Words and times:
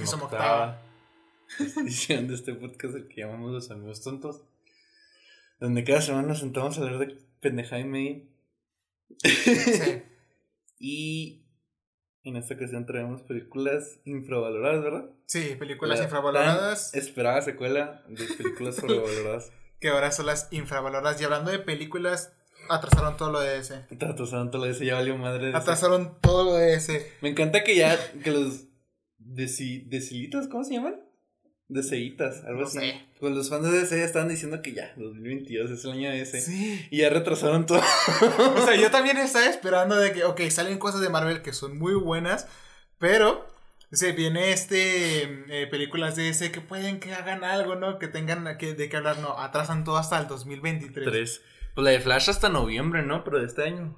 vigésimo 0.00 0.24
vigésimo 0.24 0.24
octava 0.26 0.82
edición 1.82 2.28
de 2.28 2.34
este 2.34 2.54
podcast, 2.54 2.94
el 2.94 3.08
que 3.08 3.20
llamamos 3.22 3.52
Los 3.52 3.70
Amigos 3.70 4.02
Tontos, 4.02 4.42
donde 5.58 5.84
cada 5.84 6.00
semana 6.00 6.28
nos 6.28 6.38
sentamos 6.40 6.78
a 6.78 6.82
hablar 6.82 6.98
de 6.98 7.18
pendejada 7.40 7.80
y 7.80 7.84
media. 7.84 8.22
Sí. 9.22 10.02
Y 10.82 11.44
en 12.24 12.36
esta 12.36 12.54
ocasión 12.54 12.86
traemos 12.86 13.20
películas 13.20 13.98
infravaloradas, 14.06 14.82
¿verdad? 14.82 15.10
Sí, 15.26 15.54
películas 15.58 15.98
La 15.98 16.04
infravaloradas. 16.04 16.94
esperada 16.94 17.42
secuela 17.42 18.02
de 18.08 18.24
películas 18.26 18.76
sobrevaloradas. 18.80 19.52
Que 19.78 19.88
ahora 19.90 20.10
son 20.10 20.24
las 20.24 20.48
infravaloradas. 20.50 21.20
Y 21.20 21.24
hablando 21.24 21.50
de 21.50 21.58
películas, 21.58 22.32
atrasaron 22.70 23.18
todo 23.18 23.30
lo 23.30 23.40
de 23.40 23.58
ese. 23.58 23.84
Atrasaron 23.94 24.50
todo 24.50 24.64
eso, 24.64 24.82
ya 24.82 24.94
valió 24.94 25.18
madre. 25.18 25.44
de 25.44 25.48
ese. 25.50 25.58
Atrasaron 25.58 26.18
todo 26.22 26.44
lo 26.44 26.54
de 26.54 26.72
ese. 26.72 27.12
Me 27.20 27.28
encanta 27.28 27.62
que 27.62 27.76
ya, 27.76 27.98
que 28.22 28.30
los 28.30 28.64
deci, 29.20 29.84
decilitas, 29.86 30.48
¿cómo 30.48 30.64
se 30.64 30.74
llaman? 30.74 30.96
Deceitas, 31.68 32.42
algo 32.44 32.62
No 32.62 32.66
así. 32.66 32.78
sé. 32.80 33.00
Pues 33.20 33.32
los 33.32 33.48
fans 33.48 33.70
de 33.70 33.78
DC 33.78 34.02
estaban 34.02 34.28
diciendo 34.28 34.60
que 34.60 34.72
ya, 34.72 34.92
2022 34.96 35.70
es 35.70 35.84
el 35.84 35.92
año 35.92 36.10
de 36.10 36.22
ese. 36.22 36.40
Sí. 36.40 36.84
Y 36.90 36.98
ya 36.98 37.10
retrasaron 37.10 37.64
todo. 37.66 37.78
O 37.78 38.64
sea, 38.64 38.74
yo 38.74 38.90
también 38.90 39.18
estaba 39.18 39.46
esperando 39.46 39.96
de 39.96 40.12
que, 40.12 40.24
ok, 40.24 40.40
salen 40.50 40.78
cosas 40.78 41.00
de 41.00 41.10
Marvel 41.10 41.42
que 41.42 41.52
son 41.52 41.78
muy 41.78 41.94
buenas, 41.94 42.48
pero 42.98 43.46
se 43.92 44.12
viene 44.12 44.52
este 44.52 45.22
eh, 45.22 45.66
películas 45.68 46.16
de 46.16 46.28
ese 46.28 46.50
que 46.50 46.60
pueden 46.60 46.98
que 46.98 47.12
hagan 47.14 47.44
algo, 47.44 47.76
¿no? 47.76 47.98
Que 48.00 48.08
tengan 48.08 48.56
que, 48.58 48.74
de 48.74 48.88
qué 48.88 48.96
hablar, 48.96 49.18
no, 49.18 49.38
atrasan 49.38 49.84
todo 49.84 49.96
hasta 49.96 50.18
el 50.18 50.26
2023. 50.26 51.08
Tres. 51.08 51.42
Pues 51.76 51.84
la 51.84 51.90
de 51.90 52.00
Flash 52.00 52.30
hasta 52.30 52.48
noviembre, 52.48 53.04
¿no? 53.04 53.22
Pero 53.22 53.38
de 53.38 53.46
este 53.46 53.62
año. 53.62 53.96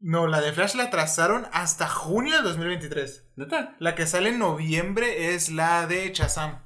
No, 0.00 0.26
la 0.28 0.40
de 0.40 0.52
Flash 0.52 0.74
la 0.76 0.84
atrasaron 0.84 1.46
hasta 1.52 1.88
junio 1.88 2.36
del 2.36 2.44
2023. 2.44 3.24
¿Neta? 3.36 3.74
La 3.80 3.94
que 3.94 4.06
sale 4.06 4.28
en 4.30 4.38
noviembre 4.38 5.34
es 5.34 5.50
la 5.50 5.86
de 5.86 6.12
Shazam. 6.14 6.60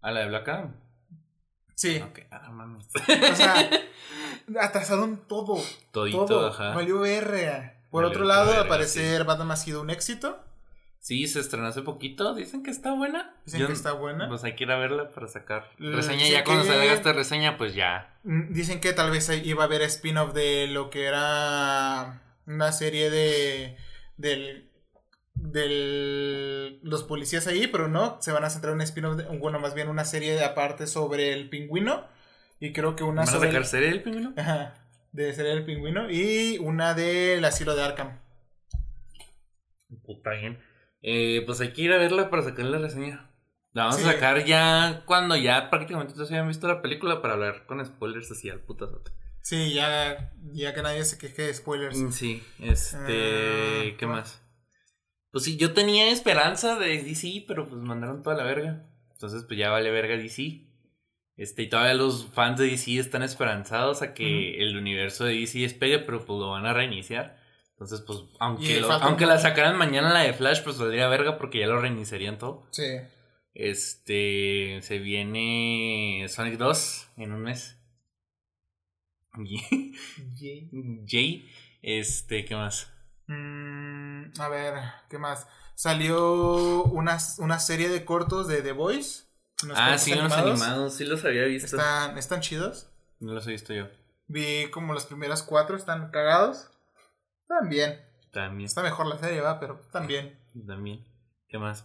¿A 0.00 0.10
la 0.10 0.20
de 0.20 0.28
Black 0.28 0.48
Adam? 0.48 0.74
Sí, 1.74 1.98
Ok, 2.06 2.20
ah, 2.30 2.50
mames. 2.50 2.86
o 2.94 3.34
sea, 3.36 3.68
atrasaron 4.60 5.26
todo. 5.28 5.58
Todito, 5.92 6.24
todo. 6.26 6.48
ajá. 6.48 6.74
Valió 6.74 7.00
ver. 7.00 7.78
Por 7.90 8.02
Valió 8.04 8.08
otro 8.16 8.24
lado, 8.24 8.52
al 8.60 8.68
parecer 8.68 9.24
Batman 9.24 9.50
ha 9.52 9.56
sido 9.56 9.80
un 9.82 9.90
éxito. 9.90 10.42
Sí, 11.00 11.26
se 11.26 11.40
estrenó 11.40 11.66
hace 11.66 11.80
poquito. 11.82 12.34
Dicen 12.34 12.62
que 12.62 12.70
está 12.70 12.92
buena. 12.92 13.34
Dicen 13.46 13.60
Yo- 13.60 13.66
que 13.68 13.72
está 13.72 13.92
buena. 13.92 14.28
Pues 14.28 14.44
hay 14.44 14.54
que 14.54 14.64
ir 14.64 14.70
a 14.70 14.78
verla 14.78 15.10
para 15.10 15.28
sacar 15.28 15.70
reseña. 15.78 16.26
sí 16.26 16.32
ya 16.32 16.44
cuando 16.44 16.64
que- 16.64 16.68
salga 16.70 16.92
esta 16.92 17.12
reseña, 17.14 17.56
pues 17.56 17.74
ya. 17.74 18.14
Mm, 18.24 18.52
Dicen 18.52 18.80
que 18.80 18.92
tal 18.92 19.10
vez 19.10 19.28
iba 19.44 19.62
a 19.62 19.66
haber 19.66 19.80
spin-off 19.82 20.34
de 20.34 20.66
lo 20.68 20.90
que 20.90 21.04
era 21.06 22.20
una 22.54 22.72
serie 22.72 23.10
de 23.10 23.76
del 24.16 24.70
del 25.34 26.80
los 26.82 27.02
policías 27.04 27.46
ahí, 27.46 27.66
pero 27.66 27.88
no, 27.88 28.18
se 28.20 28.32
van 28.32 28.44
a 28.44 28.50
centrar 28.50 28.72
en 28.72 28.76
un 28.76 28.82
spin-off, 28.82 29.20
bueno, 29.38 29.58
más 29.58 29.74
bien 29.74 29.88
una 29.88 30.04
serie 30.04 30.32
de 30.34 30.44
aparte 30.44 30.86
sobre 30.86 31.32
el 31.32 31.48
pingüino 31.48 32.06
y 32.58 32.72
creo 32.72 32.94
que 32.96 33.04
una 33.04 33.22
¿Van 33.22 33.28
a 33.28 33.32
sobre 33.32 33.48
sacar 33.48 33.62
el- 33.62 33.68
serie 33.68 33.88
del 33.88 34.02
pingüino? 34.02 34.34
Ajá, 34.36 34.74
de 35.12 35.32
serie 35.32 35.52
del 35.52 35.64
pingüino 35.64 36.10
y 36.10 36.58
una 36.58 36.94
del 36.94 37.44
asilo 37.44 37.74
de 37.74 37.82
Arkham. 37.82 38.20
Puta 40.04 40.30
bien. 40.30 40.58
Eh, 41.02 41.42
pues 41.46 41.60
hay 41.60 41.72
que 41.72 41.82
ir 41.82 41.92
a 41.92 41.98
verla 41.98 42.30
para 42.30 42.42
sacar 42.42 42.66
la 42.66 42.78
reseña. 42.78 43.30
La 43.72 43.84
vamos 43.84 44.00
Sí. 44.00 44.08
a 44.08 44.12
sacar 44.12 44.44
ya 44.44 45.02
cuando 45.06 45.36
ya 45.36 45.70
prácticamente 45.70 46.14
todos 46.14 46.30
hayan 46.30 46.48
visto 46.48 46.66
la 46.68 46.82
película 46.82 47.22
para 47.22 47.34
hablar 47.34 47.66
con 47.66 47.84
spoilers 47.84 48.30
así 48.30 48.50
al 48.50 48.60
putazote. 48.60 49.12
Sí, 49.42 49.72
ya 49.72 50.32
ya 50.52 50.74
que 50.74 50.82
nadie 50.82 51.04
se 51.04 51.18
queje 51.18 51.42
de 51.42 51.54
spoilers. 51.54 51.96
Mm, 51.98 52.10
Sí, 52.12 52.42
este. 52.60 53.92
Ah, 53.92 53.96
¿Qué 53.98 54.06
más? 54.06 54.42
Pues 55.32 55.44
sí, 55.44 55.56
yo 55.56 55.72
tenía 55.72 56.10
esperanza 56.10 56.78
de 56.78 57.02
DC, 57.02 57.44
pero 57.46 57.66
pues 57.68 57.80
mandaron 57.80 58.22
toda 58.22 58.36
la 58.36 58.44
verga. 58.44 58.86
Entonces, 59.12 59.44
pues 59.46 59.58
ya 59.58 59.70
vale 59.70 59.90
verga 59.90 60.16
DC. 60.16 60.66
Este, 61.36 61.62
y 61.62 61.68
todavía 61.68 61.94
los 61.94 62.26
fans 62.34 62.58
de 62.58 62.66
DC 62.66 62.98
están 62.98 63.22
esperanzados 63.22 64.02
a 64.02 64.12
que 64.12 64.60
el 64.62 64.76
universo 64.76 65.24
de 65.24 65.34
DC 65.34 65.60
despegue, 65.60 66.00
pero 66.00 66.24
pues 66.26 66.38
lo 66.38 66.50
van 66.50 66.66
a 66.66 66.72
reiniciar. 66.74 67.38
Entonces, 67.72 68.02
pues, 68.06 68.18
aunque, 68.40 68.80
lo- 68.80 68.92
aunque 68.92 69.24
un- 69.24 69.30
la 69.30 69.38
sacaran 69.38 69.78
mañana 69.78 70.12
la 70.12 70.20
de 70.20 70.34
Flash, 70.34 70.62
pues 70.62 70.76
valdría 70.76 71.08
verga 71.08 71.38
porque 71.38 71.60
ya 71.60 71.66
lo 71.66 71.80
reiniciarían 71.80 72.36
todo. 72.36 72.66
Sí. 72.72 72.82
Este, 73.54 74.80
se 74.82 74.98
viene 74.98 76.26
Sonic 76.28 76.58
2 76.58 77.08
en 77.16 77.32
un 77.32 77.40
mes. 77.42 77.76
Jay, 81.06 81.50
este, 81.82 82.44
¿qué 82.44 82.54
más? 82.54 82.92
Mm, 83.26 84.32
a 84.38 84.48
ver, 84.48 84.74
¿qué 85.08 85.18
más? 85.18 85.46
Salió 85.74 86.82
una, 86.84 87.18
una 87.38 87.58
serie 87.58 87.88
de 87.88 88.04
cortos 88.04 88.48
de 88.48 88.62
The 88.62 88.72
Voice. 88.72 89.24
Ah, 89.74 89.98
sí, 89.98 90.12
unos 90.12 90.32
animados, 90.32 90.94
sí 90.94 91.04
los 91.04 91.24
había 91.24 91.44
visto. 91.44 91.76
Están, 91.76 92.18
están 92.18 92.40
chidos. 92.40 92.90
No 93.18 93.32
los 93.32 93.46
he 93.46 93.52
visto 93.52 93.72
yo. 93.74 93.88
Vi 94.26 94.70
como 94.70 94.94
los 94.94 95.06
primeros 95.06 95.42
cuatro, 95.42 95.76
están 95.76 96.10
cagados. 96.10 96.70
Bien. 97.68 98.00
También, 98.32 98.66
Está 98.66 98.82
mejor 98.82 99.06
la 99.06 99.18
serie, 99.18 99.40
va, 99.40 99.58
pero 99.58 99.80
bien. 100.06 100.38
también. 100.66 101.04
¿Qué 101.48 101.58
más? 101.58 101.84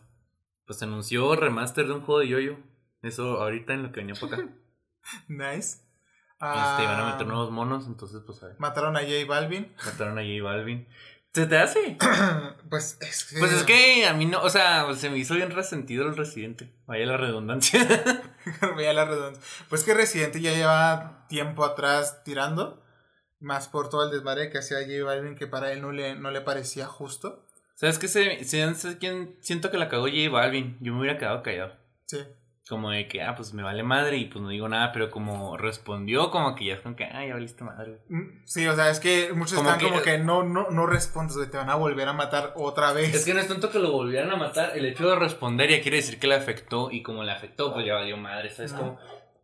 Pues 0.66 0.80
se 0.80 0.86
anunció 0.86 1.36
remaster 1.36 1.88
de 1.88 1.94
un 1.94 2.02
juego 2.02 2.20
de 2.20 2.28
yoyo. 2.28 2.58
Eso 3.02 3.42
ahorita 3.42 3.74
en 3.74 3.84
lo 3.84 3.92
que 3.92 4.02
venía 4.02 4.16
para 4.16 4.38
acá. 4.38 4.50
Nice. 5.28 5.85
Este, 6.54 6.84
iban 6.84 7.00
a 7.00 7.08
Ah, 7.08 7.12
meter 7.14 7.28
nuevos 7.28 7.52
monos, 7.52 7.88
entonces 7.88 8.22
pues 8.26 8.42
a 8.44 8.48
ver. 8.48 8.56
Mataron 8.60 8.96
a 8.98 9.02
J 9.02 9.12
Balvin. 9.28 9.74
Mataron 9.86 10.18
a 10.20 10.22
J 10.22 10.44
Balvin. 10.44 10.88
¿Se 11.34 11.46
te 11.48 11.58
hace? 11.58 11.98
pues 12.70 12.98
es 13.02 13.26
que. 13.26 13.40
Pues 13.40 13.52
es 13.52 13.64
que 13.64 14.06
a 14.08 14.14
mí 14.14 14.26
no, 14.26 14.42
o 14.42 14.50
sea, 14.50 14.94
se 14.96 15.10
me 15.10 15.18
hizo 15.18 15.34
bien 15.36 15.52
resentido 15.52 16.08
el 16.08 16.16
residente. 16.16 16.74
Vaya 16.86 17.06
la 17.06 17.18
redundancia. 17.18 17.86
Veía 18.78 18.94
la 18.94 19.06
redonda. 19.06 19.40
Pues 19.70 19.84
que 19.84 19.94
Residente 19.94 20.40
ya 20.42 20.54
lleva 20.54 21.26
tiempo 21.28 21.66
atrás 21.66 22.24
tirando. 22.24 22.82
Más 23.42 23.68
por 23.68 23.90
todo 23.90 24.06
el 24.06 24.12
desmadre 24.12 24.50
que 24.50 24.60
hacía 24.60 24.78
J 24.80 25.04
Balvin, 25.04 25.36
que 25.36 25.46
para 25.46 25.72
él 25.74 25.82
no 25.82 25.92
le, 25.92 26.16
no 26.16 26.32
le 26.32 26.40
parecía 26.42 26.86
justo. 26.88 27.46
¿Sabes 27.76 28.00
qué? 28.00 28.08
Se, 28.08 28.44
se, 28.46 28.74
se- 28.76 28.98
siento 29.42 29.70
que 29.70 29.78
la 29.78 29.90
cagó 29.90 30.04
J 30.06 30.30
Balvin. 30.32 30.78
Yo 30.80 30.94
me 30.94 31.00
hubiera 31.02 31.18
quedado 31.18 31.44
callado. 31.44 31.74
Sí. 32.06 32.20
Como 32.68 32.90
de 32.90 33.08
que, 33.08 33.22
ah, 33.22 33.36
pues 33.36 33.54
me 33.54 33.62
vale 33.62 33.84
madre 33.84 34.18
y 34.18 34.26
pues 34.26 34.42
no 34.42 34.50
digo 34.50 34.68
nada, 34.68 34.92
pero 34.92 35.12
como 35.12 35.56
respondió, 35.56 36.32
como 36.32 36.56
que 36.56 36.66
ya 36.66 36.74
es 36.74 36.80
como 36.80 36.96
que, 36.96 37.04
ah, 37.06 37.24
ya 37.24 37.36
valiste 37.36 37.64
madre. 37.64 38.00
Mm, 38.10 38.44
Sí, 38.44 38.66
o 38.66 38.76
sea, 38.76 38.90
es 38.90 39.00
que 39.00 39.32
muchos 39.36 39.54
Como 39.58 39.70
están 39.70 39.80
que- 39.80 39.90
como 39.90 40.02
que 40.02 40.18
no, 40.18 40.42
no, 40.42 40.72
no 40.72 40.88
respondes, 40.88 41.36
te 41.52 41.58
van 41.58 41.70
a 41.70 41.76
volver 41.76 42.08
a 42.08 42.14
matar 42.14 42.54
otra 42.56 42.92
vez. 42.92 43.14
Es 43.14 43.24
que 43.24 43.36
no 43.36 43.40
es 43.40 43.48
tanto 43.48 43.70
que 43.70 43.78
lo 43.78 43.92
volvieran 43.92 44.32
a 44.32 44.36
matar, 44.36 44.76
el 44.76 44.84
hecho 44.86 45.08
de 45.08 45.16
responder 45.16 45.70
ya 45.70 45.82
quiere 45.84 45.98
decir 45.98 46.18
que 46.20 46.26
le 46.26 46.34
afectó 46.34 46.90
y 46.90 47.04
como 47.04 47.24
le 47.24 47.32
afectó, 47.32 47.72
pues 47.72 47.86
ya 47.86 47.94
valió 47.94 48.18
madre, 48.18 48.50
¿sabes 48.50 48.74
cómo? 48.74 48.98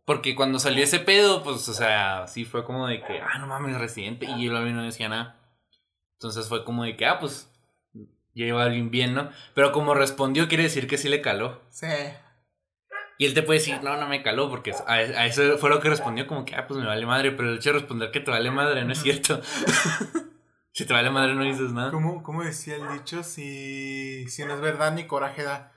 Porque 0.03 0.33
cuando 0.35 0.57
salió 0.57 0.83
ese 0.83 0.99
pedo, 0.99 1.43
pues, 1.43 1.69
o 1.69 1.73
sea, 1.75 2.25
sí 2.27 2.43
fue 2.43 2.65
como 2.65 2.87
de 2.87 3.03
que, 3.03 3.19
ah, 3.21 3.37
no 3.37 3.45
mames, 3.45 3.77
residente, 3.77 4.25
y 4.25 4.45
yo 4.45 4.51
no 4.51 4.81
decía 4.83 5.09
nada. 5.09 5.35
Entonces 6.13 6.49
fue 6.49 6.65
como 6.65 6.83
de 6.85 6.97
que, 6.97 7.05
ah, 7.05 7.19
pues, 7.19 7.51
ya 8.33 8.45
iba 8.45 8.65
bien, 8.67 9.13
¿no? 9.13 9.29
Pero 9.53 9.71
como 9.71 9.93
respondió, 9.93 10.47
quiere 10.47 10.63
decir 10.63 10.87
que 10.87 10.97
sí 10.97 11.07
le 11.07 11.21
caló. 11.21 11.61
Sí. 11.69 11.85
Y 13.21 13.25
él 13.27 13.35
te 13.35 13.43
puede 13.43 13.59
decir, 13.59 13.83
no, 13.83 13.95
no 13.97 14.07
me 14.07 14.23
caló, 14.23 14.49
porque 14.49 14.71
a, 14.87 14.93
a 14.93 15.25
eso 15.27 15.59
fue 15.59 15.69
lo 15.69 15.79
que 15.79 15.89
respondió, 15.89 16.25
como 16.25 16.43
que, 16.43 16.55
ah, 16.55 16.65
pues 16.67 16.79
me 16.79 16.87
vale 16.87 17.05
madre, 17.05 17.31
pero 17.31 17.49
el 17.49 17.57
hecho 17.57 17.69
de 17.71 17.77
responder 17.77 18.09
que 18.09 18.19
te 18.19 18.31
vale 18.31 18.49
madre 18.49 18.83
no 18.83 18.93
es 18.93 18.99
cierto. 19.03 19.39
si 20.73 20.85
te 20.87 20.93
vale 20.93 21.11
madre 21.11 21.35
no 21.35 21.43
dices 21.43 21.71
nada. 21.71 21.91
¿Cómo, 21.91 22.23
cómo 22.23 22.43
decía 22.43 22.77
el 22.77 22.91
dicho? 22.97 23.21
Si, 23.21 24.27
si 24.27 24.43
no 24.43 24.55
es 24.55 24.59
verdad, 24.61 24.93
ni 24.93 25.05
coraje 25.05 25.43
da. 25.43 25.71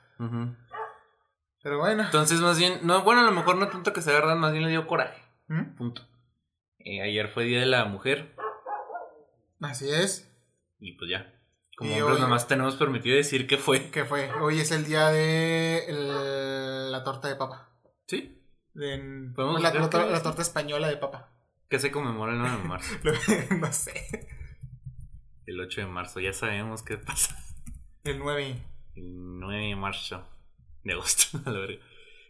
Pero 1.62 1.78
bueno. 1.80 2.04
Entonces, 2.04 2.40
más 2.40 2.58
bien, 2.58 2.78
no, 2.82 3.02
bueno, 3.02 3.20
a 3.20 3.24
lo 3.24 3.32
mejor 3.32 3.56
no 3.56 3.68
tanto 3.68 3.92
que 3.92 4.00
sea 4.00 4.14
verdad, 4.14 4.36
más 4.36 4.52
bien 4.52 4.64
le 4.64 4.70
dio 4.70 4.86
coraje. 4.86 5.20
¿Mm? 5.48 5.76
Punto. 5.76 6.00
Eh, 6.78 7.02
ayer 7.02 7.28
fue 7.28 7.44
Día 7.44 7.60
de 7.60 7.66
la 7.66 7.84
Mujer 7.84 8.34
Así 9.60 9.90
es. 9.90 10.30
y 10.78 10.92
pues 10.92 11.10
ya. 11.10 11.30
Como 11.76 11.90
Y 11.90 12.00
hombres 12.00 12.16
hoy- 12.16 12.22
nomás 12.22 12.46
tenemos 12.48 12.76
permitido 12.76 13.16
decir 13.16 13.46
que 13.46 13.58
fue. 13.58 13.90
¿Qué 13.90 14.06
fue? 14.06 14.30
Hoy 14.40 14.60
es 14.60 14.70
el 14.70 14.86
día 14.86 15.08
de 15.08 15.84
el- 15.88 16.63
la 16.98 17.04
torta 17.04 17.28
de 17.28 17.36
papa. 17.36 17.70
Sí. 18.06 18.40
De- 18.74 19.30
¿Podemos 19.34 19.60
la, 19.62 19.68
la- 19.68 19.72
qué 19.72 19.78
la 19.98 20.16
es? 20.16 20.22
torta 20.22 20.42
española 20.42 20.88
de 20.88 20.96
papa. 20.96 21.32
Que 21.68 21.78
se 21.78 21.90
conmemora 21.90 22.32
el 22.32 22.38
9 22.38 22.56
de 22.58 22.64
marzo. 22.68 22.94
no 23.58 23.72
sé. 23.72 24.28
El 25.46 25.60
8 25.60 25.80
de 25.82 25.86
marzo, 25.86 26.20
ya 26.20 26.32
sabemos 26.32 26.82
qué 26.82 26.96
pasa. 26.98 27.36
El 28.04 28.18
9. 28.18 28.56
El 28.96 29.38
9 29.40 29.66
de 29.68 29.76
marzo. 29.76 30.26
De 30.84 30.92
agosto, 30.92 31.38
a 31.46 31.50
la 31.50 31.58
verga. 31.60 31.82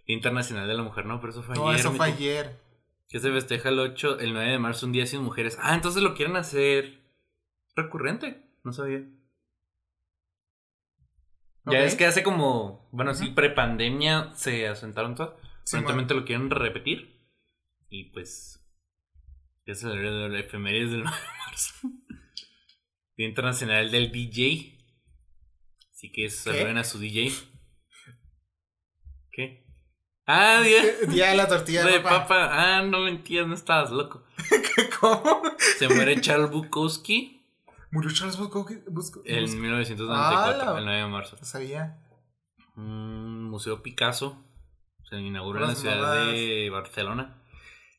Internacional 0.06 0.68
de 0.68 0.74
la 0.74 0.82
Mujer, 0.82 1.06
no, 1.06 1.20
pero 1.20 1.32
eso 1.32 1.42
fue 1.42 1.54
No, 1.56 1.68
ayer. 1.68 1.80
eso 1.80 1.92
fue 1.92 2.06
ayer. 2.06 2.60
Que 3.08 3.20
se 3.20 3.30
festeja 3.32 3.68
el 3.68 3.78
8, 3.78 4.18
el 4.20 4.32
9 4.32 4.50
de 4.50 4.58
marzo, 4.58 4.86
un 4.86 4.92
día 4.92 5.06
sin 5.06 5.22
mujeres. 5.22 5.58
Ah, 5.60 5.74
entonces 5.74 6.02
lo 6.02 6.14
quieren 6.14 6.36
hacer 6.36 7.00
recurrente. 7.76 8.50
No 8.64 8.72
sabía. 8.72 9.02
Ya 11.66 11.82
es 11.84 11.94
que 11.94 12.04
hace 12.04 12.22
como, 12.22 12.88
bueno, 12.92 13.14
sí, 13.14 13.30
prepandemia 13.30 14.32
se 14.34 14.68
asentaron 14.68 15.14
todas. 15.14 15.32
Sí, 15.64 15.78
lo 15.80 16.24
quieren 16.24 16.50
repetir. 16.50 17.26
Y 17.88 18.10
pues. 18.12 18.60
Ya 19.66 19.74
se 19.74 19.88
le 19.88 20.28
la 20.28 20.38
efemérides 20.38 20.90
del 20.90 21.02
9 21.04 21.16
de 21.16 21.38
marzo. 21.38 21.74
Día 23.16 23.28
Internacional 23.28 23.90
del 23.90 24.12
DJ. 24.12 24.78
Así 25.90 26.12
que 26.12 26.28
saluden 26.28 26.76
a 26.76 26.84
su 26.84 26.98
DJ. 26.98 27.32
¿Qué? 29.32 29.64
Ah, 30.26 30.60
día, 30.62 30.82
Día 31.08 31.30
de 31.30 31.36
la 31.36 31.48
tortilla 31.48 31.84
de 31.84 31.92
de 31.92 32.00
papa. 32.00 32.28
papa. 32.28 32.48
Ah, 32.78 32.82
no 32.82 33.00
lo 33.00 33.08
entiendo, 33.08 33.54
estabas 33.54 33.90
loco. 33.90 34.26
¿Cómo? 35.00 35.42
Se 35.78 35.88
muere 35.88 36.20
Charles 36.20 36.50
Bukowski 36.50 37.43
Murió 37.94 38.10
Charles 38.12 38.36
Bukowski. 38.36 38.74
En 38.74 38.94
Bus- 38.94 39.16
1994, 39.54 40.62
¡Hala! 40.62 40.78
el 40.78 40.84
9 40.84 41.00
de 41.00 41.06
marzo. 41.08 41.36
No 41.40 41.46
sabía. 41.46 41.98
Un 42.76 43.44
museo 43.44 43.82
Picasso 43.82 44.44
se 45.08 45.16
inauguró 45.20 45.60
en 45.62 45.68
la 45.68 45.74
ciudad 45.74 46.26
de 46.26 46.70
Barcelona. 46.70 47.40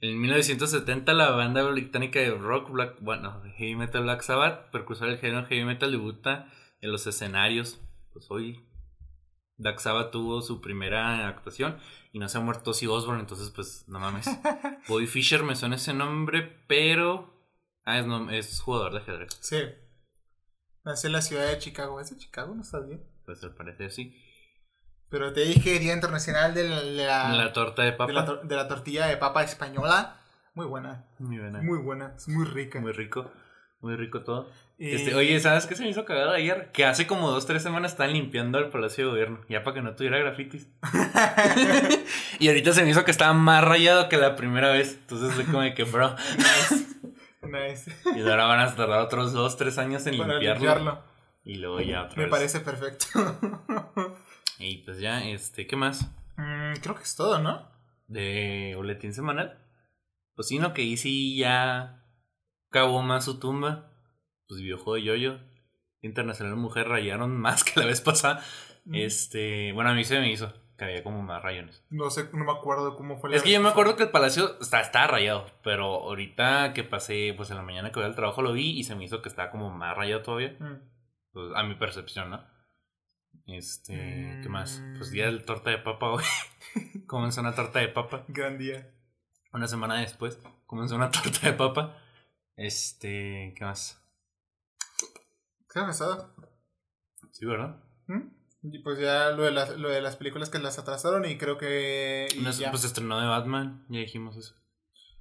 En 0.02 0.20
1970 0.20 1.14
la 1.14 1.32
banda 1.32 1.64
británica 1.64 2.20
de 2.20 2.32
rock, 2.32 2.70
black, 2.72 2.98
bueno, 3.00 3.42
heavy 3.58 3.76
metal 3.76 4.04
Black 4.04 4.22
Sabbath, 4.22 4.70
precursor 4.72 5.08
del 5.08 5.18
género 5.18 5.46
heavy 5.48 5.64
metal, 5.64 5.92
debuta 5.92 6.52
en 6.82 6.92
los 6.92 7.08
escenarios. 7.08 7.80
Pues 8.12 8.30
hoy 8.30 8.68
Black 9.58 9.80
Sabbath 9.80 10.12
tuvo 10.12 10.42
su 10.42 10.60
primera 10.60 11.28
actuación 11.30 11.78
y 12.12 12.20
no 12.20 12.28
se 12.28 12.38
ha 12.38 12.42
muerto 12.42 12.72
Ozzy 12.72 12.88
Osbourne, 12.88 13.22
entonces 13.22 13.50
pues 13.52 13.86
no 13.88 14.00
mames. 14.00 14.28
Bobby 14.90 15.08
Fischer 15.08 15.44
me 15.44 15.56
suena 15.56 15.78
ese 15.78 15.94
nombre, 15.94 16.64
pero... 16.68 17.34
Ah, 17.86 18.00
es, 18.00 18.06
no- 18.06 18.30
es 18.32 18.60
jugador 18.62 18.92
de 18.94 18.98
ajedrez, 19.00 19.38
Sí. 19.42 19.58
Nació 20.86 21.08
en 21.08 21.14
la 21.14 21.22
ciudad 21.22 21.48
de 21.48 21.58
Chicago. 21.58 22.00
¿Es 22.00 22.12
de 22.12 22.18
Chicago? 22.18 22.54
No 22.56 22.64
sabía. 22.64 23.00
pues 23.26 23.44
al 23.44 23.54
parecer 23.56 23.92
sí. 23.92 24.16
Pero 25.10 25.34
te 25.34 25.42
dije 25.42 25.80
Día 25.80 25.94
Internacional 25.94 26.54
de 26.54 26.68
la, 26.70 26.82
de 27.32 27.38
la- 27.38 27.54
torta 27.54 27.82
de 27.84 27.92
papa. 27.94 28.08
de 28.08 28.14
la 28.14 28.36
de 28.44 28.56
la 28.56 28.68
tortilla 28.68 29.08
de 29.08 29.18
papa 29.18 29.44
española. 29.44 30.18
Muy 30.54 30.66
buena. 30.66 31.06
Muy 31.20 31.38
buena. 31.40 31.62
Muy 31.62 31.78
buena. 31.80 32.14
Es 32.16 32.28
muy 32.28 32.46
rica. 32.46 32.80
Muy 32.80 32.92
rico, 32.92 33.32
muy 33.82 33.96
rico 33.96 34.24
todo. 34.24 34.50
Y- 34.78 34.94
Este, 34.96 35.16
oye, 35.16 35.40
¿sabes 35.40 35.66
qué 35.68 35.76
se 35.76 35.84
me 35.84 35.90
hizo 35.90 36.06
cagado 36.06 36.32
ayer? 36.32 36.72
Que 36.72 36.86
hace 36.86 37.08
como 37.08 37.30
dos, 37.32 37.46
tres 37.46 37.64
semanas 37.64 37.92
estaban 37.92 38.14
limpiando 38.14 38.58
el 38.60 38.70
Palacio 38.70 39.06
de 39.06 39.10
Gobierno, 39.12 39.42
ya 39.50 39.64
para 39.64 39.76
que 39.76 39.82
no 39.82 39.96
tuviera 39.96 40.18
grafitis. 40.18 40.68
y 42.40 42.48
ahorita 42.48 42.74
se 42.74 42.84
me 42.84 42.90
hizo 42.90 43.06
que 43.06 43.12
estaba 43.12 43.34
más 43.34 43.64
rayado 43.64 44.10
que 44.10 44.18
la 44.18 44.36
primera 44.36 44.70
vez. 44.72 44.96
Entonces 45.02 45.34
fue 45.34 45.46
como 45.46 45.62
de 45.62 45.74
que, 45.74 45.84
bro. 45.84 46.16
Nice. 47.48 47.92
Y 48.16 48.22
ahora 48.22 48.46
van 48.46 48.60
a 48.60 48.76
tardar 48.76 49.00
otros 49.02 49.34
dos, 49.34 49.58
tres 49.58 49.78
años 49.78 50.06
en 50.08 50.18
Para 50.18 50.34
limpiarlo. 50.34 50.64
limpiarlo. 50.66 51.04
Y 51.44 51.56
luego 51.56 51.82
ya 51.82 52.04
otra 52.04 52.18
Me 52.18 52.24
vez. 52.24 52.32
parece 52.32 52.60
perfecto. 52.62 53.06
Y 54.58 54.78
pues 54.86 55.00
ya, 55.00 55.22
este, 55.28 55.68
¿qué 55.68 55.76
más? 55.76 56.10
Mm, 56.38 56.76
creo 56.82 56.96
que 56.96 57.04
es 57.04 57.16
todo, 57.18 57.40
¿no? 57.40 57.70
De 58.08 58.74
boletín 58.78 59.14
semanal. 59.14 59.60
Pues 60.34 60.48
sí, 60.48 60.60
no, 60.60 60.74
que 60.74 60.82
Easy 60.90 61.36
ya 61.38 62.06
cavó 62.70 63.02
más 63.02 63.26
su 63.26 63.38
tumba. 63.38 63.92
Pues 64.48 64.62
videojuego 64.62 64.96
de 64.96 65.04
Yoyo. 65.04 65.40
Internacional 66.02 66.56
Mujer 66.56 66.88
rayaron 66.88 67.36
más 67.38 67.64
que 67.66 67.80
la 67.82 67.86
vez 67.86 68.00
pasada. 68.00 68.42
Mm. 68.86 68.96
Este, 68.96 69.72
bueno, 69.74 69.90
a 69.90 69.94
mí 69.94 70.06
se 70.06 70.20
me 70.22 70.32
hizo 70.32 70.54
que 70.78 70.86
había 70.86 71.04
como 71.04 71.22
más 71.22 71.42
rayones. 71.42 71.84
No 71.90 72.10
sé, 72.10 72.30
no 72.34 72.44
me 72.46 72.52
acuerdo 72.52 72.96
cómo 72.96 73.18
fue 73.18 73.30
la 73.30 73.38
Es 73.38 73.44
que 73.44 73.52
yo 73.52 73.62
me 73.62 73.70
acuerdo 73.70 73.96
que 73.96 74.04
el 74.04 74.12
palacio 74.12 74.60
está, 74.60 74.82
estaba 74.82 75.08
rayado, 75.08 75.46
pero 75.64 75.86
ahorita 75.86 76.74
que 76.74 76.84
pasé, 76.84 77.34
pues 77.36 77.50
en 77.50 77.58
la 77.58 77.64
mañana 77.64 77.92
que 77.92 78.00
voy 78.00 78.06
al 78.06 78.16
trabajo 78.16 78.42
lo 78.42 78.54
vi 78.54 78.72
y 78.78 78.84
se 78.84 78.96
me 78.96 79.04
hizo 79.06 79.22
que 79.22 79.30
estaba 79.30 79.52
como 79.52 79.70
más 79.70 79.96
rayado 79.96 80.22
todavía. 80.22 80.56
Mm. 80.60 80.82
Pues, 81.32 81.52
a 81.56 81.64
mi 81.64 81.76
percepción, 81.76 82.30
¿no? 82.30 82.44
Este, 83.48 84.40
¿qué 84.42 84.50
más? 84.50 84.82
Pues 84.98 85.10
Mm. 85.10 85.14
día 85.14 85.26
del 85.26 85.46
torta 85.46 85.70
de 85.70 85.78
papa 85.78 86.10
hoy. 86.12 86.24
Comenzó 87.08 87.42
una 87.42 87.54
torta 87.54 87.80
de 87.80 87.90
papa. 87.90 88.26
Gran 88.28 88.58
día. 88.58 88.90
Una 89.54 89.68
semana 89.68 90.00
después 90.00 90.40
comenzó 90.66 90.96
una 90.96 91.12
torta 91.12 91.48
de 91.48 91.54
papa. 91.54 91.98
Este, 92.58 93.54
¿qué 93.56 93.64
más? 93.66 94.02
¿Qué 95.72 95.80
ha 95.80 95.86
pasado? 95.86 96.34
Sí, 97.32 97.46
¿verdad? 97.46 97.82
¿Mm? 98.08 98.35
Y 98.72 98.80
pues 98.80 98.98
ya 99.00 99.30
lo 99.32 99.44
de, 99.44 99.52
las, 99.52 99.78
lo 99.78 99.90
de 99.90 100.02
las 100.02 100.16
películas 100.16 100.50
que 100.50 100.60
las 100.60 100.80
atrasaron 100.80 101.26
y 101.26 101.38
creo 101.38 101.58
que... 101.58 102.28
Y, 102.36 102.40
No, 102.42 102.52
ya. 102.52 102.72
pues 102.72 102.84
estrenó 102.84 103.20
de 103.20 103.28
Batman, 103.28 103.86
ya 103.90 104.00
dijimos 104.00 104.38
eso. 104.38 104.56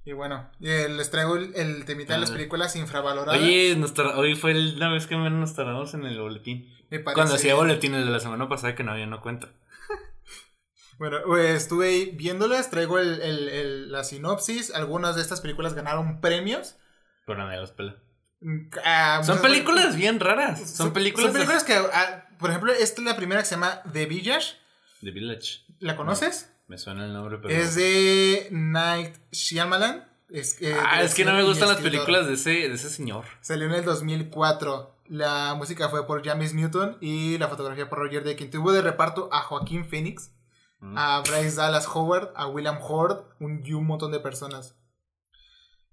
y 0.05 0.13
bueno, 0.13 0.51
les 0.61 1.11
traigo 1.11 1.37
el, 1.37 1.55
el 1.55 1.85
temita 1.85 2.15
de 2.15 2.21
las 2.21 2.31
películas 2.31 2.75
infravaloradas. 2.77 3.41
Oye, 3.41 3.77
nos 3.77 3.93
hoy 3.99 4.35
fue 4.35 4.55
la 4.55 4.89
vez 4.89 5.07
que 5.07 5.17
menos 5.17 5.39
nos 5.39 5.55
tardamos 5.55 5.93
en 5.95 6.05
el 6.05 6.19
boletín. 6.21 6.71
Cuando 7.13 7.35
hacía 7.35 7.55
boletín 7.55 7.95
el 7.95 8.05
de 8.07 8.11
la 8.13 8.21
semana 8.21 8.49
pasada 8.49 8.75
que 8.75 8.83
no 8.85 8.93
había 8.93 9.07
no 9.07 9.21
cuenta. 9.21 9.49
Bueno, 10.99 11.19
pues, 11.27 11.51
estuve 11.63 11.89
ahí 11.89 12.11
viéndolas, 12.15 12.71
traigo 12.71 12.99
el, 13.01 13.21
el- 13.21 13.49
el- 13.49 13.93
la 13.93 14.05
sinopsis. 14.05 14.73
Algunas 14.73 15.17
de 15.17 15.23
estas 15.23 15.41
películas 15.41 15.75
ganaron 15.75 16.21
premios. 16.21 16.77
Pero 17.27 17.39
nadie 17.39 17.59
los 17.61 17.73
pela. 17.73 17.97
Mm, 18.41 18.71
ah, 18.85 19.21
Son 19.25 19.41
películas 19.43 19.97
bien 19.97 20.21
raras. 20.21 20.71
Son 20.77 20.93
películas, 20.93 21.27
Son 21.27 21.35
películas 21.35 21.65
que, 21.65 21.75
ah, 21.75 22.24
por 22.45 22.51
ejemplo, 22.51 22.73
esta 22.75 23.01
es 23.01 23.07
la 23.07 23.17
primera 23.17 23.41
que 23.41 23.47
se 23.47 23.55
llama 23.55 23.81
The 23.91 24.05
Village. 24.05 24.57
de 25.01 25.11
Village. 25.11 25.63
¿La 25.79 25.97
conoces? 25.97 26.51
Me 26.69 26.77
suena 26.77 27.07
el 27.07 27.15
nombre, 27.15 27.39
pero. 27.39 27.55
Es 27.55 27.75
de 27.75 28.49
Night 28.51 29.15
Shyamalan. 29.33 30.07
Es, 30.29 30.59
Ah, 30.83 31.03
es 31.03 31.15
que 31.15 31.25
no 31.25 31.33
me 31.33 31.43
gustan 31.43 31.69
las 31.69 31.81
películas 31.81 32.27
de 32.27 32.35
ese, 32.35 32.51
de 32.51 32.75
ese 32.75 32.91
señor. 32.91 33.25
Salió 33.41 33.65
en 33.67 33.73
el 33.73 33.85
2004. 33.85 34.95
La 35.09 35.55
música 35.55 35.89
fue 35.89 36.07
por 36.07 36.23
James 36.23 36.53
Newton 36.53 36.99
y 37.01 37.39
la 37.39 37.49
fotografía 37.49 37.89
por 37.89 38.01
Roger 38.01 38.25
Deakins. 38.25 38.51
Tuvo 38.51 38.73
de 38.73 38.83
reparto 38.83 39.31
a 39.33 39.41
Joaquín 39.41 39.87
Phoenix, 39.87 40.33
Mm. 40.81 40.99
a 40.99 41.21
Bryce 41.23 41.57
Dallas 41.57 41.89
Howard, 41.95 42.31
a 42.37 42.47
William 42.47 42.77
Hord 42.79 43.25
un, 43.41 43.63
y 43.65 43.73
un 43.73 43.87
montón 43.87 44.13
de 44.13 44.21
personas. 44.21 44.75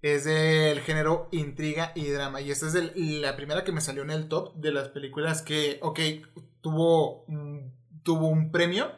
Es 0.02 0.24
del 0.26 0.80
género 0.82 1.28
intriga 1.32 1.92
y 1.96 2.08
drama. 2.10 2.42
Y 2.42 2.50
esta 2.52 2.68
es 2.68 2.76
el- 2.76 3.22
la 3.22 3.36
primera 3.36 3.64
que 3.64 3.72
me 3.72 3.82
salió 3.82 4.02
en 4.02 4.10
el 4.12 4.28
top 4.28 4.56
de 4.56 4.72
las 4.72 4.90
películas 4.90 5.42
que, 5.42 5.80
ok, 5.82 6.00
tuvo, 6.62 7.24
un- 7.26 7.74
tuvo 8.04 8.28
un 8.28 8.52
premio 8.52 8.92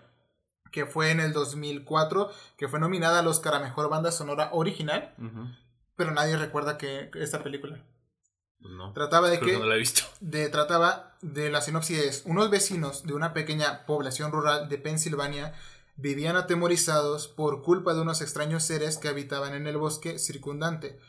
que 0.71 0.85
fue 0.85 1.11
en 1.11 1.19
el 1.19 1.33
2004, 1.33 2.31
que 2.57 2.67
fue 2.67 2.79
nominada 2.79 3.19
al 3.19 3.27
Oscar 3.27 3.53
a 3.55 3.59
Mejor 3.59 3.89
Banda 3.89 4.11
Sonora 4.11 4.49
Original, 4.53 5.13
pero 5.95 6.11
nadie 6.11 6.35
recuerda 6.37 6.77
que 6.77 7.11
esta 7.15 7.43
película. 7.43 7.83
Pues 8.59 8.73
no. 8.73 8.93
Trataba 8.93 9.29
de 9.29 9.39
que 9.39 9.45
que 9.47 9.59
no 9.59 9.65
la 9.65 9.75
he 9.75 9.79
visto. 9.79 10.03
de, 10.21 10.47
trataba 10.49 11.17
de 11.21 11.49
la 11.51 11.61
sinopsis 11.61 11.99
es, 11.99 12.23
unos 12.25 12.49
vecinos 12.49 13.03
de 13.05 13.13
una 13.13 13.33
pequeña 13.33 13.85
población 13.85 14.31
rural 14.31 14.69
de 14.69 14.77
Pensilvania 14.77 15.53
vivían 15.95 16.35
atemorizados 16.35 17.27
por 17.27 17.61
culpa 17.61 17.93
de 17.93 18.01
unos 18.01 18.21
extraños 18.21 18.63
seres 18.63 18.97
que 18.97 19.07
habitaban 19.07 19.53
en 19.53 19.67
el 19.67 19.77
bosque 19.77 20.19
circundante. 20.19 20.99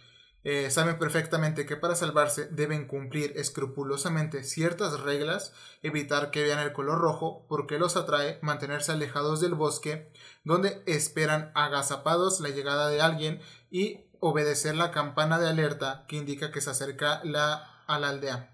Eh, 0.46 0.70
saben 0.70 0.98
perfectamente 0.98 1.64
que 1.64 1.76
para 1.76 1.96
salvarse 1.96 2.46
deben 2.50 2.86
cumplir 2.86 3.32
escrupulosamente 3.36 4.44
ciertas 4.44 5.00
reglas, 5.00 5.54
evitar 5.82 6.30
que 6.30 6.42
vean 6.42 6.58
el 6.58 6.74
color 6.74 6.98
rojo 6.98 7.46
porque 7.48 7.78
los 7.78 7.96
atrae, 7.96 8.38
mantenerse 8.42 8.92
alejados 8.92 9.40
del 9.40 9.54
bosque, 9.54 10.12
donde 10.44 10.82
esperan 10.86 11.50
agazapados 11.54 12.40
la 12.40 12.50
llegada 12.50 12.88
de 12.88 13.00
alguien 13.00 13.40
y 13.70 14.04
obedecer 14.20 14.74
la 14.74 14.90
campana 14.90 15.38
de 15.38 15.48
alerta 15.48 16.04
que 16.08 16.16
indica 16.16 16.52
que 16.52 16.60
se 16.60 16.70
acerca 16.70 17.22
la, 17.24 17.82
a 17.86 17.98
la 17.98 18.10
aldea. 18.10 18.53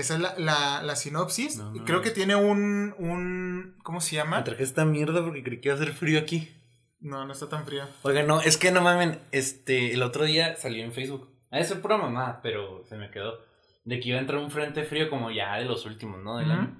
Esa 0.00 0.14
es 0.14 0.20
la, 0.20 0.34
la- 0.38 0.82
la 0.82 0.96
sinopsis. 0.96 1.56
No, 1.56 1.72
no, 1.72 1.84
Creo 1.84 2.02
que 2.02 2.10
tiene 2.10 2.34
un, 2.36 2.94
un... 2.98 3.76
¿Cómo 3.82 4.00
se 4.00 4.16
Me 4.16 4.22
llama? 4.22 4.44
traje 4.44 4.62
esta 4.62 4.84
mierda 4.84 5.22
porque 5.24 5.42
creí 5.42 5.60
que 5.60 5.68
iba 5.68 5.78
a 5.78 5.80
hacer 5.80 5.92
frío 5.94 6.18
aquí. 6.18 6.54
No, 7.00 7.24
no 7.24 7.32
está 7.32 7.48
tan 7.48 7.64
fría. 7.64 7.88
Oiga, 8.02 8.22
no, 8.24 8.40
es 8.40 8.56
que 8.56 8.70
no 8.72 8.80
mamen, 8.80 9.20
este, 9.30 9.92
el 9.94 10.02
otro 10.02 10.24
día 10.24 10.56
salió 10.56 10.84
en 10.84 10.92
Facebook. 10.92 11.30
A 11.50 11.60
eso 11.60 11.80
pura 11.80 11.96
mamá, 11.96 12.40
pero 12.42 12.84
se 12.88 12.96
me 12.96 13.10
quedó. 13.10 13.38
De 13.84 14.00
que 14.00 14.08
iba 14.10 14.18
a 14.18 14.20
entrar 14.20 14.38
un 14.40 14.50
frente 14.50 14.84
frío 14.84 15.08
como 15.08 15.30
ya 15.30 15.56
de 15.56 15.64
los 15.64 15.86
últimos, 15.86 16.22
¿no? 16.22 16.36
Del 16.38 16.50
año. 16.50 16.76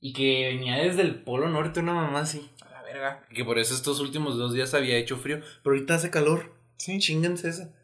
Y 0.00 0.12
que 0.14 0.48
venía 0.48 0.76
desde 0.76 1.02
el 1.02 1.22
polo 1.22 1.48
norte 1.48 1.80
una 1.80 1.92
mamá 1.94 2.20
así. 2.20 2.50
A 2.62 2.70
la 2.70 2.82
verga. 2.82 3.22
Que 3.34 3.44
por 3.44 3.58
eso 3.58 3.74
estos 3.74 4.00
últimos 4.00 4.36
dos 4.38 4.54
días 4.54 4.72
había 4.74 4.96
hecho 4.96 5.16
frío. 5.18 5.40
Pero 5.62 5.76
ahorita 5.76 5.94
hace 5.94 6.10
calor. 6.10 6.52
Sí. 6.78 6.98
Chinganse 6.98 7.50
esa. 7.50 7.74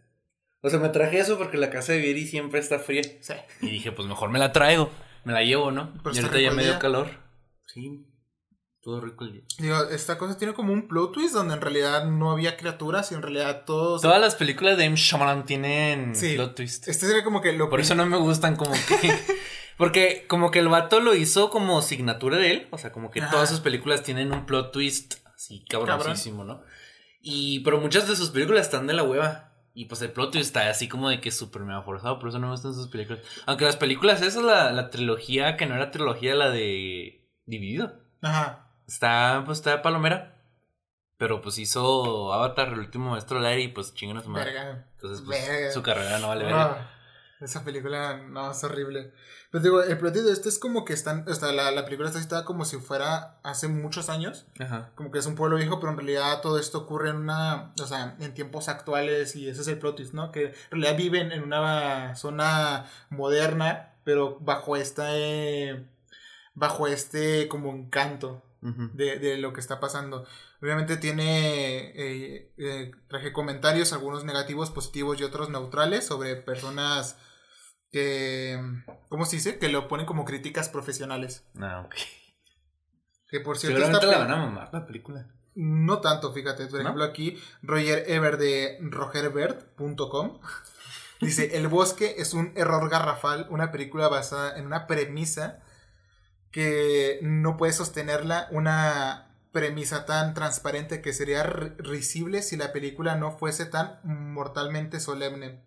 O 0.66 0.68
sea, 0.68 0.80
me 0.80 0.88
traje 0.88 1.20
eso 1.20 1.38
porque 1.38 1.58
la 1.58 1.70
casa 1.70 1.92
de 1.92 2.00
Vieri 2.00 2.26
siempre 2.26 2.58
está 2.58 2.80
fría. 2.80 3.02
Sí. 3.20 3.35
Y 3.61 3.70
dije, 3.70 3.92
pues 3.92 4.08
mejor 4.08 4.30
me 4.30 4.40
la 4.40 4.50
traigo. 4.50 4.90
Me 5.23 5.32
la 5.32 5.44
llevo, 5.44 5.70
¿no? 5.70 5.92
Pero 6.02 6.12
y 6.16 6.18
ahorita 6.18 6.40
ya 6.40 6.50
me 6.50 6.64
dio 6.64 6.76
calor. 6.80 7.08
Sí. 7.66 8.04
Todo 8.82 9.00
rico 9.00 9.23
el 9.23 9.32
día. 9.32 9.42
Digo, 9.61 9.80
esta 9.90 10.18
cosa 10.18 10.37
tiene 10.37 10.54
como 10.54 10.73
un 10.73 10.88
plot 10.88 11.12
twist 11.12 11.35
donde 11.35 11.54
en 11.54 11.61
realidad 11.61 12.06
no 12.06 12.32
había 12.32 12.56
criaturas 12.56 13.12
y 13.12 13.14
en 13.14 13.23
realidad 13.23 13.62
todos... 13.64 14.02
Todas 14.02 14.20
las 14.20 14.35
películas 14.35 14.76
de 14.76 14.87
M. 14.87 14.96
Shyamalan 14.96 15.44
tienen 15.44 16.16
Sí. 16.16 16.35
plot 16.35 16.56
twist. 16.56 16.88
Este 16.88 17.06
sería 17.06 17.23
como 17.23 17.40
que 17.40 17.52
lo... 17.52 17.70
Por 17.70 17.78
eso 17.78 17.94
no 17.94 18.04
me 18.04 18.16
gustan 18.16 18.56
como 18.56 18.73
que... 18.73 19.12
Porque 19.76 20.25
como 20.26 20.50
que 20.50 20.58
el 20.58 20.66
vato 20.68 20.99
lo 20.99 21.14
hizo 21.14 21.49
como 21.50 21.80
signatura 21.80 22.38
de 22.38 22.50
él. 22.50 22.68
O 22.73 22.78
sea, 22.78 22.90
como 22.90 23.12
que 23.12 23.20
Ajá. 23.20 23.30
todas 23.30 23.49
sus 23.49 23.61
películas 23.61 24.02
tienen 24.02 24.32
un 24.32 24.46
plot 24.46 24.73
twist 24.73 25.14
así 25.32 25.64
cabroncísimo, 25.68 26.42
¿no? 26.42 26.64
Y... 27.20 27.61
Pero 27.61 27.80
muchas 27.80 28.08
de 28.08 28.16
sus 28.16 28.30
películas 28.30 28.62
están 28.66 28.88
de 28.88 28.94
la 28.94 29.04
hueva. 29.04 29.46
Y 29.78 29.85
pues 29.85 30.00
el 30.00 30.11
plot 30.11 30.33
twist 30.33 30.47
está 30.47 30.71
así 30.71 30.88
como 30.88 31.11
de 31.11 31.21
que 31.21 31.28
es 31.28 31.37
súper 31.37 31.61
mega 31.61 31.83
forzado. 31.83 32.18
Por 32.18 32.30
eso 32.30 32.38
no 32.38 32.47
me 32.47 32.52
gustan 32.54 32.73
sus 32.73 32.88
películas. 32.88 33.21
Aunque 33.45 33.66
las 33.66 33.76
películas, 33.76 34.23
esa 34.23 34.38
es 34.38 34.45
la, 34.45 34.73
la 34.73 34.88
trilogía 34.88 35.59
que 35.59 35.66
no 35.66 35.75
era 35.75 35.90
trilogía, 35.90 36.35
la 36.35 36.49
de... 36.49 37.28
Dividido. 37.45 37.92
Ajá. 38.23 38.71
Está, 38.88 39.42
pues 39.45 39.59
está 39.59 39.83
palomera. 39.83 40.40
Pero 41.18 41.42
pues 41.42 41.59
hizo 41.59 42.33
Avatar, 42.33 42.68
el 42.68 42.78
último 42.78 43.11
maestro 43.11 43.37
del 43.37 43.49
aire 43.49 43.62
y 43.64 43.68
pues 43.68 43.95
chingan 43.95 44.16
a 44.16 44.23
su 44.23 44.30
madre. 44.30 44.54
Verga. 44.54 44.87
Entonces, 44.95 45.23
pues 45.26 45.47
Verga. 45.47 45.73
su 45.73 45.83
carrera 45.83 46.18
no 46.21 46.28
vale 46.28 46.45
verga. 46.47 46.90
Esa 47.40 47.64
película, 47.64 48.16
no, 48.16 48.50
es 48.50 48.64
horrible. 48.64 49.12
Pero 49.50 49.62
digo, 49.62 49.83
el 49.83 49.99
plot 49.99 50.14
de 50.14 50.33
esto 50.33 50.49
es 50.49 50.59
como 50.59 50.87
que 50.87 50.95
están, 50.95 51.28
o 51.28 51.35
sea, 51.35 51.52
la, 51.52 51.71
la 51.71 51.85
película 51.85 52.09
está 52.09 52.21
citada 52.21 52.47
como 52.47 52.64
si 52.64 52.78
fuera 52.78 53.38
hace 53.43 53.69
muchos 53.69 54.09
años. 54.09 54.47
Ajá. 54.59 54.90
Como 54.95 55.11
que 55.11 55.19
es 55.19 55.26
un 55.26 55.35
pueblo 55.35 55.57
viejo, 55.57 55.78
pero 55.78 55.93
en 55.93 55.99
realidad 55.99 56.40
todo 56.40 56.59
esto 56.59 56.78
ocurre 56.78 57.11
en 57.11 57.16
una, 57.16 57.73
o 57.81 57.87
sea, 57.87 58.16
en 58.21 58.33
tiempos 58.33 58.69
actuales 58.69 59.37
y 59.37 59.49
ese 59.49 59.61
es 59.61 59.69
el 59.69 59.78
plot 59.78 59.97
twist, 59.97 60.14
¿no? 60.14 60.33
Que 60.33 60.47
en 60.47 60.55
realidad 60.71 60.97
viven 60.97 61.33
en 61.33 61.43
una 61.43 62.16
zona 62.16 62.87
moderna, 63.11 63.95
pero 64.05 64.38
bajo 64.40 64.76
esta, 64.76 65.09
eh, 65.11 65.87
bajo 66.55 66.87
este 66.87 67.49
como 67.49 67.71
encanto 67.71 68.43
de, 68.95 69.19
de 69.21 69.37
lo 69.37 69.52
que 69.52 69.61
está 69.61 69.78
pasando. 69.78 70.26
Obviamente 70.61 70.97
tiene, 70.97 71.93
eh, 71.95 72.50
eh, 72.57 72.90
traje 73.09 73.33
comentarios, 73.33 73.93
algunos 73.93 74.25
negativos, 74.25 74.71
positivos 74.71 75.21
y 75.21 75.25
otros 75.25 75.50
neutrales 75.50 76.07
sobre 76.07 76.35
personas 76.35 77.16
que, 77.90 78.61
¿cómo 79.09 79.25
se 79.26 79.37
dice? 79.37 79.59
Que 79.59 79.69
lo 79.69 79.88
ponen 79.88 80.07
como 80.07 80.25
críticas 80.25 80.69
profesionales. 80.69 81.45
Ah, 81.61 81.83
ok. 81.87 81.95
Que 83.28 83.40
por 83.40 83.59
cierto, 83.59 83.78
Seguramente 83.78 84.07
la 84.07 84.19
van 84.19 84.31
a 84.31 84.37
mamar 84.37 84.71
la 84.73 84.87
película. 84.87 85.26
no 85.55 86.00
tanto, 86.00 86.33
fíjate. 86.33 86.66
Por 86.66 86.75
¿No? 86.75 86.81
ejemplo, 86.81 87.05
aquí 87.05 87.38
Roger 87.62 88.05
Ever 88.09 88.37
de 88.38 88.78
rogerbert.com 88.83 90.40
dice: 91.21 91.57
El 91.57 91.69
bosque 91.69 92.16
es 92.19 92.35
un 92.35 92.52
error 92.57 92.88
garrafal, 92.88 93.47
una 93.50 93.73
película 93.73 94.09
basada 94.09 94.57
en 94.59 94.66
una 94.66 94.87
premisa 94.87 95.62
que 96.52 97.19
no 97.23 97.57
puede 97.57 97.73
sostenerla, 97.73 98.49
una 98.50 99.23
premisa 99.52 100.07
tan 100.07 100.35
transparente 100.35 101.00
que 101.02 101.12
sería 101.12 101.45
ri- 101.45 101.75
risible 101.78 102.43
si 102.43 102.57
la 102.57 102.73
película 102.73 103.16
no 103.16 103.33
fuese 103.37 103.66
tan 103.66 103.99
mortalmente 104.05 105.00
solemne. 105.00 105.64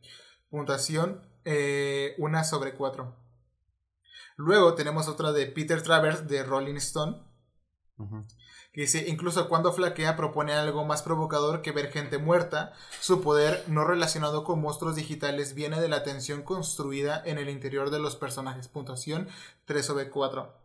Puntuación: 0.50 1.22
eh, 1.52 2.14
una 2.20 2.44
sobre 2.44 2.76
cuatro. 2.76 3.16
Luego 4.38 4.76
tenemos 4.76 5.08
otra 5.08 5.32
de 5.32 5.48
Peter 5.48 5.82
Travers 5.82 6.28
de 6.28 6.44
Rolling 6.44 6.76
Stone. 6.76 7.24
Que 8.72 8.82
dice, 8.82 9.10
incluso 9.10 9.50
cuando 9.50 9.74
flaquea 9.74 10.16
propone 10.16 10.54
algo 10.54 10.86
más 10.86 11.02
provocador 11.02 11.64
que 11.64 11.72
ver 11.72 11.92
gente 11.92 12.20
muerta. 12.20 12.74
Su 13.02 13.22
poder, 13.22 13.64
no 13.68 13.84
relacionado 13.84 14.44
con 14.44 14.62
monstruos 14.62 14.96
digitales, 14.96 15.56
viene 15.56 15.82
de 15.82 15.90
la 15.90 16.04
tensión 16.04 16.44
construida 16.44 17.20
en 17.26 17.40
el 17.40 17.50
interior 17.50 17.90
de 17.90 18.00
los 18.00 18.16
personajes. 18.16 18.68
Puntuación 18.68 19.28
3 19.66 19.84
sobre 19.84 20.12
4. 20.12 20.56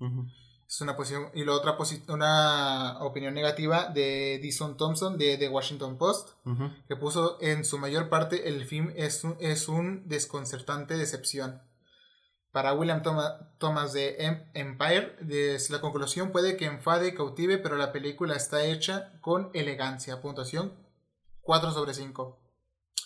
Ujú. 0.00 0.26
Es 0.74 0.80
una 0.80 0.96
posición. 0.96 1.28
Y 1.34 1.44
la 1.44 1.52
otra 1.52 1.76
una 2.08 2.96
opinión 3.02 3.34
negativa 3.34 3.88
de 3.88 4.38
Dyson 4.40 4.78
Thompson 4.78 5.18
de 5.18 5.36
The 5.36 5.50
Washington 5.50 5.98
Post. 5.98 6.30
Que 6.88 6.96
puso 6.96 7.36
en 7.42 7.66
su 7.66 7.76
mayor 7.76 8.08
parte 8.08 8.48
el 8.48 8.64
film 8.64 8.90
es 8.96 9.22
un, 9.22 9.36
es 9.38 9.68
un 9.68 10.08
desconcertante 10.08 10.96
decepción. 10.96 11.60
Para 12.52 12.72
William 12.72 13.02
Thoma- 13.02 13.54
Thomas 13.58 13.92
de 13.92 14.16
Em- 14.18 14.44
Empire, 14.54 15.16
es 15.54 15.68
la 15.68 15.82
conclusión 15.82 16.32
puede 16.32 16.56
que 16.56 16.64
enfade 16.64 17.08
y 17.08 17.14
cautive, 17.14 17.58
pero 17.58 17.76
la 17.76 17.92
película 17.92 18.34
está 18.34 18.64
hecha 18.64 19.12
con 19.20 19.50
elegancia. 19.52 20.22
Puntuación 20.22 20.72
4 21.42 21.70
sobre 21.72 21.92
5. 21.92 22.40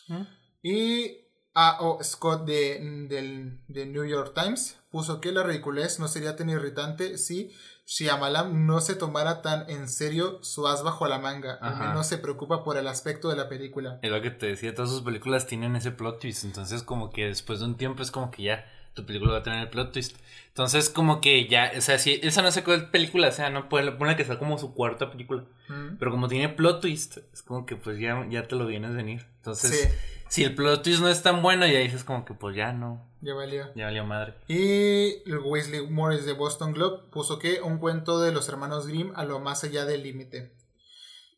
Ujú. 0.09 0.27
Y 0.63 1.19
A.O. 1.55 1.99
Scott 2.05 2.45
de, 2.45 2.79
del, 3.09 3.65
de 3.67 3.87
New 3.87 4.05
York 4.05 4.35
Times 4.41 4.79
puso 4.97 5.21
que 5.21 5.31
la 5.31 5.43
ridiculez 5.43 6.01
no 6.01 6.09
sería 6.09 6.37
tan 6.37 6.49
irritante 6.49 7.19
si 7.19 7.53
Shyamalan 7.85 8.67
no 8.67 8.81
se 8.81 8.95
tomara 8.95 9.43
tan 9.43 9.69
en 9.69 9.91
serio 9.91 10.39
su 10.43 10.67
as 10.67 10.83
bajo 10.83 11.07
la 11.07 11.19
manga. 11.19 11.59
Ajá. 11.61 11.89
menos 11.89 12.07
se 12.07 12.17
preocupa 12.17 12.65
por 12.65 12.79
el 12.79 12.89
aspecto 12.89 13.29
de 13.29 13.37
la 13.37 13.47
película. 13.51 13.99
Es 14.01 14.11
lo 14.11 14.23
que 14.23 14.31
te 14.31 14.47
decía, 14.47 14.75
todas 14.75 14.91
sus 14.91 15.03
películas 15.03 15.47
tienen 15.47 15.77
ese 15.77 15.91
plot 15.91 16.19
twist. 16.19 16.45
Entonces, 16.45 16.83
como 16.83 17.11
que 17.11 17.27
después 17.27 17.59
de 17.59 17.67
un 17.67 17.77
tiempo 17.77 18.03
es 18.03 18.11
como 18.11 18.31
que 18.31 18.45
ya 18.45 18.65
tu 18.95 19.05
película 19.05 19.33
va 19.33 19.39
a 19.41 19.43
tener 19.43 19.61
el 19.61 19.69
plot 19.69 19.93
twist. 19.93 20.17
Entonces, 20.49 20.89
como 20.89 21.21
que 21.21 21.47
ya, 21.47 21.73
o 21.77 21.83
sea, 21.83 21.99
si 21.99 22.19
esa 22.23 22.41
no 22.41 22.51
sé 22.51 22.65
cuál 22.65 22.89
película 22.89 23.31
sea, 23.33 23.51
no 23.51 23.69
puede 23.69 23.93
pone 23.93 24.17
que 24.17 24.25
sea 24.25 24.39
como 24.39 24.57
su 24.57 24.73
cuarta 24.73 25.11
película. 25.11 25.45
Mm. 25.69 25.99
Pero 25.99 26.11
como 26.11 26.29
tiene 26.29 26.49
plot 26.49 26.81
twist, 26.81 27.19
es 27.35 27.43
como 27.43 27.67
que 27.67 27.77
pues 27.77 27.99
ya, 27.99 28.27
ya 28.31 28.49
te 28.49 28.57
lo 28.57 28.65
vienes 28.65 28.95
venir. 28.95 29.27
Entonces, 29.37 29.71
Sí, 29.79 30.16
si 30.29 30.45
el 30.45 30.55
plot 30.55 30.83
twist 30.83 31.01
no 31.01 31.09
es 31.09 31.23
tan 31.23 31.43
bueno, 31.43 31.67
ya 31.67 31.79
dices 31.79 32.05
como 32.05 32.25
que 32.25 32.35
pues 32.35 32.57
ya 32.57 32.73
no, 32.73 33.09
ya 33.21 33.35
valió. 33.35 33.73
ya 33.75 33.87
valió 33.87 34.05
madre. 34.05 34.35
Y 34.49 35.23
el 35.29 35.39
Wesley 35.39 35.87
Morris 35.87 36.25
de 36.25 36.33
Boston 36.33 36.73
Globe 36.73 37.09
puso 37.11 37.39
que 37.39 37.61
un 37.61 37.79
cuento 37.79 38.21
de 38.21 38.33
los 38.33 38.49
hermanos 38.49 38.87
Grimm 38.87 39.13
a 39.17 39.25
lo 39.25 39.41
más 39.41 39.65
allá 39.65 39.85
del 39.85 40.03
límite. 40.03 40.53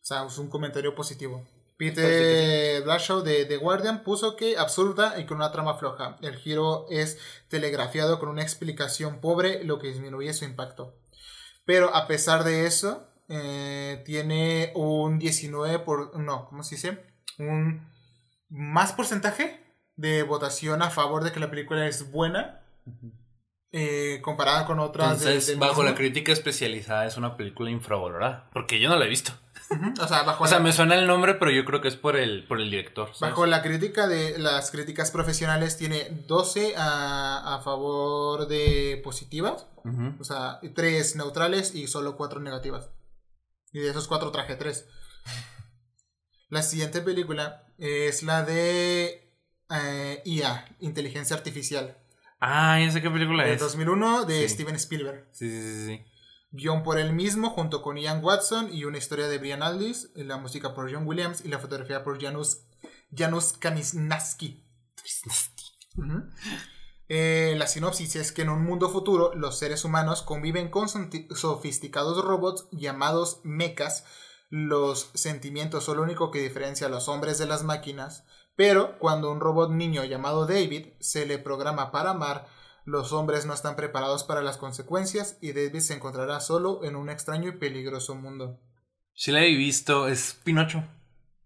O 0.00 0.04
sea, 0.08 0.24
es 0.24 0.38
un 0.38 0.48
comentario 0.48 0.94
positivo. 0.94 1.46
Peter 1.78 2.82
Blashow 2.82 3.22
de 3.22 3.44
The 3.44 3.56
Guardian 3.56 4.02
puso 4.02 4.34
que 4.34 4.58
absurda 4.58 5.20
y 5.20 5.26
con 5.26 5.36
una 5.36 5.52
trama 5.52 5.74
floja. 5.74 6.16
El 6.20 6.36
giro 6.36 6.86
es 6.90 7.18
telegrafiado 7.48 8.18
con 8.18 8.28
una 8.28 8.42
explicación 8.42 9.20
pobre, 9.20 9.62
lo 9.62 9.78
que 9.78 9.88
disminuye 9.88 10.34
su 10.34 10.44
impacto. 10.44 10.96
Pero 11.64 11.94
a 11.94 12.08
pesar 12.08 12.42
de 12.42 12.66
eso, 12.66 13.06
eh, 13.28 14.02
tiene 14.04 14.72
un 14.74 15.20
19 15.20 15.78
por... 15.80 16.18
No, 16.18 16.48
¿cómo 16.48 16.64
se 16.64 16.74
dice? 16.74 17.04
Un 17.38 17.86
más 18.48 18.92
porcentaje 18.92 19.60
de 19.96 20.22
votación 20.22 20.82
a 20.82 20.90
favor 20.90 21.24
de 21.24 21.32
que 21.32 21.40
la 21.40 21.50
película 21.50 21.86
es 21.86 22.10
buena 22.10 22.60
eh, 23.72 24.20
comparada 24.22 24.64
con 24.64 24.78
otras 24.80 25.20
de- 25.20 25.26
Entonces, 25.26 25.46
del 25.48 25.58
bajo 25.58 25.72
mismo. 25.82 25.90
la 25.90 25.94
crítica 25.94 26.32
especializada 26.32 27.04
es 27.06 27.16
una 27.16 27.36
película 27.36 27.70
infravalorada. 27.70 28.48
Porque 28.52 28.80
yo 28.80 28.88
no 28.88 28.96
la 28.96 29.04
he 29.04 29.08
visto. 29.08 29.32
O 30.00 30.06
sea, 30.08 30.22
bajo, 30.22 30.44
O 30.44 30.46
sea, 30.46 30.58
la, 30.58 30.64
me 30.64 30.72
suena 30.72 30.94
el 30.94 31.06
nombre, 31.06 31.34
pero 31.34 31.50
yo 31.50 31.62
creo 31.66 31.82
que 31.82 31.88
es 31.88 31.96
por 31.96 32.16
el, 32.16 32.46
por 32.46 32.58
el 32.60 32.70
director. 32.70 33.08
¿sabes? 33.14 33.20
bajo 33.32 33.44
la 33.44 33.60
crítica 33.60 34.08
de 34.08 34.38
las 34.38 34.70
críticas 34.70 35.10
profesionales 35.10 35.76
tiene 35.76 36.08
12 36.26 36.74
a, 36.78 37.56
a 37.56 37.60
favor 37.60 38.48
de 38.48 38.98
positivas, 39.04 39.66
o 40.18 40.24
sea, 40.24 40.60
3 40.74 41.16
neutrales 41.16 41.74
y 41.74 41.86
solo 41.88 42.16
4 42.16 42.40
negativas. 42.40 42.88
Y 43.72 43.80
de 43.80 43.90
esos 43.90 44.08
4 44.08 44.30
traje 44.32 44.56
3. 44.56 44.86
La 46.48 46.62
siguiente 46.62 47.00
película 47.02 47.66
es 47.78 48.22
la 48.22 48.42
de 48.44 49.32
eh, 49.70 50.22
IA, 50.24 50.76
Inteligencia 50.80 51.36
Artificial, 51.36 51.98
Ah, 52.40 52.78
ya 52.80 52.92
sé 52.92 53.02
qué 53.02 53.10
película 53.10 53.44
de 53.44 53.54
es. 53.54 53.60
2001 53.60 54.24
de 54.24 54.42
Sí. 54.48 54.54
Steven 54.54 54.76
Spielberg. 54.76 55.28
Sí, 55.32 55.50
sí, 55.50 55.60
sí, 55.60 55.86
sí. 55.86 56.04
Guión 56.52 56.82
por 56.84 56.98
él 56.98 57.12
mismo, 57.12 57.50
junto 57.50 57.82
con 57.82 57.96
Ian 57.98 58.22
Watson 58.24 58.72
y 58.72 58.84
una 58.84 58.96
historia 58.98 59.26
de 59.26 59.38
Brian 59.38 59.62
Aldiss, 59.62 60.10
la 60.14 60.36
música 60.38 60.72
por 60.74 60.90
John 60.92 61.06
Williams 61.06 61.44
y 61.44 61.48
la 61.48 61.58
fotografía 61.58 62.04
por 62.04 62.22
Janusz, 62.22 62.58
Janusz. 63.14 63.54
Ujú. 65.96 66.22
Eh, 67.08 67.54
la 67.58 67.66
sinopsis 67.66 68.16
es 68.16 68.32
que 68.32 68.42
en 68.42 68.50
un 68.50 68.62
mundo 68.64 68.88
futuro 68.90 69.34
los 69.34 69.58
seres 69.58 69.84
humanos 69.84 70.22
conviven 70.22 70.70
con 70.70 70.88
sofisticados 70.88 72.24
robots 72.24 72.68
llamados 72.70 73.40
mechas. 73.44 74.04
Los 74.50 75.10
sentimientos 75.14 75.84
son 75.84 75.98
lo 75.98 76.02
único 76.02 76.30
que 76.30 76.42
diferencia 76.42 76.86
a 76.86 76.90
los 76.90 77.08
hombres 77.08 77.38
de 77.38 77.46
las 77.46 77.64
máquinas. 77.64 78.24
Pero 78.56 78.98
cuando 78.98 79.30
un 79.30 79.40
robot 79.40 79.70
niño 79.70 80.04
llamado 80.04 80.46
David 80.46 80.88
se 80.98 81.26
le 81.26 81.38
programa 81.38 81.92
para 81.92 82.10
amar, 82.10 82.46
los 82.84 83.12
hombres 83.12 83.44
no 83.44 83.52
están 83.52 83.76
preparados 83.76 84.24
para 84.24 84.42
las 84.42 84.56
consecuencias 84.56 85.36
y 85.40 85.52
David 85.52 85.80
se 85.80 85.94
encontrará 85.94 86.40
solo 86.40 86.82
en 86.84 86.96
un 86.96 87.10
extraño 87.10 87.50
y 87.50 87.52
peligroso 87.52 88.14
mundo. 88.14 88.58
Sí 89.12 89.30
la 89.30 89.44
he 89.44 89.54
visto, 89.54 90.08
es 90.08 90.40
Pinocho. 90.42 90.82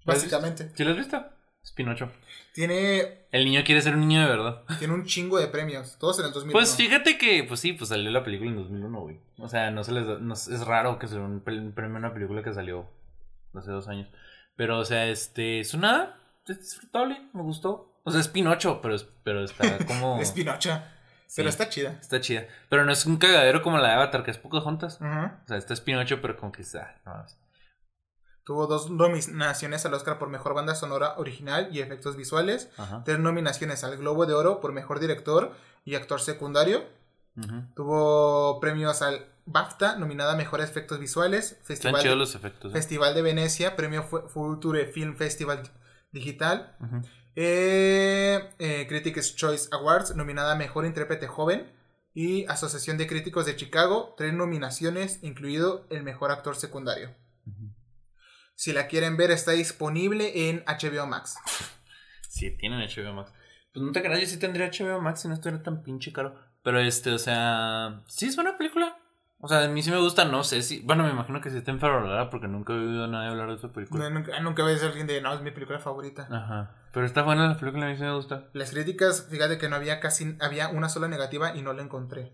Básicamente. 0.05 0.73
¿Sí 0.75 0.85
la 0.85 0.93
has 0.93 0.97
visto? 0.97 1.32
Es 1.63 1.73
Pinocho. 1.73 2.11
Tiene, 2.55 3.27
El 3.31 3.45
niño 3.45 3.63
quiere 3.65 3.81
ser 3.81 3.95
un 3.95 4.01
niño 4.07 4.21
de 4.23 4.27
verdad. 4.29 4.63
tiene 4.79 4.95
un 4.95 5.05
chingo 5.07 5.39
de 5.39 5.47
premios. 5.47 5.97
Todos 5.99 6.19
en 6.19 6.27
el 6.27 6.33
2001. 6.33 6.53
Pues 6.53 6.77
fíjate 6.77 7.17
que, 7.19 7.45
pues 7.45 7.61
sí, 7.61 7.73
pues 7.73 7.89
salió 7.89 8.11
la 8.11 8.25
película 8.25 8.51
en 8.51 8.57
2001, 8.57 9.01
güey. 9.01 9.21
O 9.39 9.49
sea, 9.49 9.71
no 9.71 9.85
se 9.85 9.93
les 9.93 10.07
da- 10.07 10.19
no- 10.19 10.35
es 10.35 10.67
raro 10.67 10.99
que 10.99 11.07
se 11.07 11.15
le 11.15 11.21
dé 11.21 11.27
un 11.27 11.41
premio 11.41 11.97
a 11.97 11.99
una 11.99 12.13
película 12.13 12.43
que 12.43 12.53
salió 12.53 12.89
hace 13.55 13.71
dos 13.71 13.89
años. 13.89 14.09
Pero, 14.57 14.79
o 14.79 14.85
sea, 14.85 15.07
este, 15.07 15.61
es 15.61 15.73
una, 15.73 16.17
es 16.47 16.59
disfrutable, 16.61 17.21
me 17.33 17.43
gustó. 17.43 18.01
O 18.05 18.11
sea, 18.11 18.21
es 18.21 18.29
Pinocho, 18.29 18.81
pero, 18.83 18.95
es, 18.97 19.05
pero 19.23 19.45
está 19.45 19.79
como... 19.87 20.21
Es 20.21 20.33
Pinocha. 20.33 20.89
Pero 21.35 21.49
Sí. 21.49 21.53
está 21.53 21.69
chida. 21.71 21.97
Está 21.99 22.21
chida. 22.21 22.47
Pero 22.69 22.85
no 22.85 22.93
es 22.93 23.07
un 23.07 23.17
cagadero 23.17 23.63
como 23.63 23.79
la 23.79 23.89
de 23.89 23.95
Avatar, 23.95 24.23
que 24.23 24.31
es 24.33 24.37
Pocahontas. 24.39 25.01
Ujú. 25.01 25.09
O 25.09 25.49
sea, 25.49 25.57
esta 25.57 25.73
es 25.73 25.81
Pinocho, 25.81 26.21
pero 26.21 26.37
como 26.37 26.53
que 26.53 26.61
está... 26.61 27.01
no 27.07 27.13
mames. 27.15 27.39
Tuvo 28.45 28.67
dos 28.67 28.91
nominaciones 28.91 29.87
al 29.87 29.95
Oscar 29.95 30.19
por 30.19 30.29
Mejor 30.29 30.55
Banda 30.55 30.75
Sonora 30.75 31.15
Original 31.17 31.69
y 31.73 31.81
Efectos 31.81 32.17
Visuales. 32.17 32.71
Ajá. 32.77 33.03
Tres 33.05 33.19
nominaciones 33.21 33.85
al 33.85 33.97
Globo 33.97 34.27
de 34.27 34.35
Oro 34.35 34.61
por 34.61 34.73
Mejor 34.73 34.99
Director 34.99 35.53
y 35.85 35.95
Actor 35.95 36.21
Secundario. 36.21 36.83
Tuvo 37.75 38.61
premios 38.61 39.01
al 39.03 39.27
BAFTA, 39.47 39.97
nominada 39.97 40.33
a 40.33 40.37
Mejor 40.37 40.61
Efectos 40.61 40.99
Visuales. 40.99 41.59
Festival, 41.63 42.19
los 42.19 42.35
efectos. 42.35 42.71
¿eh? 42.73 42.75
Festival 42.75 43.15
de 43.15 43.23
Venecia, 43.23 43.75
Premio 43.77 44.03
Fu- 44.03 44.29
Future 44.29 44.87
Film 44.87 45.17
Festival 45.17 45.63
Digital. 46.13 46.77
Eh, 47.35 48.51
eh, 48.59 48.87
Critics' 48.89 49.35
Choice 49.37 49.69
Awards, 49.73 50.15
nominada 50.17 50.53
a 50.53 50.57
Mejor 50.57 50.85
Intérprete 50.85 51.27
Joven. 51.27 51.73
Y 52.15 52.45
Asociación 52.45 52.99
de 52.99 53.07
Críticos 53.07 53.47
de 53.47 53.57
Chicago, 53.57 54.15
tres 54.19 54.35
nominaciones, 54.35 55.19
incluido 55.23 55.87
el 55.89 56.03
Mejor 56.03 56.31
Actor 56.31 56.57
Secundario. 56.57 57.15
Si 58.63 58.73
la 58.73 58.87
quieren 58.87 59.17
ver, 59.17 59.33
está 59.33 59.51
disponible 59.51 60.49
en 60.49 60.63
HBO 60.67 61.05
Max. 61.09 61.37
Sí, 62.29 62.57
tienen 62.57 62.79
HBO 62.79 63.13
Max. 63.13 63.33
Pues 63.75 63.85
no 63.85 63.91
te 63.91 64.01
creas, 64.01 64.21
yo 64.21 64.27
sí 64.29 64.39
tendría 64.39 64.71
HBO 64.71 65.01
Max 65.01 65.23
si 65.23 65.27
no 65.27 65.35
estuviera 65.35 65.65
tan 65.65 65.83
pinche 65.83 66.13
caro. 66.13 66.37
Pero 66.63 66.79
este, 66.79 67.11
o 67.11 67.19
sea, 67.19 68.05
sí 68.07 68.27
es 68.27 68.37
buena 68.37 68.57
película. 68.57 68.97
O 69.41 69.49
sea, 69.49 69.65
a 69.65 69.67
mí 69.67 69.83
sí 69.83 69.91
me 69.91 69.99
gusta, 69.99 70.27
no 70.27 70.45
sé 70.45 70.63
si. 70.63 70.79
Bueno, 70.83 71.03
me 71.03 71.11
imagino 71.11 71.41
que 71.41 71.51
sí 71.51 71.57
está 71.57 71.73
enferrada 71.73 72.31
porque 72.31 72.47
nunca 72.47 72.73
he 72.73 72.77
oído 72.77 73.03
a 73.03 73.09
nadie 73.09 73.31
hablar 73.31 73.49
de 73.49 73.57
esa 73.57 73.73
película. 73.73 74.09
No, 74.09 74.21
nunca, 74.21 74.39
nunca 74.39 74.63
ves 74.63 74.81
a 74.85 74.87
alguien 74.87 75.09
de, 75.09 75.21
no, 75.21 75.35
es 75.35 75.41
mi 75.41 75.51
película 75.51 75.81
favorita. 75.81 76.29
Ajá. 76.31 76.77
Pero 76.93 77.05
está 77.05 77.23
buena 77.23 77.49
la 77.49 77.57
película, 77.57 77.87
a 77.87 77.89
mí 77.89 77.97
sí 77.97 78.03
me 78.05 78.15
gusta. 78.15 78.49
Las 78.53 78.71
críticas, 78.71 79.27
fíjate 79.29 79.59
que 79.59 79.69
no 79.69 79.75
había 79.75 79.99
casi, 79.99 80.37
había 80.41 80.69
una 80.69 80.89
sola 80.89 81.09
negativa 81.09 81.57
y 81.57 81.63
no 81.63 81.73
la 81.73 81.83
encontré. 81.83 82.33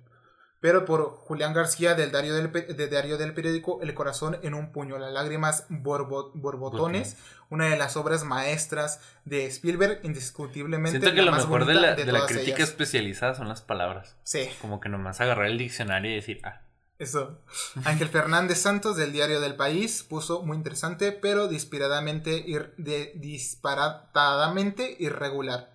Pero 0.61 0.85
por 0.85 1.11
Julián 1.11 1.53
García 1.55 1.95
del 1.95 2.11
diario 2.11 2.35
del, 2.35 2.51
de 2.51 2.89
diario 2.89 3.17
del 3.17 3.33
periódico 3.33 3.79
El 3.81 3.95
corazón 3.95 4.39
en 4.43 4.55
un 4.55 4.73
puño, 4.73 4.99
las 4.99 5.13
lágrimas 5.13 5.67
borbo- 5.69 6.33
borbotones, 6.35 7.17
una 7.49 7.67
de 7.67 7.77
las 7.79 7.97
obras 7.97 8.25
maestras 8.25 9.01
de 9.25 9.47
Spielberg, 9.47 10.01
indiscutiblemente. 10.03 10.99
Siento 10.99 11.11
que 11.15 11.21
la 11.23 11.27
lo 11.27 11.31
más 11.33 11.45
mejor 11.45 11.65
de 11.65 11.75
la, 11.75 11.95
de 11.95 12.05
la 12.13 12.27
crítica 12.27 12.57
ellas. 12.57 12.69
especializada 12.71 13.35
son 13.35 13.49
las 13.49 13.63
palabras. 13.63 14.17
Sí, 14.25 14.49
Como 14.61 14.81
que 14.81 14.89
nomás 14.89 15.21
agarrar 15.21 15.47
el 15.47 15.59
diccionario 15.59 16.11
y 16.11 16.15
decir, 16.17 16.41
ah, 16.45 16.63
eso. 16.99 17.41
Ángel 17.85 18.09
Fernández 18.09 18.59
Santos 18.61 18.97
del 18.97 19.13
diario 19.13 19.41
del 19.41 19.55
país 19.55 20.03
puso 20.03 20.43
muy 20.43 20.57
interesante, 20.57 21.13
pero 21.13 21.47
disparadamente, 21.47 22.45
ir- 22.45 22.75
de- 22.79 23.13
disparatadamente 23.15 24.97
irregular. 24.99 25.73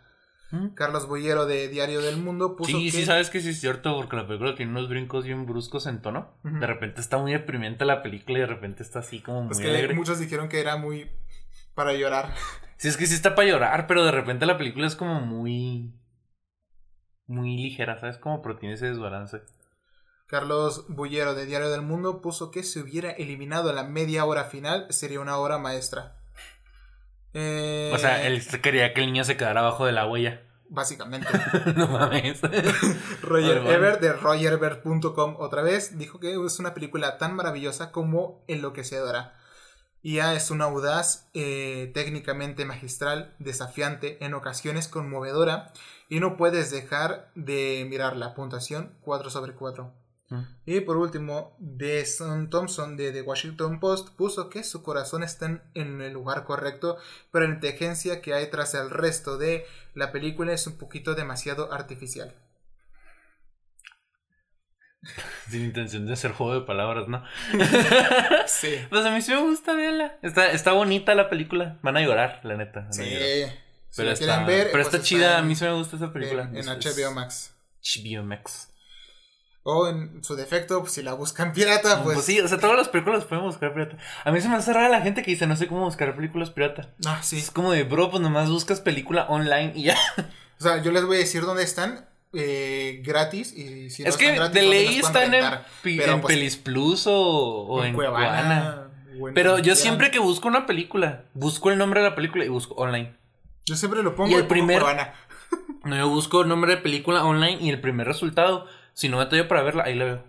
¿Mm? 0.53 0.73
Carlos 0.75 1.07
Boyero 1.07 1.45
de 1.45 1.67
Diario 1.67 2.01
del 2.01 2.17
Mundo 2.17 2.55
puso 2.55 2.71
Sí, 2.71 2.85
que 2.85 2.91
sí, 2.91 3.05
sabes 3.05 3.29
que 3.29 3.41
sí 3.41 3.49
es 3.49 3.59
cierto, 3.59 3.95
porque 3.97 4.15
la 4.15 4.27
película 4.27 4.55
tiene 4.55 4.71
unos 4.71 4.87
brincos 4.87 5.25
bien 5.25 5.45
bruscos 5.45 5.87
en 5.87 6.01
tono. 6.01 6.37
De 6.43 6.65
repente 6.65 7.01
está 7.01 7.17
muy 7.17 7.33
deprimente 7.33 7.83
la 7.85 8.01
película 8.01 8.37
y 8.37 8.41
de 8.41 8.47
repente 8.47 8.83
está 8.83 8.99
así 8.99 9.19
como 9.21 9.41
muy 9.41 9.47
pues 9.49 9.59
que 9.59 9.69
alegre. 9.69 9.93
muchos 9.95 10.19
dijeron 10.19 10.47
que 10.47 10.61
era 10.61 10.77
muy 10.77 11.11
para 11.73 11.93
llorar. 11.93 12.33
Sí, 12.75 12.89
es 12.89 12.97
que 12.97 13.05
sí 13.05 13.13
está 13.13 13.33
para 13.33 13.47
llorar, 13.47 13.87
pero 13.87 14.03
de 14.03 14.11
repente 14.11 14.45
la 14.45 14.57
película 14.57 14.85
es 14.87 14.97
como 14.97 15.21
muy. 15.21 15.93
Muy 17.27 17.55
ligera, 17.55 17.97
¿sabes? 17.97 18.17
Como 18.17 18.41
pero 18.41 18.57
tiene 18.57 18.75
ese 18.75 18.87
desbalance. 18.87 19.41
Carlos 20.27 20.87
Bullero 20.89 21.33
de 21.33 21.45
Diario 21.45 21.69
del 21.69 21.81
Mundo 21.81 22.21
puso 22.21 22.51
que 22.51 22.63
si 22.63 22.79
hubiera 22.79 23.11
eliminado 23.11 23.71
la 23.71 23.85
media 23.85 24.25
hora 24.25 24.43
final 24.45 24.87
sería 24.89 25.21
una 25.21 25.37
obra 25.37 25.59
maestra. 25.59 26.17
Eh, 27.33 27.91
O 27.93 27.97
sea, 27.97 28.25
él 28.25 28.41
quería 28.61 28.93
que 28.93 29.01
el 29.01 29.07
niño 29.07 29.23
se 29.23 29.37
quedara 29.37 29.61
abajo 29.61 29.85
de 29.85 29.91
la 29.91 30.07
huella. 30.07 30.41
Básicamente. 30.69 31.27
no 31.75 31.87
mames. 31.87 32.41
Roger 33.21 33.61
bueno. 33.61 33.71
Ebert 33.71 34.01
de 34.01 34.13
rogerebert.com 34.13 35.35
otra 35.37 35.61
vez 35.61 35.97
dijo 35.97 36.19
que 36.19 36.33
es 36.33 36.59
una 36.59 36.73
película 36.73 37.17
tan 37.17 37.35
maravillosa 37.35 37.91
como 37.91 38.43
enloquecedora. 38.47 39.33
IA 40.01 40.33
es 40.33 40.51
una 40.51 40.65
audaz, 40.65 41.29
eh, 41.33 41.91
técnicamente 41.93 42.65
magistral, 42.65 43.35
desafiante, 43.39 44.23
en 44.25 44.33
ocasiones 44.33 44.87
conmovedora 44.89 45.71
y 46.09 46.19
no 46.19 46.35
puedes 46.35 46.71
dejar 46.71 47.31
de 47.35 47.85
mirar 47.89 48.17
la 48.17 48.33
puntuación 48.33 48.97
4 49.01 49.29
sobre 49.29 49.53
4. 49.53 49.93
Y 50.65 50.81
por 50.81 50.97
último, 50.97 51.55
Deson 51.59 52.49
Thompson 52.49 52.95
de 52.97 53.11
The 53.11 53.21
Washington 53.21 53.79
Post 53.79 54.09
puso 54.15 54.49
que 54.49 54.63
su 54.63 54.83
corazón 54.83 55.23
está 55.23 55.61
en, 55.73 56.01
el 56.01 56.13
lugar 56.13 56.45
correcto, 56.45 56.97
pero 57.31 57.47
la 57.47 57.53
inteligencia 57.53 58.21
que 58.21 58.33
hay 58.33 58.49
tras 58.49 58.73
el 58.73 58.89
resto 58.89 59.37
de 59.37 59.65
la 59.93 60.11
película 60.11 60.53
es 60.53 60.65
un 60.67 60.77
poquito 60.77 61.15
demasiado 61.15 61.71
artificial. 61.73 62.33
Sin 65.49 65.65
intención 65.65 66.05
de 66.05 66.13
hacer 66.13 66.31
juego 66.31 66.53
de 66.59 66.65
palabras, 66.65 67.07
¿no? 67.07 67.23
Sí. 68.47 68.77
Pues 68.89 69.05
a 69.05 69.11
mí 69.11 69.21
sí 69.21 69.31
me 69.31 69.41
gusta, 69.41 69.73
véanla. 69.73 70.17
Está, 70.21 70.51
está 70.51 70.71
bonita 70.71 71.15
la 71.15 71.29
película. 71.29 71.79
Van 71.81 71.97
a 71.97 72.01
llorar, 72.01 72.39
la 72.43 72.55
neta. 72.55 72.91
Sí. 72.91 73.03
llorar. 73.03 73.63
Pero, 73.95 74.11
está, 74.11 74.43
ver, 74.45 74.69
pero 74.71 74.83
pues 74.83 74.87
está 74.87 75.01
chida. 75.01 75.33
en- 75.39 75.43
A 75.43 75.47
mí 75.47 75.55
sí 75.55 75.65
me 75.65 75.73
gusta 75.73 75.97
esa 75.97 76.11
película. 76.11 76.43
En, 76.43 76.57
en 76.57 76.65
HBO 76.65 77.11
Max. 77.13 77.53
HBO 77.81 78.23
Max. 78.23 78.72
O 79.65 79.87
en 79.87 80.21
su 80.23 80.35
defecto, 80.35 80.81
pues, 80.81 80.91
si 80.91 81.01
la 81.03 81.13
buscan 81.13 81.53
pirata, 81.53 82.03
pues. 82.03 82.15
Pues, 82.15 82.25
sí, 82.25 82.39
o 82.41 82.47
sea, 82.47 82.59
todas 82.59 82.75
las 82.77 82.89
películas 82.89 83.23
pueden 83.25 83.45
buscar 83.45 83.73
pirata. 83.73 83.97
A 84.25 84.31
mí 84.31 84.41
se 84.41 84.49
me 84.49 84.55
hace 84.55 84.73
rara 84.73 84.89
la 84.89 85.01
gente 85.01 85.23
que 85.23 85.31
dice, 85.31 85.47
no 85.47 85.55
sé 85.55 85.67
cómo 85.67 85.85
buscar 85.85 86.15
películas 86.15 86.49
pirata. 86.49 86.89
Ah, 87.05 87.19
sí. 87.23 87.37
Es 87.37 87.49
como 87.51 87.71
de, 87.71 87.83
bro, 87.83 88.09
pues 88.11 88.21
nomás 88.21 88.49
buscas 88.49 88.81
película 88.81 89.25
online 89.29 89.71
y 89.75 89.83
ya. 89.83 89.97
O 90.59 90.63
sea, 90.63 90.81
yo 90.81 90.91
les 90.91 91.05
voy 91.05 91.15
a 91.17 91.19
decir 91.19 91.43
dónde 91.43 91.63
están 91.63 92.05
eh, 92.33 93.01
gratis. 93.05 93.53
Y 93.53 93.89
si 93.89 94.03
no 94.03 94.09
es 94.09 94.17
que 94.17 94.25
están 94.25 94.35
gratis, 94.37 94.53
de 94.55 94.61
dónde 94.61 94.75
ley 94.85 94.97
están 94.99 95.23
en, 95.25 95.31
rentar. 95.41 95.65
en 95.83 96.21
pues, 96.21 96.33
Pelis 96.35 96.57
Plus 96.57 97.07
o, 97.07 97.13
o 97.67 97.83
en, 97.85 97.93
Cuevana. 97.93 98.87
en 99.13 99.33
Pero 99.33 99.59
yo 99.59 99.75
siempre 99.75 100.11
que 100.11 100.19
busco 100.19 100.47
una 100.47 100.65
película, 100.65 101.23
busco 101.33 101.71
el 101.71 101.77
nombre 101.77 102.01
de 102.01 102.09
la 102.09 102.15
película 102.15 102.43
y 102.43 102.49
busco 102.49 102.73
online. 102.75 103.13
Yo 103.65 103.75
siempre 103.77 104.03
lo 104.03 104.15
pongo 104.15 104.29
Y 104.31 104.33
el 104.33 104.39
pongo 104.41 104.49
primer- 104.49 104.81
Cuevana. 104.81 105.13
No, 105.85 105.97
yo 105.97 106.07
busco 106.09 106.41
el 106.41 106.47
nombre 106.47 106.75
de 106.75 106.81
película 106.81 107.25
online 107.25 107.57
y 107.59 107.69
el 107.69 107.81
primer 107.81 108.07
resultado, 108.07 108.67
si 108.93 109.09
no 109.09 109.17
me 109.17 109.37
yo 109.37 109.47
para 109.47 109.61
verla, 109.63 109.83
ahí 109.85 109.95
la 109.95 110.05
veo. 110.05 110.23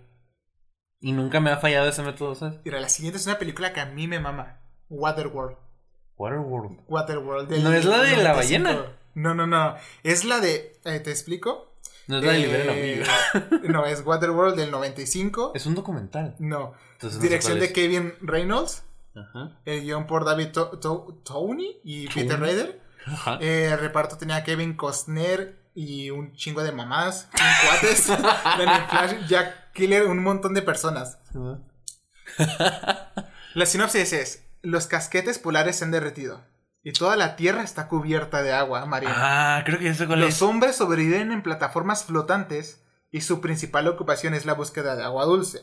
Y 1.00 1.12
nunca 1.12 1.40
me 1.40 1.50
ha 1.50 1.58
fallado 1.58 1.88
ese 1.88 2.02
método, 2.02 2.34
¿sabes? 2.34 2.60
Mira, 2.64 2.80
la 2.80 2.88
siguiente 2.88 3.18
es 3.18 3.26
una 3.26 3.38
película 3.38 3.72
que 3.72 3.80
a 3.80 3.86
mí 3.86 4.08
me 4.08 4.20
mama. 4.20 4.60
Waterworld. 4.88 5.56
Waterworld. 6.16 6.80
Waterworld. 6.88 7.48
del 7.48 7.62
¿No 7.64 7.72
es 7.72 7.84
la 7.84 7.98
de 8.02 8.16
la 8.16 8.32
95. 8.32 8.36
ballena? 8.68 8.92
No, 9.14 9.34
no, 9.34 9.46
no. 9.46 9.74
Es 10.02 10.24
la 10.24 10.40
de. 10.40 10.80
eh, 10.84 11.00
¿Te 11.00 11.10
explico? 11.10 11.74
No 12.06 12.18
es 12.18 12.24
la 12.24 12.32
de 12.32 12.38
Eh, 12.38 12.96
Liberen. 12.96 13.70
No, 13.72 13.84
es 13.86 14.04
Waterworld 14.04 14.56
del 14.56 14.70
95. 14.70 15.52
Es 15.54 15.66
un 15.66 15.74
documental. 15.74 16.36
No. 16.38 16.72
Entonces 16.92 17.16
no 17.18 17.22
sé 17.22 17.28
Dirección 17.28 17.60
de. 17.60 17.72
Kevin 17.72 18.14
Reynolds. 18.20 18.84
Ajá. 19.14 19.60
El 19.64 19.82
guion 19.82 20.06
por 20.06 20.24
David 20.24 20.48
To- 20.52 20.78
To- 20.78 21.20
Tony 21.24 21.80
y 21.84 22.08
Peter. 22.08 22.38
Rader. 22.40 22.80
Ajá. 23.06 23.38
Eh, 23.40 23.68
el 23.72 23.78
reparto 23.78 24.16
tenía 24.16 24.42
Kevin 24.42 24.74
Costner 24.76 25.58
y 25.74 26.10
un 26.10 26.32
chingo 26.34 26.62
de 26.62 26.72
mamás, 26.72 27.28
un 27.34 27.68
cuates, 27.68 28.06
Daniel 28.08 28.82
Flash, 28.88 29.26
Jack 29.28 29.72
Killer, 29.72 30.06
un 30.06 30.22
montón 30.22 30.54
de 30.54 30.62
personas. 30.62 31.18
La 33.54 33.66
sinopsis 33.66 34.12
es: 34.12 34.46
Los 34.62 34.86
casquetes 34.86 35.38
polares 35.38 35.76
se 35.76 35.84
han 35.84 35.90
derretido 35.90 36.42
y 36.82 36.92
toda 36.92 37.16
la 37.16 37.36
tierra 37.36 37.62
está 37.62 37.88
cubierta 37.88 38.42
de 38.42 38.52
agua 38.52 38.84
marina. 38.86 39.14
Ah, 39.16 39.62
creo 39.64 39.78
que 39.78 39.94
sé 39.94 40.06
cuál 40.06 40.20
Los 40.20 40.36
es. 40.36 40.42
hombres 40.42 40.76
sobreviven 40.76 41.32
en 41.32 41.42
plataformas 41.42 42.04
flotantes 42.04 42.82
y 43.10 43.22
su 43.22 43.40
principal 43.40 43.88
ocupación 43.88 44.34
es 44.34 44.44
la 44.44 44.54
búsqueda 44.54 44.96
de 44.96 45.04
agua 45.04 45.24
dulce. 45.24 45.62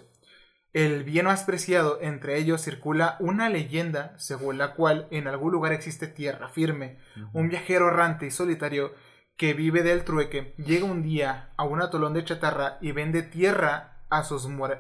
El 0.74 1.04
bien 1.04 1.26
más 1.26 1.44
preciado 1.44 2.00
entre 2.02 2.38
ellos 2.38 2.62
circula 2.62 3.18
una 3.20 3.50
leyenda 3.50 4.14
según 4.18 4.58
la 4.58 4.74
cual 4.74 5.08
en 5.12 5.28
algún 5.28 5.52
lugar 5.52 5.74
existe 5.74 6.08
tierra 6.08 6.48
firme. 6.48 6.98
Un 7.34 7.50
viajero 7.50 7.90
errante 7.90 8.26
y 8.26 8.32
solitario 8.32 8.94
que 9.42 9.56
vive 9.56 9.82
del 9.82 10.04
trueque 10.06 10.54
llega 10.60 10.86
un 10.86 11.02
día 11.02 11.50
a 11.58 11.64
un 11.64 11.82
atolón 11.82 12.14
de 12.14 12.24
chatarra 12.24 12.78
y 12.80 12.92
vende 12.92 13.24
tierra 13.24 13.98
a 14.12 14.24
sus, 14.24 14.46
mora- 14.46 14.80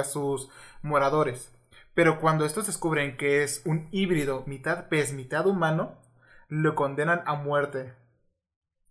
a 0.00 0.04
sus 0.04 0.48
moradores. 0.80 1.52
Pero 1.92 2.18
cuando 2.18 2.46
estos 2.46 2.66
descubren 2.68 3.18
que 3.18 3.42
es 3.42 3.60
un 3.66 3.86
híbrido 3.92 4.44
mitad 4.46 4.88
pez, 4.88 5.12
mitad 5.12 5.46
humano, 5.46 5.98
lo 6.48 6.74
condenan 6.74 7.20
a 7.26 7.34
muerte. 7.34 7.92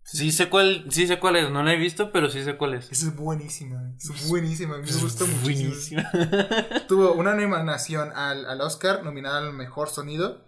Sí 0.04 0.30
sé 0.30 0.48
cuál, 0.48 0.84
sí 0.88 1.08
sé 1.08 1.18
cuál 1.18 1.34
es, 1.34 1.50
no 1.50 1.64
la 1.64 1.72
he 1.72 1.76
visto, 1.76 2.12
pero 2.12 2.30
sí 2.30 2.44
sé 2.44 2.56
cuál 2.56 2.74
es. 2.74 2.92
Es 2.92 3.16
buenísima, 3.16 3.92
es 3.98 4.28
buenísima, 4.28 4.76
a 4.76 4.78
mí 4.78 4.84
me 4.88 5.00
gustó 5.00 5.26
muchísimo. 5.26 5.70
Buenísima. 5.72 6.10
Tuvo 6.86 7.14
una 7.14 7.34
nominación 7.34 8.12
al, 8.14 8.46
al 8.46 8.60
Oscar, 8.60 9.02
nominada 9.02 9.38
al 9.38 9.52
mejor 9.52 9.88
sonido, 9.90 10.46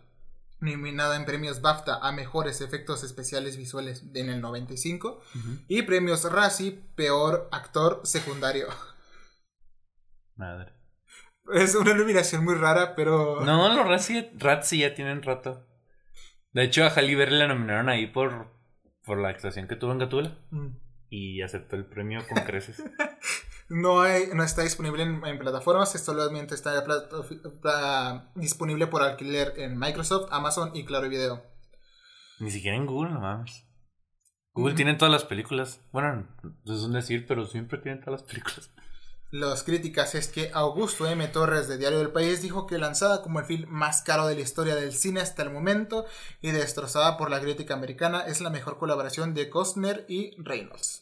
nominada 0.60 1.16
en 1.16 1.24
premios 1.24 1.60
BAFTA 1.60 1.98
a 2.00 2.12
mejores 2.12 2.60
efectos 2.60 3.02
especiales 3.02 3.56
visuales 3.56 4.04
en 4.14 4.28
el 4.28 4.40
95 4.40 5.20
y 5.68 5.82
premios 5.82 6.30
Razzie, 6.30 6.72
peor 6.94 7.48
actor 7.52 8.00
secundario. 8.04 8.68
Madre. 10.36 10.72
Es 11.52 11.74
una 11.74 11.94
nominación 11.94 12.44
muy 12.44 12.54
rara, 12.54 12.94
pero 12.94 13.40
No, 13.44 13.74
los 13.74 14.08
Rats 14.38 14.68
sí 14.68 14.78
ya 14.78 14.94
tienen 14.94 15.22
rato. 15.22 15.66
De 16.52 16.64
hecho, 16.64 16.84
a 16.84 16.90
Halle 16.90 17.16
Berry 17.16 17.36
la 17.36 17.48
nominaron 17.48 17.88
ahí 17.88 18.06
por, 18.06 18.48
por 19.04 19.18
la 19.18 19.28
actuación 19.28 19.68
que 19.68 19.76
tuvo 19.76 19.92
en 19.92 19.98
Gatula. 19.98 20.38
Mm. 20.50 20.68
Y 21.08 21.42
aceptó 21.42 21.76
el 21.76 21.86
premio 21.86 22.20
con 22.28 22.42
creces. 22.44 22.82
no, 23.70 24.02
hay- 24.02 24.28
no 24.34 24.42
está 24.44 24.62
disponible 24.62 25.02
en, 25.02 25.24
en 25.24 25.38
plataformas, 25.38 25.90
solamente 25.92 26.54
está 26.54 26.84
pla- 26.84 28.30
disponible 28.34 28.86
por 28.86 29.02
alquiler 29.02 29.54
en 29.56 29.78
Microsoft, 29.78 30.28
Amazon 30.30 30.72
y 30.74 30.84
Claro 30.84 31.08
Video. 31.08 31.42
Ni 32.38 32.50
siquiera 32.50 32.76
en 32.76 32.86
Google, 32.86 33.12
no 33.12 33.20
mames. 33.20 33.64
Google 34.52 34.74
tiene 34.74 34.94
todas 34.94 35.12
las 35.12 35.24
películas. 35.24 35.80
Bueno, 35.92 36.26
es 36.66 36.80
un 36.80 36.92
decir, 36.92 37.24
pero 37.26 37.46
siempre 37.46 37.78
tienen 37.78 38.00
todas 38.02 38.20
las 38.20 38.28
películas. 38.28 38.70
Las 39.30 39.62
críticas 39.62 40.16
es 40.16 40.26
que 40.26 40.50
Augusto 40.52 41.06
M. 41.06 41.24
Torres 41.28 41.68
de 41.68 41.78
Diario 41.78 41.98
del 42.00 42.10
País 42.10 42.42
dijo 42.42 42.66
que 42.66 42.78
lanzada 42.78 43.22
como 43.22 43.38
el 43.38 43.46
film 43.46 43.68
más 43.70 44.02
caro 44.02 44.26
de 44.26 44.34
la 44.34 44.40
historia 44.40 44.74
del 44.74 44.92
cine 44.92 45.20
hasta 45.20 45.44
el 45.44 45.50
momento 45.50 46.04
y 46.40 46.50
destrozada 46.50 47.16
por 47.16 47.30
la 47.30 47.40
crítica 47.40 47.74
americana 47.74 48.22
es 48.26 48.40
la 48.40 48.50
mejor 48.50 48.76
colaboración 48.78 49.32
de 49.32 49.48
Costner 49.48 50.04
y 50.08 50.34
Reynolds. 50.42 50.99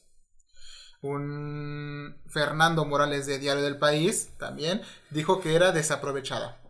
Un 1.01 2.21
Fernando 2.27 2.85
Morales 2.85 3.27
de 3.27 3.39
Diario 3.39 3.63
del 3.63 3.79
País 3.79 4.31
también 4.39 4.83
dijo 5.11 5.41
que 5.41 5.55
era 5.55 5.73
desaprovechada, 5.73 6.61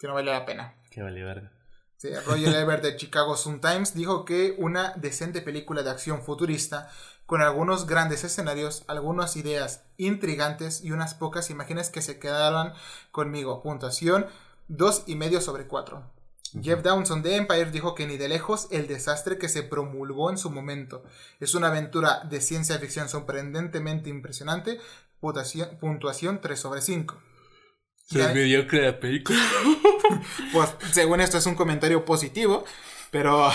que 0.00 0.06
no 0.08 0.14
vale 0.14 0.32
la 0.32 0.44
pena. 0.44 0.74
Que 0.90 1.02
vale 1.02 1.22
verga. 1.22 1.52
Sí, 1.96 2.10
Roger 2.26 2.54
Ebert 2.60 2.82
de 2.82 2.96
Chicago 2.96 3.36
Sun 3.36 3.60
Times 3.60 3.94
dijo 3.94 4.24
que 4.24 4.54
una 4.58 4.92
decente 4.96 5.40
película 5.40 5.82
de 5.82 5.90
acción 5.90 6.22
futurista 6.22 6.90
con 7.26 7.40
algunos 7.40 7.86
grandes 7.86 8.24
escenarios, 8.24 8.84
algunas 8.88 9.36
ideas 9.36 9.84
intrigantes 9.96 10.84
y 10.84 10.90
unas 10.90 11.14
pocas 11.14 11.48
imágenes 11.50 11.90
que 11.90 12.02
se 12.02 12.18
quedaron 12.18 12.72
conmigo. 13.10 13.62
Puntuación 13.62 14.26
dos 14.68 15.04
y 15.06 15.16
medio 15.16 15.40
sobre 15.40 15.66
4. 16.54 16.62
Jeff 16.62 16.82
Downson 16.82 17.22
de 17.22 17.36
Empire 17.36 17.70
dijo 17.70 17.94
que 17.94 18.06
ni 18.06 18.16
de 18.16 18.28
lejos 18.28 18.68
el 18.70 18.86
desastre 18.86 19.38
que 19.38 19.48
se 19.48 19.62
promulgó 19.62 20.30
en 20.30 20.38
su 20.38 20.50
momento. 20.50 21.04
Es 21.40 21.54
una 21.54 21.68
aventura 21.68 22.24
de 22.24 22.40
ciencia 22.40 22.78
ficción 22.78 23.08
sorprendentemente 23.08 24.08
impresionante. 24.08 24.80
Puntuación, 25.20 25.78
puntuación 25.78 26.40
3 26.40 26.58
sobre 26.58 26.80
5. 26.80 27.22
Es 28.10 28.34
mediocre 28.34 28.82
la 28.82 29.00
película. 29.00 29.38
pues 30.52 30.74
según 30.92 31.20
esto 31.20 31.38
es 31.38 31.46
un 31.46 31.54
comentario 31.54 32.04
positivo, 32.04 32.64
pero 33.10 33.50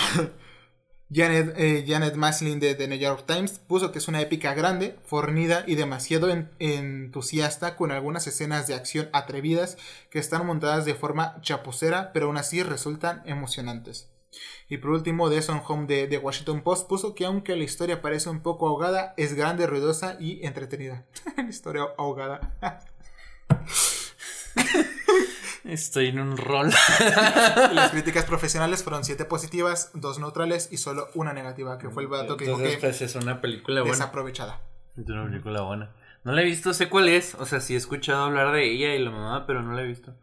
Janet, 1.12 1.54
eh, 1.58 1.84
Janet 1.86 2.14
Maslin 2.14 2.60
de 2.60 2.74
The 2.76 2.86
New 2.86 2.98
York 2.98 3.24
Times 3.26 3.58
puso 3.58 3.90
que 3.90 3.98
es 3.98 4.06
una 4.06 4.20
épica 4.20 4.54
grande, 4.54 4.96
fornida 5.04 5.64
y 5.66 5.74
demasiado 5.74 6.30
en- 6.30 6.50
entusiasta 6.60 7.74
con 7.76 7.90
algunas 7.90 8.26
escenas 8.28 8.66
de 8.68 8.74
acción 8.74 9.08
atrevidas 9.12 9.76
que 10.10 10.20
están 10.20 10.46
montadas 10.46 10.84
de 10.84 10.94
forma 10.94 11.40
chapucera, 11.42 12.12
pero 12.12 12.26
aún 12.26 12.36
así 12.36 12.62
resultan 12.62 13.22
emocionantes. 13.26 14.08
Y 14.68 14.78
por 14.78 14.90
último, 14.90 15.28
Deson 15.28 15.60
Home 15.66 15.86
de 15.88 16.06
The 16.06 16.18
Washington 16.18 16.62
Post 16.62 16.88
puso 16.88 17.16
que 17.16 17.24
aunque 17.26 17.56
la 17.56 17.64
historia 17.64 18.00
parece 18.00 18.30
un 18.30 18.40
poco 18.40 18.68
ahogada, 18.68 19.12
es 19.16 19.34
grande, 19.34 19.66
ruidosa 19.66 20.16
y 20.20 20.46
entretenida. 20.46 21.04
historia 21.48 21.88
ahogada. 21.98 22.54
Estoy 25.64 26.06
en 26.08 26.20
un 26.20 26.36
rol. 26.36 26.70
Las 27.72 27.90
críticas 27.90 28.24
profesionales 28.24 28.82
fueron 28.82 29.04
7 29.04 29.24
positivas, 29.26 29.90
2 29.94 30.18
neutrales 30.18 30.68
y 30.72 30.78
solo 30.78 31.08
una 31.14 31.32
negativa, 31.32 31.78
que 31.78 31.90
fue 31.90 32.04
el 32.04 32.10
dato 32.10 32.36
que 32.36 32.44
dijo 32.46 32.56
Entonces, 32.56 32.80
que 32.80 32.86
pues 32.86 33.02
es 33.02 33.14
una 33.14 33.40
película 33.40 33.80
buena. 33.82 33.94
desaprovechada. 33.96 34.60
Es 34.96 35.08
una 35.08 35.24
película 35.26 35.60
buena. 35.62 35.94
No 36.24 36.32
la 36.32 36.42
he 36.42 36.44
visto, 36.44 36.72
sé 36.74 36.88
cuál 36.88 37.08
es. 37.08 37.34
O 37.36 37.46
sea, 37.46 37.60
sí 37.60 37.74
he 37.74 37.76
escuchado 37.76 38.24
hablar 38.24 38.52
de 38.52 38.64
ella 38.70 38.94
y 38.94 38.98
la 39.04 39.10
mamá, 39.10 39.46
pero 39.46 39.62
no 39.62 39.72
la 39.72 39.82
he 39.82 39.86
visto. 39.86 40.14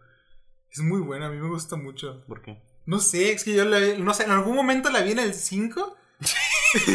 Es 0.71 0.79
muy 0.79 1.01
buena, 1.01 1.27
a 1.27 1.29
mí 1.29 1.37
me 1.37 1.49
gusta 1.49 1.75
mucho. 1.75 2.23
¿Por 2.27 2.41
qué? 2.41 2.61
No 2.85 2.99
sé, 2.99 3.31
es 3.31 3.43
que 3.43 3.53
yo 3.53 3.65
la 3.65 3.77
vi, 3.79 3.97
no 4.01 4.13
sé, 4.13 4.23
en 4.23 4.31
algún 4.31 4.55
momento 4.55 4.89
la 4.89 5.01
vi 5.01 5.11
en 5.11 5.19
el 5.19 5.33
5. 5.33 5.95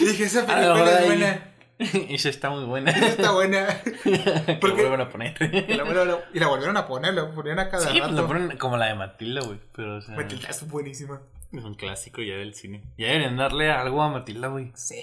y 0.00 0.04
dije, 0.04 0.24
esa 0.24 0.46
película 0.46 0.90
es 0.90 0.96
ahí- 0.98 1.06
buena. 1.06 1.51
Ella 2.08 2.30
está 2.30 2.50
muy 2.50 2.64
buena. 2.64 2.90
Está 2.92 3.32
buena. 3.32 3.66
que 4.04 4.58
¿Por 4.60 4.74
qué? 4.76 4.82
vuelvan 4.82 5.00
a 5.00 5.08
poner. 5.08 5.34
Y 5.40 5.74
la, 5.74 5.84
volvieron- 5.84 6.20
y 6.32 6.38
la 6.38 6.46
volvieron 6.46 6.76
a 6.76 6.86
poner, 6.86 7.14
la 7.14 7.30
ponían 7.32 7.58
a 7.58 7.68
cada 7.70 7.82
Sí, 7.86 7.98
pues 7.98 8.10
rato. 8.10 8.22
la 8.22 8.26
ponen 8.28 8.58
como 8.58 8.76
la 8.76 8.86
de 8.86 8.94
Matilda, 8.94 9.40
güey. 9.42 9.58
Pero, 9.74 9.96
o 9.96 10.00
sea, 10.02 10.14
Matilda 10.14 10.48
es 10.48 10.68
buenísima. 10.68 11.22
es 11.52 11.64
un 11.64 11.74
clásico 11.74 12.22
ya 12.22 12.34
del 12.36 12.54
cine. 12.54 12.82
Ya 12.98 13.08
deberían 13.08 13.36
darle 13.36 13.70
algo 13.72 14.02
a 14.02 14.10
Matilda, 14.10 14.48
güey. 14.48 14.70
Sí. 14.74 15.02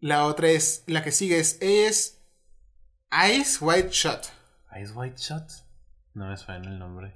La 0.00 0.24
otra 0.26 0.48
es, 0.48 0.84
la 0.86 1.02
que 1.02 1.12
sigue 1.12 1.38
es, 1.38 1.58
es 1.60 2.22
Ice 3.32 3.58
White 3.64 3.90
Shot. 3.90 4.32
Ice 4.80 4.92
White 4.92 5.16
Shot. 5.18 5.44
No 6.14 6.28
me 6.28 6.36
suena 6.36 6.68
el 6.68 6.78
nombre. 6.78 7.14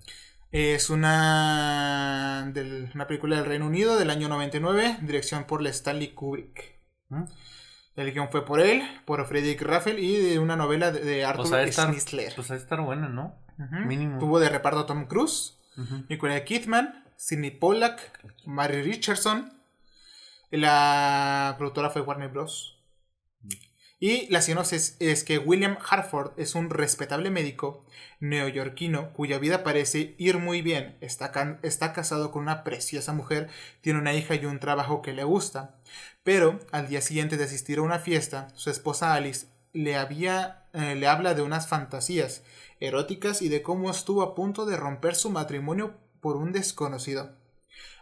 Es 0.52 0.88
una, 0.90 2.48
del- 2.52 2.90
una 2.94 3.06
película 3.06 3.36
del 3.36 3.46
Reino 3.46 3.66
Unido 3.66 3.96
del 3.98 4.10
año 4.10 4.28
99, 4.28 4.98
dirección 5.02 5.44
por 5.44 5.62
la 5.62 5.70
Stanley 5.70 6.08
Kubrick. 6.14 6.74
¿Mm? 7.08 7.24
El 7.96 8.12
guion 8.12 8.28
fue 8.30 8.44
por 8.44 8.60
él, 8.60 8.82
por 9.04 9.24
Frederick 9.26 9.62
Raffel 9.62 9.98
y 10.00 10.16
de 10.16 10.38
una 10.40 10.56
novela 10.56 10.90
de, 10.90 11.00
de 11.00 11.24
Arthur 11.24 11.48
Pues 11.48 11.68
estar, 11.68 11.88
Schnitzler. 11.90 12.32
pues 12.34 12.48
de 12.48 12.56
estar 12.56 12.80
buena, 12.80 13.08
¿no? 13.08 13.36
Mínimo. 13.86 14.18
Tuvo 14.18 14.40
de 14.40 14.48
reparto 14.48 14.80
a 14.80 14.86
Tom 14.86 15.06
Cruise, 15.06 15.58
Ujú. 15.76 16.04
Nicole 16.08 16.42
Kidman, 16.44 17.04
Sidney 17.16 17.52
Pollack, 17.52 18.20
Mary 18.46 18.82
Richardson. 18.82 19.52
La 20.50 21.54
productora 21.58 21.90
fue 21.90 22.02
Warner 22.02 22.28
Bros. 22.30 22.73
Y 24.00 24.26
la 24.28 24.42
sinopsis 24.42 24.96
es 24.98 25.24
que 25.24 25.38
William 25.38 25.78
Hartford 25.88 26.32
es 26.36 26.54
un 26.54 26.68
respetable 26.68 27.30
médico 27.30 27.86
neoyorquino 28.20 29.12
cuya 29.12 29.38
vida 29.38 29.62
parece 29.62 30.14
ir 30.18 30.38
muy 30.38 30.62
bien. 30.62 30.96
Está, 31.00 31.58
está 31.62 31.92
casado 31.92 32.30
con 32.30 32.42
una 32.42 32.64
preciosa 32.64 33.12
mujer, 33.12 33.48
tiene 33.80 34.00
una 34.00 34.14
hija 34.14 34.34
y 34.34 34.44
un 34.46 34.58
trabajo 34.58 35.00
que 35.00 35.12
le 35.12 35.24
gusta. 35.24 35.76
Pero 36.22 36.58
al 36.72 36.88
día 36.88 37.00
siguiente 37.00 37.36
de 37.36 37.44
asistir 37.44 37.78
a 37.78 37.82
una 37.82 37.98
fiesta, 37.98 38.48
su 38.54 38.68
esposa 38.70 39.14
Alice 39.14 39.46
le, 39.72 39.96
había, 39.96 40.64
eh, 40.72 40.94
le 40.96 41.06
habla 41.06 41.34
de 41.34 41.42
unas 41.42 41.68
fantasías 41.68 42.42
eróticas 42.80 43.42
y 43.42 43.48
de 43.48 43.62
cómo 43.62 43.90
estuvo 43.90 44.22
a 44.22 44.34
punto 44.34 44.66
de 44.66 44.76
romper 44.76 45.14
su 45.14 45.30
matrimonio 45.30 45.94
por 46.20 46.36
un 46.36 46.52
desconocido. 46.52 47.36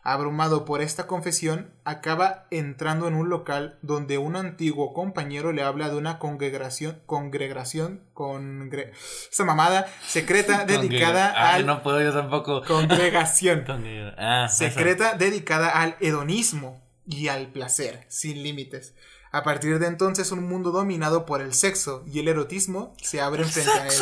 Abrumado 0.05 0.65
por 0.65 0.81
esta 0.81 1.07
confesión, 1.07 1.73
acaba 1.85 2.47
entrando 2.51 3.07
en 3.07 3.15
un 3.15 3.29
local 3.29 3.79
donde 3.83 4.19
un 4.19 4.35
antiguo 4.35 4.93
compañero 4.95 5.53
le 5.53 5.63
habla 5.63 5.91
de 5.91 5.97
una 5.97 6.19
congregación, 6.19 7.01
congregación, 7.07 8.03
congre- 8.13 8.91
esa 9.31 9.45
mamada 9.45 9.87
secreta 10.05 10.65
dedicada 10.65 11.33
Ah, 11.37 11.55
al 11.55 11.67
no 11.67 11.85
puedo 11.85 12.01
yo 12.03 12.13
tampoco. 12.13 12.63
congregación 12.65 13.65
Congrega- 13.67 14.15
Ah, 14.19 14.49
secreta 14.49 15.15
dedicada 15.15 15.69
al 15.71 15.95
hedonismo 16.01 16.83
y 17.07 17.29
al 17.29 17.47
placer 17.53 18.05
sin 18.09 18.43
límites. 18.43 18.95
A 19.31 19.45
partir 19.45 19.79
de 19.79 19.87
entonces, 19.87 20.31
un 20.33 20.47
mundo 20.49 20.73
dominado 20.73 21.25
por 21.27 21.41
el 21.41 21.55
sexo 21.55 22.05
y 22.07 22.19
el 22.19 22.29
erotismo 22.29 22.95
se 23.01 23.21
abre 23.21 23.45
frente 23.45 23.71
a 23.71 23.87
él. 23.87 23.93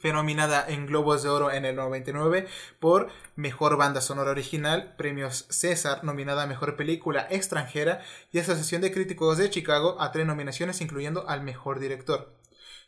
Fue 0.00 0.12
nominada 0.12 0.64
en 0.68 0.86
Globos 0.86 1.22
de 1.22 1.28
Oro 1.28 1.50
en 1.50 1.64
el 1.64 1.76
99 1.76 2.46
por 2.78 3.08
Mejor 3.36 3.76
Banda 3.76 4.00
Sonora 4.00 4.30
Original, 4.30 4.94
Premios 4.96 5.46
César, 5.50 6.04
nominada 6.04 6.44
a 6.44 6.46
Mejor 6.46 6.76
Película 6.76 7.26
Extranjera 7.30 8.02
y 8.32 8.38
Asociación 8.38 8.80
de 8.80 8.92
Críticos 8.92 9.38
de 9.38 9.50
Chicago 9.50 10.00
a 10.00 10.12
tres 10.12 10.26
nominaciones, 10.26 10.80
incluyendo 10.80 11.28
al 11.28 11.42
Mejor 11.42 11.80
Director. 11.80 12.38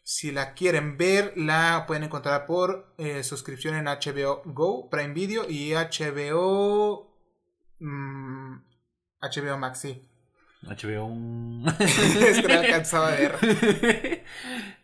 Si 0.03 0.33
la 0.33 0.55
quieren 0.55 0.96
ver, 0.96 1.33
la 1.37 1.85
pueden 1.87 2.05
encontrar 2.05 2.46
por 2.46 2.94
eh, 2.99 3.23
suscripción 3.23 3.75
en 3.75 3.85
HBO 3.85 4.42
Go, 4.44 4.88
Prime 4.90 5.14
Video 5.14 5.49
y 5.49 5.73
HBO... 5.73 7.14
mm, 7.79 8.57
HBO 9.20 9.59
Max, 9.59 9.81
sí. 9.81 10.10
HBO. 10.62 11.16
es 11.81 12.40
que 12.40 12.49
no 12.49 12.61
alcanzaba 12.61 13.09
a 13.09 13.16
ver. 13.16 13.35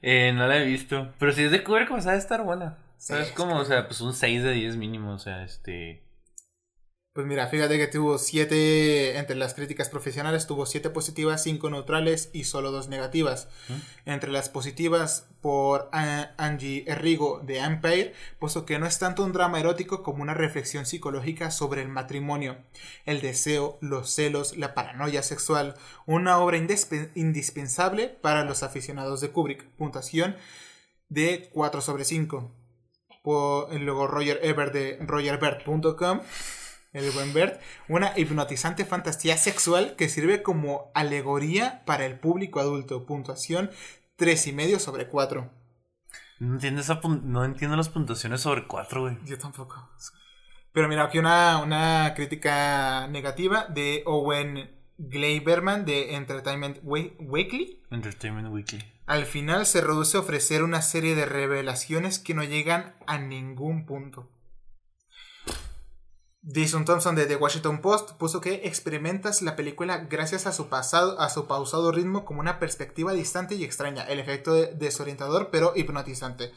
eh, 0.03 0.33
no 0.35 0.47
la 0.47 0.59
he 0.59 0.65
visto. 0.65 1.13
Pero 1.19 1.33
si 1.33 1.45
es 1.45 1.51
de 1.51 1.63
Kubrick, 1.63 1.89
pues 1.89 2.07
ha 2.07 2.13
de 2.13 2.19
estar 2.19 2.43
buena. 2.43 2.79
Sí, 2.97 3.09
¿Sabes 3.09 3.29
es 3.29 3.33
cómo? 3.35 3.57
O 3.57 3.65
sea, 3.65 3.87
pues 3.87 4.01
un 4.01 4.15
6 4.15 4.43
de 4.43 4.53
10 4.53 4.77
mínimo. 4.77 5.13
O 5.13 5.19
sea, 5.19 5.43
este. 5.45 6.03
Pues 7.17 7.27
mira, 7.27 7.47
fíjate 7.47 7.79
que 7.79 7.87
tuvo 7.87 8.19
siete, 8.19 9.17
entre 9.17 9.37
las 9.37 9.55
críticas 9.55 9.89
profesionales, 9.89 10.47
tuvo 10.47 10.67
siete 10.67 10.91
positivas, 10.91 11.43
cinco 11.43 11.71
neutrales 11.71 12.29
y 12.35 12.45
solo 12.45 12.71
dos 12.71 12.89
negativas. 12.89 13.49
Entre 14.05 14.31
las 14.31 14.51
positivas, 14.51 15.27
por 15.41 15.89
Angie 15.93 16.85
Errigo 16.87 17.41
de 17.43 17.61
Empire, 17.61 18.13
puso 18.39 18.67
que 18.67 18.79
no 18.79 18.85
es 18.85 18.99
tanto 18.99 19.25
un 19.25 19.33
drama 19.33 19.59
erótico 19.59 20.03
como 20.03 20.21
una 20.23 20.35
reflexión 20.35 20.85
psicológica 20.85 21.51
sobre 21.51 21.81
el 21.81 21.89
matrimonio, 21.89 22.59
el 23.07 23.23
deseo, 23.23 23.79
los 23.81 24.11
celos, 24.11 24.59
la 24.59 24.75
paranoia 24.75 25.23
sexual, 25.23 25.75
una 26.05 26.37
obra 26.39 26.59
indispe- 26.59 27.13
indispensable 27.15 28.09
para 28.09 28.45
los 28.45 28.63
aficionados 28.63 29.23
de 29.23 29.31
Kubrick. 29.31 29.65
Puntuación 29.79 30.37
de 31.09 31.49
4 31.55 31.81
sobre 31.81 32.05
5. 32.05 32.53
Por, 33.23 33.73
luego 33.75 34.07
Roger 34.07 34.39
Ebert 34.43 34.75
de 34.75 34.99
rogerbert.com 35.01 36.21
el 36.97 37.11
buen 37.11 37.33
Bert, 37.33 37.61
una 37.89 38.13
hipnotizante 38.17 38.85
fantasía 38.85 39.37
sexual 39.37 39.97
que 39.97 40.09
sirve 40.09 40.43
como 40.43 40.91
alegoría 40.95 41.85
para 41.85 42.07
el 42.07 42.19
público 42.19 42.61
adulto. 42.61 43.07
Puntuación 43.07 43.71
3,5 44.19 44.79
sobre 44.79 45.09
4. 45.09 45.51
No 46.39 46.55
entiendo, 46.55 46.81
esa 46.81 47.01
no 47.23 47.45
entiendo 47.45 47.77
las 47.77 47.89
puntuaciones 47.89 48.41
sobre 48.41 48.67
4, 48.67 49.01
güey. 49.01 49.19
Yo 49.25 49.39
tampoco. 49.39 49.89
Pero 50.73 50.89
mira, 50.89 51.05
aquí 51.05 51.19
una, 51.19 51.63
una 51.63 52.13
crítica 52.15 53.09
negativa 53.09 53.65
de 53.67 54.03
Owen 54.05 54.71
Gleiberman 54.99 55.85
de 55.85 56.15
Entertainment 56.15 56.79
Weekly. 56.83 57.83
Entertainment 57.91 58.53
Weekly. 58.53 58.85
Al 59.07 59.25
final 59.25 59.67
se 59.67 59.81
reduce 59.81 60.17
a 60.17 60.21
ofrecer 60.21 60.63
una 60.63 60.83
serie 60.83 61.15
de 61.15 61.27
revelaciones 61.27 62.19
que 62.19 62.35
no 62.35 62.43
llegan 62.43 62.97
a 63.07 63.19
ningún 63.19 63.87
punto. 63.87 64.29
Jason 66.53 66.85
Thompson 66.85 67.17
de 67.17 67.27
The 67.27 67.37
Washington 67.37 67.81
Post 67.81 68.13
puso 68.13 68.41
que 68.41 68.67
experimentas 68.69 69.43
la 69.43 69.57
película 69.57 69.99
gracias 70.09 70.47
a 70.47 70.53
su 70.53 70.69
pasado, 70.69 71.21
a 71.21 71.29
su 71.29 71.47
pausado 71.47 71.91
ritmo 71.91 72.25
como 72.25 72.41
una 72.41 72.59
perspectiva 72.61 73.13
distante 73.13 73.57
y 73.57 73.65
extraña, 73.65 74.05
el 74.05 74.21
efecto 74.21 74.53
de- 74.55 74.73
desorientador 74.75 75.51
pero 75.51 75.73
hipnotizante. 75.75 76.53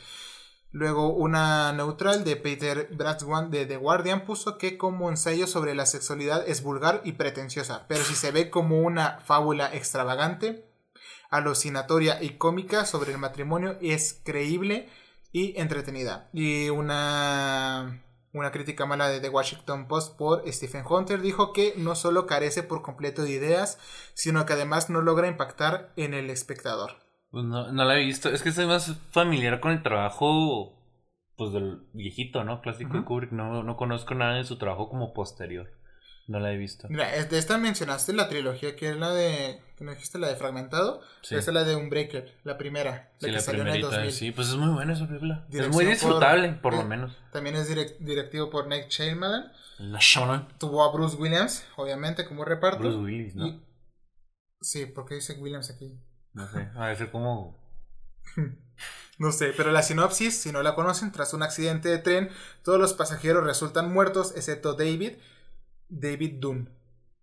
Luego 0.72 1.10
una 1.10 1.74
neutral 1.74 2.24
de 2.24 2.36
Peter 2.36 2.88
Bradswan 2.92 3.50
de 3.50 3.66
The 3.66 3.78
Guardian 3.78 4.26
puso 4.26 4.60
que 4.60 4.78
como 4.78 5.10
ensayo 5.10 5.48
sobre 5.48 5.74
la 5.74 5.88
sexualidad 5.88 6.48
es 6.48 6.62
vulgar 6.62 7.02
y 7.04 7.14
pretenciosa, 7.14 7.86
pero 7.88 8.04
si 8.04 8.14
se 8.14 8.32
ve 8.32 8.52
como 8.52 8.82
una 8.82 9.20
fábula 9.26 9.74
extravagante, 9.74 10.70
alucinatoria 11.32 12.22
y 12.22 12.38
cómica 12.38 12.86
sobre 12.86 13.12
el 13.14 13.18
matrimonio 13.18 13.78
es 13.82 14.22
creíble 14.24 14.88
y 15.32 15.60
entretenida. 15.60 16.30
Y 16.34 16.70
una 16.70 18.04
Una 18.32 18.52
crítica 18.52 18.86
mala 18.86 19.10
de 19.10 19.20
The 19.20 19.30
Washington 19.30 19.88
Post 19.88 20.18
por 20.18 20.44
Stephen 20.52 20.84
Hunter 20.88 21.22
dijo 21.22 21.52
que 21.52 21.74
no 21.78 21.96
solo 21.96 22.28
carece 22.28 22.62
por 22.62 22.82
completo 22.82 23.24
de 23.24 23.32
ideas, 23.32 23.80
sino 24.14 24.46
que 24.46 24.54
además 24.54 24.90
no 24.90 25.02
logra 25.02 25.28
impactar 25.28 25.92
en 25.96 26.14
el 26.14 26.30
espectador. 26.30 26.98
Pues 27.32 27.46
no, 27.46 27.72
no 27.72 27.86
la 27.86 27.98
he 27.98 28.06
visto. 28.06 28.30
Es 28.30 28.44
que 28.44 28.52
soy 28.52 28.68
más 28.68 28.96
familiar 29.12 29.60
con 29.60 29.72
el 29.72 29.82
trabajo 29.82 30.76
pues 31.36 31.54
del 31.54 31.88
viejito, 31.94 32.44
¿no? 32.44 32.62
Clásico 32.62 32.98
de. 32.98 33.06
Kubrick. 33.06 33.32
No, 33.32 33.64
no 33.64 33.78
conozco 33.78 34.14
nada 34.14 34.36
de 34.36 34.44
su 34.44 34.58
trabajo 34.58 34.90
como 34.90 35.14
posterior. 35.14 35.79
No 36.30 36.40
la 36.40 36.54
he 36.54 36.58
visto. 36.58 36.88
Mira, 36.92 37.10
de 37.26 37.38
esta 37.40 37.58
mencionaste 37.58 38.14
la 38.14 38.30
trilogía 38.30 38.76
que 38.76 38.92
es 38.92 38.96
la 38.98 39.10
de. 39.12 39.60
que 39.78 39.84
me 39.84 39.94
dijiste 39.96 40.20
la 40.20 40.28
de 40.28 40.36
Fragmentado. 40.36 41.02
Sí. 41.24 41.36
Esa 41.36 41.50
es 41.50 41.54
la 41.56 41.64
de 41.64 41.76
Unbreaker, 41.76 42.36
la 42.44 42.56
primera. 42.58 42.92
La 42.92 43.20
Sí, 43.20 43.26
que 43.26 43.32
la 43.32 43.40
salió 43.40 43.62
en 43.64 43.68
el 43.70 43.74
primerita. 43.74 43.98
2000. 43.98 44.12
Sí, 44.14 44.32
pues 44.32 44.50
es 44.50 44.56
muy 44.56 44.70
buena 44.72 44.94
esa 44.94 45.08
película. 45.08 45.48
es 45.52 45.68
muy 45.70 45.86
por- 45.86 45.94
disfrutable, 45.94 46.50
por, 46.62 46.76
eh, 46.76 46.78
lo 46.78 46.84
menos. 46.86 47.18
También 47.32 47.56
es 47.56 47.68
direct- 47.68 47.98
directivo 47.98 48.52
por 48.52 48.68
Nick 48.68 48.90
Shyamalan. 48.90 49.52
La 49.80 49.98
Shonen. 50.00 50.48
Tuvo 50.60 50.84
a 50.84 50.92
Bruce 50.94 51.16
Williams, 51.18 51.66
obviamente, 51.78 52.26
como 52.26 52.46
reparto. 52.46 52.78
Bruce 52.80 52.98
Willis, 53.00 53.36
¿no? 53.36 53.48
Y- 53.48 53.66
Sí, 54.62 54.86
porque 54.86 55.16
dice 55.16 55.34
Williams 55.34 55.72
aquí. 55.72 56.00
No 56.34 56.48
sé. 56.48 56.70
A 56.76 56.86
ver, 56.88 56.96
ser 56.98 57.10
como. 57.12 57.58
No 59.18 59.34
sé, 59.34 59.52
pero 59.58 59.72
la 59.72 59.82
sinopsis, 59.82 60.34
si 60.40 60.54
no 60.54 60.64
la 60.64 60.76
conocen, 60.76 61.12
tras 61.12 61.34
un 61.34 61.44
accidente 61.44 61.90
de 61.90 61.98
tren, 61.98 62.30
todos 62.64 62.80
los 62.80 62.94
pasajeros 62.94 63.44
resultan 63.44 63.92
muertos, 63.92 64.32
excepto 64.38 64.76
David, 64.76 65.18
David 65.90 66.36
Dunn, 66.40 66.70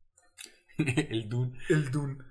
el 0.78 1.28
Dune. 1.28 1.58
el 1.68 1.90
Dunn, 1.90 2.22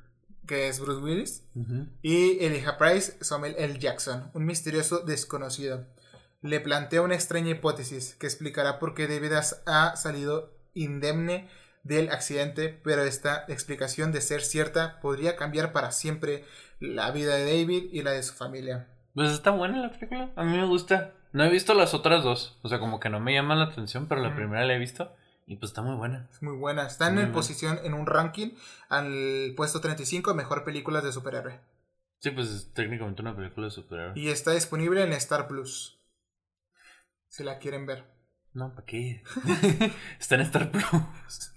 que 0.47 0.67
es 0.67 0.79
Bruce 0.79 1.01
Willis, 1.01 1.43
Ujú. 1.55 1.87
y 2.01 2.43
Elijah 2.45 2.77
Price, 2.77 3.17
Samuel 3.21 3.55
L. 3.57 3.79
Jackson, 3.79 4.29
un 4.33 4.45
misterioso 4.45 4.99
desconocido. 4.99 5.85
Le 6.41 6.59
plantea 6.59 7.01
una 7.01 7.15
extraña 7.15 7.49
hipótesis 7.51 8.15
que 8.19 8.27
explicará 8.27 8.77
por 8.77 8.93
qué 8.93 9.07
David 9.07 9.31
ha 9.65 9.95
salido 9.95 10.53
indemne 10.75 11.49
del 11.83 12.09
accidente, 12.09 12.69
pero 12.83 13.03
esta 13.03 13.45
explicación 13.47 14.11
de 14.11 14.21
ser 14.21 14.41
cierta 14.41 14.99
podría 15.01 15.35
cambiar 15.37 15.71
para 15.71 15.91
siempre 15.91 16.45
la 16.79 17.09
vida 17.11 17.35
de 17.35 17.45
David 17.45 17.85
y 17.91 18.03
la 18.03 18.11
de 18.11 18.21
su 18.21 18.33
familia. 18.33 18.87
Pues 19.15 19.31
está 19.31 19.51
buena 19.51 19.79
la 19.79 19.91
película. 19.91 20.29
A 20.35 20.43
mí 20.43 20.57
me 20.57 20.65
gusta. 20.67 21.13
No 21.31 21.43
he 21.45 21.49
visto 21.49 21.73
las 21.73 21.93
otras 21.93 22.23
dos. 22.23 22.57
O 22.63 22.69
sea, 22.69 22.79
como 22.79 22.99
que 22.99 23.09
no 23.09 23.19
me 23.19 23.33
llaman 23.33 23.59
la 23.59 23.65
atención, 23.65 24.07
pero 24.07 24.21
la 24.21 24.35
primera 24.35 24.65
la 24.65 24.73
he 24.75 24.79
visto. 24.79 25.11
Y 25.47 25.57
pues 25.57 25.71
está 25.71 25.81
muy 25.81 25.95
buena. 25.95 26.27
Es 26.31 26.41
muy 26.41 26.55
buena. 26.57 26.87
Está 26.87 27.07
en 27.07 27.13
Muy 27.15 27.23
buena. 27.23 27.33
posición 27.35 27.79
en 27.83 27.93
un 27.93 28.07
ranking 28.07 28.51
al 28.89 29.53
puesto 29.55 29.79
35 29.81 30.31
de 30.31 30.37
mejor 30.37 30.63
películas 30.63 31.03
de 31.03 31.11
superhéroe. 31.11 31.59
Sí, 32.19 32.31
pues 32.31 32.47
es 32.49 32.73
técnicamente 32.73 33.21
una 33.21 33.35
película 33.35 33.67
de 33.67 33.71
superhéroe. 33.71 34.13
Y 34.19 34.29
está 34.29 34.51
disponible 34.51 35.03
en 35.03 35.13
Star 35.13 35.47
Plus. 35.47 35.99
Si 37.27 37.43
la 37.43 37.59
quieren 37.59 37.85
ver. 37.85 38.05
No, 38.53 38.73
¿para 38.73 38.85
qué? 38.85 39.21
está 40.19 40.35
en 40.35 40.41
Star 40.41 40.71
Plus. 40.71 41.51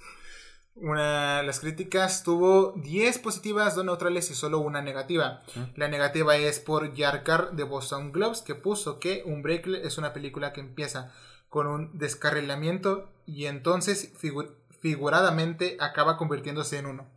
Una, 0.75 1.43
las 1.43 1.61
críticas 1.61 2.23
tuvo 2.23 2.73
10 2.77 3.19
positivas, 3.21 3.75
2 3.75 3.85
neutrales 3.85 4.31
y 4.31 4.35
solo 4.35 4.59
una 4.61 4.81
negativa. 4.83 5.43
La 5.75 5.89
negativa 5.89 6.37
es 6.37 6.61
por 6.61 6.93
Yarkar 6.95 7.53
de 7.53 7.65
Boston 7.65 8.13
Globes, 8.13 8.43
que 8.43 8.55
puso 8.55 9.01
que 9.01 9.23
Unbreakable 9.25 9.87
es 9.87 9.99
una 9.99 10.13
película 10.13 10.53
que 10.53 10.61
empieza 10.61 11.13
con 11.49 11.67
un 11.67 11.99
descarrilamiento 11.99 13.13
y 13.27 13.47
entonces 13.47 14.13
figu- 14.21 14.55
figuradamente 14.81 15.77
acaba 15.81 16.17
convirtiéndose 16.17 16.79
en 16.79 16.87
uno. 16.87 17.11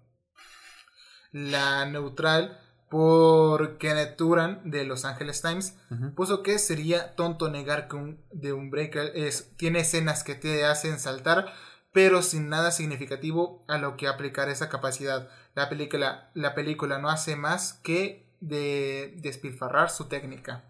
La 1.32 1.86
neutral 1.86 2.60
por 2.90 3.78
Kenneth 3.78 4.18
Turan 4.18 4.70
de 4.70 4.84
Los 4.84 5.06
Angeles 5.06 5.42
Times 5.42 5.78
puso 6.16 6.44
que 6.44 6.60
sería 6.60 7.16
tonto 7.16 7.50
negar 7.50 7.88
que 7.88 7.96
un, 7.96 8.26
de 8.32 8.52
Unbreakable 8.52 9.12
es, 9.28 9.56
tiene 9.56 9.80
escenas 9.80 10.24
que 10.26 10.36
te 10.36 10.66
hacen 10.66 11.00
saltar, 11.00 11.54
pero 11.94 12.22
sin 12.22 12.50
nada 12.50 12.72
significativo 12.72 13.64
a 13.70 13.78
lo 13.78 13.96
que 13.96 14.08
aplicar 14.10 14.50
esa 14.50 14.68
capacidad. 14.68 15.30
La 15.56 15.70
película, 15.70 16.32
la 16.34 16.54
película 16.54 16.98
no 17.00 17.10
hace 17.10 17.38
más 17.38 17.74
que 17.82 18.30
de 18.42 19.14
despilfarrar 19.22 19.90
su 19.90 20.06
técnica. 20.10 20.66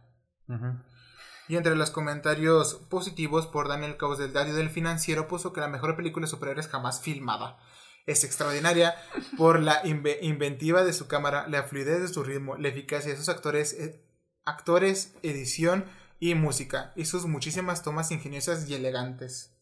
Y 1.51 1.57
entre 1.57 1.75
los 1.75 1.91
comentarios 1.91 2.75
positivos 2.75 3.45
por 3.45 3.67
Daniel 3.67 3.97
Caus 3.97 4.17
del 4.17 4.31
diario 4.31 4.55
del 4.55 4.69
financiero 4.69 5.27
puso 5.27 5.51
que 5.51 5.59
la 5.59 5.67
mejor 5.67 5.97
película 5.97 6.25
de 6.25 6.29
superhéroes 6.29 6.69
jamás 6.69 7.01
filmada. 7.01 7.57
Es 8.05 8.23
extraordinaria 8.23 8.95
por 9.37 9.59
la 9.59 9.83
inve- 9.83 10.19
inventiva 10.21 10.85
de 10.85 10.93
su 10.93 11.09
cámara, 11.09 11.49
la 11.49 11.63
fluidez 11.63 11.99
de 11.99 12.07
su 12.07 12.23
ritmo, 12.23 12.55
la 12.55 12.69
eficacia 12.69 13.11
de 13.11 13.17
sus 13.17 13.27
actores, 13.27 13.73
eh, 13.73 14.01
actores, 14.45 15.13
edición 15.23 15.83
y 16.21 16.35
música, 16.35 16.93
y 16.95 17.03
sus 17.03 17.25
muchísimas 17.25 17.83
tomas 17.83 18.11
ingeniosas 18.11 18.69
y 18.69 18.75
elegantes. 18.75 19.53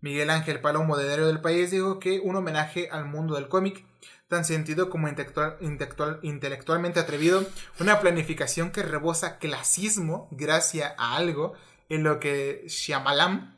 Miguel 0.00 0.30
Ángel 0.30 0.60
Palomo 0.60 0.96
de 0.96 1.06
Diario 1.06 1.26
del 1.26 1.40
País 1.40 1.70
dijo 1.70 1.98
que 1.98 2.20
un 2.20 2.36
homenaje 2.36 2.88
al 2.90 3.04
mundo 3.04 3.34
del 3.34 3.48
cómic, 3.48 3.84
tan 4.28 4.44
sentido 4.44 4.90
como 4.90 5.08
intelectual- 5.08 5.58
intelectual- 5.60 6.18
intelectualmente 6.22 7.00
atrevido, 7.00 7.44
una 7.80 8.00
planificación 8.00 8.70
que 8.70 8.82
rebosa 8.82 9.38
clasismo 9.38 10.28
gracias 10.30 10.92
a 10.98 11.16
algo 11.16 11.54
en 11.88 12.02
lo 12.04 12.20
que 12.20 12.64
Shyamalan 12.68 13.56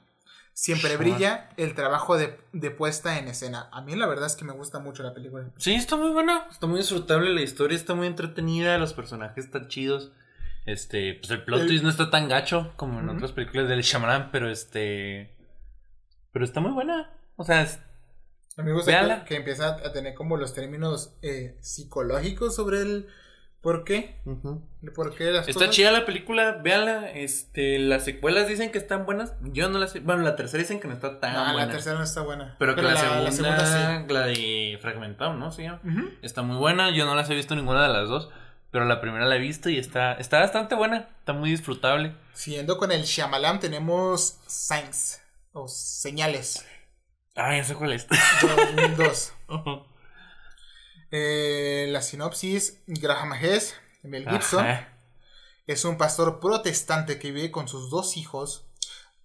siempre 0.52 0.90
Shyamalan. 0.90 1.14
brilla 1.16 1.48
el 1.56 1.74
trabajo 1.74 2.16
de, 2.16 2.38
de 2.52 2.70
puesta 2.70 3.18
en 3.18 3.28
escena. 3.28 3.68
A 3.72 3.80
mí 3.82 3.96
la 3.96 4.06
verdad 4.06 4.26
es 4.26 4.36
que 4.36 4.44
me 4.44 4.52
gusta 4.52 4.78
mucho 4.78 5.02
la 5.02 5.12
película. 5.14 5.50
Sí, 5.58 5.74
está 5.74 5.96
muy 5.96 6.10
buena. 6.10 6.46
Está 6.50 6.66
muy 6.66 6.78
disfrutable. 6.78 7.34
La 7.34 7.40
historia 7.42 7.76
está 7.76 7.94
muy 7.94 8.06
entretenida. 8.06 8.78
Los 8.78 8.92
personajes 8.92 9.46
están 9.46 9.68
chidos. 9.68 10.12
Este, 10.66 11.14
pues 11.14 11.30
el 11.32 11.42
plot 11.44 11.62
El- 11.62 11.66
twist 11.66 11.82
no 11.82 11.90
está 11.90 12.10
tan 12.10 12.28
gacho 12.28 12.72
como 12.76 13.00
en 13.00 13.08
otras 13.08 13.32
películas 13.32 13.68
del 13.68 13.82
Shyamalan, 13.82 14.30
pero 14.30 14.48
este. 14.50 15.34
Pero 16.32 16.44
está 16.44 16.60
muy 16.60 16.72
buena. 16.72 17.10
O 17.36 17.44
sea, 17.44 17.62
es- 17.62 17.78
A 18.56 18.62
mí 18.62 18.68
me 18.70 18.74
gusta 18.74 18.90
Véanla. 18.90 19.20
que, 19.24 19.28
que 19.30 19.36
empieza 19.36 19.68
a 19.76 19.92
tener 19.92 20.14
como 20.14 20.36
los 20.36 20.54
términos 20.54 21.16
eh, 21.22 21.56
psicológicos 21.60 22.54
sobre 22.54 22.80
el 22.82 23.06
por 23.62 23.84
qué. 23.84 24.20
el 24.82 24.92
por 24.92 25.14
qué 25.14 25.24
las 25.32 25.46
está 25.48 25.60
cosas. 25.60 25.74
chida 25.74 25.90
la 25.92 26.06
película. 26.06 26.60
Véanla. 26.62 27.10
Este, 27.12 27.78
las 27.78 28.04
secuelas 28.04 28.48
dicen 28.48 28.70
que 28.72 28.78
están 28.78 29.04
buenas. 29.06 29.34
Yo 29.42 29.68
no 29.68 29.78
las. 29.78 30.02
Bueno, 30.02 30.22
la 30.22 30.34
tercera 30.36 30.62
dicen 30.62 30.80
que 30.80 30.88
no 30.88 30.94
está 30.94 31.20
tan 31.20 31.32
No, 31.34 31.44
buena. 31.52 31.66
la 31.66 31.72
tercera 31.72 31.96
no 31.96 32.04
está 32.04 32.22
buena. 32.22 32.56
Pero 32.58 32.74
que 32.74 32.82
la, 32.82 32.96
segunda, 32.96 33.22
la 33.24 33.32
segunda 33.32 34.14
la 34.14 34.26
de 34.26 34.78
Fragmentado, 34.80 35.34
¿no? 35.34 35.50
Sí. 35.52 35.66
Está 36.22 36.42
muy 36.42 36.56
buena. 36.56 36.90
Yo 36.90 37.04
no 37.06 37.14
las 37.14 37.28
he 37.30 37.34
visto 37.34 37.54
ninguna 37.54 37.82
de 37.86 37.92
las 37.92 38.08
dos. 38.08 38.30
Pero 38.70 38.84
la 38.84 39.00
primera 39.00 39.26
la 39.26 39.34
he 39.36 39.40
visto 39.40 39.68
y 39.68 39.78
está, 39.78 40.12
está 40.14 40.38
bastante 40.38 40.74
buena. 40.76 41.08
Está 41.18 41.32
muy 41.32 41.50
disfrutable. 41.50 42.14
Siguiendo 42.34 42.78
con 42.78 42.92
el 42.92 43.02
Shyamalan 43.02 43.58
tenemos 43.58 44.38
Signs 44.46 45.19
o 45.52 45.68
Señales 45.68 46.64
Ah, 47.36 47.56
ya 47.56 47.64
sé 47.64 47.74
cuál 47.74 47.92
es. 47.92 48.06
2002. 48.42 49.32
Eh, 51.12 51.88
la 51.90 52.02
sinopsis, 52.02 52.82
Graham 52.86 53.32
Hess, 53.34 53.74
Mel 54.04 54.28
Gibson, 54.28 54.64
Ajá. 54.64 54.96
es 55.66 55.84
un 55.84 55.98
pastor 55.98 56.38
protestante 56.38 57.18
que 57.18 57.32
vive 57.32 57.50
con 57.50 57.66
sus 57.66 57.90
dos 57.90 58.16
hijos, 58.16 58.68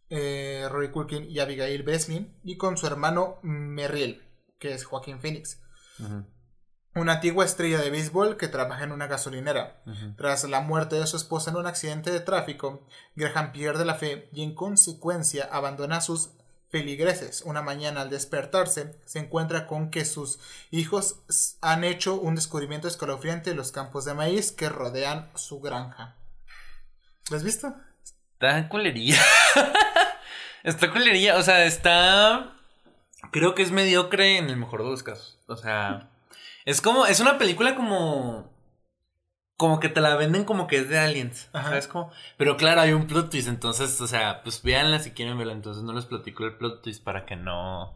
eh, 0.10 0.68
Rory 0.72 0.90
Culkin 0.90 1.30
y 1.30 1.38
Abigail 1.40 1.84
Breslin, 1.84 2.36
y 2.44 2.58
con 2.58 2.76
su 2.78 2.88
hermano 2.88 3.38
Merrill, 3.44 4.24
que 4.58 4.74
es 4.74 4.84
Joaquín 4.84 5.20
Phoenix, 5.22 5.62
Ujú, 6.00 6.26
una 6.96 7.14
antigua 7.14 7.44
estrella 7.44 7.80
de 7.80 7.90
béisbol 7.90 8.38
que 8.38 8.48
trabaja 8.48 8.86
en 8.86 8.94
una 8.94 9.08
gasolinera. 9.08 9.82
Tras 10.18 10.46
la 10.46 10.62
muerte 10.62 10.96
de 10.96 11.06
su 11.06 11.18
esposa 11.18 11.52
en 11.52 11.58
un 11.58 11.68
accidente 11.68 12.10
de 12.10 12.22
tráfico, 12.22 12.88
Graham 13.16 13.52
pierde 13.52 13.84
la 13.84 13.96
fe 13.96 14.30
y 14.32 14.44
en 14.44 14.56
consecuencia 14.56 15.48
abandona 15.52 16.00
sus 16.00 16.32
feligreses. 16.70 17.42
Una 17.42 17.62
mañana 17.62 18.02
al 18.02 18.10
despertarse 18.10 19.00
se 19.06 19.20
encuentra 19.20 19.68
con 19.68 19.92
que 19.92 20.06
sus 20.06 20.40
hijos 20.72 21.18
han 21.62 21.84
hecho 21.84 22.16
un 22.16 22.36
descubrimiento 22.36 22.88
escalofriante 22.88 23.52
en 23.52 23.58
los 23.58 23.74
campos 23.74 24.06
de 24.06 24.14
maíz 24.14 24.54
que 24.54 24.70
rodean 24.70 25.30
su 25.36 25.60
granja. 25.60 26.16
¿Lo 27.30 27.38
has 27.38 27.44
visto? 27.44 27.76
Está 28.34 28.70
culería. 28.70 29.20
está 30.64 30.92
culería. 30.92 31.38
O 31.38 31.44
sea, 31.44 31.66
está. 31.66 32.56
Creo 33.32 33.54
que 33.54 33.64
es 33.64 33.72
mediocre 33.72 34.38
en 34.38 34.50
el 34.50 34.58
mejor 34.58 34.84
de 34.84 34.92
los 34.92 35.04
casos. 35.04 35.40
O 35.48 35.58
sea. 35.58 36.12
Es 36.66 36.82
como. 36.82 37.06
Es 37.06 37.20
una 37.20 37.38
película 37.38 37.76
como. 37.76 38.54
Como 39.58 39.80
que 39.80 39.88
te 39.88 40.02
la 40.02 40.16
venden 40.16 40.44
como 40.44 40.68
que 40.68 40.78
es 40.78 40.90
de 40.90 41.00
aliens. 41.00 41.50
Ajá. 41.54 41.70
¿Sabes 41.70 41.88
cómo? 41.88 42.12
Pero 42.38 42.58
claro, 42.58 42.82
hay 42.82 42.92
un 42.92 43.08
plot 43.08 43.30
twist. 43.30 43.48
Entonces, 43.48 44.02
o 44.02 44.08
sea, 44.08 44.44
pues 44.44 44.62
véanla 44.62 45.00
si 45.00 45.12
quieren 45.12 45.38
verla. 45.38 45.54
Entonces 45.54 45.84
no 45.84 45.94
les 45.94 46.06
platico 46.06 46.44
el 46.44 46.58
plot 46.58 46.82
twist 46.82 47.04
para 47.04 47.26
que 47.26 47.38
no. 47.38 47.96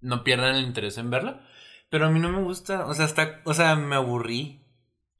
No 0.00 0.22
pierdan 0.22 0.54
el 0.54 0.64
interés 0.64 0.98
en 0.98 1.10
verla. 1.10 1.40
Pero 1.88 2.06
a 2.06 2.10
mí 2.10 2.20
no 2.20 2.28
me 2.28 2.42
gusta. 2.42 2.86
O 2.86 2.94
sea, 2.94 3.06
está. 3.06 3.40
O 3.44 3.54
sea, 3.54 3.74
me 3.74 3.96
aburrí. 3.96 4.64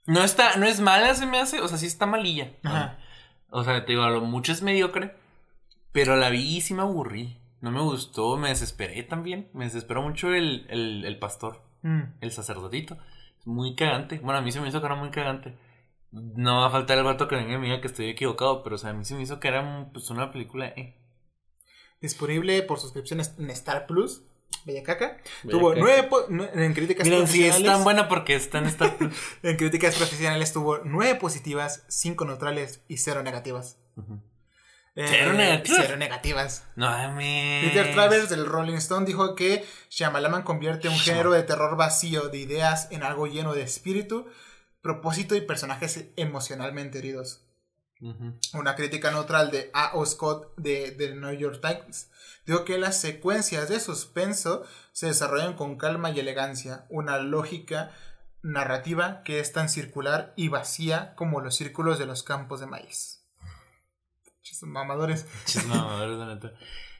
No 0.06 0.22
está. 0.22 0.56
No 0.56 0.66
es 0.66 0.80
mala, 0.80 1.14
se 1.14 1.26
me 1.26 1.40
hace. 1.40 1.60
O 1.60 1.66
sea, 1.66 1.78
sí 1.78 1.86
está 1.86 2.06
malilla. 2.06 2.52
Ajá. 2.62 2.98
O 3.50 3.64
sea, 3.64 3.84
te 3.84 3.92
digo, 3.92 4.04
a 4.04 4.10
lo 4.10 4.20
mucho 4.20 4.52
es 4.52 4.62
mediocre. 4.62 5.16
Pero 5.92 6.16
la 6.16 6.30
vi 6.30 6.56
y 6.56 6.60
sí 6.60 6.74
me 6.74 6.82
aburrí. 6.82 7.40
No 7.60 7.70
me 7.70 7.80
gustó, 7.80 8.36
me 8.36 8.48
desesperé 8.48 9.02
también. 9.02 9.50
Me 9.52 9.64
desesperó 9.64 10.02
mucho 10.02 10.32
el, 10.32 10.66
el, 10.70 11.04
el 11.04 11.18
pastor, 11.18 11.62
Mm. 11.82 12.02
el 12.20 12.32
sacerdotito. 12.32 12.98
Muy 13.44 13.74
cagante. 13.74 14.18
Bueno, 14.18 14.38
a 14.38 14.42
mí 14.42 14.52
se 14.52 14.60
me 14.60 14.68
hizo 14.68 14.80
que 14.80 14.86
era 14.86 14.96
muy 14.96 15.10
cagante. 15.10 15.56
No 16.12 16.60
va 16.60 16.66
a 16.66 16.70
faltar 16.70 16.98
el 16.98 17.04
vato 17.04 17.28
que 17.28 17.36
venga 17.36 17.54
y 17.54 17.58
me 17.58 17.66
diga 17.66 17.80
que 17.80 17.86
estoy 17.86 18.08
equivocado, 18.08 18.62
pero 18.62 18.74
o 18.76 18.78
sea, 18.78 18.90
a 18.90 18.92
mí 18.92 19.04
se 19.04 19.14
me 19.14 19.22
hizo 19.22 19.40
que 19.40 19.48
era 19.48 19.88
pues, 19.92 20.10
una 20.10 20.32
película. 20.32 20.66
Eh. 20.68 20.96
Disponible 22.00 22.62
por 22.62 22.80
suscripciones 22.80 23.34
en 23.38 23.50
Star 23.50 23.86
Plus. 23.86 24.22
Bella 24.64 24.82
caca. 24.82 25.18
Bella 25.44 25.58
tuvo 25.58 25.70
caca. 25.70 25.80
nueve 26.28 26.66
en 26.66 26.74
críticas 26.74 27.06
Miren, 27.06 27.28
si 27.28 27.44
es 27.44 27.50
profesionales. 27.50 27.72
tan 27.72 27.84
buena 27.84 28.08
porque 28.08 28.34
está 28.34 28.58
en 28.58 28.66
esta. 28.66 28.96
En 29.42 29.56
críticas 29.56 29.96
profesionales 29.96 30.52
tuvo 30.52 30.78
nueve 30.84 31.14
positivas, 31.14 31.84
cinco 31.88 32.24
neutrales 32.24 32.82
y 32.88 32.96
cero 32.98 33.22
negativas. 33.22 33.78
Eh, 34.96 35.06
¿Cero 35.08 35.32
negativas? 35.34 35.82
Cero 35.82 35.96
negativas. 35.96 36.64
no 36.74 36.86
mames. 36.86 37.68
Peter 37.68 37.92
Travers 37.92 38.28
del 38.28 38.46
Rolling 38.46 38.74
Stone 38.74 39.06
dijo 39.06 39.34
que 39.34 39.64
Shyamalan 39.88 40.42
convierte 40.42 40.88
un 40.88 40.98
género 40.98 41.30
de 41.30 41.42
terror 41.42 41.76
vacío 41.76 42.28
de 42.28 42.38
ideas 42.38 42.88
en 42.90 43.02
algo 43.02 43.26
lleno 43.26 43.54
de 43.54 43.62
espíritu, 43.62 44.26
propósito 44.82 45.36
y 45.36 45.42
personajes 45.42 46.06
emocionalmente 46.16 46.98
heridos. 46.98 47.46
Una 48.54 48.76
crítica 48.76 49.10
neutral 49.10 49.50
de 49.50 49.70
A.O. 49.74 50.06
Scott 50.06 50.54
de 50.56 50.90
The 50.92 51.14
New 51.16 51.32
York 51.32 51.60
Times 51.60 52.10
dijo 52.46 52.64
que 52.64 52.78
las 52.78 52.98
secuencias 52.98 53.68
de 53.68 53.78
suspenso 53.78 54.64
se 54.92 55.06
desarrollan 55.06 55.52
con 55.52 55.76
calma 55.76 56.10
y 56.10 56.18
elegancia, 56.18 56.86
una 56.88 57.18
lógica 57.18 57.92
narrativa 58.42 59.22
que 59.22 59.38
es 59.38 59.52
tan 59.52 59.68
circular 59.68 60.32
y 60.34 60.48
vacía 60.48 61.14
como 61.14 61.42
los 61.42 61.56
círculos 61.56 61.98
de 61.98 62.06
los 62.06 62.22
campos 62.22 62.60
de 62.60 62.66
maíz. 62.66 63.19
Chis, 64.42 64.62
Mamadores. 64.62 65.26
Chis 65.44 65.66
mamadores, 65.66 66.16
la 66.18 66.26
neta. 66.34 66.52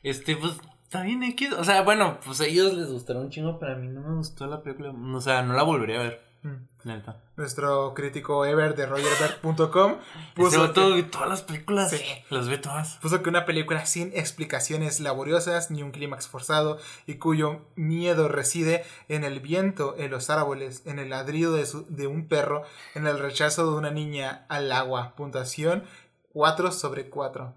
Este, 0.03 0.37
pues, 0.37 0.55
está 0.85 1.03
bien 1.03 1.23
X. 1.23 1.53
O 1.55 1.65
sea, 1.65 1.83
bueno, 1.83 2.19
pues 2.25 2.41
a 2.41 2.47
ellos 2.47 2.73
les 2.75 2.91
gustará 2.91 3.21
un 3.21 3.31
chingo, 3.31 3.59
pero 3.59 3.73
a 3.73 3.77
mí 3.77 3.89
no 3.89 4.01
me 4.03 4.15
gustó 4.17 4.47
la 4.47 4.63
película. 4.63 4.91
O 4.91 5.21
sea, 5.21 5.43
no 5.43 5.55
la 5.55 5.63
volvería 5.63 6.01
a 6.01 6.03
ver. 6.03 6.31
Mm. 6.43 6.57
Neta. 6.85 7.23
Nuestro 7.37 7.93
crítico 7.93 8.47
Ever 8.47 8.75
de 8.75 8.87
RogerBerg.com 8.87 9.93
Ese 9.93 10.33
puso, 10.35 10.61
vato 10.63 10.95
que, 10.95 11.03
todas 11.03 11.29
las 11.29 11.43
películas. 11.43 11.91
Sí. 11.91 12.01
Las 12.31 12.49
ve 12.49 12.57
todas. 12.57 12.97
puso 12.97 13.23
que 13.23 13.29
una 13.29 13.45
película 13.45 13.85
sin 13.85 14.11
explicaciones 14.17 15.01
laboriosas 15.01 15.71
ni 15.71 15.83
un 15.83 15.91
clímax 15.91 16.29
forzado 16.29 16.79
y 17.07 17.17
cuyo 17.17 17.67
miedo 17.77 18.29
reside 18.29 18.85
en 19.09 19.25
el 19.25 19.41
viento, 19.41 19.95
en 19.99 20.11
los 20.11 20.31
árboles, 20.31 20.83
en 20.87 20.99
el 20.99 21.11
ladrido 21.11 21.53
de, 21.53 21.67
su- 21.67 21.85
de 21.91 22.07
un 22.07 22.27
perro, 22.27 22.63
en 22.95 23.07
el 23.07 23.19
rechazo 23.19 23.71
de 23.71 23.77
una 23.77 23.91
niña 23.91 24.47
al 24.49 24.73
agua. 24.73 25.15
Puntuación 25.17 25.85
4 26.33 26.73
sobre 26.73 27.11
4. 27.11 27.55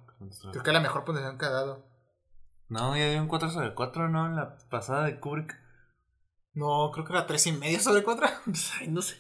Creo 0.52 0.64
que 0.64 0.70
es 0.70 0.74
la 0.74 0.80
mejor 0.80 1.04
puntuación 1.04 1.38
que 1.38 1.46
ha 1.46 1.50
dado. 1.50 1.86
No, 2.70 2.96
ya 2.98 3.10
dio 3.10 3.22
un 3.22 3.28
4 3.28 3.52
sobre 3.52 3.74
4, 3.74 4.10
¿no? 4.10 4.26
En 4.26 4.36
la 4.36 4.58
pasada 4.70 5.06
de 5.06 5.20
Kubrick. 5.20 5.60
No, 6.54 6.92
creo 6.92 7.06
que 7.06 7.14
era 7.14 7.28
3 7.28 7.48
y 7.48 7.52
medio 7.54 7.80
sobre 7.80 8.04
4. 8.04 8.28
Ay, 8.80 8.88
no 8.88 9.02
sé. 9.02 9.16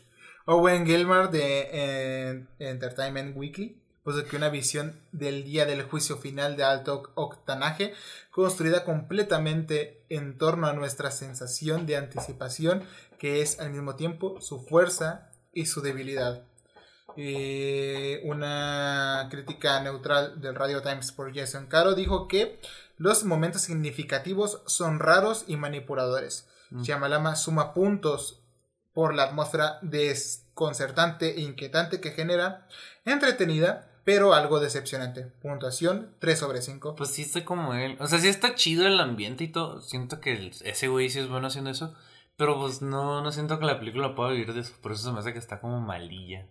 Owen 0.45 0.85
Gilmar 0.85 1.31
de 1.31 1.69
eh, 1.71 2.47
Entertainment 2.59 3.37
Weekly 3.37 3.81
puso 4.03 4.25
que 4.25 4.35
una 4.35 4.49
visión 4.49 4.99
del 5.11 5.45
día 5.45 5.65
del 5.65 5.83
juicio 5.83 6.17
final 6.17 6.57
de 6.57 6.65
alto 6.65 7.11
octanaje, 7.15 7.93
construida 8.31 8.83
completamente 8.83 10.03
en 10.09 10.37
torno 10.37 10.67
a 10.67 10.73
nuestra 10.73 11.09
sensación 11.09 11.85
de 11.85 11.95
anticipación, 11.95 12.83
que 13.17 13.41
es 13.41 13.59
al 13.59 13.71
mismo 13.71 13.95
tiempo 13.95 14.41
su 14.41 14.61
fuerza 14.61 15.31
y 15.53 15.67
su 15.67 15.81
debilidad. 15.81 16.45
Eh, 17.17 18.21
una 18.25 19.27
crítica 19.29 19.79
neutral 19.81 20.41
del 20.41 20.55
Radio 20.55 20.81
Times 20.81 21.11
por 21.11 21.33
Jason 21.35 21.67
Caro 21.67 21.93
dijo 21.95 22.27
que 22.27 22.59
los 22.97 23.23
momentos 23.23 23.61
significativos 23.63 24.61
son 24.65 24.99
raros 24.99 25.45
y 25.47 25.57
manipuladores. 25.57 26.47
Mm. 26.71 27.35
Suma 27.35 27.73
puntos 27.73 28.39
por 28.93 29.13
la 29.15 29.23
atmósfera 29.23 29.79
desconcertante 29.81 31.37
e 31.37 31.41
inquietante 31.41 31.99
que 31.99 32.11
genera, 32.11 32.67
entretenida, 33.05 33.89
pero 34.03 34.33
algo 34.33 34.59
decepcionante. 34.59 35.23
Puntuación 35.41 36.15
3 36.19 36.37
sobre 36.37 36.61
5. 36.61 36.95
Pues 36.95 37.09
sí, 37.11 37.23
estoy 37.23 37.43
como 37.43 37.73
él. 37.73 37.95
O 37.99 38.07
sea, 38.07 38.19
sí 38.19 38.27
está 38.27 38.55
chido 38.55 38.85
el 38.85 38.99
ambiente 38.99 39.43
y 39.45 39.47
todo. 39.47 39.81
Siento 39.81 40.19
que 40.19 40.33
el- 40.33 40.51
ese 40.63 40.87
güey 40.87 41.09
sí 41.09 41.19
es 41.19 41.29
bueno 41.29 41.47
haciendo 41.47 41.69
eso. 41.69 41.95
Pero 42.35 42.59
pues 42.59 42.81
no, 42.81 43.21
no 43.21 43.31
siento 43.31 43.59
que 43.59 43.65
la 43.65 43.79
película 43.79 44.15
pueda 44.15 44.31
vivir 44.31 44.53
de 44.53 44.61
eso. 44.61 44.73
Por 44.81 44.91
eso 44.91 45.03
se 45.03 45.11
me 45.11 45.19
hace 45.19 45.33
que 45.33 45.39
está 45.39 45.59
como 45.61 45.79
malilla. 45.79 46.47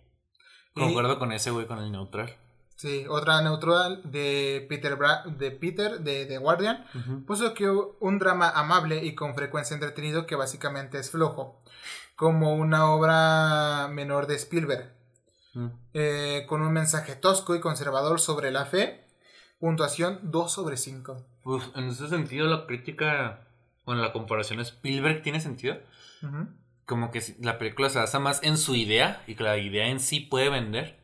Y- 0.75 0.79
Concuerdo 0.81 1.19
con 1.19 1.31
ese 1.31 1.51
güey, 1.51 1.67
con 1.67 1.79
el 1.79 1.91
neutral. 1.91 2.35
Sí, 2.75 3.05
otra 3.07 3.41
neutral 3.41 4.01
de 4.03 4.65
Peter, 4.67 4.97
Bra- 4.97 5.23
de 5.25 5.51
Peter 5.51 5.99
de 5.99 6.25
The 6.25 6.37
Guardian 6.39 6.85
puso 7.27 7.53
que 7.53 7.69
un 7.69 8.19
drama 8.19 8.49
amable 8.49 9.03
y 9.05 9.13
con 9.15 9.35
frecuencia 9.35 9.75
entretenido 9.75 10.25
que 10.25 10.35
básicamente 10.35 10.97
es 10.99 11.11
flojo, 11.11 11.61
como 12.15 12.53
una 12.55 12.89
obra 12.91 13.87
menor 13.89 14.27
de 14.27 14.35
Spielberg, 14.35 14.91
Mm. 15.53 15.67
eh, 15.93 16.45
con 16.49 16.61
un 16.63 16.73
mensaje 16.73 17.15
tosco 17.15 17.55
y 17.55 17.59
conservador 17.61 18.19
sobre 18.19 18.49
la 18.51 18.65
fe. 18.65 19.05
Puntuación 19.59 20.19
2 20.23 20.51
sobre 20.51 20.75
5. 20.75 21.23
Pues 21.43 21.63
en 21.75 21.85
ese 21.89 22.09
sentido, 22.09 22.47
la 22.47 22.65
crítica. 22.65 23.47
Bueno, 23.85 24.01
la 24.01 24.11
comparación 24.11 24.59
a 24.59 24.63
Spielberg 24.63 25.21
tiene 25.21 25.39
sentido. 25.39 25.77
Como 26.85 27.11
que 27.11 27.21
la 27.39 27.57
película 27.57 27.89
se 27.89 27.99
basa 27.99 28.19
más 28.19 28.41
en 28.43 28.57
su 28.57 28.75
idea 28.75 29.23
y 29.27 29.35
que 29.35 29.43
la 29.43 29.57
idea 29.57 29.87
en 29.87 29.99
sí 29.99 30.19
puede 30.19 30.49
vender. 30.49 30.97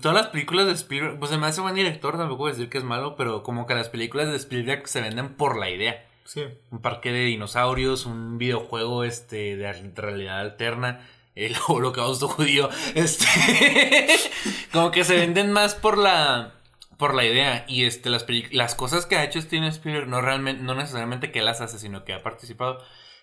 Todas 0.00 0.16
las 0.16 0.28
películas 0.28 0.66
de 0.66 0.72
Spielberg, 0.72 1.18
pues 1.18 1.32
se 1.32 1.38
me 1.38 1.48
hace 1.48 1.60
buen 1.60 1.74
director, 1.74 2.16
tampoco 2.16 2.44
voy 2.44 2.50
a 2.50 2.54
decir 2.54 2.68
que 2.68 2.78
es 2.78 2.84
malo, 2.84 3.16
pero 3.16 3.42
como 3.42 3.66
que 3.66 3.74
las 3.74 3.88
películas 3.88 4.28
de 4.28 4.36
Spielberg 4.36 4.86
se 4.86 5.00
venden 5.00 5.34
por 5.34 5.58
la 5.58 5.68
idea. 5.70 6.06
Sí. 6.24 6.44
un 6.70 6.80
parque 6.80 7.10
de 7.10 7.24
dinosaurios, 7.24 8.06
un 8.06 8.38
videojuego 8.38 9.02
este 9.02 9.56
de 9.56 9.66
al- 9.66 9.96
realidad 9.96 10.38
alterna, 10.38 11.04
el 11.34 11.56
holocausto 11.68 12.28
judío, 12.28 12.68
este 12.94 13.26
como 14.72 14.92
que 14.92 15.02
se 15.02 15.16
venden 15.16 15.50
más 15.50 15.74
por 15.74 15.98
la 15.98 16.54
por 16.98 17.14
la 17.14 17.24
idea 17.24 17.64
y 17.66 17.84
este 17.84 18.10
las 18.10 18.26
las 18.52 18.74
cosas 18.76 19.06
que 19.06 19.16
ha 19.16 19.24
hecho 19.24 19.40
Steven 19.40 19.64
Spielberg 19.64 20.06
no 20.06 20.20
realmente 20.20 20.62
no 20.62 20.74
necesariamente 20.76 21.32
que 21.32 21.42
las 21.42 21.60
hace, 21.62 21.78
sino 21.80 22.04
que 22.04 22.12
ha 22.12 22.22
participado 22.22 22.78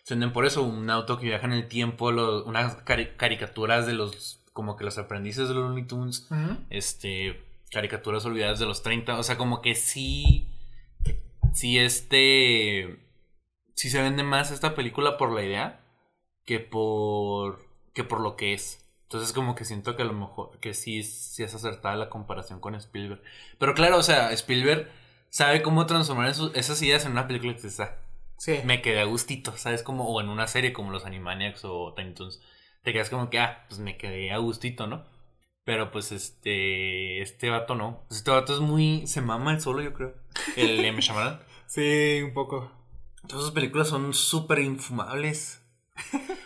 se 0.08 0.14
venden 0.14 0.32
por 0.32 0.46
eso, 0.46 0.64
un 0.64 0.90
auto 0.90 1.20
que 1.20 1.26
viaja 1.26 1.46
en 1.48 1.52
el 1.52 1.68
tiempo, 1.68 2.08
unas 2.08 2.78
cari- 2.86 3.18
caricaturas 3.18 3.86
de 3.86 3.92
los 3.94 4.40
como 4.54 4.78
que 4.78 4.86
los 4.86 4.98
aprendices 4.98 5.50
de 5.50 5.54
los 5.54 5.66
Looney 5.66 5.84
Tunes, 5.84 6.28
este 6.70 7.44
caricaturas 7.72 8.26
olvidadas 8.26 8.58
de 8.60 8.66
los 8.66 8.82
30, 8.84 9.20
o 9.20 9.24
sea, 9.24 9.38
como 9.38 9.62
que 9.62 9.76
sí 9.76 10.48
sí 11.54 11.78
este 11.78 13.06
sí 13.76 13.90
se 13.90 14.02
vende 14.02 14.24
más 14.24 14.52
esta 14.52 14.76
película 14.76 15.18
por 15.18 15.34
la 15.34 15.44
idea 15.44 15.82
que 16.46 16.60
por 16.62 17.60
que 17.94 18.06
por 18.06 18.22
lo 18.22 18.38
que 18.38 18.54
es. 18.54 18.86
Entonces 19.04 19.34
como 19.34 19.56
que 19.56 19.66
siento 19.66 19.96
que 19.98 20.04
a 20.04 20.06
lo 20.06 20.14
mejor 20.14 20.58
que 20.60 20.74
sí, 20.74 21.04
sí 21.04 21.44
es 21.44 21.54
acertada 21.54 21.96
la 21.98 22.10
comparación 22.10 22.60
con 22.62 22.76
Spielberg. 22.76 23.22
Pero 23.58 23.74
claro, 23.74 23.98
o 23.98 24.04
sea, 24.04 24.32
Spielberg 24.32 24.90
sabe 25.30 25.62
cómo 25.62 25.86
transformar 25.86 26.30
esos- 26.30 26.56
esas 26.56 26.82
ideas 26.82 27.06
en 27.06 27.12
una 27.12 27.28
película 27.28 27.56
que 27.56 27.68
está. 27.68 27.98
Sí. 28.38 28.60
Me 28.64 28.82
quedé 28.82 29.02
a 29.02 29.06
gustito, 29.06 29.58
¿sabes? 29.58 29.84
Como, 29.84 30.08
o 30.08 30.22
en 30.22 30.30
una 30.30 30.48
serie 30.48 30.74
como 30.74 30.92
los 30.92 31.06
Animaniacs 31.06 31.66
o 31.66 31.94
Tiny 31.96 32.14
Toons. 32.14 32.42
Te 32.84 32.94
quedas 32.94 33.10
como 33.10 33.30
que, 33.30 33.40
ah, 33.40 33.66
pues 33.68 33.80
me 33.80 33.98
quedé 33.98 34.32
a 34.32 34.38
gustito, 34.38 34.88
¿no? 34.88 35.06
Pero 35.64 35.92
pues 35.92 36.14
este, 36.14 37.22
este 37.22 37.50
vato 37.50 37.76
no. 37.76 38.06
Este 38.10 38.32
vato 38.32 38.54
es 38.54 38.62
muy, 38.62 39.06
se 39.06 39.22
mama 39.22 39.52
el 39.52 39.60
solo, 39.60 39.82
yo 39.82 39.94
creo. 39.94 40.16
El 40.56 40.84
M. 40.86 41.02
Shyamalan. 41.02 41.42
Sí, 41.68 42.22
un 42.24 42.34
poco. 42.34 42.72
Todas 43.28 43.44
sus 43.44 43.52
películas 43.54 43.90
son 43.90 44.14
súper 44.14 44.60
infumables. 44.60 45.62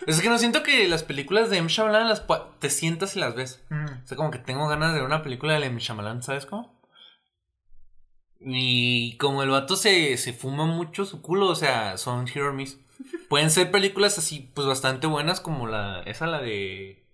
es 0.08 0.20
que 0.20 0.30
no 0.30 0.40
siento 0.40 0.64
que 0.64 0.88
las 0.88 1.04
películas 1.04 1.52
de 1.52 1.58
M. 1.58 1.70
Shyamalan 1.70 2.10
las 2.10 2.26
te 2.58 2.72
sientas 2.72 3.16
y 3.16 3.20
las 3.20 3.36
ves. 3.36 3.64
Ujú. 3.70 3.94
O 4.04 4.08
sea, 4.08 4.18
como 4.18 4.32
que 4.32 4.40
tengo 4.40 4.68
ganas 4.68 4.94
de 4.94 5.00
ver 5.00 5.06
una 5.06 5.22
película 5.22 5.60
de 5.60 5.64
M. 5.68 5.80
Shyamalan, 5.80 6.24
¿sabes 6.24 6.48
cómo? 6.48 6.81
Y 8.44 9.18
como 9.18 9.44
el 9.44 9.50
vato 9.50 9.76
se, 9.76 10.18
se 10.18 10.34
fuma 10.34 10.66
mucho 10.66 11.06
su 11.06 11.22
culo, 11.22 11.48
o 11.48 11.56
sea, 11.56 11.98
son 11.98 12.28
hit 12.28 12.42
or 12.42 12.54
miss. 12.54 12.80
Pueden 13.30 13.52
ser 13.52 13.72
películas 13.72 14.18
así, 14.18 14.52
pues 14.54 14.68
bastante 14.68 15.08
buenas, 15.08 15.42
como 15.42 15.68
la. 15.68 16.02
Esa, 16.02 16.28
la 16.28 16.42
de. 16.42 17.06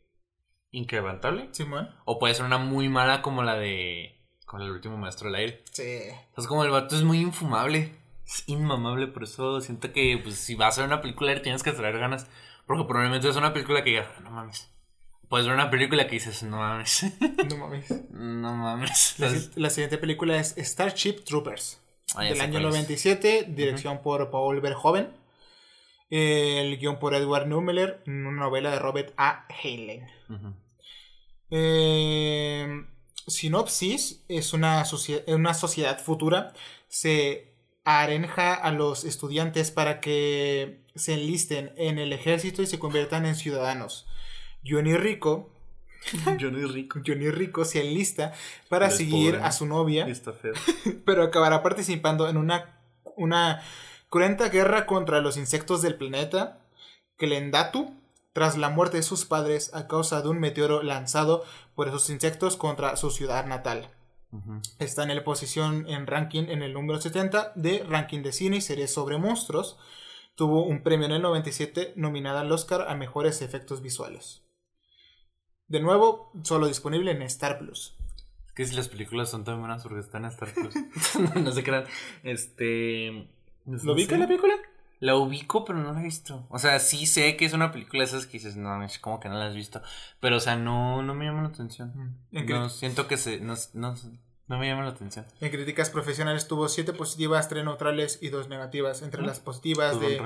Inquebrantable. 0.71 1.49
Simón. 1.51 1.89
O 2.05 2.19
puede 2.19 2.34
ser 2.34 2.45
una 2.45 2.57
muy 2.57 2.89
mala, 2.89 3.21
como 3.21 3.43
la 3.43 3.55
de. 3.55 4.15
Con 4.45 4.61
el 4.61 4.71
último 4.71 4.97
maestro 4.97 5.28
del 5.28 5.36
aire. 5.36 5.63
Sí. 5.71 5.84
Entonces, 5.84 6.47
como 6.47 6.63
el 6.63 6.71
vato 6.71 6.95
es 6.95 7.03
muy 7.03 7.19
infumable. 7.19 7.93
Es 8.25 8.43
inmamable, 8.47 9.07
por 9.07 9.23
eso 9.23 9.61
siento 9.61 9.91
que, 9.93 10.19
pues, 10.21 10.36
si 10.36 10.55
vas 10.55 10.78
a 10.78 10.82
ver 10.82 10.89
una 10.89 11.01
película, 11.01 11.41
tienes 11.41 11.63
que 11.63 11.71
traer 11.71 11.97
ganas. 11.99 12.28
Porque 12.65 12.84
probablemente 12.84 13.30
es 13.30 13.36
una 13.36 13.53
película 13.53 13.84
que 13.84 13.91
digas, 13.91 14.07
no 14.21 14.32
mames. 14.32 14.69
Puedes 15.30 15.45
ver 15.45 15.55
una 15.55 15.69
película 15.69 16.05
que 16.07 16.13
dices, 16.15 16.43
no 16.43 16.57
mames. 16.57 17.05
No 17.49 17.57
mames. 17.57 17.89
no 18.11 18.55
mames. 18.55 19.15
La, 19.19 19.30
si- 19.30 19.49
la 19.55 19.69
siguiente 19.69 19.97
película 19.97 20.38
es 20.38 20.55
Starship 20.57 21.23
Troopers. 21.25 21.82
Ah, 22.15 22.23
del 22.23 22.39
año 22.39 22.53
cuál 22.53 22.65
es. 22.65 22.69
97, 22.71 23.45
dirección 23.49 24.01
por 24.01 24.30
Paul 24.32 24.61
Verhoeven. 24.61 25.09
El 26.09 26.78
guion 26.78 26.99
por 26.99 27.13
Edward 27.13 27.47
Nummeler, 27.47 28.01
una 28.07 28.32
novela 28.32 28.71
de 28.71 28.80
Robert 28.80 29.13
A. 29.17 29.45
Heinlein. 29.61 30.07
Eh, 31.49 32.86
sinopsis 33.28 34.23
es 34.28 34.53
una, 34.53 34.84
una 35.28 35.53
sociedad 35.53 35.99
futura. 35.99 36.53
Se 36.88 37.53
arenja 37.84 38.53
a 38.53 38.71
los 38.71 39.03
estudiantes 39.03 39.71
para 39.71 39.99
que 39.99 40.86
se 40.95 41.13
enlisten 41.13 41.73
en 41.78 41.99
el 41.99 42.13
ejército 42.13 42.61
y 42.61 42.67
se 42.67 42.80
conviertan 42.80 43.25
en 43.25 43.36
ciudadanos. 43.36 44.07
Johnny 44.64 44.95
Rico 44.95 45.51
Johnny 46.39 46.66
Rico. 46.66 46.99
Johnny 47.05 47.30
Rico 47.30 47.66
se 47.66 47.82
enlista 47.82 48.34
para 48.70 48.89
seguir 48.89 49.36
pobre, 49.36 49.45
a 49.45 49.51
su 49.51 49.66
novia, 49.66 50.08
Está 50.08 50.34
feo. 50.34 50.53
pero 51.05 51.24
acabará 51.24 51.64
participando 51.64 52.30
en 52.30 52.38
una, 52.38 52.80
una 53.16 53.62
cruenta 54.10 54.49
guerra 54.49 54.86
contra 54.86 55.22
los 55.22 55.38
insectos 55.38 55.82
del 55.82 55.95
planeta 55.95 56.60
Klendatu 57.18 57.93
tras 58.34 58.58
la 58.58 58.70
muerte 58.70 58.97
de 58.97 59.03
sus 59.03 59.26
padres 59.26 59.74
a 59.74 59.88
causa 59.88 60.22
de 60.22 60.30
un 60.30 60.39
meteoro 60.39 60.84
lanzado 60.84 61.43
por 61.74 61.88
esos 61.88 62.10
insectos 62.10 62.55
contra 62.55 62.95
su 62.95 63.10
ciudad 63.10 63.45
natal. 63.45 63.89
Está 64.78 65.03
en 65.03 65.16
la 65.16 65.24
posición 65.24 65.88
en 65.88 66.05
ranking 66.05 66.43
en 66.49 66.62
el 66.62 66.74
número 66.74 67.01
70 67.01 67.53
de 67.55 67.84
ranking 67.88 68.22
de 68.22 68.34
cine 68.34 68.58
y 68.58 68.62
series 68.62 68.93
sobre 68.93 69.18
monstruos. 69.18 69.80
Tuvo 70.36 70.64
un 70.64 70.84
premio 70.84 71.08
en 71.08 71.14
el 71.14 71.22
97 71.24 71.93
nominada 71.95 72.41
al 72.41 72.51
Oscar 72.51 72.86
a 72.88 72.93
mejores 72.93 73.41
efectos 73.41 73.82
visuales. 73.82 74.46
De 75.68 75.80
nuevo, 75.80 76.32
solo 76.43 76.68
disponible 76.68 77.11
en 77.11 77.22
Star 77.24 77.59
Plus. 77.59 77.95
Es 78.47 78.53
que 78.53 78.65
si 78.65 78.76
las 78.76 78.88
películas 78.88 79.30
son 79.30 79.43
tan 79.43 79.59
buenas 79.59 79.84
porque 79.84 79.99
están 79.99 80.26
en 80.26 80.32
Star 80.32 80.53
Plus. 80.53 80.74
no, 81.36 81.41
no 81.41 81.51
se 81.51 81.63
crean. 81.63 81.86
Este. 82.24 83.28
pues, 83.65 83.84
¿Lo 83.84 83.91
no 83.91 83.93
ubica 83.93 84.15
sé. 84.15 84.20
la 84.20 84.28
película? 84.28 84.53
La 84.99 85.15
ubico, 85.15 85.63
pero 85.63 85.78
no 85.80 85.93
la 85.93 85.99
he 85.99 86.03
visto. 86.03 86.47
O 86.49 86.57
sea, 86.57 86.80
sí 86.80 87.05
sé 87.05 87.38
que 87.38 87.45
es 87.45 87.53
una 87.53 87.72
película 87.72 88.01
de 88.01 88.09
esas 88.09 88.26
que 88.26 88.34
dices, 88.34 88.55
no, 88.55 88.84
es 88.84 88.97
como 88.97 89.20
que 89.20 89.30
no 89.30 89.36
la 89.36 89.45
has 89.45 89.55
visto. 89.55 89.82
Pero, 90.20 90.38
o 90.38 90.39
sea, 90.39 90.55
no, 90.55 91.03
no 91.03 91.13
me 91.13 91.26
llama 91.26 91.43
la 91.43 91.49
atención. 91.49 92.18
En, 92.32 92.47
No, 92.47 92.70
siento 92.70 93.07
que 93.07 93.18
se. 93.18 93.39
No, 93.39 93.53
no, 93.74 93.95
no 94.47 94.57
me 94.57 94.67
llama 94.67 94.83
la 94.83 94.91
atención. 94.91 95.25
en 95.41 95.51
críticas 95.51 95.89
profesionales 95.89 96.47
tuvo 96.47 96.69
7 96.69 96.93
positivas, 96.93 97.49
3 97.49 97.65
neutrales 97.65 98.19
y 98.21 98.29
2 98.29 98.47
negativas. 98.49 99.01
Entre 99.01 99.21
Ah, 99.21 99.25
las 99.25 99.39
positivas 99.39 99.99
de, 99.99 100.21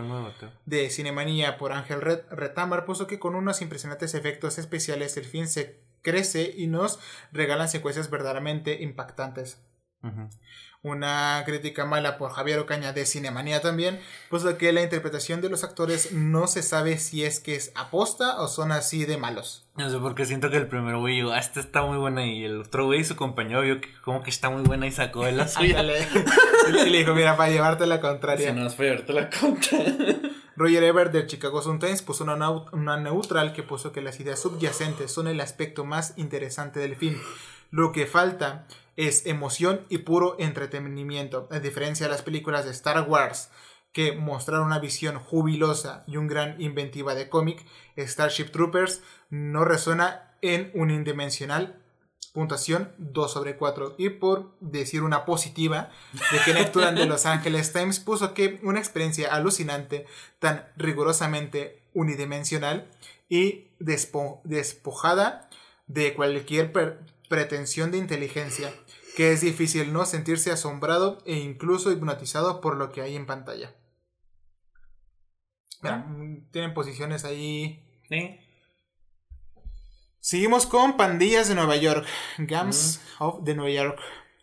de 0.65 0.89
Cinemanía 0.89 1.57
por 1.57 1.71
Ángel 1.73 2.01
Red, 2.01 2.21
Retamar 2.29 2.85
puso 2.85 3.07
que 3.07 3.19
con 3.19 3.35
unos 3.35 3.61
impresionantes 3.61 4.13
efectos 4.13 4.57
especiales 4.59 5.17
el 5.17 5.25
film 5.25 5.47
se 5.47 5.81
crece 6.01 6.53
y 6.55 6.67
nos 6.67 6.99
regalan 7.31 7.69
secuencias 7.69 8.09
verdaderamente 8.09 8.81
impactantes. 8.81 9.61
Ujú. 10.03 10.29
Una 10.83 11.43
crítica 11.45 11.85
mala 11.85 12.17
por 12.17 12.31
Javier 12.31 12.57
Ocaña 12.57 12.91
de 12.91 13.05
Cinemanía 13.05 13.61
también, 13.61 13.99
puso 14.31 14.57
que 14.57 14.71
la 14.71 14.81
interpretación 14.81 15.39
de 15.39 15.49
los 15.49 15.63
actores 15.63 16.11
no 16.11 16.47
se 16.47 16.63
sabe 16.63 16.97
si 16.97 17.23
es 17.23 17.39
que 17.39 17.53
es 17.53 17.71
aposta 17.75 18.41
o 18.41 18.47
son 18.47 18.71
así 18.71 19.05
de 19.05 19.17
malos. 19.17 19.67
No 19.75 19.91
sé 19.91 19.99
por 19.99 20.15
qué 20.15 20.25
siento 20.25 20.49
que 20.49 20.57
el 20.57 20.67
primero 20.67 20.99
güey 20.99 21.17
dijo, 21.17 21.31
ah, 21.31 21.37
esta 21.37 21.59
está 21.59 21.83
muy 21.83 21.97
buena. 21.97 22.25
Y 22.25 22.43
el 22.45 22.61
otro 22.61 22.85
güey, 22.87 23.03
su 23.03 23.15
compañero, 23.15 23.61
vio 23.61 23.79
que 23.79 23.89
como 24.01 24.23
que 24.23 24.31
está 24.31 24.49
muy 24.49 24.63
buena 24.63 24.87
y 24.87 24.91
sacó 24.91 25.23
de 25.23 25.33
la 25.33 25.47
suya. 25.47 25.83
Y 25.83 26.89
le 26.89 26.97
dijo, 26.97 27.13
mira, 27.13 27.37
para 27.37 27.51
llevarte 27.51 27.85
la 27.85 28.01
contraria. 28.01 28.49
Si 28.49 28.59
no 28.59 28.65
es 28.65 28.75
llevarte 28.75 29.13
la 29.13 29.29
contra. 29.29 29.77
Roger 30.55 30.83
Ebert 30.83 31.11
del 31.11 31.27
Chicago 31.27 31.61
Sun-Times 31.61 32.01
puso 32.01 32.23
una, 32.23 32.49
una 32.49 32.97
neutral 32.97 33.53
que 33.53 33.63
puso 33.63 33.91
que 33.91 34.01
las 34.01 34.19
ideas 34.19 34.39
subyacentes 34.39 35.11
son 35.11 35.27
el 35.27 35.39
aspecto 35.41 35.85
más 35.85 36.17
interesante 36.17 36.79
del 36.79 36.95
film. 36.95 37.19
Lo 37.69 37.91
que 37.91 38.05
falta 38.05 38.65
es 38.97 39.25
emoción 39.25 39.85
y 39.89 39.99
puro 39.99 40.35
entretenimiento, 40.39 41.47
a 41.51 41.59
diferencia 41.59 42.05
de 42.07 42.11
las 42.11 42.21
películas 42.21 42.65
de 42.65 42.71
Star 42.71 43.07
Wars 43.09 43.49
que 43.93 44.13
mostraron 44.13 44.67
una 44.67 44.79
visión 44.79 45.19
jubilosa 45.19 46.03
y 46.07 46.15
un 46.17 46.27
gran 46.27 46.61
inventiva 46.61 47.13
de 47.13 47.27
cómic, 47.27 47.65
Starship 47.97 48.45
Troopers 48.51 49.01
no 49.29 49.65
resuena 49.65 50.33
en 50.41 50.71
unidimensional 50.73 51.77
puntuación 52.33 52.93
2 52.97 53.29
sobre 53.33 53.57
4 53.57 53.95
y 53.97 54.09
por 54.09 54.55
decir 54.61 55.03
una 55.03 55.25
positiva 55.25 55.89
de 56.13 56.39
Kenneth 56.45 56.71
Turan 56.71 56.95
de 56.95 57.05
Los 57.05 57.25
Angeles 57.25 57.73
Times 57.73 57.99
puso 57.99 58.33
que 58.33 58.61
una 58.63 58.79
experiencia 58.79 59.33
alucinante 59.33 60.05
tan 60.39 60.65
rigurosamente 60.77 61.81
unidimensional 61.93 62.87
y 63.27 63.67
despo- 63.81 64.39
despojada 64.45 65.49
de 65.87 66.13
cualquier 66.13 66.71
pretensión 67.31 67.89
de 67.91 67.97
inteligencia 67.97 68.71
que 69.15 69.31
es 69.31 69.39
difícil 69.41 69.91
no 69.93 70.05
sentirse 70.05 70.51
asombrado 70.51 71.17
e 71.25 71.37
incluso 71.37 71.91
hipnotizado 71.91 72.59
por 72.59 72.75
lo 72.75 72.91
que 72.91 73.01
hay 73.01 73.15
en 73.15 73.25
pantalla. 73.25 73.73
Mira, 75.81 75.97
mm, 75.97 76.51
tienen 76.51 76.73
posiciones 76.73 77.25
ahí 77.25 77.87
Sí. 78.09 78.37
Seguimos 80.19 80.65
con 80.65 80.97
Pandillas 80.97 81.47
de 81.47 81.55
Nueva 81.55 81.77
York. 81.77 82.05
Gams 82.37 83.01
of 83.19 83.43
de 83.43 83.55
Nueva 83.55 83.71
York. 83.71 83.99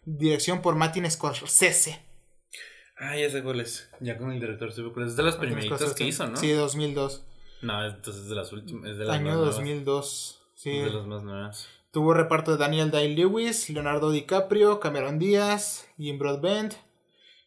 Dirección 0.06 0.62
por 0.62 0.74
Martin 0.74 1.08
Scorsese. 1.10 2.02
Ah, 2.96 3.14
ya 3.14 3.30
sé 3.30 3.42
cuál 3.42 3.60
es. 3.60 3.90
Ya 4.00 4.16
con 4.16 4.32
el 4.32 4.40
director 4.40 4.72
supe 4.72 4.92
cuál 4.94 5.06
es. 5.06 5.16
De 5.16 5.22
las 5.22 5.34
Martin 5.34 5.50
primeritas 5.50 5.78
Scorsese. 5.80 5.98
que 5.98 6.08
hizo, 6.08 6.26
¿no? 6.26 6.36
Sí, 6.36 6.50
2002. 6.50 7.26
No, 7.60 7.84
entonces 7.86 8.22
es 8.22 8.28
de 8.30 8.34
las 8.34 8.50
últimas. 8.52 8.90
Es 8.90 8.96
de 8.96 9.04
las 9.04 9.16
Año 9.16 9.26
más 9.26 9.34
nuevas. 9.36 9.54
2002. 9.56 10.40
Sí. 10.56 10.78
Es 10.78 10.84
de 10.86 10.90
las 10.98 11.06
más 11.06 11.22
nuevas. 11.22 11.68
Tuvo 11.90 12.12
reparto 12.12 12.52
de 12.52 12.58
Daniel 12.58 12.90
Day-Lewis, 12.90 13.70
Leonardo 13.70 14.10
DiCaprio, 14.10 14.78
Cameron 14.78 15.18
Díaz, 15.18 15.88
Jim 15.96 16.18
Broadbent, 16.18 16.74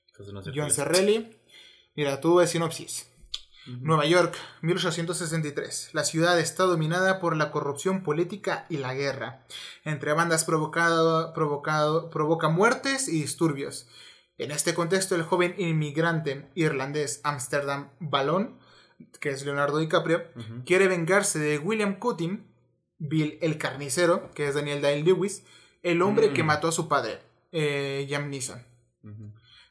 Entonces 0.07 0.33
no 0.33 0.41
sé 0.41 0.51
John. 0.55 0.71
Cerrelli. 0.71 1.37
Mira, 1.95 2.19
tuvo 2.19 2.39
de 2.39 2.47
sinopsis. 2.47 3.07
Ujú. 3.67 3.77
Nueva 3.85 4.05
York, 4.05 4.35
1863. 4.61 5.91
La 5.93 6.03
ciudad 6.03 6.39
está 6.39 6.63
dominada 6.63 7.19
por 7.19 7.37
la 7.37 7.51
corrupción 7.51 8.01
política 8.01 8.65
y 8.69 8.77
la 8.77 8.95
guerra. 8.95 9.45
Entre 9.83 10.13
bandas 10.13 10.43
provocado, 10.45 11.33
provocado, 11.33 12.09
provoca 12.09 12.49
muertes 12.49 13.07
y 13.07 13.21
disturbios. 13.21 13.87
En 14.39 14.49
este 14.49 14.73
contexto, 14.73 15.13
el 15.13 15.21
joven 15.21 15.53
inmigrante 15.59 16.49
irlandés 16.55 17.21
Amsterdam 17.23 17.89
Ballon, 17.99 18.57
que 19.19 19.29
es 19.29 19.45
Leonardo 19.45 19.77
DiCaprio, 19.77 20.23
quiere 20.65 20.87
vengarse 20.87 21.37
de 21.37 21.59
William 21.59 21.99
Cutting, 21.99 22.50
Bill 23.03 23.37
el 23.41 23.57
carnicero, 23.57 24.29
que 24.35 24.47
es 24.47 24.53
Daniel 24.55 24.81
Day-Lewis, 24.81 25.43
el 25.83 26.01
hombre 26.03 26.33
que 26.33 26.43
Mm. 26.43 26.45
mató 26.45 26.67
a 26.67 26.71
su 26.71 26.87
padre, 26.87 27.19
eh, 27.51 28.05
Liam 28.07 28.29
Neeson. 28.29 28.63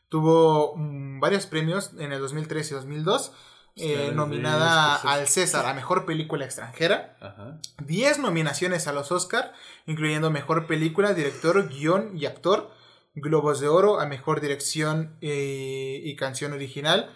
Tuvo 0.09 0.75
mm, 0.77 1.21
varios 1.21 1.47
premios 1.47 1.93
en 1.99 2.13
el 2.13 2.21
2003 2.21 2.71
y 2.71 2.75
2002. 2.75 3.33
eh, 3.77 3.93
Claro, 3.95 4.09
de 4.11 4.15
nominada 4.17 4.97
al 4.97 5.29
César 5.29 5.65
a 5.67 5.73
Mejor 5.75 6.05
Película 6.05 6.45
Extranjera. 6.45 7.17
Ajá. 7.21 7.61
10 7.87 8.19
nominaciones 8.19 8.89
a 8.89 8.93
los 8.93 9.13
Oscar, 9.13 9.53
incluyendo 9.87 10.31
Mejor 10.31 10.67
Película, 10.67 11.15
Director, 11.15 11.69
Guión 11.69 12.17
y 12.19 12.27
Actor. 12.27 12.71
Globos 13.15 13.61
de 13.61 13.69
Oro 13.69 14.01
a 14.01 14.07
Mejor 14.07 14.41
Dirección 14.41 15.17
eh, 15.21 16.01
y 16.05 16.15
Canción 16.17 16.53
Original. 16.53 17.11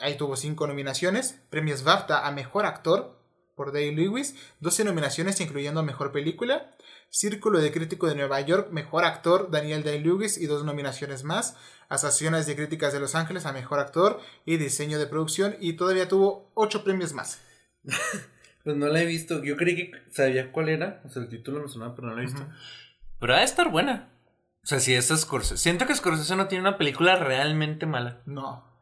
Ahí 0.00 0.16
tuvo 0.16 0.36
5 0.36 0.66
nominaciones. 0.66 1.40
Premios 1.50 1.84
BAFTA 1.84 2.26
a 2.26 2.30
Mejor 2.32 2.66
Actor 2.66 3.16
por 3.54 3.72
Day 3.72 3.94
Lewis. 3.94 4.34
12 4.60 4.84
nominaciones 4.84 5.40
incluyendo 5.40 5.82
Mejor 5.82 6.12
Película. 6.12 6.70
Círculo 7.10 7.60
de 7.60 7.70
Crítico 7.70 8.08
de 8.08 8.16
Nueva 8.16 8.40
York, 8.40 8.70
Mejor 8.72 9.04
Actor, 9.04 9.48
Daniel 9.50 9.84
Day-Lewis 9.84 10.36
y 10.36 10.46
dos 10.46 10.64
nominaciones 10.64 11.22
más. 11.22 11.56
Asociaciones 11.88 12.46
de 12.46 12.56
Críticas 12.56 12.92
de 12.92 12.98
Los 12.98 13.14
Ángeles 13.14 13.46
a 13.46 13.52
Mejor 13.52 13.78
Actor 13.78 14.20
y 14.44 14.56
Diseño 14.56 14.98
de 14.98 15.06
Producción. 15.06 15.56
Y 15.60 15.74
todavía 15.74 16.08
tuvo 16.08 16.50
ocho 16.54 16.82
premios 16.82 17.12
más. 17.12 17.40
Pues 18.64 18.78
no 18.78 18.88
la 18.88 19.02
he 19.02 19.04
visto. 19.04 19.44
Yo 19.44 19.58
creí 19.58 19.76
que 19.76 19.92
sabía 20.10 20.50
cuál 20.50 20.70
era. 20.70 21.02
O 21.04 21.10
sea, 21.10 21.22
el 21.22 21.28
título 21.28 21.60
me 21.60 21.68
sonaba, 21.68 21.94
pero 21.94 22.08
no 22.08 22.14
la 22.14 22.22
he 22.22 22.24
visto. 22.24 22.48
Pero 23.20 23.34
ha 23.34 23.40
de 23.40 23.44
estar 23.44 23.70
buena. 23.70 24.08
O 24.62 24.66
sea, 24.66 24.80
si 24.80 24.94
es 24.94 25.08
Scorsese. 25.08 25.62
Siento 25.62 25.86
que 25.86 25.94
Scorsese 25.94 26.34
no 26.34 26.48
tiene 26.48 26.62
una 26.66 26.78
película 26.78 27.16
realmente 27.16 27.84
mala. 27.84 28.22
No. 28.24 28.73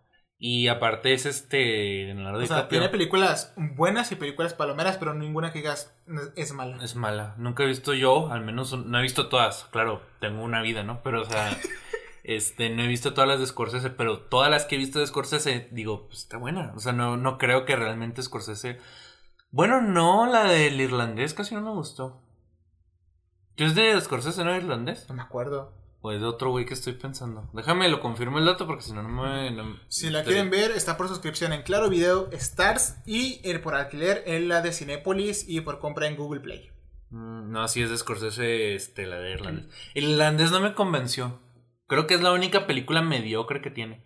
Y 0.44 0.66
aparte 0.66 1.12
es 1.12 1.24
este. 1.24 2.06
Leonardo 2.06 2.40
O 2.40 2.46
sea, 2.46 2.56
DiCaprio. 2.56 2.80
tiene 2.80 2.88
películas 2.88 3.54
buenas 3.56 4.10
y 4.10 4.16
películas 4.16 4.54
palomeras, 4.54 4.96
pero 4.96 5.14
ninguna 5.14 5.52
que 5.52 5.60
digas 5.60 5.94
es 6.34 6.52
mala. 6.52 6.82
Es 6.82 6.96
mala. 6.96 7.36
Nunca 7.38 7.62
he 7.62 7.66
visto 7.68 7.94
yo, 7.94 8.28
al 8.32 8.40
menos 8.40 8.76
no 8.76 8.98
he 8.98 9.02
visto 9.02 9.28
todas. 9.28 9.68
Claro, 9.70 10.02
tengo 10.18 10.42
una 10.42 10.60
vida, 10.60 10.82
¿no? 10.82 11.00
Pero, 11.04 11.22
o 11.22 11.24
sea, 11.26 11.56
este, 12.24 12.70
no 12.70 12.82
he 12.82 12.88
visto 12.88 13.14
todas 13.14 13.28
las 13.28 13.38
de 13.38 13.46
Scorsese, 13.46 13.90
pero 13.90 14.18
todas 14.18 14.50
las 14.50 14.64
que 14.64 14.74
he 14.74 14.78
visto 14.78 14.98
de 14.98 15.06
Scorsese, 15.06 15.68
digo, 15.70 16.08
pues 16.08 16.18
está 16.18 16.38
buena. 16.38 16.72
O 16.74 16.80
sea, 16.80 16.92
no, 16.92 17.16
no 17.16 17.38
creo 17.38 17.64
que 17.64 17.76
realmente 17.76 18.20
Scorsese. 18.20 18.80
Bueno, 19.52 19.80
no, 19.80 20.26
la 20.26 20.42
del 20.42 20.80
irlandés 20.80 21.34
casi 21.34 21.54
no 21.54 21.60
me 21.62 21.70
gustó. 21.70 22.20
¿Qué 23.54 23.66
es 23.66 23.76
de 23.76 24.00
Scorsese, 24.00 24.42
no 24.42 24.56
irlandés? 24.56 25.08
No 25.08 25.14
me 25.14 25.22
acuerdo. 25.22 25.72
O 26.04 26.10
es 26.10 26.20
de 26.20 26.26
otro 26.26 26.50
güey 26.50 26.66
que 26.66 26.74
estoy 26.74 26.94
pensando. 26.94 27.48
Déjame 27.52 27.88
lo 27.88 28.00
confirmo 28.00 28.38
el 28.40 28.44
dato 28.44 28.66
porque 28.66 28.82
si 28.82 28.92
no, 28.92 29.02
no 29.04 29.08
me. 29.08 29.50
no- 29.52 29.78
Si 29.88 30.10
la 30.10 30.24
quieren 30.24 30.50
ver, 30.50 30.72
está 30.72 30.96
por 30.96 31.06
suscripción 31.08 31.52
en 31.52 31.62
Claro 31.62 31.88
Video, 31.88 32.28
Stars 32.32 32.96
y 33.06 33.40
el 33.48 33.60
por 33.60 33.74
alquiler 33.76 34.24
en 34.26 34.48
la 34.48 34.62
de 34.62 34.72
Cinépolis 34.72 35.48
y 35.48 35.60
por 35.60 35.78
compra 35.78 36.08
en 36.08 36.16
Google 36.16 36.40
Play. 36.40 36.70
Mm, 37.10 37.52
No, 37.52 37.68
sí 37.68 37.82
es 37.82 37.90
de 37.90 37.98
Scorsese, 37.98 38.74
este, 38.74 39.06
la 39.06 39.18
de 39.18 39.30
irlandés. 39.32 39.66
El 39.94 40.04
irlandés 40.10 40.50
no 40.50 40.58
me 40.60 40.74
convenció. 40.74 41.40
Creo 41.86 42.06
que 42.08 42.14
es 42.14 42.20
la 42.22 42.32
única 42.32 42.66
película 42.66 43.00
mediocre 43.02 43.60
que 43.62 43.70
tiene. 43.70 44.04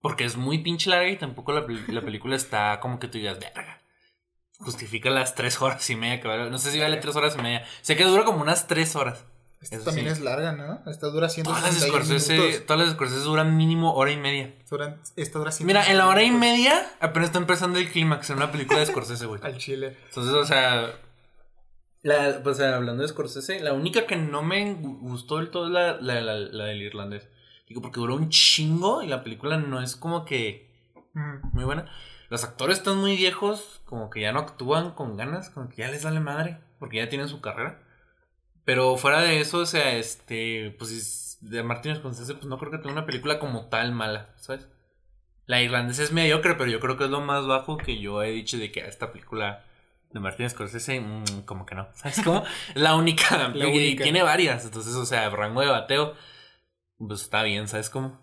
Porque 0.00 0.24
es 0.24 0.36
muy 0.36 0.58
pinche 0.58 0.90
larga 0.90 1.08
y 1.08 1.16
tampoco 1.18 1.52
la, 1.52 1.64
la 1.88 2.02
película 2.02 2.36
está 2.36 2.78
como 2.80 2.98
que 3.00 3.08
tú 3.08 3.18
digas, 3.18 3.38
verga. 3.40 3.80
Justifica 4.58 5.10
las 5.10 5.34
tres 5.34 5.60
horas 5.60 5.88
y 5.90 5.96
media 5.96 6.20
que 6.20 6.28
vale. 6.28 6.50
No 6.50 6.58
sé 6.58 6.70
si 6.70 6.78
vale 6.78 6.98
tres 6.98 7.16
horas 7.16 7.34
y 7.36 7.42
media. 7.42 7.64
Sé 7.80 7.96
que 7.96 8.04
dura 8.04 8.24
como 8.24 8.42
unas 8.42 8.68
tres 8.68 8.94
horas. 8.96 9.24
Esta 9.62 9.76
Eso 9.76 9.84
también 9.84 10.06
sí. 10.08 10.12
es 10.12 10.20
larga, 10.20 10.52
¿no? 10.52 10.82
Esta 10.90 11.06
dura 11.06 11.28
Todas 11.28 11.62
las 11.62 11.74
161 11.74 11.86
Scorsese, 12.04 12.32
minutos. 12.36 12.66
todas 12.66 12.84
las 12.86 12.94
Scorsese 12.94 13.20
duran 13.20 13.56
mínimo 13.56 13.94
hora 13.94 14.10
y 14.10 14.16
media. 14.16 14.54
Duran- 14.68 15.00
esta 15.16 15.38
dura 15.38 15.52
Mira, 15.60 15.86
en 15.88 15.98
la 15.98 16.08
hora 16.08 16.22
y 16.22 16.26
161 16.30 16.38
media 16.40 16.90
apenas 17.00 17.28
está 17.28 17.38
empezando 17.38 17.78
el 17.78 17.88
clímax 17.90 18.30
en 18.30 18.36
una 18.38 18.50
película 18.50 18.80
de 18.80 18.86
Scorsese, 18.86 19.26
güey. 19.26 19.40
Al 19.44 19.56
chile. 19.58 19.96
Entonces, 20.08 20.34
o 20.34 20.44
sea, 20.44 20.90
La, 22.02 22.40
pues 22.42 22.58
hablando 22.60 23.02
de 23.02 23.08
Scorsese, 23.08 23.60
la 23.60 23.72
única 23.72 24.06
que 24.06 24.16
no 24.16 24.42
me 24.42 24.74
gustó 24.74 25.36
del 25.38 25.50
todo 25.50 25.66
es 25.66 25.72
la, 25.72 26.00
la, 26.00 26.20
la, 26.20 26.64
del 26.64 26.82
irlandés. 26.82 27.28
Digo, 27.68 27.80
porque 27.80 28.00
duró 28.00 28.16
un 28.16 28.28
chingo 28.28 29.02
y 29.02 29.06
la 29.06 29.22
película 29.22 29.56
no 29.58 29.80
es 29.80 29.94
como 29.96 30.24
que 30.24 30.68
muy 31.52 31.64
buena. 31.64 31.88
Los 32.30 32.42
actores 32.44 32.78
están 32.78 32.96
muy 32.98 33.16
viejos, 33.16 33.80
como 33.84 34.10
que 34.10 34.22
ya 34.22 34.32
no 34.32 34.40
actúan 34.40 34.92
con 34.92 35.16
ganas, 35.16 35.50
como 35.50 35.68
que 35.68 35.76
ya 35.82 35.88
les 35.88 36.02
sale 36.02 36.18
madre, 36.18 36.58
porque 36.78 36.96
ya 36.96 37.08
tienen 37.08 37.28
su 37.28 37.40
carrera. 37.40 37.80
Pero 38.64 38.96
fuera 38.96 39.20
de 39.20 39.40
eso, 39.40 39.58
o 39.58 39.66
sea, 39.66 39.96
este, 39.96 40.74
pues 40.78 41.38
de 41.40 41.62
Martin 41.62 41.96
Scorsese, 41.96 42.34
pues 42.34 42.46
no 42.46 42.58
creo 42.58 42.70
que 42.70 42.78
tenga 42.78 42.92
una 42.92 43.06
película 43.06 43.38
como 43.38 43.66
tal 43.66 43.92
mala, 43.92 44.30
¿sabes? 44.36 44.68
La 45.46 45.60
irlandesa 45.60 46.02
es 46.02 46.12
mediocre, 46.12 46.54
pero 46.54 46.70
yo 46.70 46.78
creo 46.78 46.96
que 46.96 47.04
es 47.04 47.10
lo 47.10 47.20
más 47.20 47.46
bajo 47.46 47.76
que 47.76 47.98
yo 47.98 48.22
he 48.22 48.30
dicho 48.30 48.58
de 48.58 48.70
que 48.70 48.80
esta 48.86 49.10
película 49.10 49.64
de 50.12 50.20
Martin 50.20 50.48
Scorsese, 50.48 51.00
mm, 51.00 51.42
como 51.44 51.66
que 51.66 51.74
no, 51.74 51.88
¿sabes 51.94 52.20
cómo? 52.22 52.44
La 52.74 52.94
única, 52.94 53.48
la 53.48 53.68
y 53.68 53.96
tiene 53.96 54.22
varias, 54.22 54.64
entonces, 54.64 54.94
o 54.94 55.04
sea, 55.04 55.28
rango 55.30 55.60
de 55.60 55.68
bateo, 55.68 56.14
pues 56.98 57.22
está 57.22 57.42
bien, 57.42 57.66
¿sabes 57.66 57.90
cómo? 57.90 58.21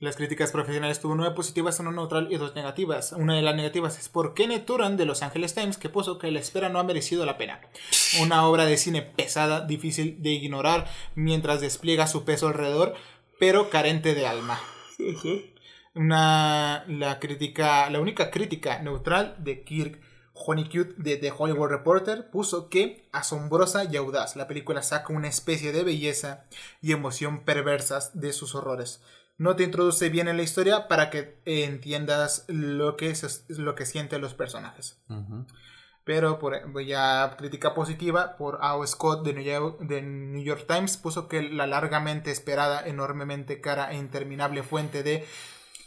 Las 0.00 0.14
críticas 0.14 0.52
profesionales 0.52 1.00
tuvo 1.00 1.16
nueve 1.16 1.34
positivas, 1.34 1.80
una 1.80 1.90
neutral 1.90 2.28
y 2.30 2.36
dos 2.36 2.54
negativas. 2.54 3.10
Una 3.10 3.34
de 3.34 3.42
las 3.42 3.56
negativas 3.56 3.98
es 3.98 4.08
por 4.08 4.32
Kenneth 4.32 4.64
Turan 4.64 4.96
de 4.96 5.04
Los 5.04 5.22
Angeles 5.22 5.54
Times, 5.54 5.76
que 5.76 5.88
puso 5.88 6.20
que 6.20 6.30
la 6.30 6.38
espera 6.38 6.68
no 6.68 6.78
ha 6.78 6.84
merecido 6.84 7.26
la 7.26 7.36
pena. 7.36 7.60
Una 8.22 8.46
obra 8.46 8.64
de 8.64 8.76
cine 8.76 9.02
pesada, 9.02 9.66
difícil 9.66 10.22
de 10.22 10.30
ignorar 10.30 10.86
mientras 11.16 11.60
despliega 11.60 12.06
su 12.06 12.24
peso 12.24 12.46
alrededor, 12.46 12.94
pero 13.40 13.70
carente 13.70 14.14
de 14.14 14.28
alma. 14.28 14.60
Una, 15.96 16.84
la, 16.86 17.18
crítica, 17.18 17.90
la 17.90 17.98
única 17.98 18.30
crítica 18.30 18.78
neutral 18.78 19.34
de 19.40 19.64
Kirk 19.64 20.00
Honeycutt 20.32 20.94
de 20.96 21.16
The 21.16 21.32
Hollywood 21.36 21.70
Reporter 21.70 22.30
puso 22.30 22.68
que 22.68 23.08
asombrosa 23.10 23.82
y 23.82 23.96
audaz, 23.96 24.36
la 24.36 24.46
película 24.46 24.84
saca 24.84 25.12
una 25.12 25.26
especie 25.26 25.72
de 25.72 25.82
belleza 25.82 26.44
y 26.80 26.92
emoción 26.92 27.44
perversas 27.44 28.20
de 28.20 28.32
sus 28.32 28.54
horrores 28.54 29.02
no 29.38 29.54
te 29.54 29.62
introduce 29.62 30.08
bien 30.08 30.28
en 30.28 30.36
la 30.36 30.42
historia 30.42 30.88
para 30.88 31.10
que 31.10 31.38
entiendas 31.44 32.44
lo 32.48 32.96
que, 32.96 33.14
lo 33.48 33.74
que 33.76 33.86
sienten 33.86 34.20
los 34.20 34.34
personajes. 34.34 35.00
Pero 36.04 36.38
por 36.38 36.82
ya 36.82 37.36
crítica 37.38 37.74
positiva 37.74 38.36
por 38.36 38.58
A.O. 38.62 38.86
Scott 38.86 39.24
de 39.24 39.34
New, 39.34 39.44
York, 39.44 39.80
de 39.80 40.02
New, 40.02 40.42
York, 40.42 40.64
Times 40.66 40.96
puso 40.96 41.28
que 41.28 41.42
la 41.42 41.66
largamente 41.66 42.30
esperada, 42.30 42.86
enormemente 42.86 43.60
cara 43.60 43.92
e 43.92 43.96
interminable 43.96 44.62
fuente 44.62 45.02
de 45.02 45.24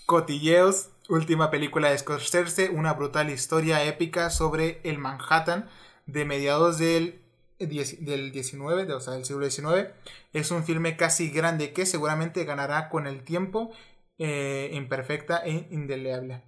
cotilleos, 0.06 0.90
última 1.10 1.52
película 1.52 1.90
de 1.90 1.98
Scorsese, 1.98 2.70
una 2.70 2.94
brutal 2.94 3.30
historia 3.30 3.84
épica 3.84 4.30
sobre 4.30 4.80
el 4.84 4.98
Manhattan 4.98 5.70
de 6.06 6.24
mediados 6.24 6.78
del 6.78 7.21
del 7.68 8.32
19, 8.32 8.94
o 8.94 9.00
sea, 9.00 9.14
del 9.14 9.26
siglo 9.26 9.50
XIX. 9.50 9.90
Es 10.34 10.52
un 10.52 10.64
filme 10.64 10.98
casi 10.98 11.30
grande 11.30 11.74
que 11.74 11.86
seguramente 11.86 12.44
ganará 12.46 12.90
con 12.90 13.08
el 13.08 13.24
tiempo, 13.24 13.72
eh, 14.18 14.70
imperfecta 14.74 15.42
e 15.46 15.68
indeleable. 15.72 16.44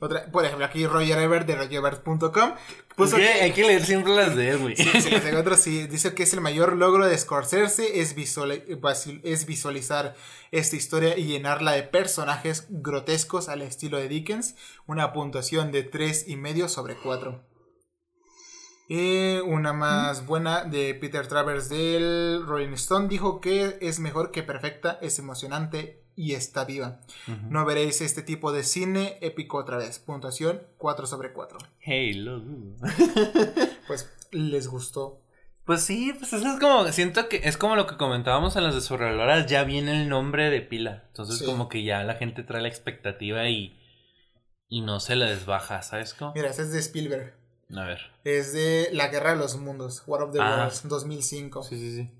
Otra, 0.00 0.26
por 0.32 0.44
ejemplo, 0.44 0.66
aquí 0.66 0.84
Roger 0.84 1.18
Ebert 1.18 1.46
de 1.46 1.54
rogerebert.com 1.54 2.54
puso 2.96 3.16
que, 3.16 3.28
hay 3.28 3.52
que 3.52 3.62
leer 3.62 3.84
siempre 3.84 4.12
las 4.16 4.34
de 4.34 4.50
él, 4.50 4.58
güey. 4.58 4.74
Sí, 4.74 5.86
dice 5.86 6.14
que 6.14 6.24
es 6.24 6.32
el 6.32 6.40
mayor 6.40 6.76
logro 6.76 7.06
de 7.06 7.16
Scorsese 7.16 8.00
es, 8.00 8.16
es 9.22 9.46
visualizar 9.46 10.16
esta 10.50 10.76
historia 10.76 11.16
y 11.16 11.26
llenarla 11.26 11.72
de 11.72 11.84
personajes 11.84 12.66
grotescos 12.70 13.48
al 13.48 13.62
estilo 13.62 13.98
de 13.98 14.08
Dickens, 14.08 14.56
una 14.86 15.12
puntuación 15.12 15.70
de 15.70 15.88
3,5 15.88 16.66
sobre 16.66 16.96
4. 16.96 17.49
Y 18.92 19.38
una 19.44 19.72
más 19.72 20.26
buena 20.26 20.64
de 20.64 20.96
Peter 20.96 21.24
Travers 21.28 21.68
del 21.68 22.44
Rolling 22.44 22.72
Stone 22.72 23.06
dijo 23.06 23.40
que 23.40 23.78
es 23.80 24.00
mejor 24.00 24.32
que 24.32 24.42
perfecta, 24.42 24.98
es 25.00 25.20
emocionante 25.20 26.02
y 26.16 26.32
está 26.34 26.64
viva. 26.64 27.00
No 27.48 27.64
veréis 27.64 28.00
este 28.00 28.22
tipo 28.24 28.50
de 28.50 28.64
cine 28.64 29.16
épico 29.20 29.58
otra 29.58 29.76
vez. 29.76 30.00
Puntuación 30.00 30.62
4 30.76 31.06
sobre 31.06 31.32
4. 31.32 31.58
Hey, 31.78 32.14
lo 32.14 32.42
Pues 33.86 34.12
les 34.32 34.66
gustó. 34.66 35.22
Pues 35.64 35.82
sí, 35.82 36.12
pues 36.18 36.32
eso 36.32 36.52
es 36.52 36.58
como, 36.58 36.84
siento 36.88 37.28
que 37.28 37.42
es 37.44 37.56
como 37.56 37.76
lo 37.76 37.86
que 37.86 37.96
comentábamos 37.96 38.56
en 38.56 38.64
las 38.64 38.74
de 38.74 38.80
sobrevaloras, 38.80 39.46
ya 39.46 39.62
viene 39.62 40.02
el 40.02 40.08
nombre 40.08 40.50
de 40.50 40.62
pila. 40.62 41.04
Entonces 41.06 41.46
como 41.46 41.68
que 41.68 41.84
ya 41.84 42.02
la 42.02 42.14
gente 42.16 42.42
trae 42.42 42.60
la 42.60 42.66
expectativa 42.66 43.48
y, 43.48 43.78
y 44.68 44.80
no 44.80 44.98
se 44.98 45.14
la 45.14 45.26
desbaja, 45.26 45.80
¿sabes 45.82 46.12
cómo? 46.12 46.32
Mira, 46.34 46.50
ese 46.50 46.62
es 46.62 46.72
de 46.72 46.80
Spielberg. 46.80 47.39
A 47.76 47.84
ver. 47.84 48.00
Es 48.24 48.52
de 48.52 48.88
La 48.92 49.08
Guerra 49.08 49.30
de 49.30 49.36
los 49.36 49.56
Mundos, 49.56 50.02
War 50.06 50.22
of 50.22 50.32
the 50.32 50.40
ah. 50.40 50.56
Worlds, 50.56 50.88
2005. 50.88 51.62
Sí, 51.62 51.78
sí, 51.78 51.96
sí. 51.96 52.10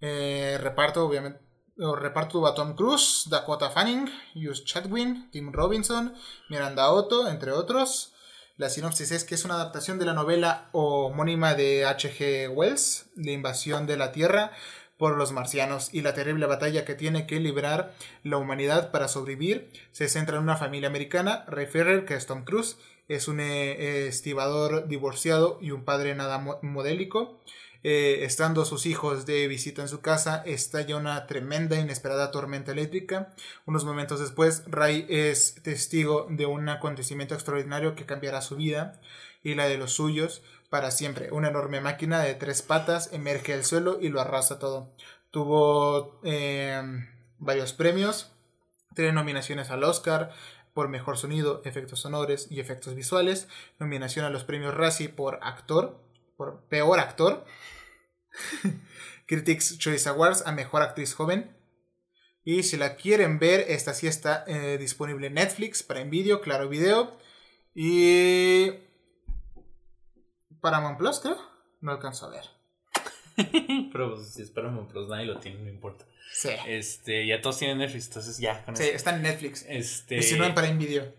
Eh, 0.00 0.58
reparto, 0.60 1.06
obviamente. 1.06 1.40
Reparto 1.76 2.44
a 2.44 2.54
Tom 2.54 2.74
Cruise, 2.74 3.26
Dakota 3.30 3.70
Fanning, 3.70 4.10
Hugh 4.34 4.64
Chadwin, 4.64 5.30
Tim 5.30 5.52
Robinson, 5.52 6.12
Miranda 6.50 6.90
Otto, 6.90 7.28
entre 7.28 7.52
otros. 7.52 8.14
La 8.56 8.68
sinopsis 8.68 9.12
es 9.12 9.22
que 9.22 9.36
es 9.36 9.44
una 9.44 9.54
adaptación 9.54 10.00
de 10.00 10.04
la 10.04 10.12
novela 10.12 10.70
homónima 10.72 11.54
de 11.54 11.86
H.G. 11.86 12.48
Wells, 12.48 13.10
La 13.14 13.30
invasión 13.30 13.86
de 13.86 13.96
la 13.96 14.10
Tierra 14.10 14.50
por 14.98 15.16
los 15.16 15.30
marcianos 15.30 15.94
y 15.94 16.02
la 16.02 16.12
terrible 16.12 16.46
batalla 16.46 16.84
que 16.84 16.96
tiene 16.96 17.26
que 17.26 17.38
librar 17.38 17.94
la 18.24 18.36
humanidad 18.36 18.90
para 18.90 19.06
sobrevivir. 19.06 19.70
Se 19.92 20.08
centra 20.08 20.36
en 20.36 20.42
una 20.42 20.56
familia 20.56 20.88
americana, 20.88 21.44
Ray 21.46 21.66
Ferrer, 21.66 22.04
que 22.04 22.14
es 22.14 22.26
Tom 22.26 22.44
Cruise, 22.44 22.76
es 23.08 23.26
un 23.28 23.40
eh, 23.40 24.06
estibador 24.06 24.86
divorciado 24.86 25.58
y 25.60 25.70
un 25.72 25.84
padre 25.84 26.14
nada 26.14 26.38
modélico. 26.62 27.40
Eh, 27.84 28.24
estando 28.24 28.64
sus 28.64 28.86
hijos 28.86 29.24
de 29.24 29.46
visita 29.46 29.82
en 29.82 29.88
su 29.88 30.00
casa, 30.00 30.42
estalla 30.44 30.96
una 30.96 31.26
tremenda 31.26 31.78
inesperada 31.78 32.30
tormenta 32.30 32.72
eléctrica. 32.72 33.34
Unos 33.66 33.84
momentos 33.84 34.20
después, 34.20 34.64
Ray 34.66 35.06
es 35.08 35.62
testigo 35.62 36.26
de 36.28 36.46
un 36.46 36.68
acontecimiento 36.68 37.34
extraordinario 37.34 37.94
que 37.94 38.04
cambiará 38.04 38.42
su 38.42 38.56
vida 38.56 39.00
y 39.44 39.54
la 39.54 39.68
de 39.68 39.78
los 39.78 39.92
suyos 39.92 40.42
para 40.70 40.90
siempre. 40.90 41.30
Una 41.30 41.48
enorme 41.48 41.80
máquina 41.80 42.20
de 42.20 42.34
tres 42.34 42.62
patas 42.62 43.10
emerge 43.12 43.52
del 43.52 43.64
suelo 43.64 43.98
y 44.00 44.08
lo 44.08 44.20
arrasa 44.20 44.58
todo. 44.58 44.92
Tuvo 45.30 46.20
eh, 46.24 46.82
varios 47.38 47.72
premios, 47.72 48.32
tres 48.94 49.14
nominaciones 49.14 49.70
al 49.70 49.84
Oscar, 49.84 50.32
por 50.78 50.88
mejor 50.88 51.18
sonido, 51.18 51.60
efectos 51.64 51.98
sonores 51.98 52.46
y 52.52 52.60
efectos 52.60 52.94
visuales, 52.94 53.48
nominación 53.80 54.24
a 54.24 54.30
los 54.30 54.44
premios 54.44 54.76
Razzie 54.76 55.08
por 55.08 55.40
actor, 55.42 56.00
por 56.36 56.68
peor 56.68 57.00
actor, 57.00 57.44
Critics 59.26 59.76
Choice 59.78 60.08
Awards 60.08 60.46
a 60.46 60.52
mejor 60.52 60.82
actriz 60.82 61.14
joven. 61.14 61.52
Y 62.44 62.62
si 62.62 62.76
la 62.76 62.94
quieren 62.94 63.40
ver, 63.40 63.64
esta 63.66 63.92
sí 63.92 64.06
está 64.06 64.44
eh, 64.46 64.78
disponible 64.78 65.26
en 65.26 65.34
Netflix, 65.34 65.82
para 65.82 66.04
Video, 66.04 66.40
Claro 66.40 66.68
Video 66.68 67.18
y 67.74 68.70
Paramount 70.60 70.96
Plus, 70.96 71.18
creo. 71.18 71.38
No 71.80 71.90
alcanzo 71.90 72.26
a 72.26 72.30
ver. 72.30 72.44
Pero 73.92 74.14
pues, 74.14 74.32
si 74.32 74.42
es 74.42 74.50
Paramount 74.52 74.88
Plus, 74.92 75.08
nadie 75.08 75.26
lo 75.26 75.40
tiene, 75.40 75.60
no 75.60 75.70
importa. 75.70 76.04
Sí. 76.32 76.50
Este, 76.66 77.26
ya 77.26 77.40
todos 77.40 77.58
tienen 77.58 77.78
Netflix, 77.78 78.08
entonces 78.08 78.38
ya. 78.38 78.64
sí, 78.74 78.84
está 78.84 79.16
en 79.16 79.22
Netflix. 79.22 79.64
Este... 79.68 80.18
Y 80.18 80.22
si 80.22 80.38
no 80.38 80.44
en 80.44 80.54
Prime 80.54 80.76
Video. 80.76 81.12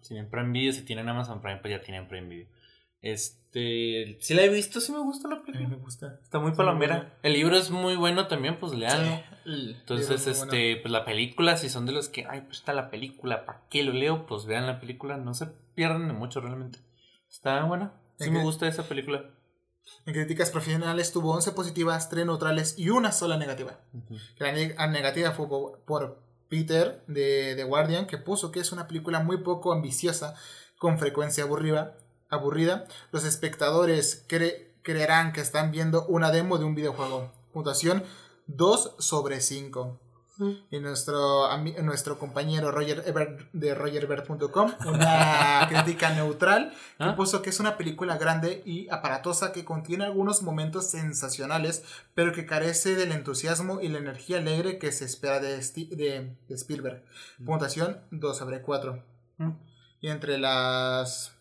Si 0.00 0.08
tienen 0.08 0.30
Prime 0.30 0.52
Video, 0.52 0.72
si 0.72 0.82
tienen 0.82 1.08
Amazon 1.08 1.40
Prime, 1.40 1.58
pues 1.58 1.72
ya 1.72 1.80
tienen 1.80 2.08
Prime 2.08 2.28
Video. 2.28 2.46
Este, 3.02 4.16
si 4.20 4.34
la 4.34 4.42
he 4.42 4.48
visto, 4.48 4.80
sí 4.80 4.92
me 4.92 5.00
gusta 5.00 5.28
la 5.28 5.42
película. 5.42 5.68
me 5.68 5.76
gusta. 5.76 6.20
Está 6.22 6.38
muy 6.38 6.52
palomera. 6.52 7.18
El 7.22 7.32
libro 7.34 7.56
es 7.56 7.70
muy 7.70 7.96
bueno 7.96 8.28
también, 8.28 8.58
pues 8.58 8.72
leanlo. 8.72 9.20
Entonces, 9.44 10.26
este, 10.26 10.76
pues 10.76 10.90
la 10.90 11.04
película, 11.04 11.56
si 11.56 11.68
son 11.68 11.84
de 11.84 11.92
los 11.92 12.08
que, 12.08 12.26
ay, 12.28 12.42
pues 12.42 12.58
está 12.58 12.72
la 12.72 12.90
película, 12.90 13.44
¿para 13.44 13.62
qué 13.68 13.82
lo 13.82 13.92
leo? 13.92 14.26
Pues 14.26 14.46
vean 14.46 14.66
la 14.66 14.80
película, 14.80 15.16
no 15.16 15.34
se 15.34 15.48
pierdan 15.74 16.06
de 16.06 16.14
mucho 16.14 16.40
realmente. 16.40 16.78
Está 17.28 17.64
buena. 17.64 17.92
Sí 18.18 18.30
me 18.30 18.42
gusta 18.42 18.68
esa 18.68 18.88
película. 18.88 19.24
En 20.04 20.14
críticas 20.14 20.50
profesionales 20.50 21.12
tuvo 21.12 21.32
11 21.32 21.52
positivas, 21.52 22.08
3 22.08 22.26
neutrales 22.26 22.74
y 22.76 22.90
una 22.90 23.12
sola 23.12 23.36
negativa. 23.36 23.78
La 24.38 24.86
negativa 24.88 25.30
fue 25.32 25.46
por 25.84 26.20
Peter 26.48 27.02
de 27.06 27.54
The 27.56 27.64
Guardian, 27.64 28.06
que 28.06 28.18
puso 28.18 28.50
que 28.50 28.60
es 28.60 28.72
una 28.72 28.86
película 28.86 29.20
muy 29.20 29.38
poco 29.38 29.72
ambiciosa, 29.72 30.34
con 30.78 30.98
frecuencia 30.98 31.44
aburrida. 31.44 31.96
aburrida. 32.28 32.86
Los 33.12 33.24
espectadores 33.24 34.26
creerán 34.82 35.32
que 35.32 35.40
están 35.40 35.70
viendo 35.70 36.04
una 36.06 36.30
demo 36.32 36.58
de 36.58 36.64
un 36.64 36.74
videojuego. 36.74 37.30
Puntuación 37.52 38.02
2 38.48 38.96
sobre 38.98 39.40
5. 39.40 40.00
Y 40.70 40.80
nuestro, 40.80 41.46
nuestro 41.82 42.18
compañero 42.18 42.70
Roger 42.70 43.02
Ebert 43.06 43.50
de 43.52 43.74
rogerebert.com, 43.74 44.72
una 44.86 45.66
crítica 45.68 46.10
neutral, 46.10 46.70
que 46.96 47.04
¿Ah? 47.04 47.16
puso 47.16 47.42
que 47.42 47.50
es 47.50 47.60
una 47.60 47.76
película 47.76 48.16
grande 48.16 48.62
y 48.64 48.88
aparatosa 48.88 49.52
que 49.52 49.64
contiene 49.64 50.04
algunos 50.04 50.42
momentos 50.42 50.90
sensacionales, 50.90 51.84
pero 52.14 52.32
que 52.32 52.46
carece 52.46 52.96
del 52.96 53.12
entusiasmo 53.12 53.80
y 53.80 53.88
la 53.88 53.98
energía 53.98 54.38
alegre 54.38 54.78
que 54.78 54.90
se 54.90 55.04
espera 55.04 55.38
de, 55.38 55.56
de, 55.58 56.54
Spielberg. 56.54 57.04
Mm. 57.38 57.44
Puntuación 57.44 58.00
2 58.10 58.36
sobre 58.36 58.62
4. 58.62 59.04
Mm. 59.36 59.50
Y 60.00 60.08
entre 60.08 60.38
las 60.38 61.32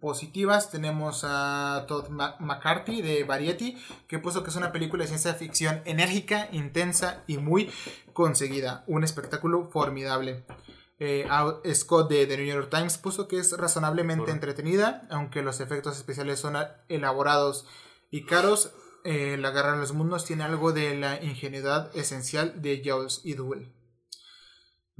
positivas 0.00 0.70
tenemos 0.70 1.24
a 1.24 1.84
Todd 1.86 2.08
McCarthy 2.08 3.02
de 3.02 3.24
Variety, 3.24 3.76
que 4.08 4.18
puso 4.18 4.42
que 4.42 4.50
es 4.50 4.56
una 4.56 4.72
película 4.72 5.04
de 5.04 5.08
ciencia 5.08 5.34
ficción 5.34 5.82
enérgica, 5.84 6.48
intensa 6.52 7.22
y 7.26 7.38
muy 7.38 7.70
conseguida. 8.12 8.84
Un 8.86 9.04
espectáculo 9.04 9.68
formidable. 9.70 10.44
Eh, 10.98 11.26
Scott 11.74 12.10
de 12.10 12.26
The 12.26 12.36
New 12.36 12.46
York 12.46 12.68
Times 12.70 12.98
puso 12.98 13.28
que 13.28 13.38
es 13.38 13.56
razonablemente 13.56 14.30
entretenida, 14.30 15.06
aunque 15.10 15.42
los 15.42 15.60
efectos 15.60 15.96
especiales 15.96 16.40
son 16.40 16.56
elaborados 16.88 17.66
y 18.10 18.24
caros. 18.24 18.72
Eh, 19.04 19.36
la 19.38 19.50
Guerra 19.50 19.72
de 19.72 19.78
los 19.78 19.92
Mundos 19.92 20.26
tiene 20.26 20.44
algo 20.44 20.72
de 20.72 20.94
la 20.96 21.22
ingenuidad 21.22 21.94
esencial 21.96 22.60
de 22.60 22.82
Jules 22.84 23.22
y 23.24 23.34
Duel 23.34 23.72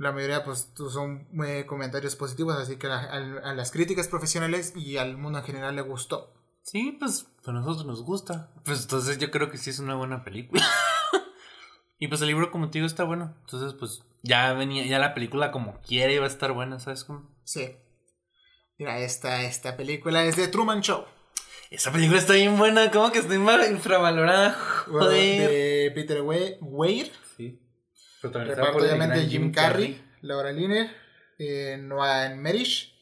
la 0.00 0.12
mayoría 0.12 0.42
pues 0.44 0.72
son 0.90 1.28
eh, 1.44 1.66
comentarios 1.66 2.16
positivos, 2.16 2.56
así 2.56 2.76
que 2.76 2.86
a, 2.86 3.18
las 3.54 3.70
críticas 3.70 4.08
profesionales 4.08 4.72
y 4.74 4.96
al 4.96 5.18
mundo 5.18 5.40
en 5.40 5.44
general 5.44 5.76
le 5.76 5.82
gustó. 5.82 6.32
Sí, 6.62 6.96
pues 6.98 7.26
a 7.44 7.52
nosotros 7.52 7.84
nos 7.84 8.02
gusta. 8.02 8.50
Pues 8.64 8.82
entonces 8.82 9.18
yo 9.18 9.30
creo 9.30 9.50
que 9.50 9.58
sí 9.58 9.68
es 9.68 9.78
una 9.78 9.96
buena 9.96 10.24
película. 10.24 10.64
y 11.98 12.08
pues 12.08 12.22
el 12.22 12.28
libro, 12.28 12.50
como 12.50 12.70
te 12.70 12.78
digo, 12.78 12.86
está 12.86 13.04
bueno. 13.04 13.36
Entonces, 13.40 13.74
pues 13.78 14.02
ya 14.22 14.54
venía, 14.54 14.86
ya 14.86 14.98
la 14.98 15.12
película 15.12 15.52
como 15.52 15.78
quiere 15.82 16.14
iba 16.14 16.24
a 16.24 16.28
estar 16.28 16.52
buena, 16.52 16.80
¿sabes 16.80 17.04
cómo? 17.04 17.28
Sí. 17.44 17.76
Mira, 18.78 19.00
esta, 19.00 19.42
esta 19.42 19.76
película 19.76 20.24
es 20.24 20.36
de 20.36 20.48
Truman 20.48 20.80
Show. 20.80 21.04
Esa 21.68 21.92
película 21.92 22.18
está 22.18 22.32
bien 22.32 22.56
buena, 22.56 22.90
como 22.90 23.12
que 23.12 23.18
está 23.18 23.34
infravalorada. 23.34 24.56
De 25.10 25.92
Peter 25.94 26.22
Weir. 26.22 27.12
Reparto 28.22 28.78
obviamente 28.78 29.26
Jim, 29.26 29.50
Carrey, 29.50 30.02
Laura 30.20 30.52
Liner, 30.52 30.90
eh, 31.38 31.78
Noah 31.80 32.28
Merish. 32.34 32.94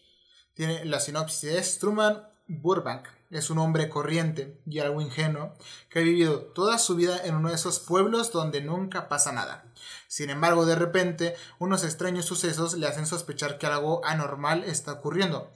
Tiene 0.55 0.85
la 0.85 1.01
sinopsis 1.01 1.51
es 1.51 1.79
Truman 1.79 2.29
Burbank. 2.47 3.09
Es 3.31 3.51
un 3.51 3.59
hombre 3.59 3.89
corriente 3.91 4.61
y 4.65 4.79
algo 4.79 5.03
ingenuo 5.03 5.53
que 5.91 5.99
ha 5.99 6.03
vivido 6.03 6.41
toda 6.41 6.79
su 6.79 6.97
vida 6.97 7.21
en 7.25 7.35
uno 7.35 7.51
de 7.51 7.57
esos 7.57 7.79
pueblos 7.79 8.33
donde 8.33 8.63
nunca 8.63 9.09
pasa 9.09 9.33
nada. 9.33 9.67
Sin 10.07 10.31
embargo, 10.31 10.65
de 10.65 10.77
repente, 10.77 11.37
unos 11.59 11.85
extraños 11.85 12.25
sucesos 12.25 12.75
le 12.75 12.87
hacen 12.87 13.07
sospechar 13.07 13.59
que 13.59 13.67
algo 13.67 14.03
anormal 14.05 14.65
está 14.65 14.93
ocurriendo. 14.93 15.53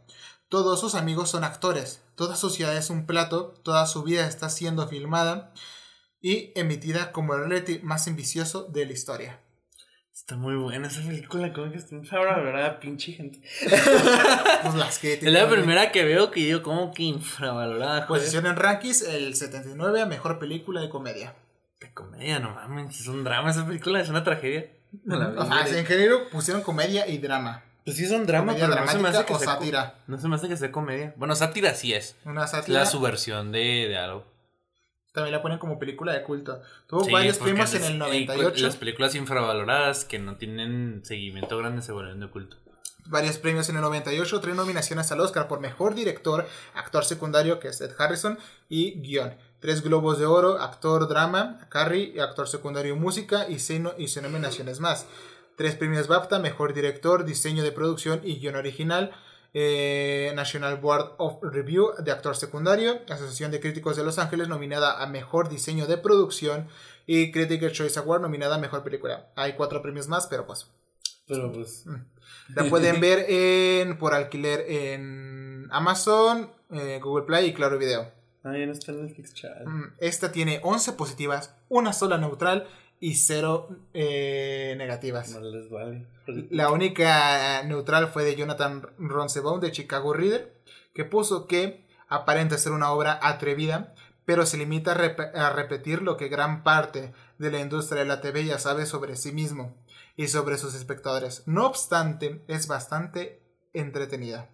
Todos 0.50 0.80
sus 0.80 0.94
amigos 0.94 1.30
son 1.30 1.44
actores, 1.44 2.02
toda 2.14 2.36
su 2.36 2.50
ciudad 2.50 2.76
es 2.76 2.90
un 2.90 3.06
plato, 3.06 3.54
toda 3.62 3.86
su 3.86 4.02
vida 4.02 4.26
está 4.26 4.50
siendo 4.50 4.86
filmada 4.86 5.54
y 6.20 6.52
emitida 6.54 7.10
como 7.10 7.34
el 7.34 7.48
reality 7.48 7.78
más 7.82 8.06
ambicioso 8.06 8.64
de 8.64 8.84
la 8.84 8.92
historia. 8.92 9.40
Está 10.22 10.36
muy 10.36 10.54
buena 10.54 10.86
esa 10.86 11.00
película, 11.00 11.52
como 11.52 11.72
que 11.72 11.78
está 11.78 11.96
infravalorada, 11.96 12.78
pinche 12.78 13.10
gente. 13.10 13.40
pues 14.62 14.74
las 14.76 15.00
que 15.00 15.14
Es 15.14 15.22
la 15.24 15.48
primera 15.48 15.90
que 15.90 16.04
veo 16.04 16.30
que 16.30 16.46
yo 16.46 16.62
como 16.62 16.94
que 16.94 17.02
infravalorada. 17.02 18.06
Posición 18.06 18.46
en 18.46 18.54
rankings, 18.54 19.02
el 19.02 19.34
79 19.34 20.00
a 20.00 20.06
mejor 20.06 20.38
película 20.38 20.80
de 20.80 20.90
comedia. 20.90 21.34
De 21.80 21.92
comedia, 21.92 22.38
no 22.38 22.54
mames, 22.54 23.00
es 23.00 23.08
un 23.08 23.24
drama 23.24 23.50
esa 23.50 23.66
película, 23.66 24.00
es 24.00 24.10
una 24.10 24.22
tragedia. 24.22 24.70
o 25.10 25.44
sea, 25.66 25.76
en 25.76 25.86
género 25.86 26.30
pusieron 26.30 26.62
comedia 26.62 27.08
y 27.08 27.18
drama. 27.18 27.64
Pues 27.84 27.96
sí 27.96 28.06
son 28.06 28.24
drama, 28.24 28.54
pero 28.54 28.68
no 28.68 28.86
se 28.86 28.98
me 28.98 29.08
hace 29.08 29.24
que 29.24 29.34
sea 29.34 29.54
sátira. 29.54 29.96
No 30.06 30.18
se 30.18 30.28
me 30.28 30.36
hace 30.36 30.48
que 30.48 30.56
sea 30.56 30.70
comedia. 30.70 31.14
Bueno, 31.16 31.34
sátira 31.34 31.74
sí 31.74 31.94
es. 31.94 32.14
Una 32.24 32.46
sátira. 32.46 32.78
la 32.78 32.86
subversión 32.86 33.50
de, 33.50 33.88
de 33.88 33.98
algo. 33.98 34.31
También 35.12 35.32
la 35.32 35.42
ponen 35.42 35.58
como 35.58 35.78
película 35.78 36.12
de 36.12 36.22
culto. 36.22 36.62
Tuvo 36.86 37.08
varios 37.10 37.38
premios 37.38 37.74
en 37.74 37.84
el 37.84 37.98
98. 37.98 38.64
Las 38.64 38.76
películas 38.76 39.14
infravaloradas 39.14 40.06
que 40.06 40.18
no 40.18 40.36
tienen 40.36 41.02
seguimiento 41.04 41.58
grande 41.58 41.82
se 41.82 41.92
vuelven 41.92 42.20
de 42.20 42.28
culto. 42.28 42.56
Varios 43.06 43.36
premios 43.38 43.68
en 43.68 43.76
el 43.76 43.82
98, 43.82 44.40
tres 44.40 44.54
nominaciones 44.54 45.10
al 45.10 45.20
Oscar 45.20 45.48
por 45.48 45.60
Mejor 45.60 45.94
Director, 45.94 46.46
Actor 46.74 47.04
Secundario, 47.04 47.58
que 47.58 47.68
es 47.68 47.80
Ed 47.80 47.90
Harrison, 47.98 48.38
y 48.68 49.00
Guión. 49.00 49.34
Tres 49.58 49.82
Globos 49.82 50.18
de 50.18 50.26
Oro, 50.26 50.60
Actor 50.60 51.08
Drama, 51.08 51.66
Carrie, 51.68 52.20
Actor 52.20 52.48
Secundario 52.48 52.96
Música 52.96 53.48
y 53.48 53.58
seis, 53.58 53.82
y 53.98 54.08
seis 54.08 54.22
nominaciones 54.22 54.80
más. 54.80 55.06
Tres 55.56 55.74
premios 55.74 56.06
BAFTA, 56.06 56.38
Mejor 56.38 56.74
Director, 56.74 57.24
Diseño 57.24 57.62
de 57.62 57.72
Producción 57.72 58.20
y 58.24 58.38
Guión 58.38 58.56
Original. 58.56 59.12
Eh, 59.55 60.32
National 60.34 60.78
Board 60.78 61.14
of 61.18 61.42
Review 61.42 61.90
de 62.03 62.11
actor 62.11 62.34
secundario, 62.34 63.00
Asociación 63.09 63.50
de 63.50 63.61
Críticos 63.61 63.96
de 63.96 64.05
Los 64.05 64.18
Ángeles 64.18 64.48
nominada 64.48 65.03
a 65.03 65.07
Mejor 65.07 65.50
Diseño 65.50 65.86
de 65.86 65.98
Producción 65.98 66.68
y 67.07 67.32
Critical 67.32 67.70
Choice 67.70 67.98
Award 67.98 68.22
nominada 68.22 68.55
a 68.55 68.59
Mejor 68.59 68.82
Película. 68.82 69.26
Hay 69.36 69.53
cuatro 69.53 69.82
premios 69.82 70.09
más, 70.09 70.26
pero 70.26 70.46
pues... 70.46 70.68
Pero 71.28 71.53
pues... 71.53 71.86
Mm. 71.86 71.96
La 72.55 72.64
pueden 72.70 73.00
ver 73.03 73.26
en, 73.28 73.98
por 73.98 74.14
alquiler 74.14 74.64
en 74.68 75.68
Amazon, 75.70 76.50
eh, 76.70 76.98
Google 77.03 77.26
Play 77.26 77.50
y 77.50 77.53
Claro 77.53 77.78
Video. 77.78 78.11
Ah, 78.44 78.57
ya 78.57 78.66
no 78.66 78.72
está 78.72 78.92
en 78.92 79.07
Netflix, 79.07 79.34
chat. 79.34 79.66
Mm, 79.66 79.92
esta 79.98 80.32
tiene 80.32 80.61
11 80.64 80.94
positivas, 80.94 81.55
una 81.68 81.92
sola 81.92 82.18
neutral 82.18 82.66
y 83.03 83.16
cero 83.16 83.68
eh, 83.94 84.76
negativas. 84.78 85.32
No 85.32 85.40
les 85.40 85.68
vale. 85.68 86.07
La 86.50 86.70
única 86.70 87.61
neutral 87.64 88.07
fue 88.07 88.22
de 88.22 88.36
Jonathan 88.36 88.80
Ronsebaum 88.96 89.59
de 89.59 89.72
Chicago 89.72 90.12
Reader, 90.12 90.55
que 90.94 91.05
puso 91.05 91.48
que 91.48 91.84
aparenta 92.09 92.57
ser 92.59 92.70
una 92.70 92.92
obra 92.92 93.18
atrevida, 93.20 93.92
pero 94.24 94.46
se 94.46 94.57
limita 94.57 94.92
a, 94.92 95.50
repetir 95.50 96.00
lo 96.00 96.16
que 96.16 96.28
gran 96.28 96.62
parte 96.62 97.12
de 97.38 97.50
la 97.50 97.59
industria 97.59 98.03
de 98.03 98.07
la 98.07 98.20
TV 98.20 98.44
ya 98.44 98.61
sabe 98.61 98.86
sobre 98.86 99.16
sí 99.16 99.32
mismo 99.32 99.74
y 100.14 100.28
sobre 100.28 100.57
sus 100.57 100.76
espectadores. 100.76 101.42
No 101.46 101.66
obstante, 101.66 102.44
es 102.46 102.68
bastante 102.68 103.42
entretenida. 103.72 104.48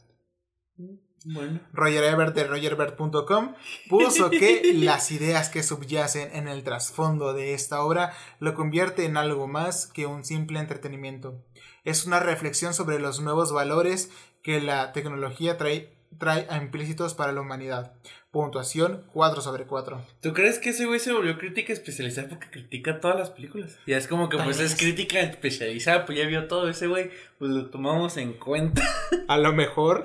Bueno. 1.24 1.60
Roger 1.72 2.04
Ebert 2.04 2.34
de 2.34 2.44
rogerebert.com 2.44 3.54
puso 3.88 4.30
que 4.30 4.72
las 4.74 5.10
ideas 5.10 5.48
que 5.48 5.62
subyacen 5.62 6.34
en 6.34 6.48
el 6.48 6.62
trasfondo 6.62 7.32
de 7.32 7.54
esta 7.54 7.82
obra 7.82 8.12
lo 8.38 8.54
convierte 8.54 9.04
en 9.04 9.16
algo 9.16 9.48
más 9.48 9.86
que 9.86 10.06
un 10.06 10.24
simple 10.24 10.60
entretenimiento. 10.60 11.44
Es 11.84 12.06
una 12.06 12.20
reflexión 12.20 12.74
sobre 12.74 12.98
los 12.98 13.20
nuevos 13.20 13.52
valores 13.52 14.10
que 14.42 14.60
la 14.60 14.92
tecnología 14.92 15.58
trae, 15.58 15.96
trae 16.18 16.46
a 16.50 16.56
implícitos 16.58 17.14
para 17.14 17.32
la 17.32 17.40
humanidad. 17.40 17.94
Puntuación 18.30 19.04
4 19.14 19.40
sobre 19.40 19.64
4. 19.64 20.02
¿Tú 20.20 20.34
crees 20.34 20.58
que 20.58 20.70
ese 20.70 20.84
güey 20.84 21.00
se 21.00 21.12
volvió 21.12 21.38
crítica 21.38 21.72
especializada 21.72 22.28
porque 22.28 22.50
critica 22.50 23.00
todas 23.00 23.16
las 23.16 23.30
películas? 23.30 23.78
Ya 23.86 23.96
es 23.96 24.06
como 24.06 24.28
que 24.28 24.36
pues 24.36 24.60
es 24.60 24.76
crítica 24.76 25.20
especializada, 25.20 26.04
pues 26.04 26.18
ya 26.18 26.26
vio 26.26 26.46
todo 26.46 26.68
ese 26.68 26.88
güey, 26.88 27.10
pues 27.38 27.50
lo 27.50 27.70
tomamos 27.70 28.18
en 28.18 28.34
cuenta. 28.34 28.82
A 29.28 29.38
lo 29.38 29.54
mejor, 29.54 30.02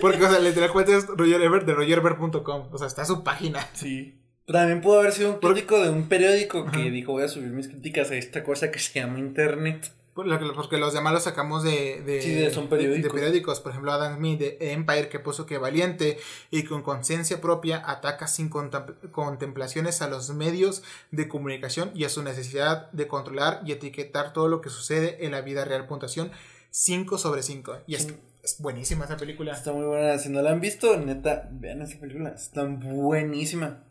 porque 0.00 0.24
o 0.24 0.30
sea, 0.30 0.38
le 0.38 0.54
la 0.54 0.68
cuenta 0.68 0.96
es 0.96 1.08
Roger 1.08 1.42
Ebert 1.42 1.66
de 1.66 1.74
rogerebert.com, 1.74 2.68
o 2.70 2.78
sea, 2.78 2.86
está 2.86 3.04
su 3.04 3.24
página. 3.24 3.68
Sí. 3.72 4.14
También 4.46 4.80
pudo 4.80 5.00
haber 5.00 5.10
sido 5.10 5.32
un 5.32 5.40
crítico 5.40 5.82
de 5.82 5.90
un 5.90 6.08
periódico 6.08 6.70
que 6.70 6.90
dijo 6.90 7.12
voy 7.12 7.24
a 7.24 7.28
subir 7.28 7.50
mis 7.50 7.66
críticas 7.66 8.12
a 8.12 8.14
esta 8.14 8.44
cosa 8.44 8.70
que 8.70 8.78
se 8.78 9.00
llama 9.00 9.18
internet. 9.18 9.90
Porque 10.16 10.78
los 10.78 10.94
demás 10.94 11.12
los 11.12 11.24
sacamos 11.24 11.62
de, 11.62 12.00
de, 12.00 12.50
son 12.50 12.68
periódicos. 12.68 13.02
de, 13.02 13.10
periódicos. 13.10 13.60
Por 13.60 13.72
ejemplo, 13.72 13.92
Adam 13.92 14.16
Smith 14.16 14.38
de 14.40 14.72
Empire, 14.72 15.10
que 15.10 15.18
puso 15.18 15.44
que 15.44 15.58
valiente 15.58 16.16
y 16.50 16.64
con 16.64 16.82
conciencia 16.82 17.42
propia 17.42 17.82
ataca 17.84 18.26
sin 18.26 18.48
contemplaciones 18.48 20.00
a 20.00 20.08
los 20.08 20.30
medios 20.30 20.82
de 21.10 21.28
comunicación 21.28 21.90
y 21.94 22.04
a 22.04 22.08
su 22.08 22.22
necesidad 22.22 22.90
de 22.92 23.06
controlar 23.08 23.60
y 23.66 23.72
etiquetar 23.72 24.32
todo 24.32 24.48
lo 24.48 24.62
que 24.62 24.70
sucede 24.70 25.26
en 25.26 25.32
la 25.32 25.42
vida 25.42 25.66
real. 25.66 25.86
Puntuación 25.86 26.30
5 26.70 27.18
sobre 27.18 27.42
5. 27.42 27.80
Y 27.86 27.96
es, 27.96 28.08
es, 28.42 28.56
buenísima 28.58 29.04
esa 29.04 29.18
película. 29.18 29.52
Está 29.52 29.74
muy 29.74 29.84
buena. 29.84 30.16
Si 30.16 30.30
no 30.30 30.40
la 30.40 30.50
han 30.50 30.62
visto, 30.62 30.96
neta, 30.96 31.46
vean 31.52 31.82
esa 31.82 32.00
película. 32.00 32.30
Está 32.30 32.64
buenísima. 32.64 33.84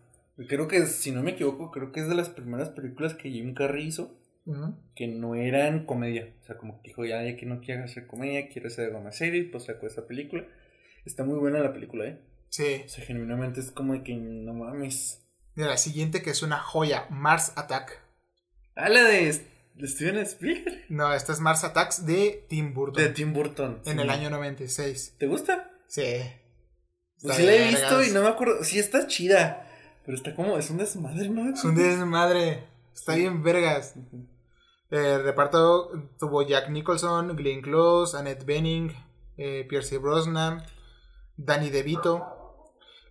Creo 0.48 0.68
que, 0.68 0.88
si 0.88 1.12
no 1.12 1.22
me 1.22 1.32
equivoco, 1.32 1.70
creo 1.70 1.92
que 1.92 2.00
es 2.00 2.10
de 2.10 2.16
las 2.16 2.30
primeras 2.30 2.70
películas 2.70 3.14
que 3.14 3.30
Jim 3.30 3.54
Carrey 3.54 3.86
hizo 3.86 4.12
que 4.96 5.08
no 5.08 5.36
eran 5.36 5.86
comedia. 5.86 6.34
O 6.42 6.46
sea, 6.46 6.58
como 6.58 6.82
que 6.82 6.90
dijo, 6.90 7.06
ya, 7.06 7.24
ya 7.24 7.36
que 7.36 7.46
no 7.46 7.62
quiero 7.62 7.84
hacer 7.84 8.08
comedia, 8.08 8.48
quiero 8.50 8.68
hacer 8.68 8.94
una 8.94 9.12
serie, 9.12 9.50
pues 9.52 9.66
sacó 9.66 9.88
esa 9.88 10.08
película. 10.08 10.46
Está 11.06 11.24
muy 11.24 11.38
buena 11.38 11.60
la 11.60 11.74
película, 11.74 12.06
¿eh? 12.06 12.20
Sí. 12.50 12.84
O 12.86 12.90
sea, 12.90 13.04
genuinamente 13.04 13.60
es 13.60 13.72
como 13.72 14.02
que 14.04 14.16
no 14.16 14.54
mames. 14.54 15.26
Mira, 15.56 15.70
la 15.70 15.78
siguiente 15.78 16.22
que 16.22 16.32
es 16.32 16.44
una 16.44 16.60
joya, 16.60 17.08
Mars 17.10 17.54
Attack. 17.56 18.02
Ah, 18.76 18.90
la 18.90 19.04
de, 19.04 19.32
Steven 19.84 20.18
Spielberg. 20.18 20.86
No, 20.90 21.14
esta 21.14 21.34
es 21.34 21.40
Mars 21.40 21.64
Attacks 21.64 22.06
de 22.06 22.46
Tim 22.50 22.74
Burton. 22.74 23.04
De 23.04 23.10
Tim 23.10 23.34
Burton. 23.34 23.82
En 23.86 24.00
el 24.00 24.10
año 24.10 24.30
96. 24.30 25.16
¿Te 25.18 25.28
gusta? 25.28 25.72
Sí. 25.88 26.22
Pues 27.22 27.38
sí 27.38 27.44
la 27.44 27.54
he 27.54 27.68
visto 27.70 28.04
y 28.04 28.12
no 28.12 28.22
me 28.22 28.28
acuerdo. 28.28 28.64
Sí, 28.64 28.80
está 28.80 29.08
chida. 29.08 29.68
Pero 30.06 30.18
está 30.18 30.36
como, 30.36 30.58
es 30.58 30.70
un 30.70 30.78
desmadre, 30.78 31.30
¿no? 31.30 31.50
Es 31.54 31.64
un 31.64 31.76
desmadre. 31.76 32.64
Está 32.94 33.16
bien 33.16 33.44
vergas. 33.44 33.96
Eh, 34.92 35.18
reparto 35.18 35.92
tuvo 36.20 36.44
Jack 36.44 36.70
Nicholson, 36.70 37.36
Glenn 37.36 37.62
Close, 37.62 38.18
Annette 38.18 38.46
Bening, 38.46 38.92
eh, 39.38 39.66
Pierce 39.68 39.98
Brosnan, 39.98 40.64
Danny 41.38 41.70
DeVito. 41.70 42.36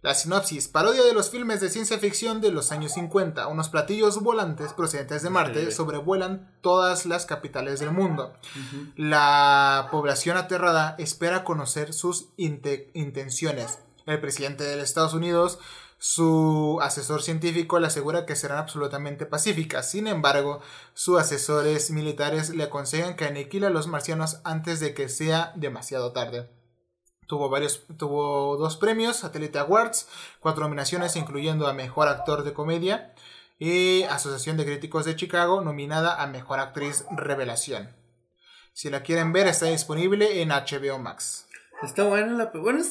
La 0.04 0.12
sinopsis, 0.12 0.68
parodia 0.68 1.02
de 1.02 1.14
los 1.14 1.30
filmes 1.30 1.62
de 1.62 1.70
ciencia 1.70 1.98
ficción 1.98 2.42
de 2.42 2.52
los 2.52 2.72
años 2.72 2.92
50. 2.92 3.46
Unos 3.46 3.70
platillos 3.70 4.22
volantes 4.22 4.74
procedentes 4.74 5.22
de 5.22 5.30
Marte 5.30 5.70
sobrevuelan 5.70 6.58
todas 6.60 7.06
las 7.06 7.24
capitales 7.24 7.80
del 7.80 7.90
mundo. 7.90 8.34
La 8.96 9.88
población 9.90 10.36
aterrada 10.36 10.94
espera 10.98 11.42
conocer 11.42 11.94
sus 11.94 12.28
intenciones. 12.36 13.78
El 14.04 14.20
presidente 14.20 14.64
de 14.64 14.76
los 14.76 14.84
Estados 14.84 15.14
Unidos, 15.14 15.58
su 16.04 16.80
asesor 16.82 17.22
científico 17.22 17.80
le 17.80 17.86
asegura 17.86 18.26
que 18.26 18.36
serán 18.36 18.58
absolutamente 18.58 19.24
pacíficas. 19.24 19.90
Sin 19.90 20.06
embargo, 20.06 20.60
sus 20.92 21.18
asesores 21.18 21.90
militares 21.90 22.50
le 22.50 22.64
aconsejan 22.64 23.16
que 23.16 23.24
aniquile 23.24 23.68
a 23.68 23.70
los 23.70 23.86
marcianos 23.86 24.38
antes 24.44 24.80
de 24.80 24.92
que 24.92 25.08
sea 25.08 25.54
demasiado 25.56 26.12
tarde. 26.12 26.50
Tuvo, 27.26 27.48
varios, 27.48 27.84
tuvo 27.96 28.58
dos 28.58 28.76
premios, 28.76 29.16
Satellite 29.16 29.58
Awards, 29.58 30.06
cuatro 30.40 30.64
nominaciones, 30.64 31.16
incluyendo 31.16 31.66
a 31.68 31.72
Mejor 31.72 32.08
Actor 32.08 32.42
de 32.42 32.52
Comedia 32.52 33.14
y 33.58 34.02
Asociación 34.02 34.58
de 34.58 34.66
Críticos 34.66 35.06
de 35.06 35.16
Chicago, 35.16 35.62
nominada 35.62 36.22
a 36.22 36.26
Mejor 36.26 36.60
Actriz 36.60 37.06
Revelación. 37.16 37.96
Si 38.74 38.90
la 38.90 39.02
quieren 39.02 39.32
ver, 39.32 39.46
está 39.46 39.66
disponible 39.66 40.42
en 40.42 40.50
HBO 40.50 40.98
Max. 40.98 41.46
Está 41.82 42.04
buena 42.04 42.34
la... 42.34 42.50
Bueno, 42.54 42.82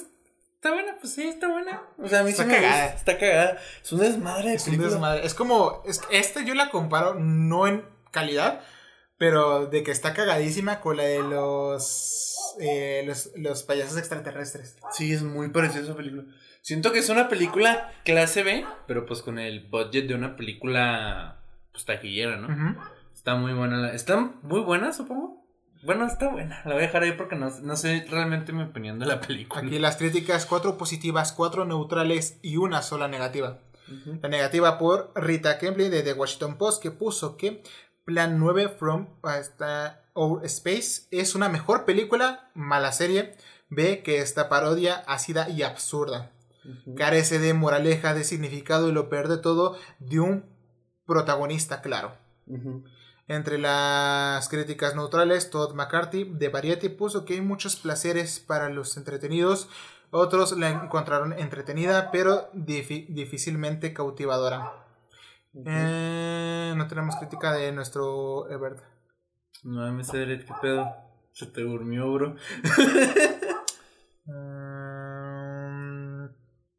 está 0.63 0.71
buena, 0.73 0.95
pues 0.99 1.13
sí, 1.13 1.27
está 1.27 1.49
buena. 1.49 1.81
O 1.97 2.07
sea, 2.07 2.21
a 2.21 2.23
mí 2.23 2.29
Está 2.31 2.43
sí 2.43 2.49
me 2.49 2.55
cagada. 2.55 2.83
gusta, 2.83 2.97
Está 2.97 3.17
cagada. 3.17 3.57
Es 3.83 3.91
un 3.91 3.99
desmadre 3.99 4.49
de 4.51 4.55
Es 4.55 4.67
un 4.67 4.77
desmadre. 4.77 5.25
Es 5.25 5.33
como. 5.33 5.81
Es, 5.85 6.01
esta 6.09 6.41
yo 6.43 6.53
la 6.55 6.69
comparo 6.69 7.15
no 7.15 7.67
en 7.67 7.85
calidad, 8.11 8.61
pero 9.17 9.65
de 9.67 9.83
que 9.83 9.91
está 9.91 10.13
cagadísima 10.13 10.79
con 10.79 10.97
la 10.97 11.03
de 11.03 11.19
los. 11.19 12.55
eh, 12.61 13.03
los, 13.05 13.31
los 13.35 13.63
payasos 13.63 13.97
extraterrestres. 13.97 14.77
Sí, 14.91 15.11
es 15.11 15.21
muy 15.23 15.49
parecida 15.49 15.81
a 15.81 15.83
esa 15.83 15.95
película. 15.95 16.23
Siento 16.61 16.93
que 16.93 16.99
es 16.99 17.09
una 17.09 17.27
película 17.27 17.91
clase 18.05 18.43
B, 18.43 18.65
pero 18.87 19.05
pues 19.05 19.21
con 19.21 19.37
el 19.39 19.67
budget 19.67 20.07
de 20.07 20.15
una 20.15 20.37
película 20.37 21.41
pues 21.73 21.83
taquillera, 21.83 22.37
¿no? 22.37 22.47
Está 23.13 23.35
muy 23.35 23.51
buena. 23.53 23.77
la- 23.77 23.93
Está 23.93 24.17
muy 24.43 24.61
buena, 24.61 24.93
supongo. 24.93 25.42
Bueno, 25.83 26.07
está 26.07 26.29
buena. 26.29 26.61
La 26.65 26.73
voy 26.73 26.83
a 26.83 26.87
dejar 26.87 27.03
ahí 27.03 27.11
porque 27.11 27.35
no, 27.35 27.49
no 27.49 27.75
sé 27.75 28.05
realmente 28.09 28.53
mi 28.53 28.63
opinión 28.63 28.99
de 28.99 29.05
la 29.05 29.19
película. 29.19 29.61
Aquí 29.61 29.79
las 29.79 29.97
críticas: 29.97 30.45
cuatro 30.45 30.77
positivas, 30.77 31.33
cuatro 31.33 31.65
neutrales 31.65 32.39
y 32.41 32.57
una 32.57 32.81
sola 32.81 33.07
negativa. 33.07 33.59
La 34.21 34.29
negativa 34.29 34.79
por 34.79 35.11
Rita 35.13 35.59
Kempley 35.59 35.89
de 35.89 36.03
The 36.03 36.13
Washington 36.13 36.57
Post, 36.57 36.81
que 36.81 36.89
puso 36.89 37.35
que 37.37 37.61
Plan 38.05 38.39
9 38.39 38.69
from 38.69 39.07
hasta 39.21 40.05
Outer 40.15 40.45
Space 40.45 41.07
es 41.11 41.35
una 41.35 41.47
mejor 41.49 41.85
película, 41.85 42.49
mala 42.53 42.91
serie. 42.91 43.35
B, 43.69 44.03
que 44.03 44.19
esta 44.19 44.49
parodia 44.49 45.03
ácida 45.07 45.49
y 45.49 45.63
absurda. 45.63 46.31
Carece 46.95 47.39
de 47.39 47.53
moraleja, 47.53 48.13
de 48.13 48.23
significado 48.23 48.87
y 48.87 48.91
lo 48.91 49.09
peor 49.09 49.27
de 49.27 49.37
todo, 49.37 49.77
de 49.99 50.19
un 50.19 50.45
protagonista 51.05 51.81
claro. 51.81 52.15
Ujú. 52.47 52.83
Entre 53.27 53.57
las 53.57 54.47
críticas 54.49 54.95
neutrales, 54.95 55.49
Todd 55.49 55.73
McCarthy 55.75 56.25
de 56.25 56.49
Variety 56.49 56.89
puso 56.89 57.23
que 57.25 57.35
hay 57.35 57.41
muchos 57.41 57.75
placeres 57.77 58.39
para 58.39 58.69
los 58.69 58.97
entretenidos, 58.97 59.69
otros 60.11 60.57
la 60.57 60.69
encontraron 60.69 61.33
entretenida, 61.33 62.11
pero 62.11 62.49
difícilmente 62.53 63.93
cautivadora. 63.93 64.73
Eh, 65.65 66.73
no 66.75 66.87
tenemos 66.87 67.15
crítica 67.15 67.53
de 67.53 67.71
nuestro 67.71 68.49
Ebert. 68.51 68.79
No 69.63 69.81
mames, 69.81 70.13
Everett, 70.13 70.45
qué 70.45 70.53
pedo. 70.61 70.93
Se 71.31 71.45
te 71.47 71.61
durmió, 71.61 72.11
bro. 72.11 72.35
Mm, 74.25 76.25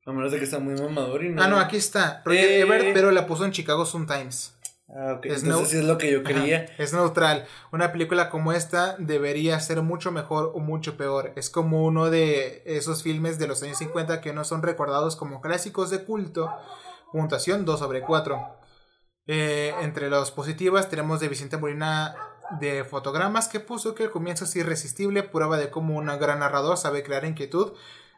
A 0.06 0.12
menos 0.12 0.32
de 0.32 0.38
que 0.38 0.44
está 0.44 0.58
muy 0.58 0.74
mamador 0.74 1.24
y 1.24 1.30
no. 1.30 1.42
ah, 1.42 1.48
no, 1.48 1.58
aquí 1.58 1.76
está. 1.76 2.22
Roger 2.24 2.44
Eh. 2.50 2.60
Ebert, 2.60 2.86
pero 2.92 3.10
la 3.10 3.26
puso 3.26 3.44
en 3.44 3.52
Chicago 3.52 3.86
Sun 3.86 4.06
Times. 4.06 4.53
Ah, 4.88 5.14
ok. 5.16 5.26
Es 5.26 5.42
Entonces 5.42 5.48
no- 5.48 5.64
sí 5.66 5.76
es 5.78 5.84
lo 5.84 5.98
que 5.98 6.12
yo 6.12 6.20
Ajá, 6.20 6.28
creía. 6.28 6.66
Es 6.78 6.92
neutral. 6.92 7.46
Una 7.72 7.90
película 7.90 8.28
como 8.30 8.52
esta 8.52 8.96
debería 8.98 9.58
ser 9.60 9.82
mucho 9.82 10.12
mejor 10.12 10.52
o 10.54 10.60
mucho 10.60 10.96
peor. 10.96 11.32
Es 11.36 11.48
como 11.50 11.84
uno 11.84 12.10
de 12.10 12.62
esos 12.66 13.02
filmes 13.02 13.38
de 13.38 13.46
los 13.46 13.62
años 13.62 13.78
50 13.78 14.20
que 14.20 14.32
no 14.32 14.44
son 14.44 14.62
recordados 14.62 15.16
como 15.16 15.40
clásicos 15.40 15.90
de 15.90 16.04
culto. 16.04 16.50
Puntuación 17.12 17.64
2 17.64 17.80
sobre 17.80 18.02
4. 18.02 18.38
Eh, 19.26 19.74
entre 19.80 20.10
las 20.10 20.30
positivas 20.30 20.90
tenemos 20.90 21.18
de 21.20 21.28
Vicente 21.28 21.56
Molina 21.56 22.14
de 22.60 22.84
fotogramas 22.84 23.48
que 23.48 23.58
puso 23.60 23.94
que 23.94 24.04
el 24.04 24.10
comienzo 24.10 24.44
es 24.44 24.54
irresistible, 24.54 25.22
prueba 25.22 25.56
de 25.56 25.70
cómo 25.70 25.96
un 25.96 26.06
gran 26.18 26.40
narrador 26.40 26.76
sabe 26.76 27.02
crear 27.02 27.24
inquietud 27.24 27.72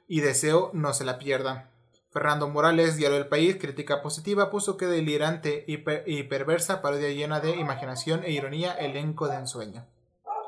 y 0.08 0.20
deseo 0.20 0.70
no 0.72 0.92
se 0.94 1.04
la 1.04 1.18
pierda. 1.18 1.70
Fernando 2.16 2.48
Morales, 2.48 2.96
Diario 2.96 3.18
del 3.18 3.26
País, 3.28 3.56
crítica 3.60 4.00
positiva, 4.00 4.50
puso 4.50 4.78
que 4.78 4.86
delirante 4.86 5.64
y, 5.66 5.76
per- 5.76 6.02
y 6.06 6.22
perversa 6.22 6.80
parodia 6.80 7.10
llena 7.10 7.40
de 7.40 7.56
imaginación 7.56 8.24
e 8.24 8.30
ironía, 8.32 8.72
elenco 8.72 9.28
de 9.28 9.36
ensueño. 9.36 9.86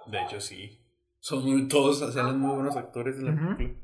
De 0.07 0.23
hecho, 0.23 0.41
sí. 0.41 0.81
Son 1.21 1.45
muy, 1.45 1.69
todos, 1.69 1.99
salen 2.15 2.39
muy 2.39 2.55
buenos 2.55 2.75
actores 2.75 3.17
en 3.17 3.25
la 3.27 3.57
película. 3.57 3.79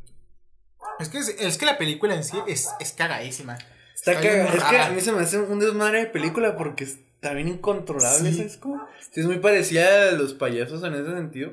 Es 0.98 1.10
que, 1.10 1.18
es, 1.18 1.28
es 1.38 1.58
que 1.58 1.66
la 1.66 1.76
película 1.76 2.14
en 2.14 2.24
sí 2.24 2.38
es, 2.46 2.70
es 2.80 2.92
cagadísima. 2.94 3.58
Está 3.94 4.14
cagada. 4.14 4.54
Es 4.54 4.64
que 4.64 4.78
a 4.78 4.90
mí 4.90 5.00
se 5.02 5.12
me 5.12 5.20
hace 5.20 5.38
un 5.40 5.58
desmadre 5.58 5.98
de 6.00 6.06
película 6.06 6.56
porque 6.56 6.84
está 6.84 7.34
bien 7.34 7.48
incontrolable, 7.48 8.30
Sí. 8.30 8.36
¿sabes 8.38 8.56
cómo? 8.56 8.80
Sí, 9.12 9.20
es 9.20 9.26
muy 9.26 9.40
parecida 9.40 10.08
a 10.08 10.12
los 10.12 10.32
payasos 10.32 10.82
en 10.84 10.94
ese 10.94 11.12
sentido. 11.14 11.52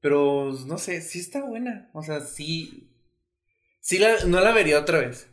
Pero 0.00 0.52
no 0.66 0.78
sé, 0.78 1.00
sí 1.00 1.18
está 1.18 1.42
buena. 1.42 1.90
O 1.92 2.02
sea, 2.04 2.20
sí. 2.20 2.92
Sí, 3.80 3.98
la, 3.98 4.24
no 4.26 4.40
la 4.40 4.52
vería 4.52 4.78
otra 4.78 4.98
vez. 5.00 5.28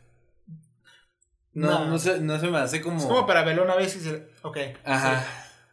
No, 1.54 1.70
No. 1.80 1.84
no, 1.86 1.98
se, 1.98 2.20
no 2.20 2.38
se 2.38 2.48
me 2.48 2.58
hace 2.58 2.80
como. 2.82 2.98
Es 2.98 3.06
como 3.06 3.26
para 3.26 3.44
verlo 3.44 3.62
una 3.64 3.76
vez 3.76 3.94
y 3.96 3.98
decir, 4.00 4.28
ok. 4.42 4.58
Ajá, 4.84 5.22
sí. 5.22 5.28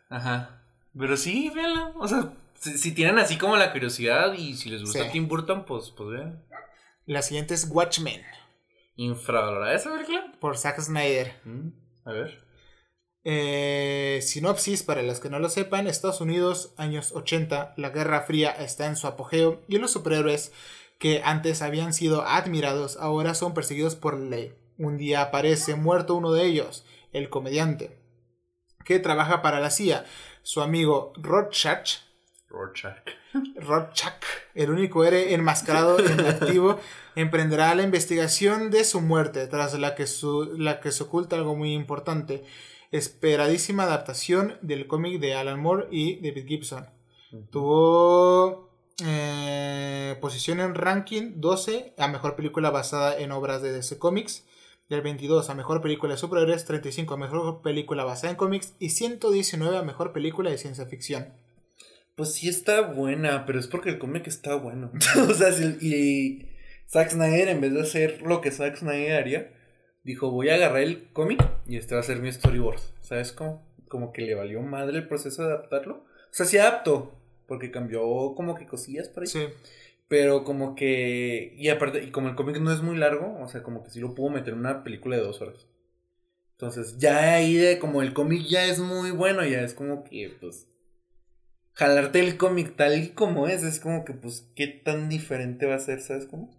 ajá. 0.10 0.62
Pero 0.98 1.18
sí, 1.18 1.50
véanla. 1.54 1.92
O 2.00 2.08
sea, 2.08 2.34
si, 2.60 2.78
si 2.78 2.92
tienen 2.94 3.18
así 3.20 3.38
como 3.38 3.58
la 3.58 3.72
curiosidad 3.72 4.34
y 4.34 4.56
si 4.56 4.70
les 4.70 4.82
gusta 4.82 5.04
Sí. 5.06 5.10
Tim 5.12 5.28
Burton, 5.28 5.66
pues, 5.66 5.90
pues 5.92 6.10
vean. 6.10 6.44
La 7.08 7.22
siguiente 7.24 7.54
es 7.56 7.68
Watchmen, 7.70 8.22
Infravalorada 8.96 9.74
esa 9.74 9.92
película. 9.92 10.32
por 10.40 10.58
Zack 10.58 10.80
Snyder. 10.80 11.34
Mm, 11.46 11.70
A 12.06 12.12
ver. 12.12 12.44
Eh, 13.24 14.20
sinopsis, 14.24 14.84
para 14.84 15.04
los 15.04 15.20
que 15.20 15.30
no 15.30 15.40
lo 15.40 15.50
sepan, 15.50 15.88
Estados 15.88 16.22
Unidos, 16.22 16.74
años 16.78 17.12
80, 17.14 17.74
la 17.78 17.90
Guerra 17.90 18.22
Fría 18.22 18.50
está 18.52 18.88
en 18.88 18.96
su 18.96 19.08
apogeo 19.08 19.62
y 19.68 19.78
los 19.78 19.92
superhéroes 19.92 20.52
que 21.00 21.22
antes 21.24 21.62
habían 21.62 21.94
sido 21.94 22.24
admirados 22.26 22.98
ahora 22.98 23.34
son 23.36 23.54
perseguidos 23.54 23.96
por 23.96 24.20
ley. 24.20 24.54
Un 24.82 24.98
día 24.98 25.22
aparece 25.22 25.76
muerto 25.76 26.16
uno 26.16 26.32
de 26.32 26.46
ellos, 26.46 26.86
el 27.14 27.30
comediante, 27.30 28.00
que 28.84 29.00
trabaja 29.00 29.42
para 29.42 29.60
la 29.60 29.70
CIA. 29.70 30.06
Su 30.44 30.62
amigo 30.62 31.14
Rorschach, 31.18 32.00
Rorschach. 32.50 32.98
Rorschach, 33.56 34.24
el 34.56 34.72
único 34.72 35.04
héroe 35.06 35.34
enmascarado 35.34 36.00
en 36.00 36.20
activo, 36.26 36.80
emprenderá 37.16 37.74
la 37.76 37.84
investigación 37.84 38.72
de 38.72 38.84
su 38.84 39.02
muerte, 39.02 39.46
tras 39.48 39.78
la 39.78 39.94
que, 39.96 40.08
su- 40.08 40.56
la 40.58 40.80
que 40.80 40.92
se 40.92 41.04
oculta 41.04 41.36
algo 41.36 41.56
muy 41.56 41.74
importante. 41.74 42.44
Esperadísima 42.92 43.84
adaptación 43.84 44.58
del 44.62 44.88
cómic 44.88 45.20
de 45.22 45.36
Alan 45.36 45.60
Moore 45.62 45.88
y 45.92 46.16
David 46.28 46.46
Gibson. 46.48 46.90
Tuvo 47.52 48.70
eh, 49.06 50.18
posición 50.20 50.60
en 50.60 50.76
ranking 50.76 51.34
12 51.36 51.94
a 51.98 52.08
mejor 52.08 52.36
película 52.36 52.70
basada 52.72 53.18
en 53.18 53.32
obras 53.32 53.62
de 53.62 53.72
DC 53.72 53.98
Comics. 54.00 54.46
Del 54.92 55.00
22 55.04 55.50
a 55.50 55.56
mejor 55.56 55.82
película 55.82 56.16
de 56.16 56.20
superhéroes, 56.20 56.66
35 56.66 57.14
a 57.14 57.18
mejor 57.18 57.62
película 57.62 58.04
basada 58.04 58.32
en 58.32 58.36
cómics 58.36 58.76
y 58.78 58.90
119 58.90 59.78
a 59.78 59.84
mejor 59.84 60.12
película 60.12 60.50
de 60.50 60.58
ciencia 60.58 60.86
ficción. 60.86 61.30
Pues 62.18 62.34
sí 62.34 62.50
está 62.50 62.82
buena, 62.82 63.46
pero 63.46 63.58
es 63.58 63.68
porque 63.68 63.88
el 63.88 64.00
cómic 64.00 64.28
está 64.28 64.54
bueno. 64.56 64.92
o 65.30 65.34
sea, 65.34 65.54
si, 65.54 65.78
y 65.80 66.50
Zack 66.90 67.12
Snyder, 67.12 67.48
en 67.48 67.62
vez 67.62 67.74
de 67.74 67.80
hacer 67.80 68.22
lo 68.24 68.42
que 68.42 68.52
Zack 68.52 68.80
Snyder 68.80 69.14
haría, 69.14 69.54
dijo, 70.04 70.30
voy 70.30 70.50
a 70.50 70.56
agarrar 70.56 70.82
el 70.82 71.10
cómic 71.14 71.42
y 71.66 71.78
este 71.78 71.96
va 71.96 72.02
a 72.02 72.04
ser 72.04 72.20
mi 72.20 72.30
storyboard. 72.30 72.82
¿Sabes 73.00 73.32
cómo? 73.32 73.66
Como 73.88 74.12
que 74.12 74.24
le 74.24 74.36
valió 74.36 74.62
madre 74.62 74.98
el 74.98 75.08
proceso 75.08 75.42
de 75.42 75.54
adaptarlo. 75.54 76.00
O 76.00 76.34
sea, 76.34 76.46
sí 76.46 76.58
adaptó, 76.58 77.18
porque 77.48 77.72
cambió 77.72 78.36
como 78.36 78.56
que 78.56 78.68
cosillas 78.68 79.08
por 79.08 79.24
ahí. 79.24 79.28
Sí. 79.28 79.48
Pero 80.12 80.44
como 80.44 80.76
que... 80.76 81.54
Y 81.56 81.70
aparte, 81.70 82.04
y 82.04 82.12
como 82.12 82.28
el 82.28 82.36
cómic 82.36 82.60
no 82.60 82.74
es 82.74 82.82
muy 82.82 82.98
largo, 82.98 83.40
o 83.42 83.48
sea, 83.48 83.64
como 83.64 83.82
que 83.82 83.92
sí 83.92 84.02
lo 84.02 84.14
pudo 84.14 84.30
meter 84.30 84.52
en 84.52 84.60
una 84.60 84.84
película 84.84 85.16
de 85.16 85.24
dos 85.24 85.40
horas. 85.40 85.70
Entonces, 86.52 86.98
ya 86.98 87.36
ahí 87.36 87.54
de 87.54 87.80
como 87.80 88.02
el 88.02 88.12
cómic 88.12 88.46
ya 88.46 88.66
es 88.66 88.80
muy 88.80 89.12
bueno, 89.12 89.46
ya 89.46 89.62
es 89.62 89.74
como 89.74 90.04
que, 90.04 90.36
pues... 90.42 90.68
Jalarte 91.72 92.20
el 92.20 92.36
cómic 92.36 92.76
tal 92.76 93.02
y 93.02 93.12
como 93.12 93.48
es, 93.48 93.64
es 93.64 93.80
como 93.80 94.04
que, 94.04 94.12
pues, 94.12 94.52
¿qué 94.54 94.68
tan 94.68 95.08
diferente 95.08 95.66
va 95.66 95.76
a 95.76 95.80
ser, 95.80 96.02
sabes 96.02 96.26
cómo? 96.26 96.54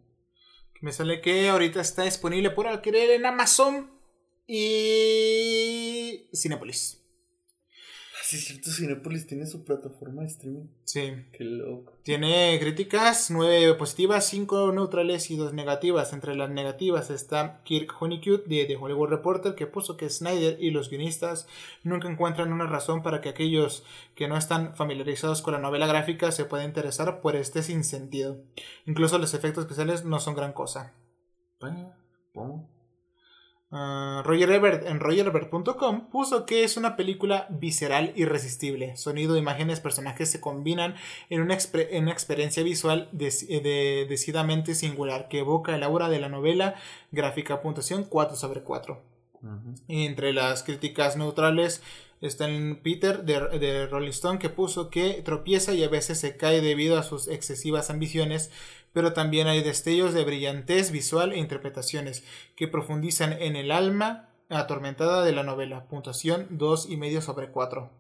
Me 0.81 0.91
sale 0.91 1.21
que 1.21 1.51
ahorita 1.51 1.83
está 1.83 2.05
disponible 2.05 2.53
por 2.53 2.67
alquiler 2.67 3.11
en 3.11 3.27
Amazon 3.27 3.91
y 4.47 6.27
Cinepolis. 6.33 7.02
Sí, 8.33 8.39
es 8.39 8.45
cierto, 8.47 8.71
Cinepolis 8.71 9.27
tiene 9.27 9.47
su 9.47 9.63
plataforma 9.63 10.23
de 10.23 10.29
streaming. 10.29 10.65
Sí. 10.85 11.13
Qué 11.33 11.45
loco. 11.45 11.93
Tiene 12.03 12.59
críticas, 12.59 13.31
9 13.31 13.75
positivas, 13.75 14.27
5 14.27 14.73
neutrales 14.73 15.31
y 15.31 15.37
2 15.37 15.53
negativas. 15.53 16.15
Entre 16.15 16.35
las 16.35 16.49
negativas 16.49 17.11
está 17.11 17.63
Kirk 17.63 17.93
Honeycutt 18.01 18.47
de 18.47 18.65
The 18.65 18.77
Hollywood 18.77 19.11
Reporter 19.11 19.55
que 19.55 19.67
puso 19.67 19.99
que 19.99 20.09
Snyder 20.09 20.57
y 20.59 20.71
los 20.71 20.89
guionistas 20.89 21.47
nunca 21.83 22.09
encuentran 22.09 22.55
una 22.55 22.67
razón 22.67 23.03
para 23.03 23.21
que 23.21 23.29
aquellos 23.29 23.85
que 24.15 24.29
no 24.29 24.39
están 24.39 24.75
familiarizados 24.77 25.43
con 25.43 25.53
la 25.53 25.61
novela 25.61 25.87
gráfica 25.87 26.33
se 26.33 26.47
puedan 26.47 26.69
interesar 26.69 27.21
por 27.21 27.37
este 27.37 27.63
sinsentido. 27.63 28.39
Incluso 28.87 29.19
los 29.19 29.35
efectos 29.35 29.65
especiales 29.65 30.07
no 30.07 30.21
son 30.21 30.35
gran 30.35 30.55
cosa. 30.55 30.95
Pues, 31.59 31.75
Ah, 33.75 34.23
Roger 34.27 34.51
Ebert 34.51 34.87
en 34.87 35.01
rogerebert.com 35.01 36.09
puso 36.11 36.45
que 36.45 36.63
es 36.63 36.77
una 36.77 36.95
película 36.95 37.47
visceral 37.49 38.13
irresistible. 38.17 38.97
Sonido, 38.99 39.39
imágenes, 39.39 39.81
personajes 39.81 40.31
se 40.31 40.41
combinan 40.43 40.95
en 41.31 41.41
una, 41.41 41.57
en 41.75 42.03
una 42.03 42.13
experiencia 42.13 42.63
visual 42.63 43.09
eh, 43.19 43.61
de- 43.63 44.07
decididamente 44.09 44.75
singular 44.75 45.29
que 45.29 45.39
evoca 45.39 45.75
el 45.75 45.83
aura 45.85 46.11
de 46.11 46.21
la 46.21 46.29
novela. 46.29 46.75
Gráfica 47.13 47.63
puntuación 47.63 48.05
4 48.05 48.37
sobre 48.37 48.61
4. 48.63 49.01
Ujú. 49.43 49.75
Entre 49.89 50.35
las 50.35 50.63
críticas 50.63 51.17
neutrales 51.17 51.83
está 52.23 52.47
el 52.47 52.79
Peter 52.79 53.25
de, 53.25 53.59
de 53.59 53.87
Rolling 53.87 54.11
Stone 54.11 54.39
que 54.39 54.49
puso 54.49 54.91
que 54.91 55.23
tropieza 55.25 55.75
y 55.75 55.85
a 55.85 55.89
veces 55.89 56.19
se 56.21 56.37
cae 56.37 56.61
debido 56.61 56.99
a 56.99 57.03
sus 57.03 57.29
excesivas 57.29 57.91
ambiciones, 57.91 58.51
pero 58.93 59.13
también 59.13 59.49
hay 59.49 59.63
destellos 59.63 60.15
de 60.15 60.25
brillantez 60.25 60.91
visual 60.91 61.33
e 61.33 61.39
interpretaciones 61.39 62.25
que 62.57 62.69
profundizan 62.69 63.33
en 63.33 63.57
el 63.57 63.71
alma 63.71 64.29
atormentada 64.49 65.25
de 65.25 65.33
la 65.33 65.43
novela. 65.43 65.87
Puntuación 65.89 66.47
2 66.51 66.91
y 66.91 66.97
medio 66.97 67.23
sobre 67.23 67.51
4. 67.51 67.91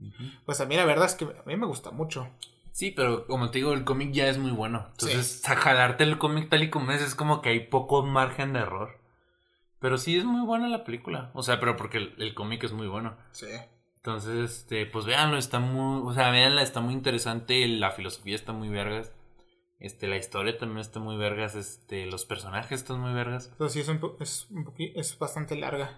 Ujú. 0.00 0.24
Pues 0.44 0.60
a 0.60 0.66
mí 0.66 0.76
la 0.76 0.84
verdad 0.84 1.06
es 1.06 1.14
que 1.14 1.24
a 1.24 1.42
mí 1.46 1.56
me 1.56 1.66
gusta 1.66 1.90
mucho. 1.90 2.28
Sí, 2.72 2.90
pero 2.90 3.26
como 3.26 3.50
te 3.50 3.58
digo, 3.58 3.74
el 3.74 3.84
cómic 3.84 4.12
ya 4.12 4.28
es 4.28 4.38
muy 4.38 4.50
bueno. 4.50 4.86
Entonces, 4.92 5.46
a 5.48 5.56
jalarte 5.56 6.04
el 6.04 6.18
cómic 6.18 6.48
tal 6.48 6.62
y 6.62 6.70
como 6.70 6.90
es, 6.92 7.02
es 7.02 7.14
como 7.14 7.42
que 7.42 7.50
hay 7.50 7.60
poco 7.66 8.02
margen 8.02 8.54
de 8.54 8.60
error. 8.60 9.01
Pero 9.82 9.98
sí 9.98 10.16
es 10.16 10.24
muy 10.24 10.40
buena 10.46 10.68
la 10.68 10.84
película. 10.84 11.30
O 11.34 11.42
sea, 11.42 11.60
pero 11.60 11.76
porque 11.76 11.98
el, 11.98 12.14
el 12.18 12.34
cómic 12.34 12.64
es 12.64 12.72
muy 12.72 12.86
bueno. 12.88 13.16
Sí. 13.32 13.48
Entonces, 13.96 14.50
este, 14.50 14.86
pues 14.86 15.04
véanlo, 15.04 15.36
está 15.36 15.58
muy, 15.60 16.08
o 16.08 16.14
sea, 16.14 16.30
véanla, 16.30 16.62
está 16.62 16.80
muy 16.80 16.94
interesante, 16.94 17.68
la 17.68 17.90
filosofía 17.90 18.34
está 18.34 18.52
muy 18.52 18.68
vergas. 18.68 19.12
Este, 19.78 20.06
la 20.06 20.16
historia 20.16 20.56
también 20.58 20.78
está 20.78 21.00
muy 21.00 21.16
vergas, 21.16 21.54
este, 21.56 22.06
los 22.06 22.24
personajes 22.24 22.80
están 22.80 23.00
muy 23.00 23.12
vergas. 23.12 23.48
Entonces 23.52 23.72
sí 23.74 23.80
es, 23.80 23.88
un 23.88 23.98
po- 23.98 24.16
es, 24.20 24.46
un 24.50 24.72
es 24.78 25.18
bastante 25.18 25.56
larga. 25.56 25.90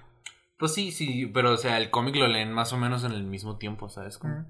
Pues 0.59 0.73
sí, 0.75 0.91
sí, 0.93 1.27
pero 1.27 1.53
o 1.53 1.57
sea, 1.59 1.77
el 1.79 1.91
cómic 1.91 2.17
lo 2.17 2.27
leen 2.27 2.53
más 2.53 2.73
o 2.73 2.79
menos 2.79 3.05
en 3.05 3.13
el 3.13 3.25
mismo 3.25 3.59
tiempo, 3.59 3.89
¿sabes? 3.89 4.19
Como- 4.19 4.35
Mm. 4.35 4.47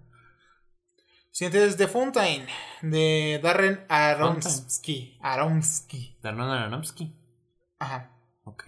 Siguiente 1.32 1.64
es 1.64 1.76
The 1.76 1.88
Fountain 1.88 2.46
de 2.82 3.40
Darren 3.42 3.84
Aronofsky. 3.88 5.18
Aronofsky. 5.20 6.16
Darren 6.22 6.42
Aronofsky. 6.42 7.12
Ajá. 7.80 8.12
Ok. 8.44 8.62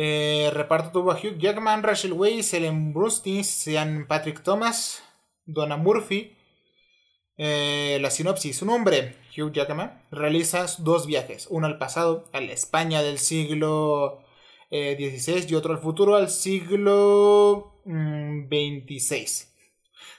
Eh, 0.00 0.50
reparto 0.52 0.92
tuvo 0.92 1.10
a 1.10 1.16
Hugh 1.16 1.38
Jackman, 1.38 1.82
Rachel 1.82 2.12
Weisz, 2.12 2.54
Ellen 2.54 2.92
Burstyn, 2.92 3.42
Sean 3.42 4.06
Patrick 4.06 4.44
Thomas, 4.44 5.02
Donna 5.44 5.76
Murphy. 5.76 6.36
Eh, 7.36 7.98
la 8.00 8.08
sinopsis: 8.08 8.62
Un 8.62 8.70
hombre, 8.70 9.16
Hugh 9.36 9.50
Jackman, 9.50 10.06
realiza 10.12 10.66
dos 10.78 11.04
viajes: 11.04 11.48
uno 11.50 11.66
al 11.66 11.78
pasado, 11.78 12.30
a 12.32 12.40
la 12.40 12.52
España 12.52 13.02
del 13.02 13.18
siglo 13.18 14.22
eh, 14.70 14.94
XVI, 14.96 15.46
y 15.50 15.54
otro 15.56 15.72
al 15.74 15.80
futuro, 15.80 16.14
al 16.14 16.30
siglo 16.30 17.80
mm, 17.84 18.44
XXVI. 18.46 19.47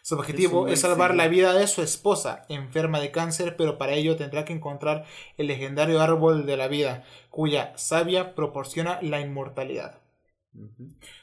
Su 0.02 0.16
objetivo 0.16 0.68
Es 0.68 0.82
salvar 0.82 1.16
la 1.16 1.28
vida 1.28 1.54
de 1.54 1.68
su 1.68 1.82
esposa, 1.82 2.44
enferma 2.50 3.00
de 3.00 3.12
cáncer, 3.12 3.56
pero 3.58 3.78
para 3.78 3.94
ello 3.94 4.16
tendrá 4.16 4.46
que 4.46 4.54
encontrar 4.54 5.06
el 5.38 5.48
legendario 5.48 6.02
árbol 6.02 6.46
de 6.46 6.58
la 6.58 6.68
vida, 6.68 7.04
cuya 7.30 7.74
savia 7.76 8.36
proporciona 8.36 9.00
la 9.02 9.20
inmortalidad. 9.20 10.00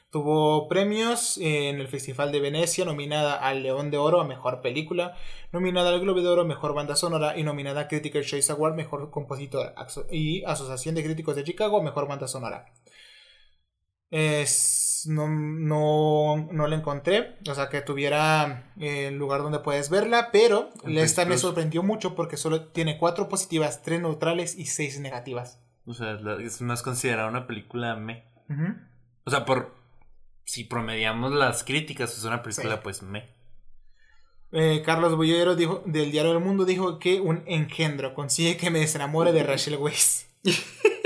Tuvo 0.09 0.69
premios 0.69 1.37
en 1.37 1.81
el 1.81 1.87
Festival 1.89 2.31
de 2.31 2.39
Venecia, 2.39 2.85
nominada 2.85 3.35
al 3.35 3.61
León 3.61 3.91
de 3.91 3.97
Oro 3.97 4.21
a 4.21 4.23
Mejor 4.23 4.61
Película, 4.61 5.15
nominada 5.51 5.89
al 5.89 5.99
Globo 5.99 6.21
de 6.21 6.27
Oro 6.29 6.41
a 6.43 6.45
Mejor 6.45 6.73
Banda 6.73 6.95
Sonora 6.95 7.37
y 7.37 7.43
nominada 7.43 7.81
a 7.81 7.87
Critical 7.89 8.23
Choice 8.23 8.51
Award 8.53 8.75
Mejor 8.75 9.11
Compositor 9.11 9.73
Axo- 9.75 10.07
y 10.09 10.45
Asociación 10.45 10.95
de 10.95 11.03
Críticos 11.03 11.35
de 11.35 11.43
Chicago 11.43 11.79
a 11.79 11.83
Mejor 11.83 12.07
Banda 12.07 12.27
Sonora. 12.27 12.71
Es- 14.09 15.03
no, 15.09 15.27
no, 15.29 16.49
no 16.51 16.67
la 16.67 16.75
encontré, 16.75 17.37
o 17.49 17.53
sea 17.55 17.69
que 17.69 17.81
tuviera 17.81 18.73
eh, 18.79 19.07
el 19.07 19.15
lugar 19.17 19.41
donde 19.41 19.59
puedes 19.59 19.89
verla, 19.89 20.29
pero 20.31 20.69
esta 20.85 21.21
me 21.23 21.31
Plus. 21.31 21.41
sorprendió 21.41 21.81
mucho 21.83 22.13
porque 22.15 22.35
solo 22.35 22.65
tiene 22.69 22.97
cuatro 22.97 23.29
positivas, 23.29 23.83
tres 23.83 24.01
neutrales 24.01 24.57
y 24.57 24.65
seis 24.65 24.99
negativas. 24.99 25.61
O 25.85 25.93
sea, 25.93 26.17
es 26.41 26.61
más 26.61 26.81
considerada 26.83 27.29
una 27.29 27.47
película 27.47 27.95
me. 27.95 28.25
O 29.25 29.29
sea, 29.31 29.45
por 29.45 29.75
si 30.43 30.63
promediamos 30.65 31.31
las 31.31 31.63
críticas, 31.63 32.17
es 32.17 32.23
una 32.25 32.41
película 32.43 32.75
Sí. 32.75 32.79
pues 32.83 33.01
me. 33.03 33.29
Eh, 34.51 34.81
Carlos 34.85 35.15
Bollero 35.15 35.55
dijo, 35.55 35.83
del 35.85 36.11
Diario 36.11 36.33
del 36.33 36.43
Mundo 36.43 36.65
dijo 36.65 36.99
que 36.99 37.19
un 37.21 37.43
engendro 37.47 38.13
consigue 38.13 38.57
que 38.57 38.69
me 38.71 38.79
desenamore 38.79 39.31
de 39.31 39.43
Rachel 39.43 39.77
Weisz. 39.77 40.25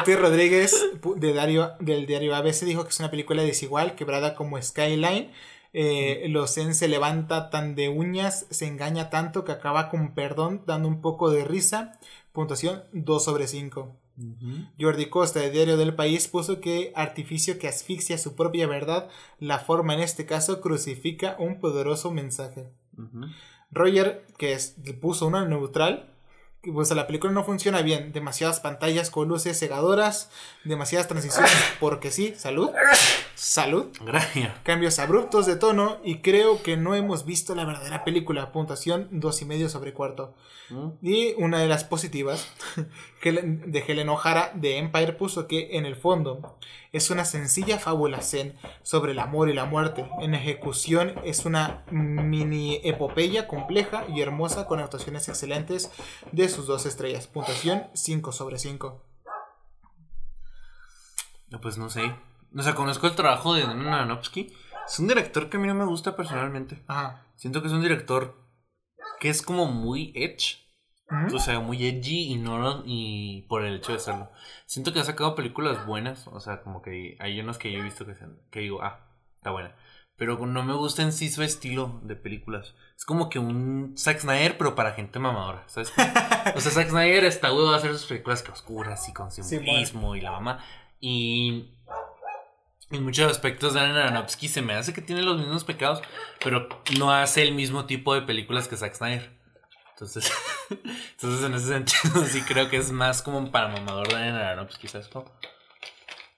Oti 0.00 0.14
Rodríguez 0.14 0.74
de 1.16 1.32
Dario, 1.32 1.72
del 1.80 2.06
diario 2.06 2.34
ABC 2.36 2.64
dijo 2.64 2.84
que 2.84 2.90
es 2.90 2.98
una 3.00 3.10
película 3.10 3.42
desigual, 3.42 3.94
quebrada 3.94 4.34
como 4.34 4.60
Skyline. 4.60 5.30
Eh, 5.72 6.26
Lo 6.28 6.46
Zen 6.46 6.74
se 6.74 6.88
levanta 6.88 7.50
tan 7.50 7.74
de 7.74 7.88
uñas, 7.88 8.46
se 8.50 8.66
engaña 8.66 9.10
tanto 9.10 9.44
que 9.44 9.52
acaba 9.52 9.90
con 9.90 10.14
perdón, 10.14 10.62
dando 10.66 10.88
un 10.88 11.00
poco 11.00 11.30
de 11.30 11.44
risa. 11.44 11.98
Puntuación 12.32 12.84
2 12.92 13.24
sobre 13.24 13.46
5. 13.46 13.96
Jordi 14.80 15.06
Costa, 15.06 15.38
de 15.40 15.50
Diario 15.50 15.76
del 15.76 15.94
País, 15.94 16.26
puso 16.26 16.60
que 16.60 16.92
artificio 16.96 17.58
que 17.58 17.68
asfixia 17.68 18.18
su 18.18 18.34
propia 18.34 18.66
verdad, 18.66 19.08
la 19.38 19.58
forma 19.60 19.94
en 19.94 20.00
este 20.00 20.26
caso 20.26 20.60
crucifica 20.60 21.36
un 21.38 21.60
poderoso 21.60 22.10
mensaje. 22.10 22.68
Roger, 23.70 24.26
que 24.36 24.54
es- 24.54 24.74
puso 25.00 25.26
una 25.26 25.46
neutral, 25.46 26.10
que, 26.62 26.72
pues 26.72 26.90
la 26.90 27.06
película 27.06 27.32
no 27.32 27.44
funciona 27.44 27.82
bien, 27.82 28.12
demasiadas 28.12 28.60
pantallas 28.60 29.10
con 29.10 29.28
luces 29.28 29.58
cegadoras, 29.58 30.30
demasiadas 30.64 31.08
transiciones, 31.08 31.52
porque 31.80 32.10
sí, 32.10 32.34
salud, 32.36 32.70
salud, 33.38 33.86
Gracias. 34.00 34.52
cambios 34.64 34.98
abruptos 34.98 35.46
de 35.46 35.54
tono 35.56 35.98
y 36.02 36.18
creo 36.18 36.62
que 36.62 36.76
no 36.76 36.94
hemos 36.96 37.24
visto 37.24 37.54
la 37.54 37.64
verdadera 37.64 38.02
película, 38.04 38.50
puntuación 38.50 39.08
dos 39.12 39.40
y 39.42 39.44
medio 39.44 39.68
sobre 39.68 39.94
cuarto. 39.94 40.34
Mm. 40.70 40.88
Y 41.02 41.34
una 41.38 41.60
de 41.60 41.68
las 41.68 41.84
positivas 41.84 42.48
de 43.22 43.84
Helen 43.86 44.08
O'Hara 44.08 44.50
de 44.54 44.78
Empire 44.78 45.12
puso 45.12 45.46
que 45.46 45.76
en 45.78 45.86
el 45.86 45.94
fondo 45.94 46.58
es 46.92 47.10
una 47.10 47.24
sencilla 47.24 47.78
fábula 47.78 48.22
zen 48.22 48.56
sobre 48.82 49.12
el 49.12 49.18
amor 49.20 49.48
y 49.48 49.54
la 49.54 49.66
muerte. 49.66 50.10
En 50.20 50.34
ejecución 50.34 51.14
es 51.24 51.44
una 51.44 51.84
mini 51.90 52.80
epopeya 52.82 53.46
compleja 53.46 54.04
y 54.08 54.20
hermosa 54.20 54.66
con 54.66 54.80
actuaciones 54.80 55.28
excelentes 55.28 55.90
de 56.32 56.48
sus 56.48 56.66
dos 56.66 56.86
estrellas. 56.86 57.28
Puntuación 57.28 57.86
5 57.94 58.32
sobre 58.32 58.58
5. 58.58 59.00
No, 61.50 61.60
Pues 61.60 61.78
no 61.78 61.88
sé. 61.88 62.12
O 62.56 62.62
sea, 62.62 62.74
conozco 62.74 63.06
el 63.06 63.14
trabajo 63.14 63.54
de 63.54 63.62
Darren 63.62 63.86
Aronofsky. 63.86 64.52
Es 64.86 64.98
un 64.98 65.08
director 65.08 65.50
que 65.50 65.56
a 65.56 65.60
mí 65.60 65.66
no 65.66 65.74
me 65.74 65.84
gusta 65.84 66.16
personalmente. 66.16 66.82
Ajá. 66.86 67.26
Siento 67.36 67.60
que 67.60 67.68
es 67.68 67.74
un 67.74 67.82
director 67.82 68.36
que 69.20 69.28
es 69.28 69.42
como 69.42 69.66
muy 69.66 70.12
edge. 70.14 70.66
Ujú. 71.10 71.36
O 71.36 71.38
sea, 71.38 71.60
muy 71.60 71.84
edgy 71.86 72.32
y 72.32 72.36
no 72.36 72.82
y 72.84 73.42
por 73.48 73.64
el 73.64 73.76
hecho 73.76 73.92
de 73.92 73.98
serlo. 73.98 74.30
Siento 74.66 74.92
que 74.92 75.00
ha 75.00 75.04
sacado 75.04 75.34
películas 75.34 75.86
buenas. 75.86 76.26
O 76.28 76.40
sea, 76.40 76.62
como 76.62 76.82
que 76.82 77.16
hay 77.20 77.40
unas 77.40 77.58
que 77.58 77.70
yo 77.72 77.78
he 77.80 77.82
visto 77.82 78.06
que, 78.06 78.14
se- 78.14 78.26
que 78.50 78.60
digo, 78.60 78.82
ah, 78.82 79.06
está 79.36 79.50
buena. 79.50 79.74
Pero 80.16 80.36
no 80.46 80.64
me 80.64 80.74
gusta 80.74 81.02
en 81.02 81.12
sí 81.12 81.30
su 81.30 81.42
estilo 81.42 82.00
de 82.02 82.16
películas. 82.16 82.74
Es 82.96 83.04
como 83.04 83.28
que 83.28 83.38
un 83.38 83.94
Zack 83.96 84.18
Snyder, 84.20 84.58
pero 84.58 84.74
para 84.74 84.92
gente 84.92 85.18
mamadora, 85.20 85.62
¿sabes? 85.68 85.92
o 86.56 86.60
sea, 86.60 86.72
Zack 86.72 86.88
Snyder 86.88 87.24
está 87.24 87.52
huevo 87.52 87.70
a 87.70 87.76
hacer 87.76 87.92
sus 87.92 88.06
películas 88.06 88.42
que 88.42 88.50
oscuras 88.50 89.08
y 89.08 89.12
con 89.12 89.30
simbolismo 89.30 90.16
y 90.16 90.20
la 90.20 90.32
mamá. 90.32 90.58
Y 90.98 91.78
en 92.90 93.02
muchos 93.04 93.30
aspectos 93.30 93.74
Darren 93.74 93.96
Aronofsky 93.96 94.48
se 94.48 94.62
me 94.62 94.74
hace 94.74 94.92
que 94.92 95.02
tiene 95.02 95.22
los 95.22 95.38
mismos 95.38 95.64
pecados, 95.64 96.00
pero 96.42 96.68
no 96.98 97.12
hace 97.12 97.42
el 97.42 97.52
mismo 97.54 97.86
tipo 97.86 98.14
de 98.14 98.22
películas 98.22 98.68
que 98.68 98.76
Zack 98.76 98.94
Snyder. 98.94 99.36
Entonces, 99.92 100.32
entonces 100.70 101.44
en 101.44 101.54
ese 101.54 101.66
sentido 101.68 102.24
sí 102.26 102.40
creo 102.42 102.68
que 102.70 102.76
es 102.76 102.92
más 102.92 103.20
como 103.22 103.50
para 103.50 103.68
mamador 103.68 104.08
Darren 104.12 104.34
Aronofsky, 104.36 104.88
¿sabes? 104.88 105.08
cómo? 105.08 105.32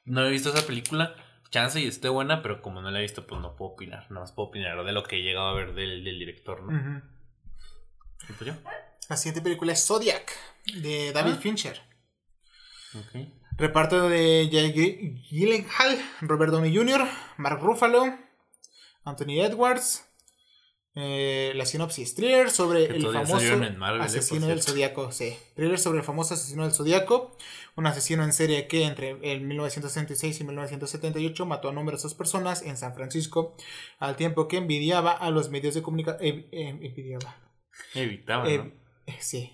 No 0.05 0.24
he 0.24 0.30
visto 0.30 0.48
esa 0.55 0.66
película, 0.66 1.14
chance 1.51 1.78
y 1.80 1.86
esté 1.86 2.09
buena, 2.09 2.42
pero 2.42 2.62
como 2.62 2.80
no 2.80 2.90
la 2.90 2.98
he 2.98 3.03
visto, 3.03 3.26
pues 3.26 3.40
no 3.40 3.55
puedo 3.55 3.72
opinar. 3.72 4.07
Nada 4.11 4.22
más 4.22 4.32
puedo 4.32 4.48
opinar 4.48 4.82
de 4.84 4.92
lo 4.92 5.03
que 5.05 5.16
he 5.16 5.22
llegado 5.22 5.48
a 5.48 5.55
ver 5.55 5.74
del, 5.74 6.03
del 6.05 6.18
director, 6.18 6.62
¿no? 6.62 6.76
Ujú. 6.76 7.07
¿Y 8.28 8.32
pues 8.32 8.46
yo? 8.51 8.55
La 9.09 9.16
siguiente 9.16 9.42
película 9.42 9.72
es 9.72 9.86
Zodiac 9.86 10.32
de 10.74 11.12
David 11.12 11.34
Ah. 11.36 11.40
Fincher. 11.40 11.80
Ok. 12.94 13.39
Reparto 13.57 14.09
de 14.09 14.48
Jake 14.48 15.20
Gyllenhaal, 15.30 15.98
Robert 16.22 16.53
Downey 16.53 16.74
Jr., 16.74 17.07
Mark 17.36 17.61
Ruffalo, 17.61 18.05
Anthony 19.05 19.40
Edwards. 19.42 20.07
Eh, 20.96 21.53
la 21.55 21.66
sinopsis: 21.66 22.14
thriller 22.16 22.51
sobre 22.51 22.88
Que 22.88 22.96
el 22.96 23.03
famoso 23.07 23.57
Marvel, 23.78 24.01
eh, 24.01 24.05
asesino 24.05 24.48
del 24.48 24.61
zodiaco. 24.61 25.12
Sí, 25.12 25.36
thriller 25.55 25.78
sobre 25.78 25.98
el 26.01 26.05
famoso 26.05 26.34
asesino 26.34 26.64
del 26.64 26.72
zodiaco. 26.72 27.36
Un 27.76 27.86
asesino 27.86 28.24
en 28.24 28.32
serie 28.32 28.66
que 28.66 28.84
entre 28.84 29.11
el 29.22 29.42
1966 29.42 30.40
y 30.40 30.44
1978 30.44 31.46
mató 31.46 31.68
a 31.68 31.72
numerosas 31.72 32.14
personas 32.14 32.62
en 32.62 32.76
San 32.76 32.94
Francisco, 32.94 33.55
al 34.01 34.16
tiempo 34.16 34.48
que 34.48 34.57
envidiaba 34.57 35.12
a 35.12 35.30
los 35.30 35.51
medios 35.51 35.74
de 35.74 35.82
comunicación. 35.82 36.46
envidiaba. 36.51 37.36
Evitaba, 37.94 38.51
Eh, 38.51 38.59
¿no? 38.59 38.72
eh, 39.07 39.16
sí. 39.20 39.53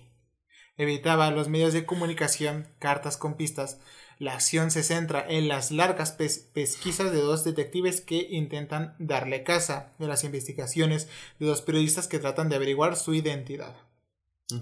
Evitaba 0.77 1.31
los 1.31 1.49
medios 1.49 1.73
de 1.73 1.85
comunicación, 1.85 2.67
cartas 2.79 3.17
con 3.17 3.35
pistas. 3.35 3.79
La 4.19 4.33
acción 4.33 4.71
se 4.71 4.83
centra 4.83 5.25
en 5.27 5.47
las 5.47 5.71
largas 5.71 6.11
pesquisas 6.11 7.11
de 7.11 7.21
dos 7.21 7.43
detectives 7.43 8.01
que 8.01 8.27
intentan 8.29 8.95
darle 8.97 9.43
caza, 9.43 9.91
de 9.99 10.07
las 10.07 10.23
investigaciones 10.23 11.07
de 11.39 11.45
dos 11.45 11.61
periodistas 11.61 12.07
que 12.07 12.19
tratan 12.19 12.49
de 12.49 12.55
averiguar 12.55 12.95
su 12.95 13.13
identidad. 13.13 13.75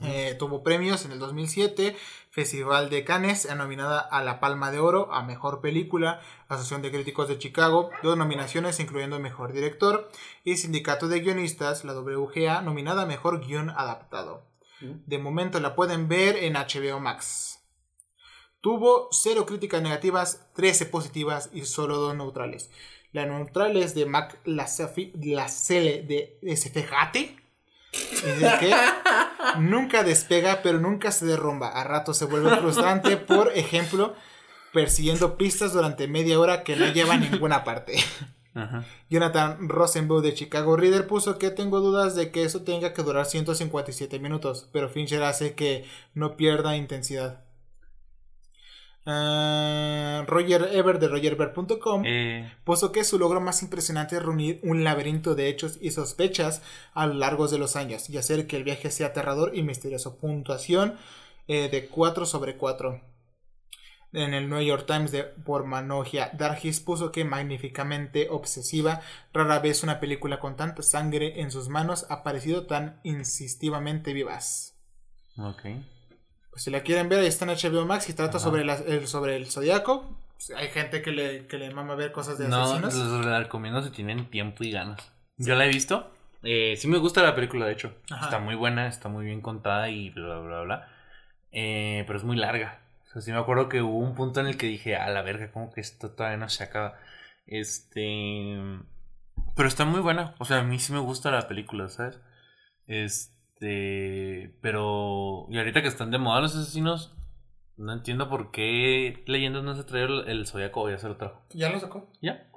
Eh, 0.02 0.36
tuvo 0.40 0.64
premios 0.64 1.06
en 1.06 1.12
el 1.12 1.20
2007, 1.20 1.96
Festival 2.32 2.90
de 2.90 3.04
Cannes, 3.04 3.48
nominada 3.56 4.00
a 4.00 4.24
la 4.24 4.40
Palma 4.40 4.72
de 4.72 4.80
Oro 4.80 5.14
a 5.14 5.22
Mejor 5.22 5.62
Película, 5.62 6.22
Asociación 6.48 6.82
de 6.82 6.90
Críticos 6.92 7.28
de 7.28 7.38
Chicago, 7.38 7.92
dos 8.02 8.18
nominaciones 8.18 8.80
incluyendo 8.80 9.20
Mejor 9.20 9.54
Director, 9.54 10.10
y 10.44 10.58
Sindicato 10.58 11.08
de 11.08 11.20
Guionistas, 11.20 11.86
la 11.86 11.94
WGA, 11.94 12.62
nominada 12.64 13.04
a 13.04 13.06
Mejor 13.06 13.46
Guión 13.46 13.70
Adaptado. 13.70 14.55
De 14.80 15.18
momento 15.18 15.60
la 15.60 15.76
pueden 15.76 16.08
ver 16.08 16.36
en 16.38 16.54
HBO 16.54 17.00
Max. 17.00 17.60
Tuvo 18.62 19.10
cero 19.12 19.46
críticas 19.46 19.82
negativas, 19.82 20.48
13 20.56 20.88
positivas 20.88 21.50
y 21.54 21.66
solo 21.66 21.98
dos 21.98 22.16
neutrales. 22.16 22.72
La 23.12 23.26
neutral 23.26 23.78
es 23.78 23.96
de 23.96 24.06
Mac 24.06 24.40
Lacelle 24.46 26.04
de 26.04 26.40
SFGate 26.56 27.46
que 27.92 28.76
nunca 29.60 30.04
despega, 30.04 30.62
pero 30.62 30.80
nunca 30.80 31.12
se 31.12 31.26
derrumba. 31.26 31.70
A 31.70 31.84
rato 31.84 32.14
se 32.14 32.26
vuelve 32.26 32.56
frustrante, 32.58 33.18
por 33.18 33.52
ejemplo, 33.56 34.16
persiguiendo 34.74 35.38
pistas 35.38 35.74
durante 35.74 36.08
media 36.08 36.40
hora 36.40 36.64
que 36.64 36.76
no 36.76 36.88
lleva 36.88 37.14
a 37.14 37.18
ninguna 37.18 37.64
parte. 37.64 37.96
Jonathan 39.10 39.68
Rosenbaum 39.68 40.22
de 40.22 40.34
Chicago 40.34 40.78
Reader 40.78 41.08
puso 41.08 41.38
que 41.38 41.52
tengo 41.52 41.82
dudas 41.82 42.16
de 42.16 42.32
que 42.32 42.44
eso 42.44 42.62
tenga 42.62 42.94
que 42.94 43.04
durar 43.04 43.26
157 43.26 44.18
minutos, 44.20 44.70
pero 44.72 44.88
Fincher 44.88 45.24
hace 45.24 45.56
que 45.56 45.86
no 46.14 46.38
pierda 46.38 46.78
intensidad. 46.78 47.44
Ah, 49.08 50.24
Roger 50.26 50.70
Ever 50.72 50.98
de 50.98 51.08
RogerEver.com 51.08 52.04
eh. 52.06 52.52
puso 52.64 52.92
que 52.92 53.04
su 53.04 53.20
logro 53.20 53.40
más 53.40 53.62
impresionante 53.62 54.16
es 54.16 54.24
reunir 54.24 54.60
un 54.64 54.84
laberinto 54.84 55.36
de 55.36 55.48
hechos 55.48 55.78
y 55.80 55.92
sospechas 55.92 56.64
a 56.94 57.06
lo 57.06 57.14
largo 57.14 57.48
de 57.48 57.60
los 57.60 57.76
años 57.76 58.10
y 58.10 58.18
hacer 58.18 58.48
que 58.48 58.58
el 58.58 58.64
viaje 58.64 58.90
sea 58.90 59.08
aterrador 59.08 59.56
y 59.56 59.62
misterioso. 59.62 60.18
Puntuación 60.18 60.96
eh, 61.48 61.70
de 61.70 61.88
4 61.88 62.26
sobre 62.26 62.58
4. 62.58 63.00
En 64.16 64.34
el 64.34 64.50
New 64.50 64.62
York 64.62 64.86
Times 64.88 65.12
de 65.12 65.24
por 65.24 65.66
Manogia 65.66 66.32
Dargis 66.34 66.80
puso 66.80 67.12
que 67.12 67.26
magníficamente 67.26 68.30
obsesiva, 68.30 69.02
rara 69.34 69.60
vez 69.60 69.84
una 69.84 70.00
película 70.00 70.40
con 70.40 70.56
tanta 70.56 70.82
sangre 70.84 71.42
en 71.42 71.52
sus 71.52 71.68
manos 71.68 72.06
ha 72.10 72.24
parecido 72.24 72.66
tan 72.66 73.00
insistivamente 73.04 74.14
vivaz. 74.14 74.78
Okay. 75.38 75.86
Pues 76.50 76.64
si 76.64 76.72
la 76.72 76.82
quieren 76.82 77.10
ver, 77.10 77.20
ahí 77.20 77.28
está 77.28 77.44
en 77.44 77.52
HBO 77.52 77.86
Max 77.86 78.08
y 78.10 78.14
trata 78.14 78.40
sobre, 78.40 78.62
el, 78.62 79.08
sobre 79.08 79.36
el 79.36 79.48
zodiaco. 79.48 80.18
Hay 80.56 80.70
gente 80.70 81.02
que 81.02 81.12
le, 81.12 81.48
que 81.48 81.58
le 81.58 81.74
mama 81.74 81.96
ver 81.96 82.14
cosas 82.14 82.38
de 82.38 82.48
asesinos. 82.48 82.96
No, 82.96 83.18
los 83.18 83.26
recomiendo 83.26 83.82
si 83.82 83.90
tienen 83.90 84.30
tiempo 84.30 84.64
y 84.64 84.72
ganas. 84.72 85.12
Yo 85.38 85.56
la 85.56 85.66
he 85.66 85.68
visto. 85.68 86.10
Eh, 86.44 86.76
sí 86.78 86.88
me 86.88 87.00
gusta 87.00 87.22
la 87.22 87.36
película, 87.36 87.66
de 87.66 87.74
hecho. 87.74 87.94
Está 88.22 88.40
muy 88.40 88.56
buena, 88.56 88.88
está 88.88 89.10
muy 89.10 89.26
bien 89.26 89.42
contada 89.42 89.90
y 89.90 90.12
bla, 90.12 90.40
bla, 90.40 90.62
bla. 90.62 90.88
Eh, 91.52 92.04
pero 92.08 92.18
es 92.18 92.24
muy 92.24 92.38
larga. 92.38 92.80
Sea, 93.16 93.22
sí 93.22 93.32
me 93.32 93.40
acuerdo 93.40 93.70
que 93.70 93.82
hubo 93.82 93.98
un 94.00 94.14
punto 94.14 94.42
en 94.42 94.48
el 94.48 94.58
que 94.58 94.68
dije, 94.68 94.98
a 94.98 95.10
la 95.10 95.22
verga, 95.22 95.50
como 95.52 95.72
que 95.72 95.80
esto 95.80 96.12
todavía 96.12 96.38
no 96.38 96.50
se 96.50 96.66
acaba. 96.66 96.98
Este... 97.48 98.58
Pero 99.56 99.70
está 99.70 99.86
muy 99.86 100.02
buena. 100.02 100.36
O 100.40 100.44
sea, 100.44 100.60
a 100.60 100.64
mí 100.64 100.80
sí 100.80 100.92
me 100.92 101.00
gusta 101.00 101.32
la 101.32 101.48
película, 101.48 101.88
¿sabes? 101.88 102.20
Este... 102.88 104.58
Pero. 104.62 105.48
Y 105.50 105.58
ahorita 105.58 105.82
que 105.82 105.88
están 105.88 106.12
de 106.12 106.18
moda 106.18 106.42
los 106.42 106.56
asesinos, 106.56 107.16
no 107.78 107.94
entiendo 107.94 108.30
por 108.30 108.52
qué 108.52 109.24
Leyendas 109.28 109.64
no 109.64 109.76
se 109.76 109.86
trae 109.86 110.04
el, 110.04 110.28
el 110.28 110.46
Zodíaco 110.46 110.90
ya 110.90 110.98
se 110.98 111.08
lo 111.08 111.16
trajo. 111.16 111.42
¿Ya 111.52 111.70
lo 111.70 111.80
sacó? 111.80 112.12
¿Ya? 112.22 112.50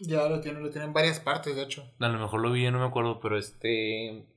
Ya 0.00 0.28
lo 0.28 0.40
tiene, 0.40 0.60
lo 0.60 0.70
tiene 0.70 0.86
en 0.86 0.92
varias 0.92 1.18
partes, 1.18 1.56
de 1.56 1.62
hecho. 1.62 1.92
A 1.98 2.08
lo 2.08 2.18
mejor 2.20 2.40
lo 2.40 2.52
vi, 2.52 2.70
no 2.70 2.78
me 2.78 2.86
acuerdo, 2.86 3.18
pero 3.20 3.36
este. 3.36 4.28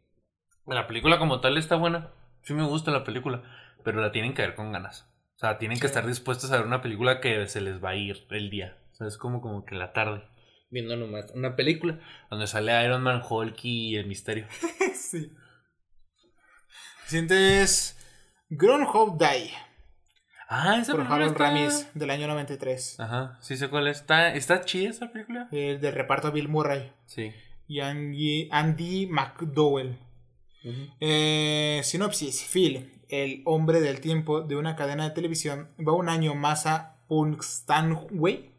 La 0.66 0.88
película 0.88 1.20
como 1.20 1.40
tal 1.40 1.56
está 1.56 1.76
buena. 1.76 2.10
Sí 2.42 2.56
me 2.56 2.66
gusta 2.66 2.90
la 2.90 3.04
película, 3.04 3.44
pero 3.84 4.02
la 4.02 4.12
tienen 4.12 4.34
que 4.34 4.42
ver 4.42 4.56
con 4.56 4.72
ganas. 4.72 5.08
O 5.38 5.40
sea, 5.40 5.60
tienen 5.60 5.80
que 5.80 5.86
estar 5.86 6.08
dispuestos 6.08 6.52
a 6.52 6.58
ver 6.58 6.66
una 6.66 6.82
película 6.82 7.22
que 7.22 7.46
se 7.46 7.62
les 7.62 7.82
va 7.82 7.92
a 7.92 7.96
ir 7.96 8.26
el 8.32 8.50
día. 8.50 8.76
O 8.92 8.96
sea, 8.96 9.06
es 9.06 9.20
como, 9.20 9.40
como 9.40 9.66
que 9.66 9.76
la 9.76 9.94
tarde. 9.94 10.24
Viendo 10.72 10.98
nomás 10.98 11.32
una 11.36 11.56
película 11.56 12.00
donde 12.32 12.48
sale 12.48 12.84
Iron 12.84 13.04
Man, 13.04 13.22
Hulk 13.28 13.56
y 13.64 13.98
el 13.98 14.08
misterio. 14.08 14.48
sí. 14.96 15.32
Sientes 17.06 18.00
Groundhog 18.50 19.20
Day. 19.20 19.52
Ah, 20.50 20.80
esa 20.82 20.94
por 20.94 21.02
Harold 21.02 21.38
Ramis 21.38 21.88
del 21.94 22.10
año 22.10 22.26
93. 22.28 23.00
Ajá, 23.00 23.38
sí 23.40 23.58
sé 23.58 23.70
cuál 23.70 23.88
es. 23.90 23.98
¿Está, 23.98 24.34
está 24.34 24.62
chida 24.62 24.90
esa 24.90 25.12
película? 25.12 25.50
El 25.52 25.80
de 25.80 25.92
reparto 25.92 26.32
Bill 26.32 26.48
Murray. 26.48 26.92
Sí. 27.06 27.32
Y 27.68 27.82
Andy, 27.82 28.50
Andy 28.52 29.06
McDowell. 29.06 30.00
Eh, 31.00 31.82
sinopsis: 31.84 32.44
Phil, 32.52 32.97
el 33.10 33.42
hombre 33.46 33.82
del 33.82 34.02
tiempo 34.02 34.42
de 34.42 34.56
una 34.56 34.76
cadena 34.76 35.06
de 35.06 35.16
televisión, 35.16 35.70
va 35.80 35.94
un 35.94 36.10
año 36.10 36.36
más 36.36 36.66
a 36.66 36.98
Punxsutawney 37.08 38.52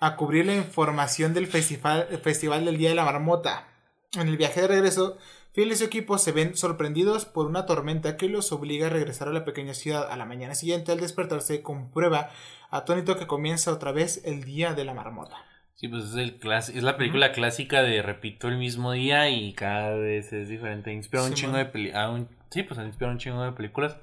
a 0.00 0.16
cubrir 0.16 0.46
la 0.46 0.56
información 0.56 1.32
del 1.32 1.46
festival, 1.46 2.06
festival 2.22 2.64
del 2.64 2.76
Día 2.76 2.88
de 2.88 2.96
la 2.96 3.04
Marmota. 3.04 3.68
En 4.14 4.28
el 4.28 4.36
viaje 4.36 4.60
de 4.60 4.68
regreso, 4.68 5.16
Phil 5.54 5.70
y 5.70 5.76
su 5.76 5.84
equipo 5.84 6.18
se 6.18 6.32
ven 6.32 6.56
sorprendidos 6.56 7.24
por 7.24 7.46
una 7.46 7.66
tormenta 7.66 8.16
que 8.16 8.28
los 8.28 8.52
obliga 8.52 8.86
a 8.86 8.90
regresar 8.90 9.28
a 9.28 9.32
la 9.32 9.44
pequeña 9.44 9.74
ciudad. 9.74 10.10
A 10.10 10.16
la 10.16 10.24
mañana 10.24 10.54
siguiente, 10.54 10.92
al 10.92 11.00
despertarse, 11.00 11.62
comprueba 11.62 12.30
atónito 12.70 13.16
que 13.18 13.26
comienza 13.26 13.72
otra 13.72 13.92
vez 13.92 14.22
el 14.24 14.44
día 14.44 14.72
de 14.72 14.84
la 14.84 14.94
marmota. 14.94 15.36
Sí, 15.74 15.88
pues 15.88 16.04
es, 16.04 16.14
el 16.14 16.38
es 16.52 16.82
la 16.82 16.96
película 16.96 17.32
clásica 17.32 17.82
de 17.82 18.02
repito 18.02 18.48
el 18.48 18.56
mismo 18.56 18.92
día 18.92 19.28
y 19.30 19.52
cada 19.52 19.94
vez 19.94 20.32
es 20.32 20.48
diferente. 20.48 20.92
Inspira 20.92 21.22
un 21.24 21.34
chingo 21.34 21.56
de 21.56 21.66
películas. 21.66 22.22
Sí, 22.52 22.62
pues 22.62 22.78
inspira 22.80 23.10
un 23.10 23.18
chingo 23.18 23.42
de 23.42 23.52
películas. 23.52 23.96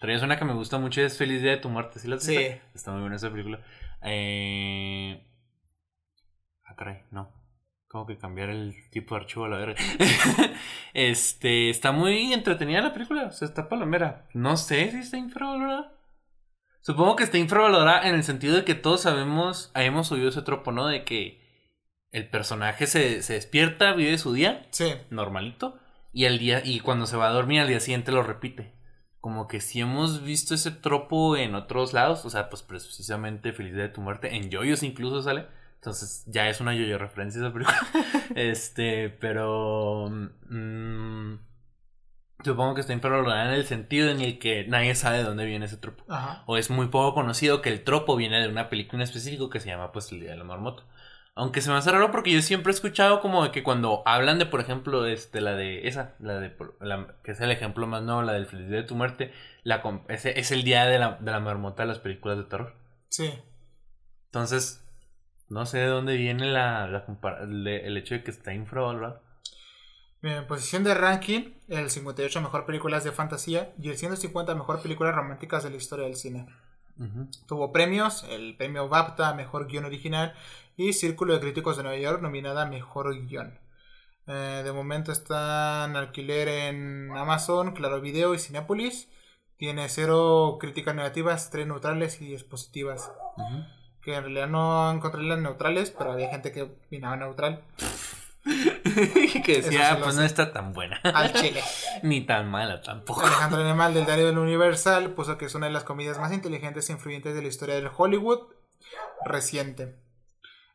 Pero 0.00 0.14
es 0.14 0.22
una 0.22 0.38
que 0.38 0.44
me 0.44 0.54
gusta 0.54 0.78
mucho, 0.78 1.00
es 1.00 1.18
Feliz 1.18 1.42
Día 1.42 1.52
de 1.52 1.56
tu 1.56 1.68
Muerte. 1.68 1.98
¿Sí 1.98 2.08
la 2.08 2.18
Sí. 2.18 2.36
Está 2.74 2.92
muy 2.92 3.00
buena 3.00 3.16
esa 3.16 3.30
película. 3.30 3.60
Eh... 4.02 5.26
Ah, 6.64 6.76
caray, 6.76 7.02
no. 7.10 7.30
Como 7.88 8.06
que 8.06 8.16
cambiar 8.16 8.50
el 8.50 8.74
tipo 8.90 9.14
de 9.14 9.20
archivo 9.20 9.44
a 9.44 9.48
la 9.48 9.58
verga. 9.58 9.80
este, 10.94 11.70
está 11.70 11.92
muy 11.92 12.32
entretenida 12.32 12.80
la 12.80 12.92
película. 12.92 13.24
O 13.24 13.32
sea, 13.32 13.48
está 13.48 13.68
palomera. 13.68 14.28
No 14.32 14.56
sé 14.56 14.90
si 14.92 14.98
está 14.98 15.16
infravalorada. 15.16 15.92
Supongo 16.82 17.16
que 17.16 17.24
está 17.24 17.38
infravalorada 17.38 18.08
en 18.08 18.14
el 18.14 18.24
sentido 18.24 18.56
de 18.56 18.64
que 18.64 18.74
todos 18.74 19.02
sabemos, 19.02 19.70
hemos 19.74 20.10
oído 20.10 20.28
ese 20.28 20.42
tropo, 20.42 20.72
¿no? 20.72 20.86
De 20.86 21.04
que 21.04 21.42
el 22.12 22.28
personaje 22.28 22.86
se, 22.86 23.20
despierta, 23.20 23.92
vive 23.92 24.18
su 24.18 24.32
día. 24.32 24.66
Sí. 24.70 24.94
Normalito. 25.10 25.78
Y 26.12 26.26
al 26.26 26.38
día, 26.38 26.62
y 26.64 26.80
cuando 26.80 27.06
se 27.06 27.16
va 27.16 27.28
a 27.28 27.32
dormir 27.32 27.60
al 27.60 27.68
día 27.68 27.80
siguiente 27.80 28.12
lo 28.12 28.22
repite. 28.22 28.72
Como 29.20 29.46
que 29.46 29.60
si 29.60 29.80
hemos 29.80 30.22
visto 30.22 30.54
ese 30.54 30.70
tropo 30.70 31.36
en 31.36 31.54
otros 31.54 31.92
lados. 31.92 32.24
O 32.24 32.30
sea, 32.30 32.50
pues 32.50 32.62
precisamente 32.62 33.52
Feliz 33.52 33.74
Día 33.74 33.84
de 33.84 33.88
tu 33.88 34.00
Muerte. 34.00 34.36
En 34.36 34.50
Joyos 34.50 34.82
incluso 34.82 35.22
sale. 35.22 35.46
Entonces 35.76 36.24
ya 36.26 36.48
es 36.48 36.60
una 36.60 36.74
yo-yo 36.74 36.98
referencia 36.98 37.40
esa 37.40 37.52
película. 37.52 37.76
este, 38.36 39.08
pero. 39.10 40.10
Mm, 40.48 41.34
supongo 42.44 42.74
que 42.74 42.82
está 42.82 42.92
infravalorada 42.92 43.46
en 43.48 43.54
el 43.54 43.66
sentido 43.66 44.10
en 44.10 44.20
el 44.20 44.38
que 44.38 44.64
nadie 44.66 44.94
sabe 44.94 45.18
de 45.18 45.24
dónde 45.24 45.44
viene 45.44 45.66
ese 45.66 45.76
tropo. 45.76 46.04
O 46.46 46.56
es 46.56 46.70
muy 46.70 46.88
poco 46.88 47.14
conocido 47.14 47.62
que 47.62 47.70
el 47.70 47.84
tropo 47.84 48.16
viene 48.16 48.40
de 48.40 48.48
una 48.48 48.68
película 48.68 49.02
en 49.02 49.08
específico 49.08 49.50
que 49.50 49.60
se 49.60 49.68
llama 49.68 49.92
pues 49.92 50.12
El 50.12 50.20
Día 50.20 50.30
de 50.30 50.36
la 50.36 50.44
Marmota. 50.44 50.84
Aunque 51.34 51.62
se 51.62 51.70
me 51.70 51.76
hace 51.76 51.90
raro 51.90 52.10
porque 52.10 52.30
yo 52.30 52.42
siempre 52.42 52.72
he 52.72 52.74
escuchado 52.74 53.20
como 53.22 53.42
de 53.42 53.52
que 53.52 53.62
cuando 53.62 54.02
hablan 54.04 54.38
de, 54.38 54.44
por 54.44 54.60
ejemplo, 54.60 55.06
este, 55.06 55.40
la 55.40 55.54
de 55.54 55.88
esa, 55.88 56.14
la 56.18 56.38
de, 56.38 56.54
que 57.24 57.32
es 57.32 57.40
el 57.40 57.50
ejemplo 57.50 57.86
más 57.86 58.02
nuevo, 58.02 58.22
la 58.22 58.34
del 58.34 58.46
Feliz 58.46 58.68
Día 58.68 58.78
de 58.78 58.86
tu 58.86 58.96
Muerte, 58.96 59.32
la, 59.62 59.82
ese 60.08 60.38
es 60.38 60.50
el 60.50 60.62
día 60.62 60.84
de 60.84 60.98
la, 60.98 61.16
de 61.20 61.30
la 61.30 61.40
marmota 61.40 61.84
de 61.84 61.88
las 61.88 62.00
películas 62.00 62.36
de 62.36 62.44
terror. 62.44 62.76
Sí. 63.08 63.32
Entonces, 64.26 64.84
no 65.48 65.64
sé 65.64 65.78
de 65.78 65.86
dónde 65.86 66.16
viene 66.16 66.46
la, 66.46 67.04
el 67.36 67.96
hecho 67.96 68.14
de 68.14 68.24
que 68.24 68.30
está 68.30 68.52
infravalorado. 68.52 69.22
En 70.22 70.46
posición 70.46 70.84
de 70.84 70.94
ranking, 70.94 71.54
el 71.68 71.90
58 71.90 72.40
mejor 72.42 72.64
películas 72.64 73.04
de 73.04 73.12
fantasía 73.12 73.74
y 73.80 73.88
el 73.88 73.96
150 73.96 74.54
mejor 74.54 74.80
películas 74.80 75.14
románticas 75.14 75.64
de 75.64 75.70
la 75.70 75.76
historia 75.76 76.04
del 76.04 76.16
cine. 76.16 76.46
Tuvo 77.48 77.72
premios, 77.72 78.24
el 78.30 78.56
premio 78.56 78.88
BAFTA 78.88 79.34
Mejor 79.34 79.66
Guión 79.66 79.84
Original 79.84 80.34
y 80.76 80.92
Círculo 80.92 81.34
de 81.34 81.40
Críticos 81.40 81.76
de 81.76 81.82
Nueva 81.82 81.98
York 81.98 82.22
nominada 82.22 82.66
Mejor 82.66 83.14
Guión. 83.26 83.58
Eh, 84.26 84.62
de 84.64 84.72
momento 84.72 85.12
está 85.12 85.84
en 85.84 85.96
alquiler 85.96 86.48
en 86.48 87.10
Amazon, 87.16 87.72
Claro 87.72 88.00
Video 88.00 88.34
y 88.34 88.38
Cinepolis. 88.38 89.08
Tiene 89.56 89.88
cero 89.88 90.58
críticas 90.60 90.94
negativas, 90.94 91.50
tres 91.50 91.66
neutrales 91.66 92.20
y 92.20 92.26
10 92.26 92.44
positivas 92.44 93.12
que 94.02 94.14
en 94.16 94.22
realidad 94.22 94.48
no 94.48 94.90
encontré 94.90 95.22
las 95.22 95.38
neutrales, 95.38 95.90
pero 95.90 96.12
había 96.12 96.28
gente 96.28 96.52
que 96.52 96.62
opinaba 96.62 97.16
neutral. 97.16 97.62
que 99.44 99.62
decía, 99.62 100.00
pues 100.02 100.16
no 100.16 100.24
está 100.24 100.52
tan 100.52 100.72
buena. 100.72 101.00
Al 101.04 101.32
chile. 101.32 101.62
Ni 102.02 102.22
tan 102.22 102.50
mala 102.50 102.82
tampoco. 102.82 103.24
Alejandro 103.24 103.60
Animal 103.64 103.94
del 103.94 104.04
Diario 104.04 104.26
del 104.26 104.38
Universal 104.38 105.10
puso 105.10 105.38
que 105.38 105.44
es 105.44 105.54
una 105.54 105.66
de 105.66 105.72
las 105.72 105.84
comedias 105.84 106.18
más 106.18 106.32
inteligentes 106.32 106.90
e 106.90 106.92
influyentes 106.92 107.34
de 107.34 107.42
la 107.42 107.48
historia 107.48 107.76
del 107.76 107.90
Hollywood 107.96 108.40
reciente. 109.24 110.01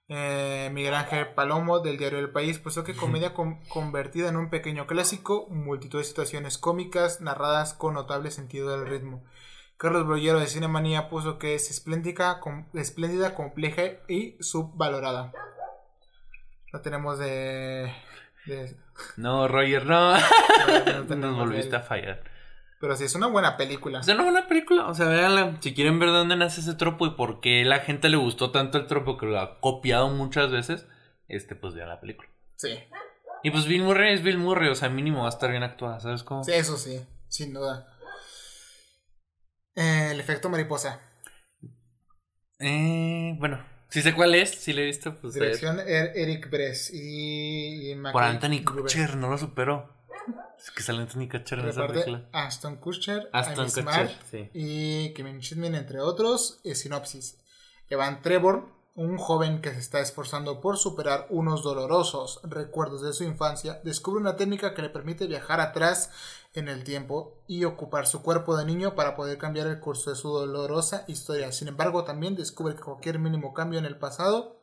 Eh, 0.10 0.70
Miguel 0.72 0.94
Ángel 0.94 1.28
Palomo 1.34 1.80
del 1.80 1.98
Diario 1.98 2.20
del 2.20 2.30
País 2.30 2.60
puso 2.60 2.84
que 2.86 2.96
comedia 2.96 3.34
con- 3.34 3.60
convertida 3.68 4.30
en 4.30 4.38
un 4.38 4.50
pequeño 4.50 4.88
clásico, 4.88 5.48
multitud 5.50 6.00
de 6.00 6.06
situaciones 6.06 6.58
cómicas 6.58 7.20
narradas 7.20 7.74
con 7.74 7.94
notable 7.96 8.32
sentido 8.32 8.70
del 8.70 8.88
ritmo. 8.88 9.24
Carlos 9.76 10.08
Brollero 10.08 10.40
de 10.40 10.48
Cinemanía 10.48 11.10
puso 11.10 11.38
que 11.38 11.56
es 11.56 11.70
espléndica, 11.70 12.40
com- 12.40 12.66
espléndida, 12.74 13.36
compleja 13.36 13.84
y 14.08 14.38
subvalorada. 14.42 15.34
Lo 16.72 16.82
tenemos 16.82 17.20
de... 17.20 17.94
de- 18.46 18.78
No, 19.18 19.48
Roger, 19.50 19.86
no. 19.86 20.14
no 20.18 21.16
Nos 21.18 21.36
volviste 21.38 21.76
a 21.76 21.82
fallar. 21.82 22.24
Pero 22.80 22.96
sí, 22.96 23.06
es 23.06 23.16
una 23.16 23.28
buena 23.28 23.58
película. 23.58 24.02
Es 24.02 24.08
una 24.08 24.48
película. 24.48 24.88
O 24.88 24.94
sea, 24.94 25.08
véanla. 25.08 25.58
Si 25.62 25.74
quieren 25.74 25.98
ver 26.00 26.10
de 26.10 26.16
dónde 26.16 26.36
nace 26.36 26.62
ese 26.62 26.76
tropo 26.76 27.08
y 27.08 27.12
por 27.16 27.40
qué 27.40 27.66
la 27.66 27.80
gente 27.80 28.08
le 28.10 28.18
gustó 28.18 28.52
tanto 28.52 28.78
el 28.78 28.86
tropo 28.88 29.18
que 29.18 29.26
lo 29.26 29.40
ha 29.40 29.60
copiado 29.60 30.10
muchas 30.10 30.52
veces, 30.52 30.86
este, 31.28 31.56
pues 31.56 31.74
vean 31.74 31.90
la 31.90 32.00
película. 32.00 32.30
Sí. 32.56 32.78
Y 33.44 33.52
pues 33.52 33.66
Bill 33.66 33.84
Murray 33.84 34.14
es 34.14 34.24
Bill 34.24 34.38
Murray, 34.38 34.70
o 34.70 34.76
sea, 34.76 34.90
mínimo 34.90 35.22
va 35.22 35.28
a 35.28 35.30
estar 35.30 35.50
bien 35.50 35.64
actuada, 35.64 36.00
¿sabes 36.00 36.24
cómo? 36.24 36.44
Sí, 36.44 36.52
eso 36.54 36.78
sí, 36.78 37.00
sin 37.28 37.54
duda. 37.54 37.88
Eh, 39.76 40.10
el 40.12 40.20
efecto 40.20 40.50
mariposa. 40.50 41.02
Eh, 42.60 43.36
bueno, 43.40 43.64
si 43.90 44.02
sé 44.02 44.14
cuál 44.16 44.34
es, 44.36 44.50
si 44.50 44.74
le 44.74 44.84
he 44.84 44.86
visto, 44.86 45.16
pues. 45.22 45.36
es 45.36 45.42
Dirección 45.42 45.80
Er- 45.80 46.14
Eric 46.16 46.50
Bress 46.50 46.92
y, 46.94 47.92
y 47.92 47.96
Por 47.96 48.24
Anthony 48.24 48.62
Gruber. 48.64 48.84
Kutcher, 48.84 49.16
no 49.18 49.30
lo 49.30 49.38
superó. 49.38 49.96
Es 50.58 50.72
que 50.72 50.84
sale 50.84 51.02
Anthony 51.02 51.30
Kutcher 51.30 51.60
en 51.60 51.70
esa 51.70 51.88
película. 51.88 52.28
Aston 52.32 52.78
Kutcher, 52.78 53.30
Aston 53.32 53.66
Amy 53.66 53.72
Kutcher, 53.72 54.18
sí. 54.30 54.50
y 54.54 55.14
Kevin 55.14 55.40
Shipman, 55.40 55.76
entre 55.76 56.02
otros. 56.02 56.60
Eh, 56.64 56.76
sinopsis. 56.76 57.38
Evan 57.90 58.22
Trevor, 58.22 58.68
un 58.96 59.18
joven 59.18 59.62
que 59.62 59.72
se 59.72 59.80
está 59.80 60.00
esforzando 60.00 60.60
por 60.60 60.78
superar 60.78 61.28
unos 61.30 61.64
dolorosos 61.64 62.42
recuerdos 62.44 63.02
de 63.02 63.14
su 63.14 63.24
infancia, 63.24 63.80
descubre 63.84 64.20
una 64.20 64.36
técnica 64.36 64.74
que 64.74 64.82
le 64.82 64.90
permite 64.90 65.28
viajar 65.28 65.62
atrás 65.62 66.10
en 66.54 66.68
el 66.68 66.84
tiempo 66.84 67.38
y 67.48 67.64
ocupar 67.64 68.08
su 68.08 68.24
cuerpo 68.24 68.58
de 68.58 68.66
niño 68.66 68.96
para 68.96 69.16
poder 69.16 69.38
cambiar 69.38 69.68
el 69.68 69.80
curso 69.80 70.10
de 70.10 70.16
su 70.16 70.30
dolorosa 70.30 71.06
historia. 71.08 71.52
Sin 71.52 71.68
embargo, 71.68 72.04
también 72.04 72.36
descubre 72.36 72.76
que 72.76 72.82
cualquier 72.82 73.20
mínimo 73.20 73.54
cambio 73.54 73.78
en 73.78 73.86
el 73.86 73.98
pasado 73.98 74.57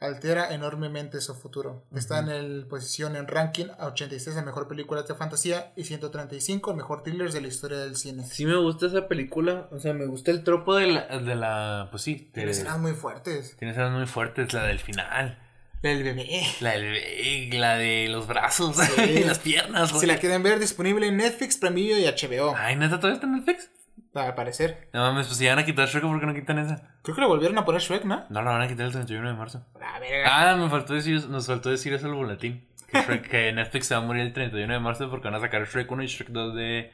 altera 0.00 0.54
enormemente 0.54 1.20
su 1.20 1.34
futuro. 1.34 1.84
Está 1.94 2.20
en 2.20 2.28
el 2.28 2.66
posición 2.66 3.16
en 3.16 3.26
ranking 3.26 3.66
a 3.78 3.86
86 3.86 4.36
en 4.36 4.44
mejor 4.44 4.68
película 4.68 5.02
de 5.02 5.14
fantasía 5.14 5.72
y 5.76 5.84
135 5.84 6.70
en 6.70 6.76
mejor 6.76 7.02
thrillers 7.02 7.34
de 7.34 7.40
la 7.40 7.48
historia 7.48 7.78
del 7.78 7.96
cine. 7.96 8.24
Sí 8.24 8.46
me 8.46 8.56
gusta 8.56 8.86
esa 8.86 9.08
película, 9.08 9.68
o 9.72 9.78
sea, 9.80 9.94
me 9.94 10.06
gusta 10.06 10.30
el 10.30 10.44
tropo 10.44 10.76
de 10.76 10.86
la, 10.86 11.06
de 11.18 11.34
la 11.34 11.88
pues 11.90 12.02
sí, 12.02 12.14
de- 12.14 12.30
Tiene 12.32 12.50
escenas 12.52 12.78
muy 12.78 12.92
fuertes. 12.92 13.56
tiene 13.56 13.72
escenas 13.72 13.92
muy 13.92 14.06
fuertes, 14.06 14.52
la 14.52 14.62
del 14.64 14.78
final, 14.78 15.38
El 15.82 16.02
bebé. 16.04 16.42
la, 16.60 16.70
del, 16.72 17.60
la 17.60 17.76
de 17.76 18.08
los 18.08 18.26
brazos, 18.28 18.76
Sí. 18.96 19.24
las 19.24 19.40
piernas. 19.40 19.88
Si 19.90 19.94
güey. 19.96 20.06
la 20.06 20.18
quieren 20.18 20.42
ver, 20.44 20.58
disponible 20.60 21.08
en 21.08 21.16
Netflix, 21.16 21.56
Prime 21.56 21.74
Video 21.74 21.98
y 21.98 22.04
HBO. 22.04 22.54
Ay, 22.56 22.76
neta, 22.76 22.96
todavía 22.98 23.14
está 23.16 23.26
en 23.26 23.32
Netflix. 23.34 23.70
Al 24.14 24.34
parecer. 24.34 24.88
No 24.92 25.00
mames, 25.00 25.26
pues 25.26 25.38
si 25.38 25.46
van 25.46 25.58
a 25.58 25.64
quitar 25.64 25.86
Shrek, 25.88 26.02
¿por 26.04 26.18
qué 26.20 26.26
no 26.26 26.34
quitan 26.34 26.58
esa? 26.58 26.98
Creo 27.02 27.14
que 27.14 27.20
le 27.20 27.26
volvieron 27.26 27.56
a 27.58 27.64
poner 27.64 27.80
Shrek, 27.80 28.04
¿no? 28.04 28.24
No, 28.30 28.42
la 28.42 28.50
van 28.50 28.62
a 28.62 28.68
quitar 28.68 28.86
el 28.86 28.92
31 28.92 29.28
de 29.28 29.34
marzo. 29.34 29.64
La 29.78 29.98
verga. 29.98 30.50
Ah, 30.52 30.56
me 30.56 30.68
faltó 30.68 30.94
decir, 30.94 31.28
nos 31.28 31.46
faltó 31.46 31.70
decir 31.70 31.92
eso 31.92 32.06
al 32.06 32.14
boletín. 32.14 32.68
Que, 32.88 32.98
Shrek- 32.98 33.28
que 33.28 33.52
Netflix 33.52 33.86
se 33.86 33.94
va 33.94 34.02
a 34.02 34.04
morir 34.04 34.22
el 34.22 34.32
31 34.32 34.72
de 34.72 34.80
marzo 34.80 35.10
porque 35.10 35.28
van 35.28 35.34
a 35.34 35.40
sacar 35.40 35.64
Shrek 35.66 35.90
1 35.90 36.02
y 36.02 36.06
Shrek 36.06 36.28
2 36.30 36.54
de, 36.54 36.92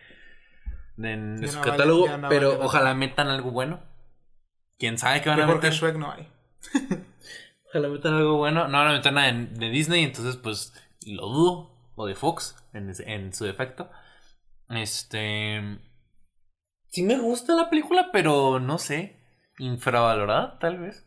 de, 0.96 1.48
su 1.48 1.56
no 1.58 1.62
catálogo. 1.62 2.16
no 2.18 2.28
pero 2.28 2.50
vale 2.52 2.64
ojalá 2.64 2.94
metan 2.94 3.28
algo 3.28 3.50
bueno. 3.50 3.80
¿Quién 4.78 4.98
sabe 4.98 5.22
qué 5.22 5.28
van 5.30 5.40
a 5.40 5.46
meter? 5.46 5.72
Shrek 5.72 5.96
no 5.96 6.10
hay. 6.12 6.28
Ojalá 7.68 7.88
metan 7.88 8.14
algo 8.14 8.36
bueno. 8.36 8.68
No 8.68 8.78
van 8.78 8.88
a 8.88 8.92
meter 8.92 9.12
nada 9.12 9.32
de, 9.32 9.46
de 9.46 9.68
Disney, 9.70 10.04
entonces 10.04 10.36
pues 10.36 10.72
lo 11.06 11.28
dudo. 11.28 11.74
O 11.96 12.06
de 12.06 12.16
Fox, 12.16 12.56
en 12.72 13.32
su 13.32 13.44
defecto. 13.44 13.88
Este... 14.68 15.78
Sí 16.94 17.02
me 17.02 17.18
gusta 17.18 17.56
la 17.56 17.68
película, 17.68 18.10
pero 18.12 18.60
no 18.60 18.78
sé. 18.78 19.16
Infravalorada, 19.58 20.60
tal 20.60 20.78
vez. 20.78 21.04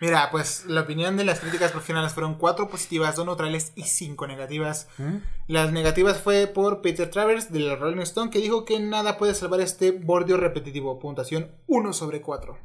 Mira, 0.00 0.30
pues 0.30 0.66
la 0.66 0.82
opinión 0.82 1.16
de 1.16 1.24
las 1.24 1.40
críticas 1.40 1.72
profesionales 1.72 2.12
fueron 2.12 2.36
cuatro 2.36 2.68
positivas, 2.68 3.16
dos 3.16 3.26
neutrales 3.26 3.72
y 3.74 3.82
cinco 3.82 4.28
negativas. 4.28 4.86
¿Mm? 4.98 5.16
Las 5.48 5.72
negativas 5.72 6.20
fue 6.20 6.46
por 6.46 6.80
Peter 6.80 7.10
Travers 7.10 7.50
de 7.52 7.58
la 7.58 7.74
Rolling 7.74 8.02
Stone 8.02 8.30
que 8.30 8.38
dijo 8.38 8.64
que 8.64 8.78
nada 8.78 9.18
puede 9.18 9.34
salvar 9.34 9.60
este 9.60 9.90
bordio 9.90 10.36
repetitivo. 10.36 11.00
Puntuación 11.00 11.50
1 11.66 11.92
sobre 11.92 12.20
4. 12.20 12.56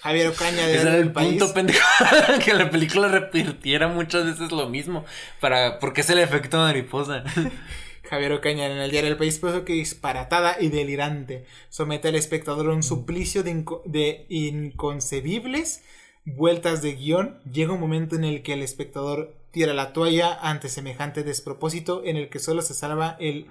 Javier 0.00 0.26
Ocaña 0.26 0.66
de 0.66 0.74
Ese 0.74 0.82
era 0.82 0.96
El 0.96 1.02
el 1.02 1.12
País. 1.12 1.38
punto 1.38 1.54
pendejo. 1.54 1.86
que 2.44 2.54
la 2.54 2.70
película 2.70 3.06
repitiera 3.06 3.86
muchas 3.86 4.24
veces 4.24 4.50
lo 4.50 4.68
mismo. 4.68 5.04
Para, 5.40 5.78
porque 5.78 6.00
es 6.00 6.10
el 6.10 6.18
efecto 6.18 6.56
mariposa. 6.58 7.22
Javier 8.08 8.32
Ocaña 8.32 8.66
en 8.66 8.78
el 8.78 8.90
diario 8.90 9.10
El 9.10 9.16
País 9.16 9.38
puso 9.38 9.64
que 9.64 9.74
disparatada 9.74 10.56
y 10.60 10.68
delirante. 10.68 11.44
Somete 11.68 12.08
al 12.08 12.14
espectador 12.14 12.70
a 12.70 12.74
un 12.74 12.82
suplicio 12.82 13.42
de, 13.42 13.52
inco- 13.54 13.82
de 13.84 14.26
inconcebibles 14.28 15.82
vueltas 16.24 16.82
de 16.82 16.94
guion. 16.94 17.38
Llega 17.50 17.72
un 17.72 17.80
momento 17.80 18.16
en 18.16 18.24
el 18.24 18.42
que 18.42 18.54
el 18.54 18.62
espectador 18.62 19.34
tira 19.50 19.74
la 19.74 19.92
toalla 19.92 20.38
ante 20.40 20.68
semejante 20.68 21.22
despropósito 21.22 22.02
en 22.04 22.16
el 22.16 22.28
que 22.28 22.38
solo 22.38 22.62
se 22.62 22.74
salva 22.74 23.16
el 23.20 23.46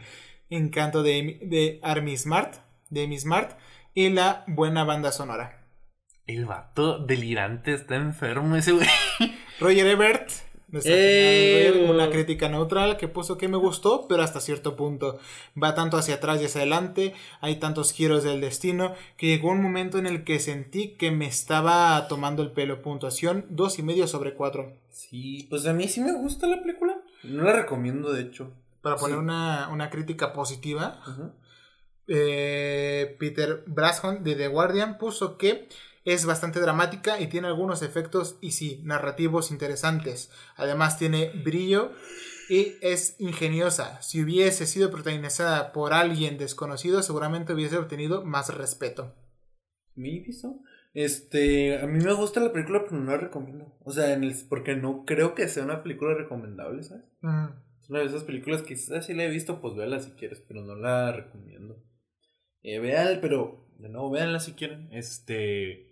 encanto 0.49 1.03
de, 1.03 1.39
de 1.41 1.79
Army 1.83 2.15
Smart, 2.17 2.55
de 2.89 3.03
Amy 3.03 3.19
Smart 3.19 3.57
y 3.93 4.09
la 4.09 4.43
buena 4.47 4.83
banda 4.83 5.11
sonora. 5.11 5.65
El 6.25 6.45
vato 6.45 6.99
delirante 6.99 7.73
está 7.73 7.95
enfermo 7.95 8.55
ese 8.55 8.73
güey. 8.73 8.87
Roger 9.59 9.87
Ebert, 9.87 10.29
nuestra 10.69 10.93
¡Eh! 10.95 11.87
una 11.89 12.09
crítica 12.09 12.49
neutral 12.49 12.97
que 12.97 13.07
puso 13.07 13.37
que 13.37 13.47
me 13.47 13.57
gustó, 13.57 14.07
pero 14.07 14.21
hasta 14.23 14.41
cierto 14.41 14.75
punto. 14.75 15.17
Va 15.61 15.75
tanto 15.75 15.97
hacia 15.97 16.15
atrás 16.15 16.41
y 16.41 16.45
hacia 16.45 16.61
adelante, 16.61 17.13
hay 17.41 17.55
tantos 17.57 17.93
giros 17.93 18.23
del 18.23 18.41
destino, 18.41 18.93
que 19.15 19.27
llegó 19.27 19.51
un 19.51 19.61
momento 19.61 19.97
en 19.97 20.05
el 20.07 20.23
que 20.23 20.39
sentí 20.39 20.95
que 20.97 21.11
me 21.11 21.25
estaba 21.27 22.07
tomando 22.07 22.43
el 22.43 22.51
pelo. 22.51 22.81
Puntuación 22.81 23.45
dos 23.49 23.79
y 23.79 23.83
medio 23.83 24.07
sobre 24.07 24.33
4. 24.33 24.73
Sí, 24.89 25.47
pues 25.49 25.65
a 25.67 25.73
mí 25.73 25.87
sí 25.87 26.01
me 26.01 26.13
gusta 26.13 26.47
la 26.47 26.61
película. 26.61 26.97
No 27.23 27.43
la 27.43 27.53
recomiendo, 27.53 28.11
de 28.11 28.21
hecho. 28.23 28.51
Para 28.81 28.95
poner 28.97 29.17
Sí. 29.17 29.23
una, 29.23 29.69
una 29.71 29.89
crítica 29.89 30.33
positiva, 30.33 31.01
eh, 32.07 33.15
Peter 33.19 33.63
Brashon 33.67 34.23
de 34.23 34.35
The 34.35 34.47
Guardian 34.47 34.97
puso 34.97 35.37
que 35.37 35.67
es 36.07 36.25
bastante 36.25 36.61
dramática 36.61 37.19
y 37.19 37.27
tiene 37.27 37.47
algunos 37.47 37.81
efectos 37.81 38.37
y 38.39 38.51
sí, 38.51 38.79
narrativos 38.85 39.51
interesantes. 39.51 40.31
Además 40.55 40.97
tiene 40.97 41.31
brillo 41.43 41.91
y 42.49 42.75
es 42.81 43.19
ingeniosa. 43.19 44.01
Si 44.01 44.23
hubiese 44.23 44.65
sido 44.67 44.89
protagonizada 44.89 45.73
por 45.73 45.93
alguien 45.93 46.37
desconocido, 46.37 47.03
seguramente 47.03 47.51
hubiese 47.53 47.77
obtenido 47.77 48.23
más 48.23 48.55
respeto. 48.55 49.15
Maybe 49.95 50.31
so. 50.31 50.61
Este, 50.93 51.77
a 51.77 51.87
mí 51.87 52.01
me 52.01 52.13
gusta 52.13 52.39
la 52.39 52.53
película, 52.53 52.85
pero 52.85 53.01
no 53.01 53.11
la 53.11 53.17
recomiendo. 53.17 53.77
O 53.83 53.91
sea, 53.91 54.13
en 54.13 54.23
el, 54.23 54.33
porque 54.47 54.77
no 54.77 55.03
creo 55.03 55.35
que 55.35 55.49
sea 55.49 55.65
una 55.65 55.83
película 55.83 56.13
recomendable, 56.13 56.83
¿sabes? 56.83 57.03
Mm. 57.19 57.47
Es 57.81 57.89
una 57.89 57.99
de 57.99 58.05
esas 58.05 58.23
películas 58.23 58.61
que 58.61 58.75
quizás 58.75 59.05
sí 59.05 59.13
la 59.13 59.25
he 59.25 59.29
visto, 59.29 59.59
pues 59.59 59.75
véala 59.75 59.99
si 59.99 60.11
quieres, 60.11 60.39
pero 60.39 60.63
no 60.63 60.75
la 60.75 61.11
recomiendo. 61.11 61.83
Eh, 62.63 62.79
pero 63.21 63.67
de 63.77 63.89
nuevo, 63.89 64.09
véanla 64.09 64.39
si 64.39 64.53
quieren. 64.53 64.87
Este, 64.93 65.86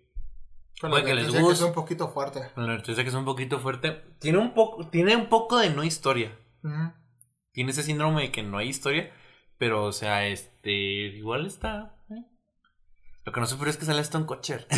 Con 0.81 0.89
Puede 0.89 1.03
la 1.03 1.07
que 1.09 1.15
les 1.15 1.25
advertencia 1.25 1.39
que 1.47 1.53
es 1.53 1.59
guste. 1.59 1.65
un 1.65 1.73
poquito 1.73 2.07
fuerte. 2.09 2.51
con 2.53 2.67
la 2.67 2.81
que 2.81 2.91
es 3.09 3.13
un 3.13 3.25
poquito 3.25 3.59
fuerte. 3.59 4.03
Tiene 4.19 4.37
un 4.39 4.53
poco, 4.53 4.87
tiene 4.89 5.15
un 5.15 5.27
poco 5.29 5.57
de 5.57 5.69
no 5.69 5.83
historia. 5.83 6.37
Tiene 7.53 7.71
ese 7.71 7.83
síndrome 7.83 8.23
de 8.23 8.31
que 8.31 8.43
no 8.43 8.57
hay 8.57 8.67
historia, 8.69 9.11
pero 9.57 9.85
o 9.85 9.91
sea, 9.93 10.27
este, 10.27 10.71
igual 10.71 11.45
está. 11.45 11.95
¿eh? 12.09 12.25
Lo 13.23 13.31
que 13.31 13.39
no 13.39 13.47
supero 13.47 13.69
es 13.69 13.77
que 13.77 13.85
sale 13.85 14.01
Stone 14.01 14.25
Kutcher. 14.25 14.67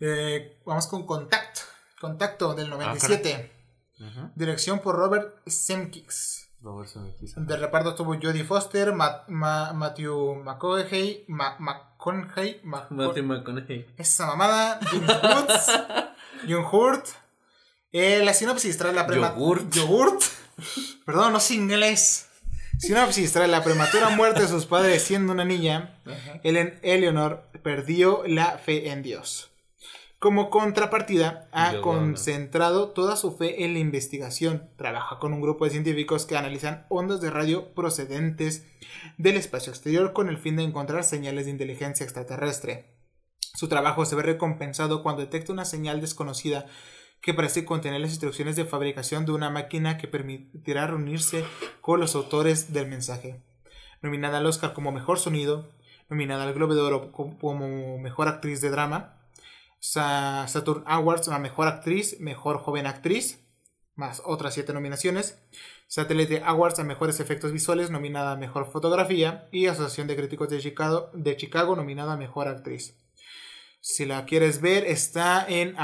Eh, 0.00 0.60
vamos 0.64 0.86
con 0.86 1.04
Contact. 1.06 1.58
Contacto 2.00 2.54
del 2.54 2.70
97. 2.70 3.52
Ujú. 4.00 4.30
Dirección 4.34 4.78
por 4.80 4.96
Robert 4.96 5.42
Semkix. 5.46 6.48
Robert 6.62 6.88
Zemeckis. 6.88 7.34
De 7.36 7.56
reparto 7.56 7.90
estuvo 7.90 8.14
Jodie 8.14 8.44
Foster, 8.44 8.94
Ma- 8.94 9.24
Matthew 9.28 10.36
McConaughey, 10.36 11.24
Ma- 11.28 11.56
McConaughey, 12.00 12.60
Ma- 12.64 12.86
Matthew 12.90 13.24
McConaughey. 13.24 13.86
esa 13.98 14.26
mamada, 14.26 14.80
James 14.90 15.10
Woods, 15.22 15.66
John 16.48 16.64
Hurt. 16.70 17.06
Eh, 17.92 18.22
la 18.24 18.32
sinopsis 18.34 18.78
trae 18.78 18.92
la 18.92 19.06
prema- 19.06 19.28
Yogurt. 19.36 19.74
Yogurt. 19.74 20.22
Perdón, 21.04 21.32
no 21.32 21.40
sé 21.40 21.54
inglés. 21.54 22.26
Sinopsis 22.78 23.32
trae 23.32 23.48
la 23.48 23.62
prematura 23.62 24.08
muerte 24.10 24.42
de 24.42 24.48
sus 24.48 24.64
padres 24.66 25.02
siendo 25.02 25.32
una 25.32 25.44
niña. 25.44 25.98
Ellen 26.42 26.78
Eleanor 26.82 27.42
perdió 27.62 28.22
la 28.26 28.56
fe 28.58 28.90
en 28.90 29.02
Dios. 29.02 29.49
Como 30.20 30.50
contrapartida, 30.50 31.48
ha 31.50 31.72
Yo, 31.72 31.82
bueno. 31.82 32.00
concentrado 32.02 32.90
toda 32.90 33.16
su 33.16 33.36
fe 33.38 33.64
en 33.64 33.72
la 33.72 33.78
investigación. 33.78 34.68
Trabaja 34.76 35.18
con 35.18 35.32
un 35.32 35.40
grupo 35.40 35.64
de 35.64 35.70
científicos 35.70 36.26
que 36.26 36.36
analizan 36.36 36.84
ondas 36.90 37.22
de 37.22 37.30
radio 37.30 37.72
procedentes 37.74 38.66
del 39.16 39.38
espacio 39.38 39.72
exterior 39.72 40.12
con 40.12 40.28
el 40.28 40.36
fin 40.36 40.56
de 40.56 40.62
encontrar 40.62 41.04
señales 41.04 41.46
de 41.46 41.52
inteligencia 41.52 42.04
extraterrestre. 42.04 42.94
Su 43.54 43.66
trabajo 43.68 44.04
se 44.04 44.14
ve 44.14 44.22
recompensado 44.22 45.02
cuando 45.02 45.22
detecta 45.22 45.54
una 45.54 45.64
señal 45.64 46.02
desconocida 46.02 46.66
que 47.22 47.32
parece 47.32 47.64
contener 47.64 48.02
las 48.02 48.10
instrucciones 48.10 48.56
de 48.56 48.66
fabricación 48.66 49.24
de 49.24 49.32
una 49.32 49.48
máquina 49.48 49.96
que 49.96 50.06
permitirá 50.06 50.86
reunirse 50.86 51.44
con 51.80 51.98
los 51.98 52.14
autores 52.14 52.74
del 52.74 52.88
mensaje. 52.88 53.42
Nominada 54.02 54.36
al 54.38 54.46
Oscar 54.46 54.74
como 54.74 54.92
Mejor 54.92 55.18
Sonido, 55.18 55.70
nominada 56.10 56.44
al 56.44 56.52
Globo 56.52 56.74
de 56.74 56.80
Oro 56.82 57.10
co- 57.10 57.38
como 57.38 57.98
Mejor 57.98 58.28
Actriz 58.28 58.60
de 58.60 58.68
Drama, 58.70 59.16
Saturn 59.80 60.84
Awards 60.86 61.28
a 61.28 61.38
Mejor 61.38 61.66
Actriz, 61.66 62.20
Mejor 62.20 62.58
Joven 62.58 62.86
Actriz, 62.86 63.44
más 63.94 64.22
otras 64.24 64.54
siete 64.54 64.72
nominaciones, 64.72 65.42
Satellite 65.88 66.42
Awards 66.44 66.78
a 66.78 66.84
Mejores 66.84 67.18
Efectos 67.18 67.52
Visuales, 67.52 67.90
nominada 67.90 68.32
a 68.32 68.36
Mejor 68.36 68.70
Fotografía, 68.70 69.48
y 69.50 69.66
Asociación 69.66 70.06
de 70.06 70.16
Críticos 70.16 70.48
de 70.48 70.60
Chicago, 70.60 71.10
de 71.14 71.36
Chicago 71.36 71.74
nominada 71.74 72.12
a 72.12 72.16
Mejor 72.16 72.46
Actriz. 72.46 72.96
Si 73.80 74.04
la 74.04 74.26
quieres 74.26 74.60
ver, 74.60 74.84
está 74.84 75.46
en, 75.48 75.74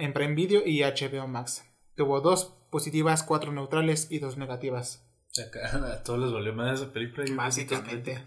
en 0.00 0.12
Prime 0.12 0.34
Video 0.34 0.62
y 0.66 0.82
HBO 0.82 1.28
Max. 1.28 1.64
Tuvo 1.94 2.20
dos 2.20 2.56
positivas, 2.70 3.22
cuatro 3.22 3.52
neutrales 3.52 4.10
y 4.10 4.18
dos 4.18 4.36
negativas. 4.36 5.08
Acá, 5.40 5.92
a 5.92 6.02
todos 6.02 6.18
les 6.20 6.32
valió 6.32 6.52
más 6.52 6.80
esa 6.80 6.92
película. 6.92 7.24
Básicamente. 7.34 8.24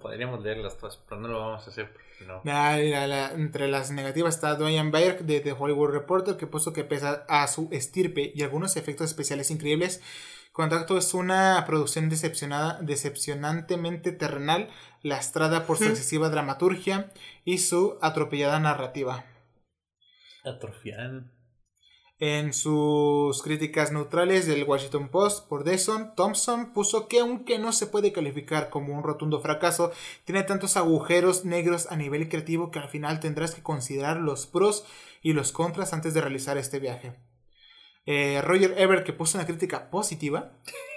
Podríamos 0.00 0.42
leerlas 0.42 0.78
todas, 0.78 0.96
pero 0.96 1.20
no 1.20 1.28
lo 1.28 1.38
vamos 1.40 1.66
a 1.66 1.70
hacer 1.70 1.92
no. 2.24 2.42
Ah, 2.46 2.76
la- 2.78 3.32
entre 3.32 3.68
las 3.68 3.90
negativas 3.90 4.36
está 4.36 4.54
Dwayne 4.54 4.90
Bayer 4.90 5.24
de 5.24 5.40
The 5.40 5.52
Hollywood 5.52 5.90
Reporter 5.90 6.36
que 6.36 6.46
puso 6.46 6.72
que 6.72 6.84
pese 6.84 7.06
a 7.28 7.46
su 7.48 7.68
estirpe 7.72 8.32
y 8.34 8.42
algunos 8.42 8.76
efectos 8.76 9.06
especiales 9.08 9.50
increíbles, 9.50 10.00
Contacto 10.52 10.96
es 10.96 11.12
una 11.12 11.62
producción 11.66 12.08
decepcionada, 12.08 12.78
decepcionantemente 12.80 14.10
terrenal, 14.12 14.70
lastrada 15.02 15.66
por 15.66 15.76
su 15.76 15.84
excesiva 15.84 16.30
dramaturgia 16.30 17.12
y 17.44 17.58
su 17.58 17.98
atropellada 18.00 18.58
narrativa. 18.58 19.26
Atrofian. 20.44 21.30
En 22.18 22.54
sus 22.54 23.42
críticas 23.42 23.92
neutrales 23.92 24.46
del 24.46 24.64
Washington 24.64 25.08
Post 25.08 25.48
por 25.48 25.64
Deson, 25.64 26.14
Thompson 26.14 26.72
puso 26.72 27.08
que 27.08 27.20
aunque 27.20 27.58
no 27.58 27.72
se 27.72 27.86
puede 27.86 28.12
calificar 28.12 28.70
como 28.70 28.94
un 28.94 29.02
rotundo 29.02 29.40
fracaso, 29.40 29.92
tiene 30.24 30.42
tantos 30.42 30.78
agujeros 30.78 31.44
negros 31.44 31.88
a 31.90 31.96
nivel 31.96 32.28
creativo 32.30 32.70
que 32.70 32.78
al 32.78 32.88
final 32.88 33.20
tendrás 33.20 33.54
que 33.54 33.62
considerar 33.62 34.16
los 34.16 34.46
pros 34.46 34.86
y 35.20 35.34
los 35.34 35.52
contras 35.52 35.92
antes 35.92 36.14
de 36.14 36.22
realizar 36.22 36.56
este 36.56 36.78
viaje. 36.78 37.12
Eh, 38.06 38.40
Roger 38.42 38.74
Ebert, 38.78 39.04
que 39.04 39.12
puso 39.12 39.36
una 39.36 39.46
crítica 39.46 39.90
positiva, 39.90 40.52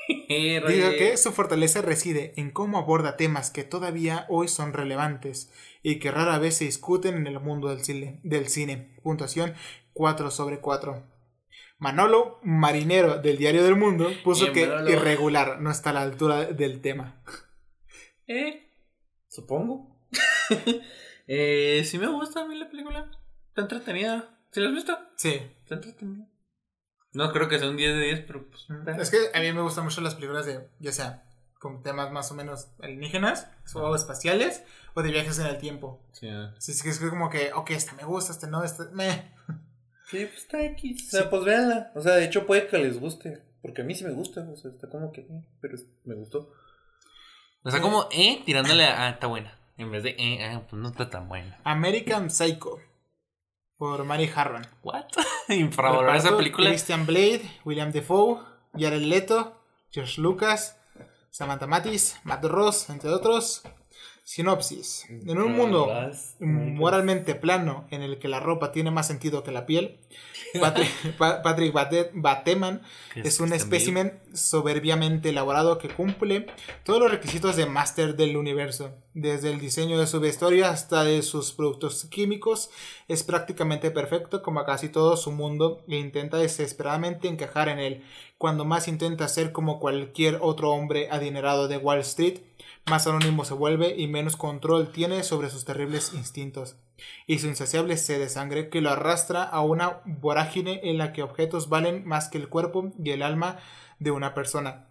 Eh, 0.28 0.62
dijo 0.68 0.90
que 0.92 1.18
su 1.18 1.32
fortaleza 1.32 1.82
reside 1.82 2.34
en 2.36 2.50
cómo 2.50 2.80
aborda 2.80 3.16
temas 3.16 3.52
que 3.52 3.64
todavía 3.64 4.26
hoy 4.30 4.48
son 4.48 4.74
relevantes 4.74 5.52
y 5.84 6.00
que 6.00 6.12
rara 6.12 6.40
vez 6.40 6.58
se 6.58 6.66
discuten 6.66 7.16
en 7.16 7.28
el 7.28 7.40
mundo 7.40 7.70
del 7.70 7.84
cine. 7.84 8.20
Del 8.24 8.48
cine. 8.48 8.96
Puntuación 9.04 9.54
4 9.94 10.32
sobre 10.32 10.60
4. 10.60 11.04
Manolo 11.80 12.40
Marinero 12.44 13.18
del 13.18 13.38
Diario 13.38 13.64
del 13.64 13.76
Mundo 13.76 14.10
puso 14.24 14.44
Bien, 14.44 14.54
que 14.54 14.68
Manolo. 14.68 14.92
irregular, 14.92 15.62
no 15.62 15.72
está 15.72 15.90
a 15.90 15.94
la 15.94 16.02
altura 16.02 16.46
del 16.46 16.82
tema. 16.82 17.22
Eh, 18.28 18.70
supongo. 19.28 19.98
eh, 21.28 21.84
sí 21.86 21.98
me 21.98 22.08
gusta 22.08 22.42
a 22.42 22.48
mí 22.48 22.56
la 22.56 22.70
película. 22.70 23.10
Está 23.48 23.62
entretenida. 23.62 24.38
¿Sí 24.52 24.60
la 24.60 24.70
has 24.70 24.76
visto? 24.76 24.98
Sí. 25.16 25.42
Está 25.64 25.76
entretenida. 25.76 26.28
No 27.14 27.32
creo 27.32 27.48
que 27.48 27.58
sea 27.58 27.70
un 27.70 27.78
10 27.78 27.94
de 27.96 28.04
10, 28.04 28.20
pero 28.28 28.48
pues. 28.50 28.68
Es 29.00 29.10
que 29.10 29.18
a 29.34 29.42
mí 29.42 29.52
me 29.52 29.62
gustan 29.62 29.84
mucho 29.84 30.02
las 30.02 30.16
películas 30.16 30.46
de, 30.46 30.70
ya 30.80 30.92
sea, 30.92 31.24
con 31.60 31.82
temas 31.82 32.12
más 32.12 32.32
o 32.32 32.36
menos 32.36 32.72
alienígenas 32.82 33.48
o 33.74 33.96
espaciales 33.96 34.64
o 34.94 35.02
de 35.02 35.12
viajes 35.12 35.40
en 35.40 35.48
el 35.48 35.58
tiempo. 35.58 36.06
Sí, 36.12 36.28
ah. 36.30 36.54
Sí, 36.60 36.74
es 36.74 36.84
que 36.84 36.90
es 36.90 37.00
como 37.00 37.30
que, 37.30 37.52
ok, 37.54 37.72
esta 37.72 37.94
me 37.94 38.04
gusta, 38.04 38.32
este 38.32 38.48
no, 38.48 38.64
este 38.64 38.84
meh. 38.92 39.34
Sí, 40.10 40.26
pues 40.26 40.38
está 40.38 40.64
X. 40.64 41.08
O 41.08 41.18
sea, 41.18 41.30
pues 41.30 41.44
véanla. 41.44 41.92
O 41.96 42.02
sea, 42.02 42.16
de 42.16 42.26
hecho 42.26 42.46
puede 42.48 42.68
que 42.68 42.78
les 42.78 43.00
guste. 43.00 43.44
Porque 43.62 43.82
a 43.82 43.86
mí 43.86 43.94
sí 43.94 44.04
me 44.04 44.12
gusta. 44.12 44.48
O 44.50 44.56
sea, 44.56 44.72
está 44.72 44.90
como 44.90 45.12
que. 45.12 45.22
eh, 45.22 45.44
Pero 45.62 45.78
me 46.06 46.16
gustó. 46.16 46.52
O 47.64 47.70
sea, 47.72 47.82
como, 47.82 48.08
eh, 48.12 48.42
tirándole 48.46 48.86
a. 48.86 49.06
Ah, 49.06 49.10
está 49.10 49.28
buena. 49.28 49.58
En 49.78 49.92
vez 49.92 50.04
de, 50.04 50.16
eh, 50.18 50.44
ah, 50.46 50.64
pues 50.70 50.82
no 50.82 50.90
está 50.90 51.10
tan 51.10 51.28
buena. 51.30 51.60
American 51.64 52.30
Psycho 52.30 52.80
por 53.78 54.04
Mary 54.04 54.30
Harron. 54.34 54.66
¿What? 54.84 55.06
Infravalorar 55.50 56.16
esa 56.18 56.36
película. 56.36 56.70
Christian 56.70 57.06
Blade, 57.06 57.42
William 57.64 57.92
Defoe, 57.92 58.42
Jared 58.78 59.02
Leto, 59.04 59.62
George 59.92 60.20
Lucas, 60.22 60.78
Samantha 61.30 61.66
Matis, 61.68 62.20
Matt 62.24 62.44
Ross, 62.46 62.90
entre 62.90 63.10
otros. 63.10 63.64
Sinopsis. 64.30 65.08
En 65.10 65.40
un 65.42 65.54
mundo 65.58 65.88
moralmente 66.76 67.34
plano 67.34 67.88
en 67.90 68.04
el 68.04 68.20
que 68.20 68.28
la 68.28 68.40
ropa 68.40 68.72
tiene 68.72 68.92
más 68.92 69.08
sentido 69.08 69.42
que 69.42 69.50
la 69.52 69.66
piel, 69.66 69.98
Patrick, 70.62 71.18
Pa- 71.18 71.42
Patrick 71.42 71.74
Bate- 71.74 72.12
Bateman 72.14 72.84
es 73.16 73.40
un 73.40 73.54
espécimen 73.54 74.20
soberbiamente 74.36 75.30
elaborado 75.30 75.80
que 75.80 75.90
cumple 75.90 76.46
todos 76.84 77.00
los 77.00 77.10
requisitos 77.10 77.56
de 77.56 77.66
máster 77.66 78.16
del 78.16 78.38
universo. 78.38 78.92
Desde 79.16 79.52
el 79.52 79.60
diseño 79.60 79.98
de 79.98 80.06
su 80.06 80.20
vestuario 80.20 80.68
hasta 80.68 81.04
de 81.04 81.24
sus 81.24 81.52
productos 81.52 82.06
químicos, 82.06 82.70
es 83.08 83.24
prácticamente 83.24 83.90
perfecto 83.90 84.44
como 84.44 84.64
casi 84.64 84.90
todo 84.90 85.18
su 85.18 85.32
mundo 85.32 85.84
e 85.88 85.96
intenta 85.98 86.38
desesperadamente 86.38 87.28
encajar 87.28 87.68
en 87.68 87.80
él. 87.80 88.04
Cuando 88.38 88.64
más 88.64 88.88
intenta 88.88 89.28
ser 89.28 89.52
como 89.52 89.80
cualquier 89.80 90.38
otro 90.42 90.70
hombre 90.70 91.08
adinerado 91.10 91.68
de 91.68 91.78
Wall 91.78 92.00
Street, 92.02 92.42
más 92.88 93.08
anónimo 93.08 93.46
se 93.46 93.54
vuelve 93.54 93.96
y 93.98 94.08
menos 94.08 94.36
control 94.36 94.92
tiene 94.92 95.24
sobre 95.24 95.50
sus 95.50 95.66
terribles 95.66 96.14
instintos 96.14 96.78
y 97.28 97.40
su 97.40 97.48
insaciable 97.48 97.98
sed 97.98 98.20
de 98.20 98.30
sangre 98.30 98.70
que 98.70 98.82
lo 98.82 98.90
arrastra 98.90 99.44
a 99.44 99.62
una 99.62 100.02
vorágine 100.06 100.82
en 100.84 100.98
la 100.98 101.14
que 101.14 101.24
objetos 101.24 101.70
valen 101.70 102.06
más 102.06 102.30
que 102.30 102.38
el 102.38 102.50
cuerpo 102.50 102.92
y 103.04 103.12
el 103.12 103.22
alma 103.22 103.60
de 104.00 104.12
una 104.12 104.34
persona. 104.34 104.90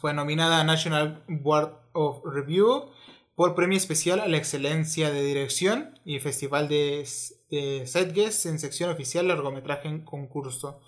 Fue 0.00 0.14
nominada 0.14 0.60
a 0.60 0.64
National 0.64 1.22
Board 1.28 1.78
of 1.92 2.22
Review 2.24 2.90
por 3.34 3.54
premio 3.54 3.76
especial 3.76 4.20
a 4.20 4.28
la 4.28 4.36
excelencia 4.36 5.10
de 5.10 5.22
dirección 5.22 5.98
y 6.04 6.18
Festival 6.20 6.68
de, 6.68 7.06
de 7.50 7.78
en 7.80 8.58
sección 8.58 8.90
oficial 8.90 9.28
largometraje 9.28 9.88
en 9.88 10.04
concurso. 10.04 10.80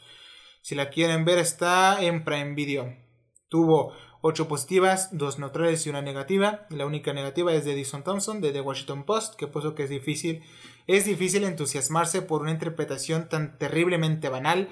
Si 0.61 0.75
la 0.75 0.91
quieren 0.91 1.25
ver 1.25 1.39
está 1.39 2.03
en 2.03 2.25
Prime 2.25 2.55
Video. 2.55 2.97
Tuvo 3.49 3.93
8 4.23 4.47
positivas, 4.47 5.11
2 5.13 5.41
neutrales 5.41 5.85
y 5.85 5.91
una 5.91 6.01
negativa. 6.01 6.67
La 6.71 6.87
única 6.87 7.13
negativa 7.13 7.53
es 7.53 7.65
de 7.65 7.73
Edison 7.73 8.05
Thompson 8.05 8.41
de 8.41 8.53
The 8.53 8.61
Washington 8.61 9.05
Post, 9.05 9.35
que 9.35 9.49
puso 9.49 9.75
que 9.75 9.83
es 9.83 9.91
difícil, 9.91 10.43
es 10.87 11.05
difícil 11.05 11.43
entusiasmarse 11.45 12.23
por 12.23 12.43
una 12.43 12.53
interpretación 12.53 13.29
tan 13.29 13.59
terriblemente 13.59 14.29
banal 14.29 14.69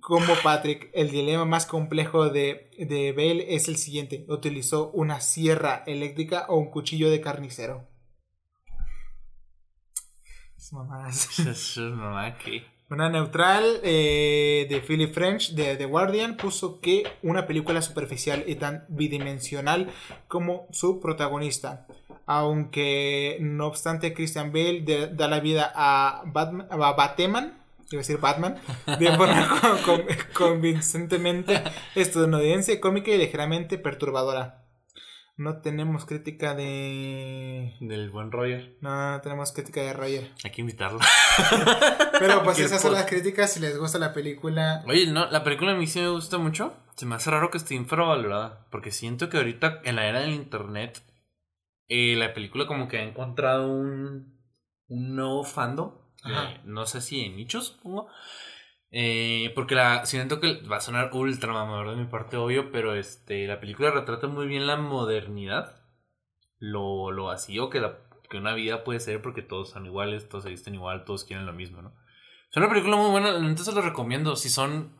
como 0.00 0.34
Patrick. 0.42 0.90
El 0.94 1.10
dilema 1.10 1.44
más 1.44 1.66
complejo 1.66 2.30
de, 2.30 2.70
de 2.78 3.12
Bale 3.12 3.54
es 3.54 3.68
el 3.68 3.76
siguiente. 3.76 4.24
¿Utilizó 4.28 4.90
una 4.92 5.20
sierra 5.20 5.84
eléctrica 5.86 6.46
o 6.48 6.56
un 6.56 6.70
cuchillo 6.70 7.10
de 7.10 7.20
carnicero? 7.20 7.86
Es 10.56 10.72
mamadas. 10.72 11.38
Es 11.40 11.76
mamá 11.76 12.38
que. 12.38 12.73
Una 12.90 13.08
neutral 13.08 13.80
eh, 13.82 14.66
de 14.68 14.80
Philip 14.80 15.12
French 15.12 15.52
de 15.54 15.76
The 15.76 15.86
Guardian 15.86 16.36
puso 16.36 16.80
que 16.80 17.04
una 17.22 17.46
película 17.46 17.80
superficial 17.82 18.44
y 18.46 18.56
tan 18.56 18.84
bidimensional 18.88 19.90
como 20.28 20.66
su 20.70 21.00
protagonista. 21.00 21.86
Aunque 22.26 23.38
no 23.40 23.66
obstante 23.66 24.12
Christian 24.14 24.52
Bale 24.52 24.82
de- 24.82 25.06
da 25.08 25.28
la 25.28 25.40
vida 25.40 25.72
a, 25.74 26.22
Batman, 26.26 26.66
a 26.70 26.76
Bateman, 26.92 27.58
iba 27.90 27.98
a 28.00 28.02
decir 28.02 28.18
Batman, 28.18 28.56
de 28.98 29.12
forma 29.16 29.48
con- 29.60 29.78
con- 29.78 30.06
convincentemente 30.34 31.62
estadounidense, 31.94 32.80
cómica 32.80 33.10
y 33.10 33.18
ligeramente 33.18 33.78
perturbadora. 33.78 34.63
No 35.36 35.60
tenemos 35.60 36.04
crítica 36.06 36.54
de... 36.54 37.74
Del 37.80 38.10
buen 38.10 38.30
Roger. 38.30 38.76
No, 38.80 39.10
no 39.12 39.20
tenemos 39.20 39.50
crítica 39.52 39.80
de 39.80 39.92
Roger. 39.92 40.30
Hay 40.44 40.52
que 40.52 40.60
invitarlo. 40.60 41.00
Pero 42.20 42.44
pues 42.44 42.60
esas 42.60 42.80
son 42.80 42.92
las 42.92 43.06
críticas 43.06 43.52
si 43.52 43.58
les 43.60 43.76
gusta 43.76 43.98
la 43.98 44.12
película. 44.12 44.84
Oye, 44.86 45.08
no, 45.10 45.28
la 45.30 45.42
película 45.42 45.72
a 45.72 45.74
mí 45.74 45.88
sí 45.88 46.00
me 46.00 46.08
gusta 46.10 46.38
mucho. 46.38 46.74
Se 46.96 47.04
me 47.06 47.16
hace 47.16 47.32
raro 47.32 47.50
que 47.50 47.58
esté 47.58 47.74
infravalorada. 47.74 48.66
Porque 48.70 48.92
siento 48.92 49.28
que 49.28 49.38
ahorita, 49.38 49.80
en 49.84 49.96
la 49.96 50.06
era 50.06 50.20
del 50.20 50.34
internet, 50.34 51.02
eh, 51.88 52.14
la 52.16 52.32
película 52.32 52.66
como 52.68 52.86
que 52.86 52.98
ha 52.98 53.02
encontrado 53.02 53.68
un, 53.72 54.38
un 54.86 55.16
nuevo 55.16 55.42
fandom. 55.42 55.94
eh, 56.26 56.60
no 56.64 56.86
sé 56.86 57.00
si 57.00 57.22
en 57.22 57.34
nichos, 57.34 57.66
supongo. 57.76 58.08
Eh, 58.96 59.50
porque 59.56 59.74
la 59.74 60.06
siento 60.06 60.38
que 60.38 60.60
va 60.62 60.76
a 60.76 60.80
sonar 60.80 61.10
ultra 61.14 61.52
mamador 61.52 61.90
de 61.90 61.96
mi 61.96 62.04
parte, 62.04 62.36
obvio, 62.36 62.70
pero 62.70 62.94
este 62.94 63.44
la 63.48 63.58
película 63.58 63.90
retrata 63.90 64.28
muy 64.28 64.46
bien 64.46 64.68
la 64.68 64.76
modernidad. 64.76 65.82
Lo, 66.60 67.10
lo 67.10 67.24
vacío 67.24 67.70
que 67.70 67.80
la 67.80 67.98
que 68.30 68.38
una 68.38 68.54
vida 68.54 68.84
puede 68.84 69.00
ser 69.00 69.20
porque 69.20 69.42
todos 69.42 69.70
son 69.70 69.86
iguales, 69.86 70.28
todos 70.28 70.44
se 70.44 70.50
visten 70.50 70.76
igual, 70.76 71.04
todos 71.04 71.24
quieren 71.24 71.44
lo 71.44 71.52
mismo, 71.52 71.82
¿no? 71.82 71.92
Es 72.48 72.56
una 72.56 72.68
película 72.68 72.96
muy 72.96 73.10
buena, 73.10 73.30
entonces 73.36 73.74
lo 73.74 73.82
recomiendo. 73.82 74.36
Si 74.36 74.48
son, 74.48 74.96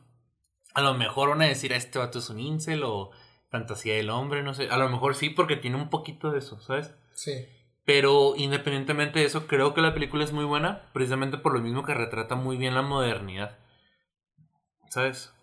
a 0.73 0.81
lo 0.81 0.93
mejor 0.95 1.29
van 1.29 1.43
a 1.43 1.45
decir, 1.45 1.71
a 1.71 1.77
este 1.77 1.97
vato 1.97 2.19
es 2.19 2.29
un 2.29 2.41
incel 2.41 2.83
o 2.83 3.11
fantasía 3.49 3.95
del 3.95 4.09
hombre, 4.09 4.43
no 4.43 4.53
sé. 4.53 4.67
A 4.69 4.77
lo 4.77 4.89
mejor 4.89 5.15
sí, 5.15 5.29
porque 5.29 5.55
tiene 5.55 5.77
un 5.77 5.89
poquito 5.89 6.31
de 6.31 6.39
eso, 6.39 6.59
¿sabes? 6.59 6.93
Sí. 7.13 7.45
Pero 7.85 8.33
independientemente 8.35 9.19
de 9.19 9.25
eso, 9.25 9.47
creo 9.47 9.73
que 9.73 9.79
la 9.79 9.93
película 9.93 10.25
es 10.25 10.33
muy 10.33 10.43
buena, 10.43 10.89
precisamente 10.91 11.37
por 11.37 11.53
lo 11.53 11.61
mismo 11.61 11.85
que 11.85 11.93
retrata 11.93 12.35
muy 12.35 12.57
bien 12.57 12.75
la 12.75 12.81
modernidad. 12.81 13.57
¿Sabes? 14.89 15.33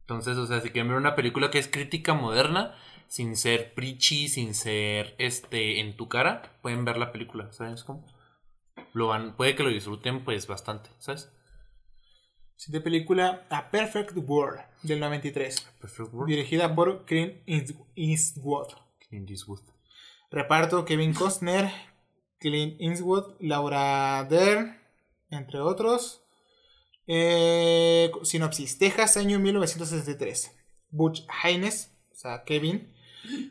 Entonces, 0.00 0.36
o 0.36 0.46
sea, 0.46 0.60
si 0.60 0.70
quieren 0.70 0.88
ver 0.88 0.98
una 0.98 1.14
película 1.14 1.50
que 1.50 1.58
es 1.58 1.68
crítica 1.68 2.14
moderna, 2.14 2.74
sin 3.08 3.36
ser 3.36 3.74
preachy, 3.74 4.28
sin 4.28 4.54
ser 4.54 5.14
este 5.18 5.80
en 5.80 5.96
tu 5.96 6.08
cara, 6.08 6.58
pueden 6.62 6.84
ver 6.84 6.96
la 6.96 7.12
película, 7.12 7.52
¿sabes 7.52 7.84
cómo? 7.84 8.06
Lo 8.92 9.08
van, 9.08 9.36
puede 9.36 9.54
que 9.54 9.62
lo 9.62 9.70
disfruten 9.70 10.24
pues 10.24 10.46
bastante, 10.46 10.90
¿sabes? 10.98 11.30
Siguiente 12.56 12.84
película, 12.84 13.46
A 13.50 13.70
Perfect 13.70 14.16
World, 14.16 14.60
del 14.82 15.00
93. 15.00 15.60
Perfect 15.80 16.12
World. 16.12 16.28
Dirigida 16.28 16.74
por 16.74 17.04
Clint 17.04 17.42
Eastwood. 17.46 18.68
Clint 18.98 19.30
Eastwood. 19.30 19.60
Reparto 20.30 20.84
Kevin 20.84 21.12
Costner, 21.12 21.70
Clint 22.38 22.80
Eastwood, 22.80 23.34
Laura 23.40 24.24
Dern, 24.24 24.80
entre 25.30 25.60
otros. 25.60 26.21
Eh, 27.06 28.10
sinopsis, 28.22 28.78
Texas, 28.78 29.16
año 29.16 29.38
1963. 29.38 30.56
Butch 30.90 31.22
Haynes, 31.42 31.96
o 32.12 32.14
sea, 32.14 32.44
Kevin 32.44 32.92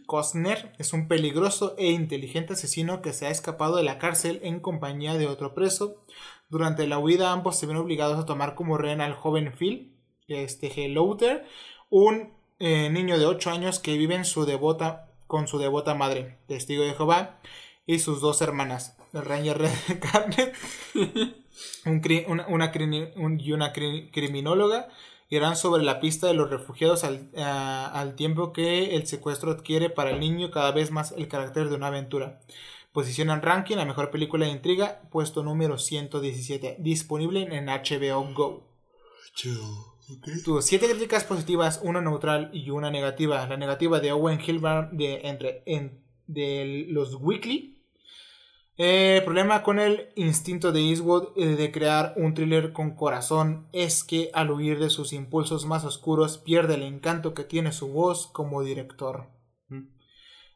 Costner, 0.05 0.73
es 0.77 0.93
un 0.93 1.07
peligroso 1.07 1.75
e 1.77 1.91
inteligente 1.91 2.53
asesino 2.53 3.01
que 3.01 3.13
se 3.13 3.25
ha 3.25 3.31
escapado 3.31 3.77
de 3.77 3.83
la 3.83 3.97
cárcel 3.97 4.39
en 4.43 4.59
compañía 4.59 5.15
de 5.15 5.27
otro 5.27 5.53
preso. 5.53 6.05
Durante 6.49 6.87
la 6.87 6.99
huida 6.99 7.31
ambos 7.31 7.57
se 7.57 7.65
ven 7.65 7.77
obligados 7.77 8.19
a 8.19 8.25
tomar 8.25 8.55
como 8.55 8.77
rehén 8.77 9.01
al 9.01 9.13
joven 9.13 9.53
Phil, 9.57 9.97
este 10.27 10.87
Louter, 10.89 11.45
un 11.89 12.33
eh, 12.59 12.89
niño 12.89 13.17
de 13.17 13.25
8 13.25 13.49
años 13.49 13.79
que 13.79 13.97
vive 13.97 14.15
en 14.15 14.25
su 14.25 14.45
devota, 14.45 15.11
con 15.27 15.47
su 15.47 15.57
devota 15.57 15.95
madre, 15.95 16.37
testigo 16.47 16.83
de 16.83 16.93
Jehová, 16.93 17.39
y 17.85 17.99
sus 17.99 18.21
dos 18.21 18.41
hermanas, 18.41 18.97
el 19.13 19.25
Ranger 19.25 19.57
Red 19.57 19.71
Garnet 20.13 20.55
un 21.85 22.01
cri- 22.01 22.25
una, 22.27 22.47
una 22.47 22.71
crini- 22.71 23.11
un- 23.15 23.39
y 23.39 23.51
una 23.53 23.73
cri- 23.73 24.09
criminóloga 24.11 24.89
irán 25.29 25.55
sobre 25.55 25.83
la 25.83 25.99
pista 26.01 26.27
de 26.27 26.33
los 26.33 26.49
refugiados 26.49 27.03
al, 27.05 27.29
al 27.37 28.15
tiempo 28.15 28.51
que 28.51 28.95
el 28.95 29.07
secuestro 29.07 29.51
adquiere 29.51 29.89
para 29.89 30.09
el 30.11 30.19
niño 30.19 30.51
cada 30.51 30.71
vez 30.71 30.91
más 30.91 31.13
el 31.13 31.27
carácter 31.29 31.69
de 31.69 31.75
una 31.75 31.87
aventura. 31.87 32.41
Posicionan 32.91 33.41
ranking 33.41 33.77
la 33.77 33.85
mejor 33.85 34.11
película 34.11 34.45
de 34.45 34.51
intriga, 34.51 35.01
puesto 35.09 35.41
número 35.43 35.77
117, 35.77 36.75
disponible 36.79 37.43
en 37.43 37.67
HBO 37.69 38.33
Go. 38.33 38.63
Tuvo 40.43 40.61
siete 40.61 40.89
críticas 40.89 41.23
positivas, 41.23 41.79
una 41.83 42.01
neutral 42.01 42.49
y 42.53 42.69
una 42.69 42.91
negativa. 42.91 43.47
La 43.47 43.55
negativa 43.55 44.01
de 44.01 44.11
Owen 44.11 44.41
Hilbert 44.45 44.91
de, 44.91 45.21
entre, 45.23 45.63
en- 45.65 46.01
de 46.27 46.85
los 46.89 47.15
Weekly. 47.15 47.70
Eh, 48.83 49.17
el 49.17 49.23
problema 49.23 49.61
con 49.61 49.77
el 49.77 50.09
instinto 50.15 50.71
de 50.71 50.81
Eastwood 50.81 51.37
eh, 51.37 51.55
de 51.55 51.71
crear 51.71 52.15
un 52.17 52.33
thriller 52.33 52.73
con 52.73 52.95
corazón 52.95 53.67
es 53.73 54.03
que 54.03 54.31
al 54.33 54.49
huir 54.49 54.79
de 54.79 54.89
sus 54.89 55.13
impulsos 55.13 55.67
más 55.67 55.85
oscuros 55.85 56.39
pierde 56.39 56.73
el 56.73 56.81
encanto 56.81 57.35
que 57.35 57.43
tiene 57.43 57.73
su 57.73 57.89
voz 57.89 58.25
como 58.25 58.63
director. 58.63 59.27
Mm. 59.67 59.83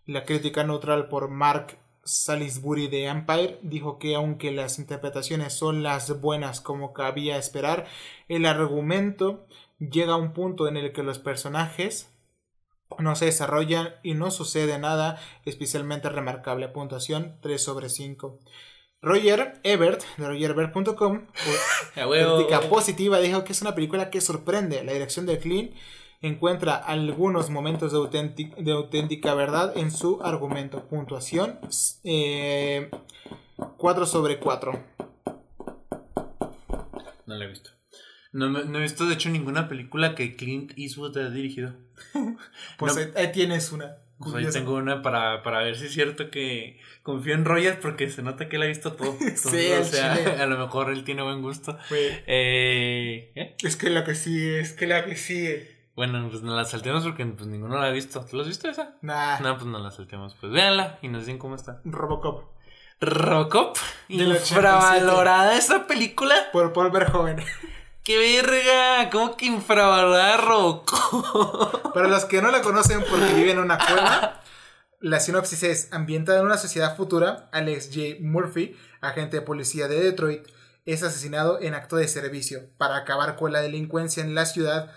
La 0.08 0.26
crítica 0.26 0.64
neutral 0.64 1.08
por 1.08 1.30
Mark 1.30 1.78
Salisbury 2.04 2.88
de 2.88 3.06
Empire 3.06 3.60
dijo 3.62 4.00
que 4.00 4.16
aunque 4.16 4.52
las 4.52 4.80
interpretaciones 4.80 5.54
son 5.54 5.84
las 5.84 6.20
buenas 6.20 6.62
como 6.62 6.94
cabía 6.94 7.38
esperar, 7.38 7.86
el 8.28 8.48
argumento 8.48 9.46
llega 9.78 10.14
a 10.14 10.18
un 10.18 10.34
punto 10.34 10.68
en 10.68 10.78
el 10.78 10.94
que 10.94 11.04
los 11.04 11.20
personajes 11.20 12.15
no 13.00 13.16
se 13.16 13.26
desarrollan 13.26 13.96
y 14.04 14.14
no 14.14 14.32
sucede 14.32 14.78
nada 14.80 15.20
especialmente 15.46 16.10
remarcable. 16.10 16.68
Puntuación 16.70 17.38
3 17.42 17.62
sobre 17.62 17.90
5. 17.90 18.40
Roger 19.02 19.60
Ebert 19.64 20.04
de 20.18 20.28
rogerebert.com 20.28 21.28
huevo. 22.08 22.38
crítica 22.38 22.62
positiva 22.62 23.20
dijo 23.20 23.44
que 23.44 23.52
es 23.52 23.62
una 23.62 23.76
película 23.76 24.10
que 24.10 24.22
sorprende. 24.22 24.84
La 24.84 24.94
dirección 24.94 25.26
de 25.26 25.38
Clint 25.38 25.76
encuentra 26.22 26.76
algunos 26.76 27.50
momentos 27.50 27.92
de 27.92 28.72
auténtica 28.72 29.34
verdad 29.36 29.78
en 29.78 29.92
su 29.92 30.22
argumento. 30.24 30.88
Puntuación 30.88 31.60
eh, 32.04 32.90
4 33.78 34.06
sobre 34.06 34.40
4. 34.40 34.84
No 37.28 37.36
la 37.36 37.46
he 37.46 37.48
visto. 37.48 37.75
No, 38.36 38.50
no 38.50 38.80
he 38.80 38.82
visto, 38.82 39.06
de 39.06 39.14
hecho, 39.14 39.30
ninguna 39.30 39.70
película 39.70 40.14
que 40.14 40.36
Clint 40.36 40.74
Eastwood 40.78 41.18
haya 41.18 41.30
dirigido. 41.30 41.74
Pues 42.78 42.96
No. 42.96 43.02
ahí, 43.02 43.12
ahí 43.16 43.32
tienes 43.32 43.72
una. 43.72 43.96
Pues 44.20 44.34
ahí 44.36 44.46
tengo 44.52 44.76
una 44.76 45.02
para, 45.02 45.42
para 45.44 45.60
ver 45.60 45.78
si 45.78 45.86
es 45.86 45.94
cierto 45.94 46.30
que 46.30 46.80
confío 47.04 47.34
en 47.34 47.46
Roger 47.46 47.80
porque 47.80 48.10
se 48.10 48.22
nota 48.24 48.48
que 48.50 48.56
él 48.58 48.64
ha 48.64 48.66
visto 48.66 48.94
todo. 48.94 49.12
Entonces, 49.22 49.52
Sí, 49.52 49.72
o 49.72 49.84
sea, 49.86 50.18
chile. 50.18 50.32
a 50.42 50.46
lo 50.48 50.58
mejor 50.58 50.90
él 50.92 51.04
tiene 51.04 51.22
buen 51.22 51.42
gusto. 51.42 51.78
Eh, 51.92 53.32
¿eh? 53.36 53.56
Es 53.64 53.76
que 53.78 53.90
la 53.90 54.04
que 54.04 54.16
sigue, 54.16 54.60
es 54.60 54.74
que 54.74 54.88
la 54.88 55.06
que 55.06 55.16
sigue. 55.16 55.76
Bueno, 55.96 56.28
pues 56.30 56.42
nos 56.44 56.56
la 56.56 56.66
saltemos 56.66 57.04
porque 57.04 57.26
pues, 57.26 57.48
ninguno 57.48 57.80
la 57.80 57.88
ha 57.88 57.92
visto. 57.92 58.26
¿Tú 58.26 58.36
la 58.36 58.42
has 58.44 58.50
visto 58.50 58.70
esa? 58.70 58.96
Nah, 59.02 59.40
No, 59.40 59.56
pues 59.56 59.66
no 59.66 59.80
la 59.80 59.92
saltemos. 59.92 60.36
Pues 60.42 60.52
véanla 60.52 61.00
y 61.02 61.08
nos 61.08 61.22
dicen 61.22 61.38
cómo 61.38 61.56
está. 61.56 61.80
Robocop. 61.86 62.44
Robocop. 63.00 63.78
Del 64.10 64.32
87. 64.32 64.56
Infravalorada 64.56 65.58
esa 65.58 65.88
película. 65.88 66.36
Por 66.52 66.74
Paul 66.74 66.92
Verhoeven. 66.92 67.38
¡Qué 68.06 68.20
verga! 68.20 69.10
¿Cómo 69.10 69.36
que 69.36 69.48
infravalorada 69.48 70.38
Robocop? 70.46 71.92
Para 71.92 72.08
los 72.08 72.26
que 72.26 72.40
no 72.40 72.52
la 72.52 72.62
conocen 72.62 73.04
porque 73.10 73.34
viven 73.34 73.58
en 73.58 73.64
una 73.64 73.80
cueva, 73.80 74.44
la 75.00 75.20
sinopsis 75.20 75.64
es 75.64 75.92
ambientada 75.92 76.40
en 76.40 76.46
una 76.46 76.60
sociedad 76.60 76.96
futura. 76.96 77.50
Alex 77.52 77.90
J. 77.92 78.18
Murphy, 78.22 78.78
agente 79.02 79.38
de 79.38 79.42
policía 79.42 79.88
de 79.88 80.00
Detroit, 80.00 80.46
es 80.86 81.02
asesinado 81.02 81.60
en 81.60 81.74
acto 81.74 81.96
de 81.96 82.08
servicio. 82.08 82.70
Para 82.78 82.98
acabar 82.98 83.38
con 83.38 83.52
la 83.52 83.62
delincuencia 83.62 84.22
en 84.22 84.36
la 84.36 84.46
ciudad, 84.46 84.92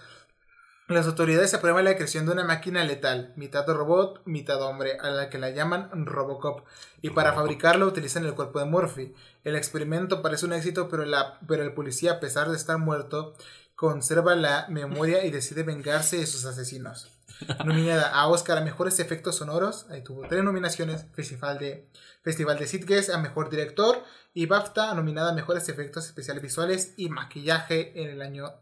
las 0.88 1.06
autoridades 1.06 1.52
aprueban 1.52 1.84
la 1.84 1.94
creación 1.96 2.24
de 2.24 2.32
una 2.32 2.44
máquina 2.44 2.82
letal, 2.82 3.32
mitad 3.36 3.66
robot, 3.66 4.22
mitad 4.24 4.60
hombre, 4.62 4.96
a 4.98 5.10
la 5.10 5.28
que 5.28 5.38
la 5.38 5.50
llaman 5.50 5.90
Robocop. 6.06 6.64
Y 7.02 7.10
para 7.10 7.30
Robocop. 7.30 7.44
fabricarlo 7.44 7.86
utilizan 7.86 8.24
el 8.24 8.34
cuerpo 8.34 8.58
de 8.58 8.64
Murphy. 8.64 9.14
El 9.44 9.54
experimento 9.54 10.22
parece 10.22 10.46
un 10.46 10.54
éxito, 10.54 10.88
pero, 10.88 11.04
la, 11.04 11.38
pero 11.46 11.62
el 11.62 11.74
policía, 11.74 12.12
a 12.12 12.20
pesar 12.20 12.48
de 12.48 12.56
estar 12.56 12.78
muerto, 12.78 13.34
conserva 13.76 14.34
la 14.34 14.66
memoria 14.70 15.24
y 15.24 15.30
decide 15.30 15.62
vengarse 15.62 16.16
de 16.16 16.26
sus 16.26 16.46
asesinos. 16.46 17.08
Nominada 17.64 18.08
a 18.08 18.26
Oscar 18.26 18.58
a 18.58 18.62
mejores 18.62 18.98
efectos 18.98 19.36
sonoros, 19.36 19.86
ahí 19.90 20.02
tuvo 20.02 20.26
tres 20.26 20.42
nominaciones, 20.42 21.04
Festival 21.12 21.58
de, 21.58 21.86
Festival 22.22 22.58
de 22.58 22.66
Sitges 22.66 23.10
a 23.10 23.18
mejor 23.18 23.50
director 23.50 24.02
y 24.34 24.46
BAFTA 24.46 24.94
nominada 24.94 25.30
a 25.30 25.34
mejores 25.34 25.68
efectos 25.68 26.06
especiales 26.06 26.42
visuales 26.42 26.94
y 26.96 27.08
maquillaje 27.08 28.02
en 28.02 28.08
el 28.08 28.22
año 28.22 28.54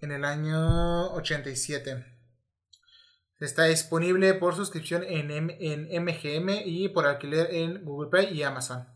en 0.00 0.12
el 0.12 0.24
año 0.24 1.12
87. 1.12 2.04
Está 3.38 3.64
disponible 3.64 4.34
por 4.34 4.54
suscripción 4.54 5.02
en, 5.04 5.30
M- 5.30 5.56
en 5.60 5.88
MGM 6.04 6.62
y 6.66 6.88
por 6.88 7.06
alquiler 7.06 7.48
en 7.54 7.84
Google 7.84 8.10
Play 8.10 8.36
y 8.36 8.42
Amazon. 8.42 8.86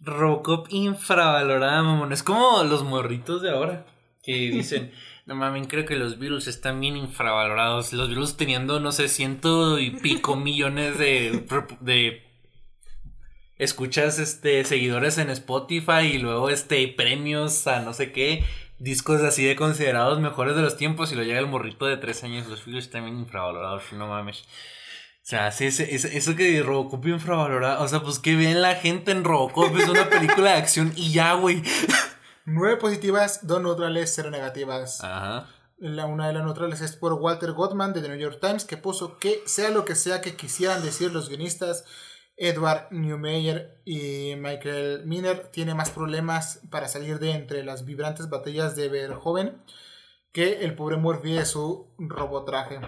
Robocop 0.00 0.66
infravalorada, 0.70 1.82
mamón. 1.82 2.12
Es 2.12 2.22
como 2.22 2.62
los 2.64 2.84
morritos 2.84 3.42
de 3.42 3.50
ahora 3.50 3.86
que 4.22 4.32
dicen, 4.52 4.92
no 5.26 5.34
mames, 5.34 5.66
creo 5.68 5.86
que 5.86 5.96
los 5.96 6.18
virus 6.18 6.46
están 6.46 6.80
bien 6.80 6.96
infravalorados. 6.96 7.92
Los 7.92 8.08
virus 8.08 8.36
teniendo, 8.36 8.78
no 8.78 8.92
sé, 8.92 9.08
ciento 9.08 9.78
y 9.80 9.90
pico 9.90 10.36
millones 10.36 10.98
de, 10.98 11.44
de 11.80 12.22
escuchas, 13.58 14.18
este, 14.18 14.64
seguidores 14.64 15.18
en 15.18 15.30
Spotify 15.30 16.12
y 16.12 16.18
luego, 16.18 16.48
este, 16.50 16.86
premios 16.88 17.66
a 17.66 17.80
no 17.80 17.92
sé 17.92 18.12
qué. 18.12 18.44
Discos 18.84 19.22
así 19.22 19.44
de 19.46 19.56
considerados 19.56 20.20
mejores 20.20 20.54
de 20.56 20.60
los 20.62 20.76
tiempos 20.76 21.10
y 21.10 21.14
lo 21.14 21.22
llega 21.22 21.38
el 21.40 21.46
morrito 21.46 21.86
de 21.86 21.96
tres 21.96 22.22
años. 22.22 22.46
Los 22.48 22.66
están 22.68 23.04
bien 23.04 23.18
infravalorados, 23.18 23.82
no 23.92 24.06
mames. 24.08 24.40
O 24.42 25.26
sea, 25.26 25.50
sí, 25.52 25.64
ese- 25.66 25.94
ese- 25.94 26.14
eso 26.18 26.36
que 26.36 26.62
Robocop 26.62 27.06
infravalorado. 27.06 27.82
O 27.82 27.88
sea, 27.88 28.00
pues 28.00 28.18
que 28.18 28.36
ven 28.36 28.60
la 28.60 28.74
gente 28.74 29.10
en 29.10 29.24
Robocop. 29.24 29.74
Es 29.78 29.88
una 29.88 30.10
película 30.10 30.50
de 30.52 30.58
acción 30.58 30.92
y 30.96 31.12
ya, 31.12 31.32
güey. 31.32 31.62
Nueve 32.44 32.76
positivas, 32.76 33.46
dos 33.46 33.62
neutrales, 33.62 34.12
cero 34.14 34.30
negativas. 34.30 35.02
Ajá. 35.02 35.48
La, 35.78 36.04
una 36.04 36.26
de 36.26 36.34
las 36.34 36.44
neutrales 36.44 36.82
es 36.82 36.94
por 36.94 37.14
Walter 37.14 37.52
Gottman 37.52 37.94
de 37.94 38.02
The 38.02 38.08
New 38.10 38.18
York 38.18 38.38
Times, 38.40 38.64
que 38.66 38.76
puso 38.76 39.18
que 39.18 39.42
sea 39.46 39.70
lo 39.70 39.86
que 39.86 39.94
sea 39.94 40.20
que 40.20 40.36
quisieran 40.36 40.82
decir 40.82 41.10
los 41.10 41.30
guionistas, 41.30 41.84
Edward 42.36 42.88
Newmeyer 42.90 43.80
y 43.84 44.34
Michael 44.36 45.02
Miner 45.06 45.48
tiene 45.48 45.74
más 45.74 45.90
problemas 45.90 46.60
para 46.70 46.88
salir 46.88 47.18
de 47.18 47.32
entre 47.32 47.64
las 47.64 47.84
vibrantes 47.84 48.28
batallas 48.28 48.74
de 48.76 48.88
Verhoeven 48.88 49.62
que 50.32 50.64
el 50.64 50.74
pobre 50.74 50.96
Murphy 50.96 51.34
de 51.34 51.46
su 51.46 51.94
robotraje. 51.96 52.80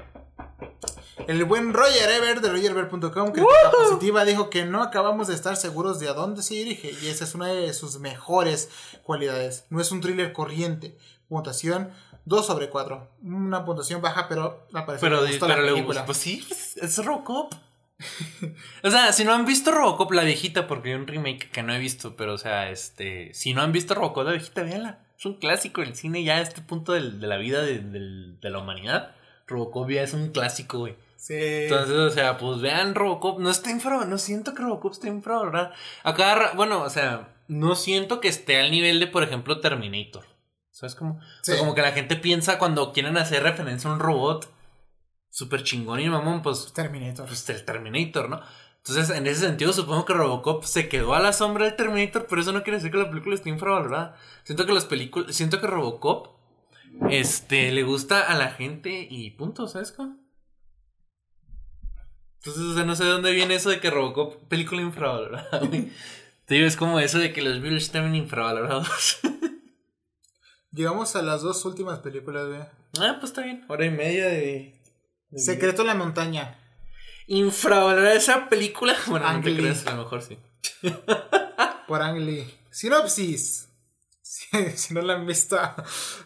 El 1.28 1.44
buen 1.44 1.72
Roger 1.72 2.10
Ebert 2.10 2.42
de 2.42 2.50
rogerebert.com, 2.50 3.32
crítica 3.32 3.70
positiva, 3.70 4.24
dijo 4.24 4.50
que 4.50 4.64
no 4.64 4.82
acabamos 4.82 5.28
de 5.28 5.34
estar 5.34 5.56
seguros 5.56 5.98
de 5.98 6.08
a 6.08 6.12
dónde 6.12 6.42
se 6.42 6.54
dirige 6.54 6.92
y 7.02 7.08
esa 7.08 7.24
es 7.24 7.34
una 7.34 7.48
de 7.48 7.72
sus 7.72 7.98
mejores 8.00 8.70
cualidades. 9.02 9.64
No 9.70 9.80
es 9.80 9.90
un 9.92 10.00
thriller 10.00 10.32
corriente. 10.32 10.96
Puntuación 11.28 11.90
2 12.26 12.46
sobre 12.46 12.68
4. 12.68 13.08
Una 13.22 13.64
puntuación 13.64 14.02
baja, 14.02 14.28
pero 14.28 14.66
la 14.70 14.84
parece 14.84 15.06
Pero, 15.06 15.24
que 15.24 15.30
gustó 15.30 15.48
la 15.48 15.54
pero 15.54 15.66
le 15.66 15.72
película. 15.72 16.04
Pues 16.04 16.18
sí, 16.18 16.44
pues, 16.46 16.76
es 16.76 17.04
Robocop. 17.04 17.54
o 18.82 18.90
sea, 18.90 19.12
si 19.12 19.24
no 19.24 19.32
han 19.32 19.46
visto 19.46 19.70
Robocop, 19.70 20.12
la 20.12 20.22
viejita, 20.24 20.66
porque 20.66 20.90
hay 20.90 20.94
un 20.96 21.06
remake 21.06 21.50
que 21.50 21.62
no 21.62 21.74
he 21.74 21.78
visto, 21.78 22.16
pero 22.16 22.34
o 22.34 22.38
sea, 22.38 22.70
este. 22.70 23.32
Si 23.34 23.54
no 23.54 23.62
han 23.62 23.72
visto 23.72 23.94
Robocop, 23.94 24.24
la 24.26 24.32
viejita, 24.32 24.62
véanla. 24.62 24.98
Es 25.18 25.24
un 25.24 25.34
clásico 25.34 25.80
del 25.80 25.94
cine 25.96 26.22
ya 26.24 26.36
a 26.36 26.40
este 26.42 26.60
punto 26.60 26.92
del- 26.92 27.20
de 27.20 27.26
la 27.26 27.38
vida 27.38 27.62
de, 27.62 27.78
del- 27.78 28.38
de 28.40 28.50
la 28.50 28.58
humanidad. 28.58 29.14
Robocop 29.46 29.88
ya 29.90 30.02
es 30.02 30.12
un 30.12 30.30
clásico, 30.30 30.78
güey. 30.80 30.94
Sí. 31.16 31.34
Entonces, 31.38 31.96
o 31.96 32.10
sea, 32.10 32.36
pues 32.36 32.60
vean 32.60 32.94
Robocop. 32.94 33.38
No 33.40 33.48
está 33.50 33.70
infravalorado. 33.70 34.10
No 34.10 34.18
siento 34.18 34.54
que 34.54 34.62
Robocop 34.62 34.92
esté 34.92 35.08
infravalorado. 35.08 35.72
Acá, 36.02 36.52
bueno, 36.54 36.82
o 36.82 36.90
sea, 36.90 37.30
no 37.48 37.74
siento 37.76 38.20
que 38.20 38.28
esté 38.28 38.60
al 38.60 38.70
nivel 38.70 39.00
de, 39.00 39.06
por 39.06 39.22
ejemplo, 39.22 39.60
Terminator. 39.60 40.24
¿Sabes 40.70 40.94
cómo? 40.94 41.14
O 41.14 41.44
sea, 41.44 41.56
como 41.58 41.74
que 41.74 41.80
la 41.80 41.92
gente 41.92 42.16
piensa 42.16 42.58
cuando 42.58 42.92
quieren 42.92 43.16
hacer 43.16 43.42
referencia 43.42 43.88
a 43.88 43.94
un 43.94 44.00
robot 44.00 44.52
súper 45.36 45.62
chingón 45.62 46.00
y 46.00 46.08
mamón, 46.08 46.40
pues, 46.40 46.72
Terminator. 46.72 47.26
pues 47.26 47.46
el 47.50 47.62
Terminator, 47.62 48.30
¿no? 48.30 48.40
Entonces, 48.78 49.14
en 49.14 49.26
ese 49.26 49.42
sentido, 49.42 49.70
supongo 49.74 50.06
que 50.06 50.14
Robocop 50.14 50.64
se 50.64 50.88
quedó 50.88 51.14
a 51.14 51.20
la 51.20 51.34
sombra 51.34 51.66
del 51.66 51.76
Terminator, 51.76 52.26
pero 52.26 52.40
eso 52.40 52.52
no 52.52 52.62
quiere 52.62 52.78
decir 52.78 52.90
que 52.90 52.96
la 52.96 53.10
película 53.10 53.34
esté 53.34 53.50
infravalorada. 53.50 54.16
Siento 54.44 54.64
que 54.64 54.72
las 54.72 54.86
películas, 54.86 55.36
siento 55.36 55.60
que 55.60 55.66
Robocop, 55.66 56.38
este, 57.10 57.70
le 57.70 57.82
gusta 57.82 58.22
a 58.22 58.34
la 58.34 58.48
gente 58.48 59.06
y 59.10 59.30
punto, 59.32 59.68
¿sabes 59.68 59.92
cómo? 59.92 60.16
Entonces, 62.38 62.62
o 62.62 62.74
sea, 62.74 62.84
no 62.84 62.96
sé 62.96 63.04
de 63.04 63.10
dónde 63.10 63.32
viene 63.32 63.56
eso 63.56 63.68
de 63.68 63.78
que 63.78 63.90
Robocop, 63.90 64.48
película 64.48 64.80
infravalorada, 64.80 65.58
güey. 65.58 65.92
Te 66.46 66.54
digo, 66.54 66.66
es 66.66 66.76
como 66.76 66.98
eso 66.98 67.18
de 67.18 67.34
que 67.34 67.42
los 67.42 67.60
Beatles 67.60 67.84
están 67.84 68.14
infravalorados. 68.14 69.18
Llegamos 70.72 71.14
a 71.14 71.20
las 71.20 71.42
dos 71.42 71.62
últimas 71.66 71.98
películas, 71.98 72.48
güey. 72.48 72.60
ah, 72.60 73.16
pues 73.20 73.32
está 73.32 73.42
bien, 73.42 73.66
hora 73.68 73.84
y 73.84 73.90
media 73.90 74.28
de... 74.28 74.75
de 75.30 75.38
Secreto 75.40 75.82
en 75.82 75.88
la 75.88 75.94
montaña. 75.94 76.58
Infravalorada 77.26 78.14
esa 78.14 78.48
película. 78.48 78.96
Bueno, 79.06 79.32
no 79.32 79.42
te 79.42 79.56
creas, 79.56 79.86
a 79.86 79.92
lo 79.94 80.04
mejor 80.04 80.22
sí. 80.22 80.38
Por 81.88 82.02
Ang 82.02 82.18
Lee. 82.18 82.52
Sinopsis. 82.70 83.62
Si, 84.28 84.46
si 84.76 84.92
no 84.92 85.02
la 85.02 85.14
han 85.14 85.24
visto. 85.26 85.56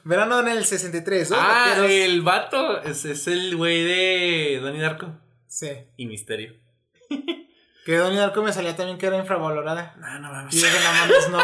Verano 0.04 0.40
en 0.40 0.48
el 0.48 0.64
63. 0.64 1.28
Dos 1.28 1.38
Ah, 1.40 1.76
el 1.86 2.22
vato 2.22 2.80
es, 2.82 3.04
es 3.04 3.26
el 3.28 3.54
güey 3.56 3.82
de 3.84 4.58
Donnie 4.60 4.80
Darko 4.80 5.12
Sí. 5.46 5.68
y 5.98 6.06
Misterio. 6.06 6.54
Que 7.84 7.96
Donnie 7.96 8.18
Darko 8.18 8.42
me 8.42 8.52
salía 8.54 8.74
también 8.74 8.96
que 8.98 9.06
era 9.06 9.18
infravalorada. 9.18 9.94
No, 9.98 10.18
no 10.18 10.32
mames. 10.32 10.54
Y 10.54 10.56
dije, 10.56 10.78
no 10.82 10.92
mames, 10.92 11.28
no. 11.30 11.38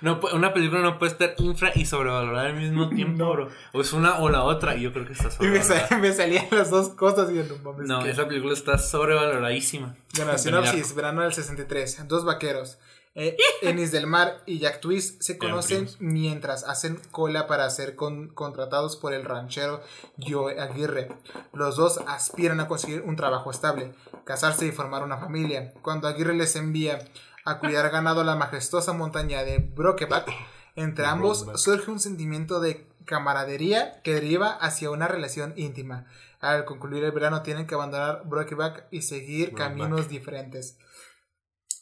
No, 0.00 0.20
una 0.34 0.52
película 0.52 0.80
no 0.80 0.98
puede 0.98 1.12
estar 1.12 1.34
infra 1.38 1.72
y 1.74 1.86
sobrevalorada 1.86 2.48
al 2.48 2.56
mismo 2.56 2.88
tiempo, 2.94 3.24
No. 3.24 3.32
bro. 3.32 3.48
O 3.72 3.80
es 3.80 3.92
una 3.92 4.18
o 4.18 4.28
la 4.28 4.42
otra, 4.44 4.76
y 4.76 4.82
yo 4.82 4.92
creo 4.92 5.06
que 5.06 5.12
está 5.12 5.28
Y 5.28 5.30
sobrevalorada. 5.32 5.88
sal- 5.88 6.00
me 6.00 6.12
salían 6.12 6.46
las 6.50 6.70
dos 6.70 6.88
cosas 6.90 7.30
y 7.30 7.36
yo, 7.36 7.44
no 7.44 7.56
mames. 7.72 7.88
No, 7.88 8.02
¿qué? 8.02 8.10
esa 8.10 8.26
película 8.28 8.52
está 8.54 8.78
sobrevaloradísima. 8.78 9.96
Bueno, 10.16 10.36
sinopsis, 10.38 10.94
verano 10.94 11.22
del 11.22 11.32
63. 11.32 12.08
Dos 12.08 12.24
vaqueros, 12.24 12.78
eh, 13.14 13.36
Ennis 13.62 13.92
del 13.92 14.06
Mar 14.06 14.42
y 14.46 14.58
Jack 14.58 14.80
Twist, 14.80 15.22
se 15.22 15.38
conocen 15.38 15.88
mientras 15.98 16.64
hacen 16.64 17.00
cola 17.10 17.46
para 17.46 17.68
ser 17.70 17.96
con- 17.96 18.28
contratados 18.28 18.96
por 18.96 19.14
el 19.14 19.24
ranchero 19.24 19.82
Joe 20.20 20.60
Aguirre. 20.60 21.08
Los 21.54 21.76
dos 21.76 21.98
aspiran 22.06 22.60
a 22.60 22.68
conseguir 22.68 23.02
un 23.02 23.16
trabajo 23.16 23.50
estable, 23.50 23.92
casarse 24.24 24.66
y 24.66 24.72
formar 24.72 25.02
una 25.02 25.16
familia. 25.18 25.72
Cuando 25.82 26.08
Aguirre 26.08 26.34
les 26.34 26.56
envía 26.56 26.98
a 27.46 27.58
cuidar 27.58 27.88
ganado 27.90 28.20
a 28.20 28.24
la 28.24 28.36
majestuosa 28.36 28.92
montaña 28.92 29.44
de 29.44 29.58
Brokeback, 29.58 30.28
entre 30.74 31.06
ambos 31.06 31.46
surge 31.54 31.90
un 31.90 32.00
sentimiento 32.00 32.60
de 32.60 32.86
camaradería 33.06 34.02
que 34.02 34.12
deriva 34.12 34.50
hacia 34.50 34.90
una 34.90 35.08
relación 35.08 35.54
íntima. 35.56 36.06
Al 36.40 36.64
concluir 36.64 37.04
el 37.04 37.12
verano 37.12 37.42
tienen 37.42 37.66
que 37.66 37.74
abandonar 37.74 38.22
Brokeback 38.26 38.88
y 38.90 39.02
seguir 39.02 39.54
caminos 39.54 40.08
diferentes. 40.08 40.76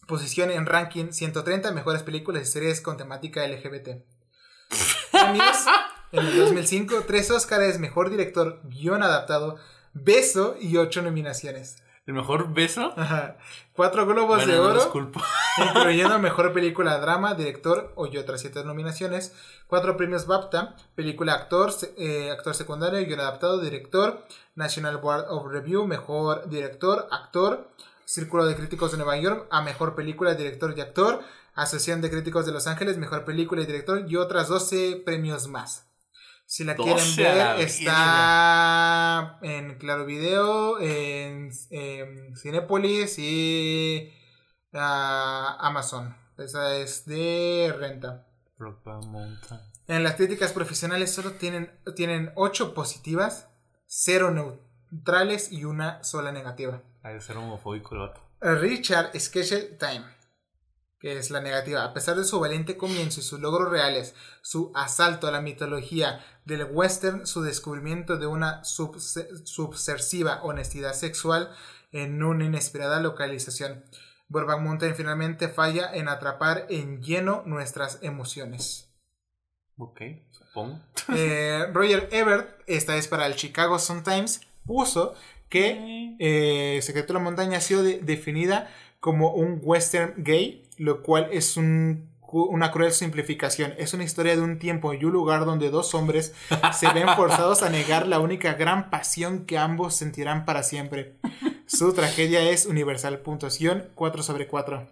Posición 0.06 0.50
en 0.50 0.66
ranking 0.66 1.12
130 1.12 1.72
mejores 1.72 2.02
películas 2.02 2.42
y 2.42 2.46
series 2.52 2.80
con 2.80 2.98
temática 2.98 3.46
LGBT. 3.46 4.04
Premios 5.10 5.64
en 6.12 6.26
el 6.26 6.38
2005, 6.38 7.04
tres 7.06 7.30
Oscars, 7.30 7.78
mejor 7.78 8.10
director, 8.10 8.60
guion 8.64 9.02
adaptado, 9.02 9.56
beso 9.94 10.56
y 10.60 10.76
ocho 10.76 11.02
nominaciones. 11.02 11.78
El 12.06 12.12
mejor 12.14 12.52
beso. 12.52 12.92
Ajá. 12.96 13.38
Cuatro 13.72 14.06
globos 14.06 14.44
Bueno, 14.44 14.52
de 14.52 14.58
no 14.58 14.64
oro, 14.64 14.90
culpo. 14.90 15.22
incluyendo 15.74 16.18
mejor 16.18 16.52
película, 16.52 16.98
drama, 16.98 17.34
director 17.34 17.94
y 18.12 18.18
otras 18.18 18.42
siete 18.42 18.62
nominaciones. 18.62 19.34
Cuatro 19.66 19.96
premios 19.96 20.26
BAFTA, 20.26 20.76
película, 20.94 21.32
actor, 21.32 21.72
eh, 21.96 22.30
actor 22.30 22.54
secundario, 22.54 23.06
guion 23.06 23.20
adaptado, 23.20 23.58
director, 23.58 24.26
National 24.54 24.98
Board 24.98 25.26
of 25.30 25.50
Review, 25.50 25.86
mejor 25.86 26.48
director, 26.50 27.08
actor, 27.10 27.70
Círculo 28.04 28.44
de 28.44 28.54
Críticos 28.54 28.92
de 28.92 28.98
Nueva 28.98 29.16
York, 29.16 29.46
a 29.50 29.62
mejor 29.62 29.94
película, 29.94 30.34
director 30.34 30.74
y 30.76 30.82
actor, 30.82 31.20
Asociación 31.54 32.02
de 32.02 32.10
Críticos 32.10 32.44
de 32.44 32.52
Los 32.52 32.66
Ángeles, 32.66 32.98
mejor 32.98 33.24
película 33.24 33.62
y 33.62 33.66
director 33.66 34.04
y 34.06 34.16
otras 34.16 34.48
12 34.48 35.02
premios 35.06 35.48
más. 35.48 35.88
Si 36.46 36.64
la 36.64 36.76
quieren 36.76 36.96
12 36.96 37.28
a 37.28 37.34
la 37.34 37.54
ver, 37.54 37.66
está 37.66 39.38
en 39.42 39.78
Claro 39.78 40.04
Video, 40.04 40.78
en, 40.80 41.50
en 41.70 42.36
Cinépolis 42.36 43.18
y 43.18 44.12
ah, 44.72 45.56
Amazon. 45.60 46.16
Esa 46.38 46.76
es 46.76 47.06
de 47.06 47.74
renta. 47.78 48.26
En 49.86 50.02
las 50.02 50.14
críticas 50.14 50.52
profesionales 50.52 51.12
solo 51.12 51.32
tienen, 51.32 51.70
tienen 51.94 52.32
8 52.36 52.74
positivas, 52.74 53.48
0 53.86 54.30
neutrales 54.90 55.52
y 55.52 55.64
una 55.64 56.02
sola 56.02 56.32
negativa. 56.32 56.82
Hay 57.02 57.14
que 57.14 57.20
ser 57.20 57.36
homofóbico 57.36 57.94
el. 57.94 58.20
Richard 58.40 59.18
Sketcher 59.18 59.78
Time, 59.78 60.04
que 61.04 61.18
es 61.18 61.30
la 61.30 61.42
negativa. 61.42 61.84
A 61.84 61.92
pesar 61.92 62.16
de 62.16 62.24
su 62.24 62.40
valiente 62.40 62.78
comienzo 62.78 63.20
y 63.20 63.22
sus 63.22 63.38
logros 63.38 63.70
reales, 63.70 64.14
su 64.40 64.72
asalto 64.74 65.26
a 65.26 65.30
la 65.30 65.42
mitología 65.42 66.24
del 66.46 66.64
western, 66.64 67.26
su 67.26 67.42
descubrimiento 67.42 68.16
de 68.16 68.26
una 68.26 68.62
subse- 68.62 69.44
subversiva 69.44 70.42
honestidad 70.42 70.94
sexual 70.94 71.50
en 71.92 72.22
una 72.22 72.46
inesperada 72.46 73.00
localización. 73.00 73.84
Burbank 74.28 74.62
Mountain 74.62 74.94
finalmente 74.94 75.48
falla 75.48 75.92
en 75.94 76.08
atrapar 76.08 76.64
en 76.70 77.02
lleno 77.02 77.42
nuestras 77.44 77.98
emociones. 78.00 78.88
Ok, 79.76 80.00
supongo. 80.30 80.80
Eh, 81.14 81.66
Roger 81.74 82.08
Ebert, 82.12 82.62
esta 82.66 82.96
es 82.96 83.08
para 83.08 83.26
el 83.26 83.36
Chicago 83.36 83.78
Sun-Times, 83.78 84.40
puso 84.64 85.14
que 85.50 86.16
eh, 86.18 86.80
Secreto 86.80 87.08
de 87.08 87.18
la 87.18 87.24
Montaña 87.24 87.58
ha 87.58 87.60
sido 87.60 87.82
de- 87.82 87.98
definida 88.00 88.70
como 89.04 89.32
un 89.34 89.60
western 89.62 90.14
gay, 90.24 90.64
lo 90.78 91.02
cual 91.02 91.28
es 91.30 91.58
un- 91.58 92.08
una 92.32 92.70
cruel 92.70 92.90
simplificación. 92.90 93.74
Es 93.76 93.92
una 93.92 94.02
historia 94.02 94.34
de 94.34 94.40
un 94.40 94.58
tiempo 94.58 94.94
y 94.94 95.04
un 95.04 95.12
lugar 95.12 95.44
donde 95.44 95.68
dos 95.68 95.94
hombres 95.94 96.32
se 96.72 96.90
ven 96.94 97.06
forzados 97.14 97.62
a 97.62 97.68
negar 97.68 98.06
la 98.06 98.18
única 98.18 98.54
gran 98.54 98.88
pasión 98.88 99.44
que 99.44 99.58
ambos 99.58 99.94
sentirán 99.94 100.46
para 100.46 100.62
siempre. 100.62 101.16
Su 101.66 101.92
tragedia 101.92 102.48
es 102.48 102.64
universal. 102.64 103.18
Puntuación 103.18 103.90
4 103.94 104.22
sobre 104.22 104.46
4. 104.48 104.86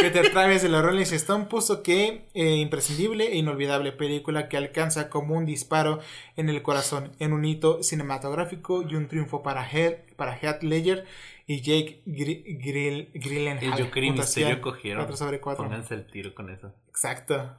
Peter 0.00 0.30
Travis 0.30 0.62
de 0.62 0.68
la 0.68 0.82
Rolling 0.82 1.02
Stone 1.02 1.46
puso 1.46 1.82
que 1.82 2.28
eh, 2.34 2.56
imprescindible 2.56 3.26
e 3.32 3.36
inolvidable 3.36 3.92
película 3.92 4.48
que 4.48 4.56
alcanza 4.56 5.08
como 5.10 5.36
un 5.36 5.44
disparo 5.46 6.00
en 6.36 6.48
el 6.48 6.62
corazón, 6.62 7.12
en 7.18 7.32
un 7.32 7.44
hito 7.44 7.82
cinematográfico 7.82 8.82
y 8.82 8.94
un 8.94 9.08
triunfo 9.08 9.42
para 9.42 9.64
Heath, 9.68 10.14
para 10.16 10.36
Heath 10.36 10.62
Ledger 10.62 11.04
y 11.46 11.60
Jake 11.62 12.02
Gri- 12.06 12.42
Grill, 12.62 13.10
Gyllenhaal. 13.14 13.64
El 13.78 13.84
Joker 13.86 14.04
y 14.04 14.06
Puntuación 14.08 14.44
Misterio 14.48 14.60
cogieron. 14.62 15.02
4 15.04 15.16
sobre 15.16 15.40
4. 15.40 15.64
Pónganse 15.64 15.94
el 15.94 16.06
tiro 16.10 16.34
con 16.34 16.50
eso. 16.50 16.74
Exacto. 16.88 17.56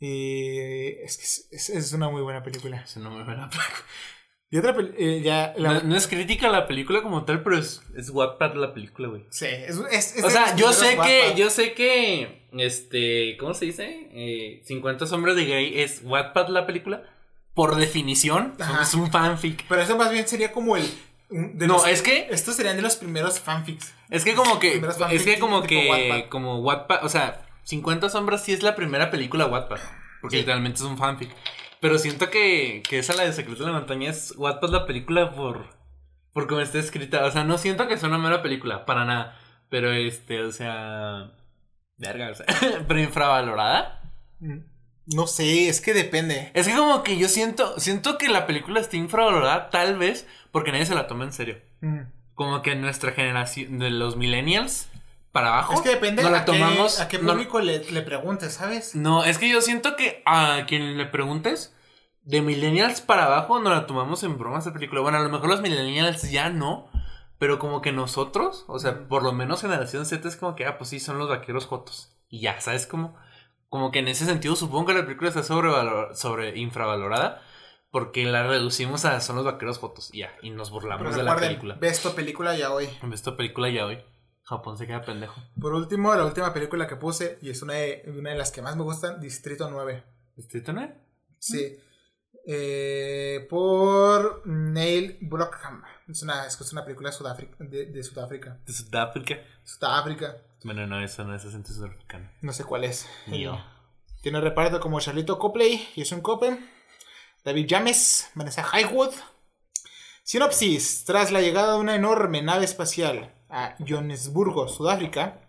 Y 0.00 0.88
es 1.02 1.16
que 1.16 1.22
es, 1.24 1.48
es- 1.50 1.70
es 1.70 1.92
una 1.92 2.08
muy 2.10 2.22
buena 2.22 2.42
película. 2.42 2.82
Eso 2.82 3.00
no 3.00 3.10
me 3.10 3.18
la 3.18 3.24
película. 3.48 3.64
Y 4.54 4.58
otra 4.58 4.72
eh, 4.96 5.20
ya 5.24 5.52
la- 5.56 5.72
No, 5.74 5.80
no 5.82 5.96
es 5.96 6.06
crítica 6.06 6.46
a 6.46 6.50
la 6.52 6.68
película 6.68 7.02
como 7.02 7.24
tal, 7.24 7.42
pero 7.42 7.58
es, 7.58 7.82
es 7.96 8.08
Wattpad 8.10 8.54
la 8.54 8.72
película, 8.72 9.08
güey. 9.08 9.24
Sí, 9.28 9.46
es, 9.46 9.76
es- 9.90 10.14
es 10.16 10.22
O 10.24 10.30
sea, 10.30 10.54
yo 10.54 10.72
sé 10.72 10.90
que, 10.90 10.96
Wattpad. 10.98 11.36
yo 11.36 11.50
sé 11.50 11.72
que, 11.74 12.46
este, 12.56 13.36
¿cómo 13.40 13.52
se 13.54 13.64
dice? 13.64 14.08
Eh, 14.12 14.62
50 14.64 15.08
sombras 15.08 15.34
de 15.34 15.44
gay 15.46 15.80
es 15.80 16.02
Wattpad 16.04 16.50
la 16.50 16.66
película. 16.66 17.02
Por 17.54 17.74
definición, 17.74 18.54
Ajá. 18.60 18.82
es 18.82 18.94
un 18.94 19.10
fanfic. 19.10 19.64
Pero 19.68 19.82
eso 19.82 19.96
más 19.96 20.12
bien 20.12 20.28
sería 20.28 20.52
como 20.52 20.76
el. 20.76 20.84
de 21.30 21.66
No, 21.66 21.74
los- 21.74 21.88
es 21.88 22.00
que- 22.02 22.28
Estos 22.30 22.54
serían 22.54 22.76
de 22.76 22.82
los 22.82 22.94
primeros 22.94 23.40
fanfics. 23.40 23.92
Es 24.08 24.24
que 24.24 24.34
como 24.36 24.60
que, 24.60 24.80
es 25.10 25.24
que 25.24 25.40
como 25.40 25.64
que, 25.64 25.88
Wattpad. 25.90 26.28
como 26.28 26.60
Wattpad, 26.60 27.04
o 27.04 27.08
sea, 27.08 27.44
50 27.64 28.08
sombras 28.08 28.44
sí 28.44 28.52
es 28.52 28.62
la 28.62 28.76
primera 28.76 29.10
película 29.10 29.46
Wattpad. 29.46 29.80
Porque 30.20 30.36
Sí. 30.36 30.40
literalmente 30.42 30.76
es 30.76 30.84
un 30.84 30.96
fanfic. 30.96 31.30
Pero 31.84 31.98
siento 31.98 32.30
que, 32.30 32.82
que 32.88 33.00
esa, 33.00 33.12
la 33.12 33.24
de 33.24 33.34
Secreto 33.34 33.62
de 33.62 33.70
la 33.70 33.78
Montaña, 33.78 34.08
es 34.08 34.32
Wattpad 34.38 34.70
la 34.70 34.86
película 34.86 35.34
por, 35.34 35.66
por 36.32 36.46
cómo 36.46 36.62
está 36.62 36.78
escrita. 36.78 37.26
O 37.26 37.30
sea, 37.30 37.44
no 37.44 37.58
siento 37.58 37.86
que 37.86 37.98
sea 37.98 38.08
una 38.08 38.16
mera 38.16 38.40
película, 38.40 38.86
para 38.86 39.04
nada. 39.04 39.38
Pero 39.68 39.92
este, 39.92 40.40
o 40.40 40.50
sea. 40.50 41.32
Verga, 41.98 42.30
o 42.30 42.34
sea. 42.36 42.46
pero 42.88 43.00
infravalorada. 43.00 44.00
Mm, 44.40 44.60
No 45.14 45.26
sé, 45.26 45.68
es 45.68 45.82
que 45.82 45.92
depende. 45.92 46.50
Es 46.54 46.66
que 46.66 46.74
como 46.74 47.02
que 47.02 47.18
yo 47.18 47.28
siento, 47.28 47.78
siento 47.78 48.16
que 48.16 48.30
la 48.30 48.46
película 48.46 48.80
está 48.80 48.96
infravalorada, 48.96 49.68
tal 49.68 49.98
vez, 49.98 50.26
porque 50.52 50.72
nadie 50.72 50.86
se 50.86 50.94
la 50.94 51.06
toma 51.06 51.24
en 51.24 51.34
serio. 51.34 51.58
Mm. 51.82 52.04
Como 52.32 52.62
que 52.62 52.76
nuestra 52.76 53.12
generación, 53.12 53.78
de 53.78 53.90
los 53.90 54.16
millennials, 54.16 54.88
para 55.34 55.48
abajo. 55.48 55.74
Es 55.74 55.80
que 55.82 55.88
depende 55.90 56.22
no 56.22 56.30
la 56.30 56.38
a, 56.38 56.44
tomamos. 56.46 56.96
qué, 56.96 57.02
a 57.02 57.08
qué 57.08 57.18
no- 57.18 57.32
público 57.32 57.60
le, 57.60 57.80
le 57.90 58.00
preguntes, 58.02 58.54
¿sabes? 58.54 58.94
No, 58.94 59.24
es 59.24 59.36
que 59.38 59.48
yo 59.48 59.60
siento 59.60 59.96
que 59.96 60.22
a 60.24 60.64
quien 60.66 60.96
le 60.96 61.06
preguntes, 61.06 61.74
de 62.22 62.40
millennials 62.40 63.00
para 63.02 63.26
abajo, 63.26 63.58
no 63.58 63.68
la 63.70 63.86
tomamos 63.86 64.22
en 64.22 64.38
bromas 64.38 64.64
de 64.64 64.70
película. 64.70 65.00
Bueno, 65.02 65.18
a 65.18 65.22
lo 65.22 65.28
mejor 65.28 65.48
los 65.50 65.60
millennials 65.60 66.30
ya 66.30 66.48
no, 66.50 66.88
pero 67.38 67.58
como 67.58 67.82
que 67.82 67.90
nosotros, 67.92 68.64
o 68.68 68.78
sea, 68.78 69.08
por 69.08 69.22
lo 69.24 69.32
menos 69.32 69.60
generación 69.60 70.06
Z 70.06 70.26
es 70.28 70.36
como 70.36 70.54
que, 70.54 70.64
ah, 70.66 70.78
pues 70.78 70.90
sí, 70.90 71.00
son 71.00 71.18
los 71.18 71.28
vaqueros 71.28 71.66
jotos. 71.66 72.16
Y 72.28 72.40
ya, 72.40 72.60
¿sabes 72.60 72.86
cómo? 72.86 73.16
Como 73.68 73.90
que 73.90 73.98
en 73.98 74.08
ese 74.08 74.24
sentido 74.24 74.54
supongo 74.56 74.86
que 74.86 74.94
la 74.94 75.04
película 75.04 75.28
está 75.30 75.42
sobrevalor- 75.42 76.14
sobre 76.14 76.56
infravalorada, 76.56 77.42
porque 77.90 78.24
la 78.24 78.44
reducimos 78.44 79.04
a 79.04 79.20
son 79.20 79.36
los 79.36 79.44
vaqueros 79.44 79.78
jotos 79.78 80.10
y 80.12 80.20
ya, 80.20 80.32
y 80.42 80.50
nos 80.50 80.70
burlamos 80.70 81.02
Pero 81.04 81.16
de 81.16 81.22
la 81.24 81.36
película. 81.36 81.76
ve 81.80 81.88
esta 81.88 82.14
película 82.14 82.56
ya 82.56 82.72
hoy. 82.72 82.88
En 83.02 83.12
esta 83.12 83.36
película 83.36 83.68
ya 83.68 83.84
hoy, 83.86 83.98
Japón 84.44 84.76
se 84.76 84.86
queda 84.86 85.02
pendejo. 85.02 85.40
Por 85.58 85.74
último, 85.74 86.14
la 86.14 86.26
última 86.26 86.52
película 86.52 86.86
que 86.86 86.96
puse, 86.96 87.38
y 87.40 87.50
es 87.50 87.62
una 87.62 87.74
de, 87.74 88.04
una 88.06 88.30
de 88.30 88.36
las 88.36 88.52
que 88.52 88.60
más 88.60 88.76
me 88.76 88.82
gustan, 88.82 89.20
Distrito 89.20 89.70
9. 89.70 90.04
¿Distrito 90.36 90.72
no? 90.72 90.86
Sí. 91.38 91.78
Eh, 92.46 93.46
por 93.48 94.46
Neil 94.46 95.18
Blockham. 95.22 95.82
Es 96.08 96.22
una, 96.22 96.46
es 96.46 96.72
una 96.72 96.84
película 96.84 97.08
de 97.08 97.16
Sudáfrica. 97.16 97.56
De, 97.58 97.86
de 97.86 98.02
Sudáfrica. 98.02 98.60
De 98.66 98.72
Sudáfrica. 98.72 99.36
Sudáfrica. 99.64 100.36
Bueno, 100.62 100.86
no, 100.86 101.02
eso 101.02 101.24
no 101.24 101.34
es 101.34 101.44
acento 101.44 101.72
sudafricano. 101.72 102.30
No 102.42 102.52
sé 102.52 102.64
cuál 102.64 102.84
es. 102.84 103.08
Yo. 103.28 103.58
Tiene 104.22 104.40
reparto 104.40 104.80
como 104.80 105.00
Charlito 105.00 105.38
Copley, 105.38 105.88
Jason 105.96 106.20
Copen, 106.20 106.70
David 107.44 107.66
James, 107.68 108.30
Vanessa 108.34 108.62
Highwood. 108.62 109.14
Sinopsis. 110.22 111.04
Tras 111.04 111.32
la 111.32 111.40
llegada 111.40 111.74
de 111.74 111.80
una 111.80 111.94
enorme 111.94 112.42
nave 112.42 112.64
espacial 112.64 113.34
a 113.48 113.76
Johannesburgo, 113.86 114.68
Sudáfrica, 114.68 115.40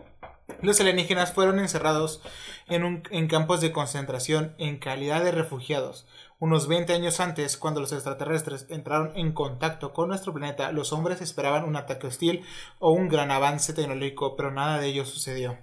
los 0.62 0.80
alienígenas 0.80 1.34
fueron 1.34 1.60
encerrados 1.60 2.22
en, 2.68 2.84
un- 2.84 3.04
en 3.10 3.28
campos 3.28 3.62
de 3.62 3.72
concentración 3.72 4.54
en 4.58 4.78
calidad 4.78 5.24
de 5.24 5.32
refugiados. 5.32 6.08
Unos 6.38 6.68
20 6.68 6.94
años 6.94 7.20
antes, 7.20 7.58
cuando 7.58 7.80
los 7.80 7.92
extraterrestres 7.94 8.68
entraron 8.70 9.12
en 9.16 9.32
contacto 9.34 9.94
con 9.94 10.10
nuestro 10.10 10.34
planeta, 10.34 10.72
los 10.72 10.92
hombres 10.94 11.22
esperaban 11.22 11.64
un 11.64 11.76
ataque 11.78 12.08
hostil 12.08 12.44
o 12.80 12.92
un 12.92 13.08
gran 13.10 13.32
avance 13.32 13.74
tecnológico, 13.74 14.36
pero 14.36 14.52
nada 14.52 14.80
de 14.80 14.88
ello 14.88 15.06
sucedió. 15.06 15.58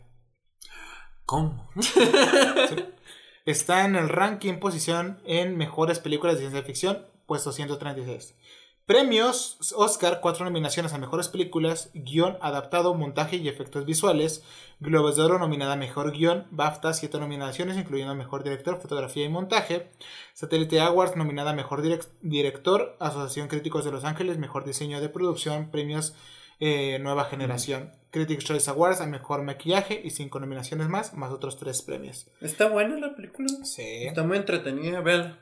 ¿Cómo? 1.25 1.69
Está 3.45 3.85
en 3.85 3.97
el 3.97 4.09
ranking 4.09 4.55
posición 4.59 5.21
en 5.25 5.57
mejores 5.57 5.99
películas 5.99 6.35
de 6.37 6.41
ciencia 6.43 6.63
ficción, 6.63 7.07
puesto 7.27 7.53
136. 7.53 8.35
Premios 8.87 9.73
Oscar, 9.77 10.21
cuatro 10.21 10.45
nominaciones 10.45 10.93
a 10.93 10.99
mejores 10.99 11.29
películas, 11.29 11.91
guion 11.95 12.37
adaptado, 12.41 12.95
montaje 12.95 13.37
y 13.37 13.49
efectos 13.49 13.87
visuales. 13.87 14.43
Globos 14.81 15.15
de 15.17 15.23
Oro 15.23 15.39
nominada 15.39 15.75
a 15.75 15.77
mejor 15.77 16.11
guion, 16.11 16.49
BAFTA, 16.51 16.93
siete 16.93 17.19
nominaciones, 17.21 17.77
incluyendo 17.79 18.15
mejor 18.17 18.43
director, 18.43 18.81
fotografía 18.81 19.25
y 19.25 19.29
montaje. 19.29 19.91
Satellite 20.35 20.81
Awards 20.81 21.15
nominada 21.17 21.53
a 21.53 21.55
mejor 21.55 21.83
direc- 21.83 22.09
director, 22.23 22.97
Asociación 22.99 23.47
Críticos 23.47 23.85
de 23.85 23.93
Los 23.93 24.03
Ángeles, 24.05 24.39
mejor 24.39 24.65
diseño 24.65 25.01
de 25.01 25.09
producción, 25.09 25.71
premios 25.71 26.15
eh, 26.59 26.99
Nueva 27.01 27.25
Generación. 27.27 27.93
Critics 28.11 28.45
Choice 28.45 28.69
Awards 28.69 29.01
a 29.01 29.07
mejor 29.07 29.43
maquillaje 29.43 30.03
y 30.05 30.11
cinco 30.11 30.41
nominaciones 30.41 30.89
más, 30.89 31.15
más 31.15 31.31
otros 31.31 31.57
tres 31.57 31.83
premios. 31.83 32.27
Está 32.41 32.69
buena 32.69 32.99
la 32.99 33.15
película. 33.15 33.49
Sí. 33.65 34.07
Está 34.07 34.25
muy 34.25 34.37
entretenida, 34.37 35.01
véala. 35.01 35.39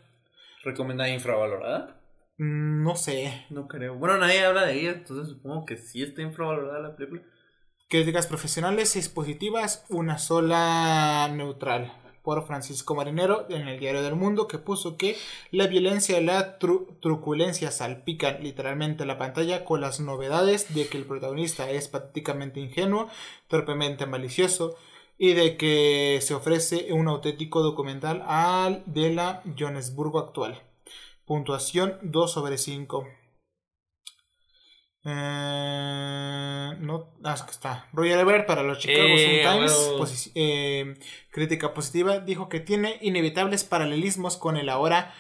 ¿Recomendada 0.63 1.09
infravalorada? 1.09 1.97
Mm, 2.41 2.83
No 2.85 2.97
sé. 2.97 3.45
No 3.51 3.69
creo. 3.69 3.95
Bueno, 3.97 4.17
nadie 4.17 4.45
habla 4.45 4.65
de 4.65 4.81
ella, 4.81 4.93
entonces 4.93 5.29
supongo 5.29 5.67
que 5.67 5.77
sí 5.77 6.03
está 6.03 6.23
infravalorada 6.23 6.81
la 6.81 6.97
película. 6.97 7.23
Críticas 7.89 8.27
profesionales, 8.27 8.89
seis 8.89 9.09
positivas, 9.09 9.85
una 9.89 10.19
sola 10.19 11.29
neutral. 11.35 11.93
Por 12.23 12.47
Francisco 12.47 12.95
Marinero 12.95 13.47
en 13.49 13.67
el 13.67 13.81
Diario 13.81 14.03
del 14.03 14.15
Mundo, 14.15 14.47
que 14.47 14.59
puso 14.59 14.97
que 14.97 15.17
la 15.51 15.67
violencia 15.67 16.21
y 16.21 16.25
la 16.25 16.59
tru- 16.59 16.99
truculencia 17.01 17.71
salpican 17.71 18.43
literalmente 18.43 19.07
la 19.07 19.19
pantalla 19.19 19.65
con 19.65 19.81
las 19.81 20.01
novedades 20.01 20.73
de 20.75 20.87
que 20.87 20.99
el 20.99 21.05
protagonista 21.07 21.71
es 21.71 21.89
patéticamente 21.89 22.61
ingenuo, 22.61 23.09
torpemente 23.49 24.07
malicioso 24.07 24.77
y 25.19 25.33
de 25.33 25.57
que 25.57 26.19
se 26.23 26.35
ofrece 26.35 26.93
un 26.93 27.09
auténtico 27.09 27.63
documental 27.63 28.23
al 28.27 28.83
de 28.87 29.13
la 29.15 29.43
Johannesburgo 29.59 30.19
actual. 30.19 30.61
Puntuación 31.35 31.97
2 32.03 32.33
sobre 32.33 32.59
5. 32.59 33.07
Eh, 35.05 36.75
no, 36.81 37.15
ah, 37.23 37.37
está. 37.49 37.87
Roger 37.93 38.19
Ebert 38.19 38.49
para 38.49 38.65
los 38.65 38.81
Chicago 38.81 39.07
Eh, 39.17 39.45
Sun-Times, 39.45 39.93
posi- 39.97 40.33
eh, 40.35 40.99
crítica 41.31 41.73
positiva, 41.73 42.19
dijo 42.19 42.49
que 42.49 42.59
tiene 42.59 42.99
inevitables 43.01 43.63
paralelismos 43.63 44.37
con 44.37 44.57
el 44.57 44.69
ahora 44.69 45.15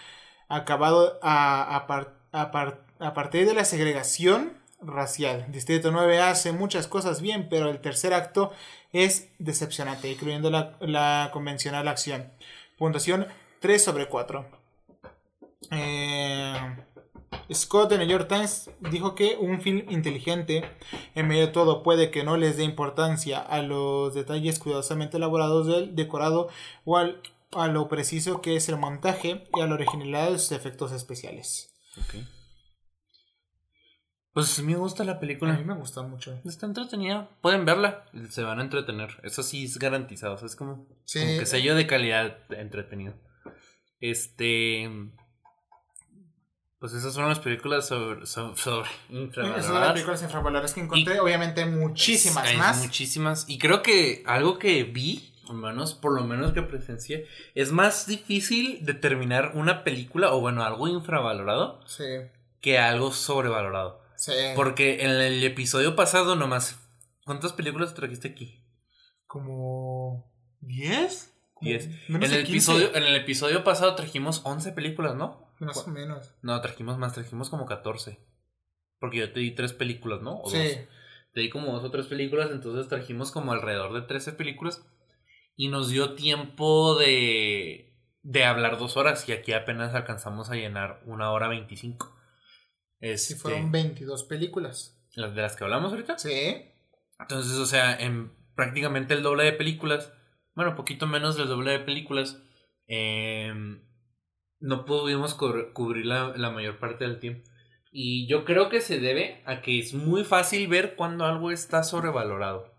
acabado 0.48 1.20
a, 1.22 1.76
a 1.76 1.86
par- 1.86 2.16
a 2.32 2.50
par- 2.50 2.84
a 2.98 3.14
partir 3.14 3.46
de 3.46 3.54
la 3.54 3.64
segregación 3.64 4.58
racial. 4.82 5.46
Distrito 5.52 5.92
9 5.92 6.18
hace 6.18 6.50
muchas 6.50 6.88
cosas 6.88 7.20
bien, 7.20 7.48
pero 7.48 7.70
el 7.70 7.80
tercer 7.80 8.14
acto 8.14 8.50
es 8.92 9.28
decepcionante, 9.38 10.10
incluyendo 10.10 10.50
la, 10.50 10.76
la 10.80 11.30
convencional 11.32 11.86
acción. 11.86 12.32
Puntuación 12.78 13.28
3 13.60 13.84
sobre 13.84 14.06
4. 14.08 14.58
Eh, 15.70 16.54
Scott 17.52 17.90
de 17.90 17.98
New 17.98 18.06
York 18.08 18.28
Times 18.28 18.70
dijo 18.90 19.14
que 19.14 19.36
un 19.38 19.60
film 19.60 19.84
inteligente, 19.90 20.64
en 21.14 21.28
medio 21.28 21.46
de 21.46 21.52
todo, 21.52 21.82
puede 21.82 22.10
que 22.10 22.24
no 22.24 22.36
les 22.36 22.56
dé 22.56 22.64
importancia 22.64 23.38
a 23.40 23.62
los 23.62 24.14
detalles 24.14 24.58
cuidadosamente 24.58 25.16
elaborados 25.16 25.66
del 25.66 25.94
decorado 25.94 26.48
o 26.84 26.96
al- 26.96 27.20
a 27.52 27.66
lo 27.66 27.88
preciso 27.88 28.40
que 28.40 28.54
es 28.56 28.68
el 28.68 28.76
montaje 28.78 29.48
y 29.56 29.60
a 29.60 29.66
la 29.66 29.74
originalidad 29.74 30.30
de 30.30 30.38
sus 30.38 30.52
efectos 30.52 30.92
especiales. 30.92 31.74
Ok. 31.98 32.24
Pues 34.32 34.62
me 34.62 34.76
gusta 34.76 35.02
la 35.02 35.12
A 35.12 35.20
película. 35.20 35.54
mí 35.54 35.64
me 35.64 35.74
gusta 35.74 36.02
mucho. 36.02 36.40
Está 36.44 36.66
entretenida. 36.66 37.28
Pueden 37.42 37.64
verla. 37.64 38.04
Se 38.28 38.44
van 38.44 38.60
a 38.60 38.62
entretener. 38.62 39.18
Eso 39.24 39.42
sí 39.42 39.64
es 39.64 39.78
garantizado. 39.78 40.34
o 40.34 40.38
sea, 40.38 40.46
es 40.46 40.54
como, 40.54 40.86
Sí. 41.04 41.18
como 41.18 41.38
que 41.40 41.46
sello 41.46 41.74
de 41.74 41.86
calidad 41.88 42.38
entretenido. 42.52 43.14
Este. 43.98 44.88
Pues 46.80 46.94
esas 46.94 47.12
son 47.12 47.28
las 47.28 47.38
películas 47.40 47.86
sobre, 47.86 48.24
sobre, 48.26 48.56
sobre 48.56 48.88
Esas 48.88 48.96
son 49.06 49.20
las 49.20 49.22
infravaloradas. 49.26 49.92
películas 49.92 50.22
infravaloradas 50.22 50.74
que 50.74 50.80
encontré. 50.80 51.20
Obviamente 51.20 51.66
muchísimas 51.66 52.46
Hay 52.46 52.56
más. 52.56 52.78
Muchísimas. 52.82 53.44
Y 53.48 53.58
creo 53.58 53.82
que 53.82 54.22
algo 54.26 54.58
que 54.58 54.82
vi, 54.84 55.34
al 55.48 55.56
menos, 55.56 55.94
por 55.94 56.14
lo 56.14 56.24
menos 56.26 56.52
que 56.52 56.62
presencié, 56.62 57.26
es 57.54 57.70
más 57.70 58.06
difícil 58.06 58.78
determinar 58.84 59.52
una 59.54 59.84
película, 59.84 60.32
o 60.32 60.40
bueno, 60.40 60.64
algo 60.64 60.88
infravalorado, 60.88 61.86
Sí. 61.86 62.04
que 62.62 62.78
algo 62.78 63.12
sobrevalorado. 63.12 64.00
Sí. 64.16 64.32
Porque 64.56 65.02
en 65.04 65.10
el 65.10 65.44
episodio 65.44 65.94
pasado 65.96 66.34
nomás. 66.34 66.78
¿Cuántas 67.26 67.52
películas 67.52 67.94
trajiste 67.94 68.28
aquí? 68.28 68.64
Como 69.26 70.32
10? 70.60 71.32
Como 71.54 71.68
10. 71.68 71.88
Menos 72.08 72.28
En 72.30 72.36
el, 72.36 72.44
15. 72.44 72.50
episodio, 72.72 72.94
en 72.96 73.02
el 73.04 73.16
episodio 73.16 73.62
pasado 73.64 73.94
trajimos 73.94 74.40
11 74.44 74.72
películas, 74.72 75.14
¿no? 75.14 75.49
Más 75.60 75.86
o 75.86 75.90
menos. 75.90 76.34
No, 76.42 76.60
trajimos 76.60 76.98
más, 76.98 77.12
trajimos 77.14 77.50
como 77.50 77.66
14. 77.66 78.18
Porque 78.98 79.18
yo 79.18 79.32
te 79.32 79.40
di 79.40 79.52
tres 79.52 79.72
películas, 79.72 80.20
¿no? 80.22 80.40
O 80.40 80.50
Sí. 80.50 80.56
dos. 80.58 80.78
Te 81.32 81.40
di 81.40 81.50
como 81.50 81.72
dos 81.72 81.84
o 81.84 81.90
tres 81.90 82.06
películas, 82.06 82.50
entonces 82.50 82.88
trajimos 82.88 83.30
como 83.30 83.52
alrededor 83.52 83.92
de 83.94 84.02
13 84.02 84.32
películas. 84.32 84.84
Y 85.56 85.68
nos 85.68 85.88
dio 85.90 86.14
tiempo 86.14 86.96
de, 86.98 87.94
de 88.22 88.44
hablar 88.44 88.78
dos 88.78 88.96
horas. 88.96 89.28
Y 89.28 89.32
aquí 89.32 89.52
apenas 89.52 89.94
alcanzamos 89.94 90.50
a 90.50 90.54
llenar 90.56 91.02
una 91.06 91.30
hora 91.30 91.46
25. 91.48 92.06
Sí, 93.00 93.06
Este, 93.08 93.36
fueron 93.36 93.70
22 93.70 94.24
películas. 94.24 94.96
las 95.14 95.34
de 95.34 95.42
las 95.42 95.56
que 95.56 95.64
hablamos 95.64 95.92
ahorita. 95.92 96.18
Sí. 96.18 96.72
Entonces, 97.18 97.56
o 97.58 97.66
sea, 97.66 97.96
en 97.98 98.32
prácticamente 98.54 99.14
el 99.14 99.22
doble 99.22 99.44
de 99.44 99.52
películas, 99.52 100.12
bueno, 100.54 100.74
poquito 100.76 101.06
menos 101.06 101.36
del 101.36 101.48
doble 101.48 101.72
de 101.72 101.80
películas, 101.80 102.42
em, 102.86 103.82
no 104.60 104.84
pudimos 104.84 105.36
cubr- 105.36 105.72
cubrir 105.72 106.06
la, 106.06 106.32
la 106.36 106.50
mayor 106.50 106.78
parte 106.78 107.04
del 107.04 107.18
tiempo. 107.18 107.48
Y 107.92 108.28
yo 108.28 108.44
creo 108.44 108.68
que 108.68 108.80
se 108.80 109.00
debe 109.00 109.42
a 109.46 109.62
que 109.62 109.78
es 109.80 109.94
muy 109.94 110.22
fácil 110.24 110.68
ver 110.68 110.94
cuando 110.94 111.24
algo 111.24 111.50
está 111.50 111.82
sobrevalorado. 111.82 112.72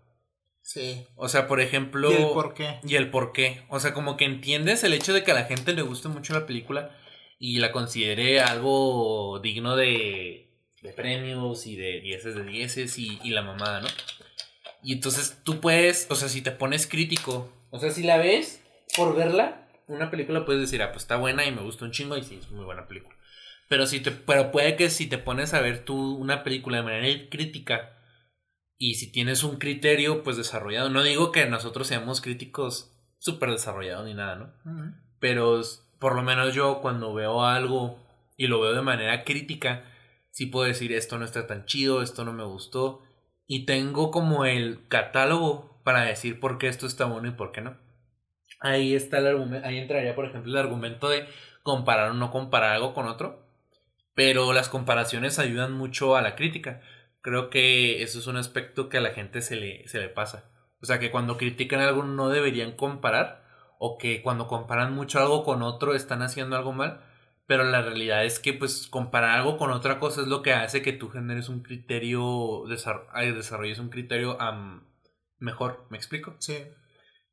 Sí. 0.62 1.04
O 1.16 1.28
sea, 1.28 1.48
por 1.48 1.60
ejemplo. 1.60 2.10
¿Y 2.10 2.14
el 2.14 2.28
por 2.28 2.54
qué? 2.54 2.78
Y 2.84 2.94
el 2.94 3.10
por 3.10 3.32
qué. 3.32 3.62
O 3.68 3.80
sea, 3.80 3.92
como 3.92 4.16
que 4.16 4.24
entiendes 4.24 4.84
el 4.84 4.94
hecho 4.94 5.12
de 5.12 5.22
que 5.24 5.32
a 5.32 5.34
la 5.34 5.44
gente 5.44 5.74
le 5.74 5.82
guste 5.82 6.08
mucho 6.08 6.32
la 6.32 6.46
película 6.46 6.96
y 7.38 7.58
la 7.58 7.72
considere 7.72 8.40
algo 8.40 9.40
digno 9.42 9.76
de, 9.76 10.48
de 10.80 10.92
premios 10.92 11.66
y 11.66 11.76
de 11.76 12.00
dieces 12.00 12.36
de 12.36 12.44
dieces 12.44 12.98
y, 12.98 13.18
y 13.24 13.30
la 13.30 13.42
mamada, 13.42 13.80
¿no? 13.80 13.88
Y 14.84 14.92
entonces 14.92 15.40
tú 15.44 15.60
puedes, 15.60 16.06
o 16.10 16.14
sea, 16.14 16.28
si 16.28 16.40
te 16.42 16.52
pones 16.52 16.86
crítico, 16.86 17.52
o 17.70 17.78
sea, 17.78 17.90
si 17.90 18.02
la 18.04 18.16
ves 18.16 18.62
por 18.96 19.16
verla, 19.16 19.61
una 19.92 20.10
película 20.10 20.44
puedes 20.44 20.62
decir, 20.62 20.82
ah, 20.82 20.92
pues 20.92 21.04
está 21.04 21.16
buena 21.16 21.46
y 21.46 21.52
me 21.52 21.62
gusta 21.62 21.84
un 21.84 21.92
chingo 21.92 22.16
y 22.16 22.22
sí, 22.22 22.36
es 22.36 22.50
muy 22.50 22.64
buena 22.64 22.86
película. 22.86 23.16
Pero, 23.68 23.86
si 23.86 24.00
te, 24.00 24.10
pero 24.10 24.50
puede 24.50 24.76
que 24.76 24.90
si 24.90 25.06
te 25.06 25.18
pones 25.18 25.54
a 25.54 25.60
ver 25.60 25.84
tú 25.84 26.14
una 26.16 26.42
película 26.42 26.78
de 26.78 26.82
manera 26.82 27.28
crítica 27.30 27.98
y 28.76 28.96
si 28.96 29.12
tienes 29.12 29.44
un 29.44 29.58
criterio 29.58 30.22
pues 30.22 30.36
desarrollado, 30.36 30.90
no 30.90 31.02
digo 31.02 31.32
que 31.32 31.46
nosotros 31.46 31.86
seamos 31.86 32.20
críticos 32.20 32.92
súper 33.18 33.50
desarrollados 33.50 34.04
ni 34.04 34.14
nada, 34.14 34.36
¿no? 34.36 34.52
Pero 35.20 35.60
por 35.98 36.16
lo 36.16 36.22
menos 36.22 36.54
yo 36.54 36.80
cuando 36.82 37.14
veo 37.14 37.44
algo 37.44 37.98
y 38.36 38.48
lo 38.48 38.60
veo 38.60 38.74
de 38.74 38.82
manera 38.82 39.24
crítica, 39.24 39.84
sí 40.30 40.46
puedo 40.46 40.66
decir 40.66 40.92
esto 40.92 41.16
no 41.18 41.24
está 41.24 41.46
tan 41.46 41.64
chido, 41.64 42.02
esto 42.02 42.24
no 42.24 42.32
me 42.32 42.44
gustó. 42.44 43.02
Y 43.46 43.66
tengo 43.66 44.10
como 44.10 44.44
el 44.44 44.86
catálogo 44.88 45.80
para 45.84 46.02
decir 46.02 46.40
por 46.40 46.58
qué 46.58 46.68
esto 46.68 46.86
está 46.86 47.04
bueno 47.04 47.28
y 47.28 47.32
por 47.32 47.52
qué 47.52 47.60
no. 47.60 47.78
Ahí 48.62 48.94
está 48.94 49.18
el 49.18 49.26
argumento, 49.26 49.66
ahí 49.66 49.78
entraría 49.78 50.14
por 50.14 50.24
ejemplo 50.24 50.52
el 50.52 50.58
argumento 50.58 51.08
de 51.08 51.26
comparar 51.62 52.10
o 52.10 52.14
no 52.14 52.30
comparar 52.30 52.74
algo 52.74 52.94
con 52.94 53.06
otro. 53.06 53.42
Pero 54.14 54.52
las 54.52 54.68
comparaciones 54.68 55.38
ayudan 55.38 55.72
mucho 55.72 56.16
a 56.16 56.22
la 56.22 56.36
crítica. 56.36 56.80
Creo 57.22 57.50
que 57.50 58.02
eso 58.02 58.18
es 58.18 58.26
un 58.26 58.36
aspecto 58.36 58.88
que 58.88 58.98
a 58.98 59.00
la 59.00 59.10
gente 59.10 59.42
se 59.42 59.56
le, 59.56 59.88
se 59.88 59.98
le 60.00 60.08
pasa. 60.08 60.50
O 60.80 60.86
sea 60.86 60.98
que 60.98 61.10
cuando 61.10 61.38
critican 61.38 61.80
algo 61.80 62.02
no 62.04 62.28
deberían 62.28 62.72
comparar 62.72 63.42
o 63.78 63.98
que 63.98 64.22
cuando 64.22 64.46
comparan 64.48 64.94
mucho 64.94 65.18
algo 65.18 65.44
con 65.44 65.62
otro 65.62 65.94
están 65.94 66.22
haciendo 66.22 66.56
algo 66.56 66.72
mal, 66.72 67.00
pero 67.46 67.64
la 67.64 67.82
realidad 67.82 68.24
es 68.24 68.38
que 68.38 68.52
pues 68.52 68.86
comparar 68.88 69.38
algo 69.38 69.56
con 69.56 69.70
otra 69.72 69.98
cosa 69.98 70.20
es 70.22 70.28
lo 70.28 70.42
que 70.42 70.52
hace 70.52 70.82
que 70.82 70.92
tú 70.92 71.08
generes 71.08 71.48
un 71.48 71.62
criterio, 71.62 72.64
desarrolles 72.68 73.78
un 73.78 73.88
criterio 73.88 74.38
mejor, 75.38 75.86
¿me 75.90 75.96
explico? 75.96 76.36
Sí. 76.38 76.58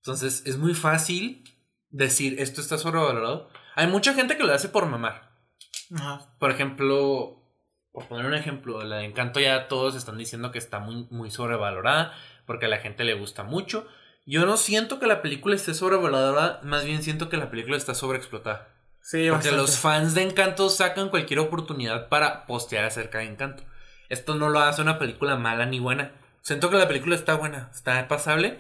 Entonces 0.02 0.44
es 0.46 0.58
muy 0.58 0.74
fácil 0.74 1.44
decir 1.90 2.40
esto 2.40 2.62
está 2.62 2.78
sobrevalorado. 2.78 3.50
Hay 3.76 3.88
mucha 3.88 4.14
gente 4.14 4.38
que 4.38 4.44
lo 4.44 4.54
hace 4.54 4.70
por 4.70 4.86
mamar. 4.86 5.32
Ajá. 5.96 6.34
Por 6.40 6.52
ejemplo, 6.52 7.44
por 7.92 8.08
poner 8.08 8.26
un 8.26 8.34
ejemplo, 8.34 8.84
la 8.84 8.98
de 8.98 9.06
Encanto 9.06 9.40
ya 9.40 9.68
todos 9.68 9.96
están 9.96 10.18
diciendo 10.18 10.52
que 10.52 10.60
está 10.60 10.80
muy, 10.80 11.08
muy 11.10 11.32
sobrevalorada 11.32 12.14
porque 12.46 12.66
a 12.66 12.70
la 12.70 12.78
gente 12.78 13.04
le 13.04 13.14
gusta 13.14 13.44
mucho. 13.44 13.88
Yo 14.26 14.46
no 14.46 14.58
siento 14.58 15.00
que 15.00 15.08
la 15.08 15.22
película 15.22 15.56
esté 15.56 15.74
sobrevalorada, 15.74 16.62
más 16.64 16.86
bien 16.86 17.02
siento 17.02 17.30
que 17.30 17.38
la 17.38 17.50
película 17.50 17.78
está 17.78 17.96
sobreexplotada. 17.96 18.68
Sí, 19.02 19.18
Porque 19.30 19.32
bastante. 19.32 19.58
los 19.58 19.78
fans 19.80 20.14
de 20.14 20.24
Encanto 20.24 20.70
sacan 20.70 21.10
cualquier 21.10 21.40
oportunidad 21.40 22.10
para 22.10 22.46
postear 22.46 22.86
acerca 22.86 23.20
de 23.20 23.26
Encanto. 23.26 23.64
Esto 24.10 24.36
no 24.36 24.50
lo 24.50 24.60
hace 24.60 24.82
una 24.82 25.00
película 25.00 25.36
mala 25.36 25.66
ni 25.66 25.80
buena. 25.80 26.12
Siento 26.42 26.70
que 26.70 26.78
la 26.78 26.88
película 26.88 27.16
está 27.16 27.36
buena, 27.36 27.70
está 27.74 28.08
pasable 28.08 28.60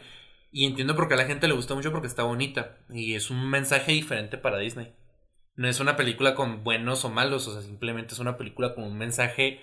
y 0.51 0.65
entiendo 0.65 0.95
por 0.95 1.07
qué 1.07 1.13
a 1.13 1.17
la 1.17 1.25
gente 1.25 1.47
le 1.47 1.53
gusta 1.53 1.75
mucho 1.75 1.91
porque 1.91 2.07
está 2.07 2.23
bonita 2.23 2.77
y 2.89 3.15
es 3.15 3.29
un 3.29 3.49
mensaje 3.49 3.91
diferente 3.91 4.37
para 4.37 4.57
Disney. 4.57 4.93
No 5.55 5.67
es 5.67 5.79
una 5.79 5.95
película 5.95 6.35
con 6.35 6.63
buenos 6.63 7.03
o 7.05 7.09
malos, 7.09 7.47
o 7.47 7.53
sea, 7.53 7.61
simplemente 7.61 8.13
es 8.13 8.19
una 8.19 8.37
película 8.37 8.73
con 8.75 8.85
un 8.85 8.97
mensaje 8.97 9.59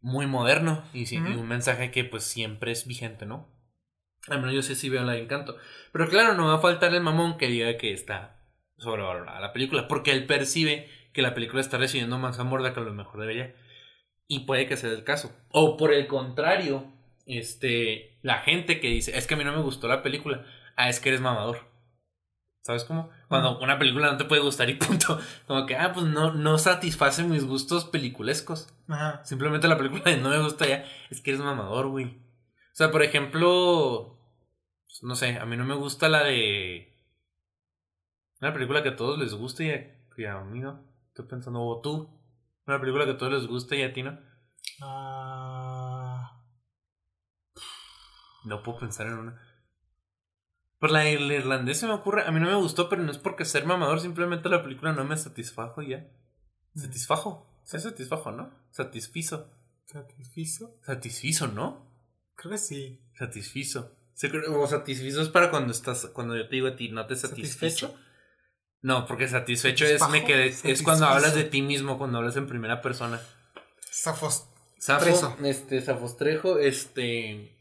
muy 0.00 0.26
moderno 0.26 0.84
y, 0.92 1.06
sí- 1.06 1.16
y 1.16 1.20
Ujú. 1.20 1.40
un 1.40 1.48
mensaje 1.48 1.90
que 1.90 2.04
pues 2.04 2.24
siempre 2.24 2.72
es 2.72 2.86
vigente, 2.86 3.26
¿no? 3.26 3.48
Al 4.28 4.38
menos 4.40 4.54
yo 4.54 4.62
sí, 4.62 4.74
sí 4.74 4.88
veo 4.88 5.04
la 5.04 5.12
de 5.12 5.22
Encanto. 5.22 5.56
Pero 5.92 6.08
claro, 6.08 6.34
no 6.34 6.46
va 6.48 6.54
a 6.54 6.58
faltar 6.58 6.94
el 6.94 7.02
mamón 7.02 7.36
que 7.36 7.48
diga 7.48 7.76
que 7.76 7.92
está 7.92 8.40
sobrevalorada 8.78 9.38
la 9.40 9.52
película, 9.52 9.86
porque 9.86 10.12
él 10.12 10.26
percibe 10.26 10.88
que 11.12 11.20
la 11.22 11.34
película 11.34 11.60
está 11.60 11.76
recibiendo 11.76 12.18
más 12.18 12.38
amor 12.38 12.62
de 12.62 12.72
que 12.72 12.80
a 12.80 12.84
lo 12.84 12.94
mejor 12.94 13.20
debería. 13.20 13.54
Y 14.26 14.40
puede 14.46 14.66
que 14.66 14.78
sea 14.78 14.90
el 14.90 15.04
caso. 15.04 15.30
O 15.50 15.76
por 15.76 15.92
el 15.92 16.06
contrario, 16.06 16.90
este, 17.26 18.18
la 18.22 18.38
gente 18.38 18.80
que 18.80 18.88
dice, 18.88 19.16
es 19.16 19.26
que 19.26 19.34
a 19.34 19.36
mí 19.36 19.44
no 19.44 19.52
me 19.52 19.62
gustó 19.62 19.88
la 19.88 20.02
película, 20.02 20.44
ah, 20.76 20.88
es 20.88 21.00
que 21.00 21.10
eres 21.10 21.20
mamador. 21.20 21.74
¿Sabes 22.64 22.84
cómo? 22.84 23.10
Cuando 23.28 23.58
una 23.60 23.78
película 23.78 24.10
no 24.10 24.16
te 24.16 24.24
puede 24.24 24.40
gustar 24.40 24.70
y 24.70 24.74
punto. 24.74 25.20
Como 25.46 25.66
que, 25.66 25.76
ah, 25.76 25.92
pues 25.92 26.06
no, 26.06 26.32
no 26.32 26.56
satisface 26.56 27.22
mis 27.22 27.44
gustos 27.44 27.84
peliculescos. 27.84 28.72
Ajá. 28.88 29.22
Simplemente 29.22 29.68
la 29.68 29.76
película 29.76 30.02
de 30.04 30.16
no 30.16 30.30
me 30.30 30.42
gusta 30.42 30.66
ya. 30.66 30.82
Es 31.10 31.20
que 31.20 31.32
eres 31.32 31.42
mamador, 31.42 31.88
güey. 31.88 32.06
O 32.06 32.76
sea, 32.76 32.90
por 32.90 33.02
ejemplo. 33.02 34.18
pues, 34.86 35.02
No 35.02 35.14
sé, 35.14 35.36
a 35.36 35.44
mí 35.44 35.58
no 35.58 35.66
me 35.66 35.74
gusta 35.74 36.08
la 36.08 36.24
de. 36.24 36.90
Una 38.40 38.54
película 38.54 38.82
que 38.82 38.90
a 38.90 38.96
todos 38.96 39.18
les 39.18 39.34
gusta 39.34 39.62
y 39.62 39.70
a, 39.70 40.06
y 40.16 40.24
a 40.24 40.40
mí 40.40 40.60
no. 40.60 40.82
Estoy 41.08 41.26
pensando, 41.26 41.60
o 41.62 41.82
tú. 41.82 42.08
Una 42.66 42.80
película 42.80 43.04
que 43.04 43.10
a 43.10 43.18
todos 43.18 43.32
les 43.32 43.46
gusta 43.46 43.76
y 43.76 43.82
a 43.82 43.92
ti 43.92 44.02
no. 44.02 44.18
Ah, 44.80 45.83
No 48.44 48.62
puedo 48.62 48.78
pensar 48.78 49.06
en 49.06 49.14
una. 49.14 49.40
Por 50.78 50.90
la 50.90 51.00
del 51.00 51.32
irlandés 51.32 51.78
se 51.78 51.86
me 51.86 51.94
ocurre. 51.94 52.26
A 52.26 52.30
mí 52.30 52.40
no 52.40 52.46
me 52.46 52.54
gustó, 52.56 52.88
pero 52.88 53.02
no 53.02 53.10
es 53.10 53.18
porque 53.18 53.44
ser 53.44 53.64
mamador. 53.64 54.00
Simplemente 54.00 54.48
la 54.48 54.62
película 54.62 54.92
no 54.92 55.04
me 55.04 55.16
satisfajo 55.16 55.82
ya. 55.82 56.06
Satisfajo. 56.76 57.46
Sí, 57.64 57.78
satisfajo, 57.78 58.32
¿no? 58.32 58.50
Satisfizo. 58.70 59.50
¿Satisfizo? 59.86 60.78
Satisfizo, 60.82 61.48
¿no? 61.48 61.90
Creo 62.34 62.52
que 62.52 62.58
sí. 62.58 63.00
Satisfizo. 63.14 63.96
O 64.50 64.66
satisfizo 64.66 65.22
es 65.22 65.28
para 65.28 65.50
cuando 65.50 65.72
estás, 65.72 66.06
cuando 66.12 66.36
yo 66.36 66.48
te 66.48 66.56
digo 66.56 66.68
a 66.68 66.76
ti, 66.76 66.88
no 66.88 67.06
te 67.06 67.16
satisfizo. 67.16 67.58
¿Satisfecho? 67.58 67.96
No, 68.80 69.06
porque 69.06 69.28
satisfecho 69.28 69.86
es, 69.86 70.06
me 70.10 70.24
quedé, 70.24 70.46
es 70.46 70.82
cuando 70.82 71.06
hablas 71.06 71.34
de 71.34 71.44
ti 71.44 71.62
mismo, 71.62 71.96
cuando 71.98 72.18
hablas 72.18 72.36
en 72.36 72.46
primera 72.46 72.82
persona. 72.82 73.20
Zafos. 73.90 74.46
Safo, 74.78 75.04
Preso. 75.04 75.36
este, 75.42 75.80
Zafostrejo, 75.80 76.58
este, 76.58 77.53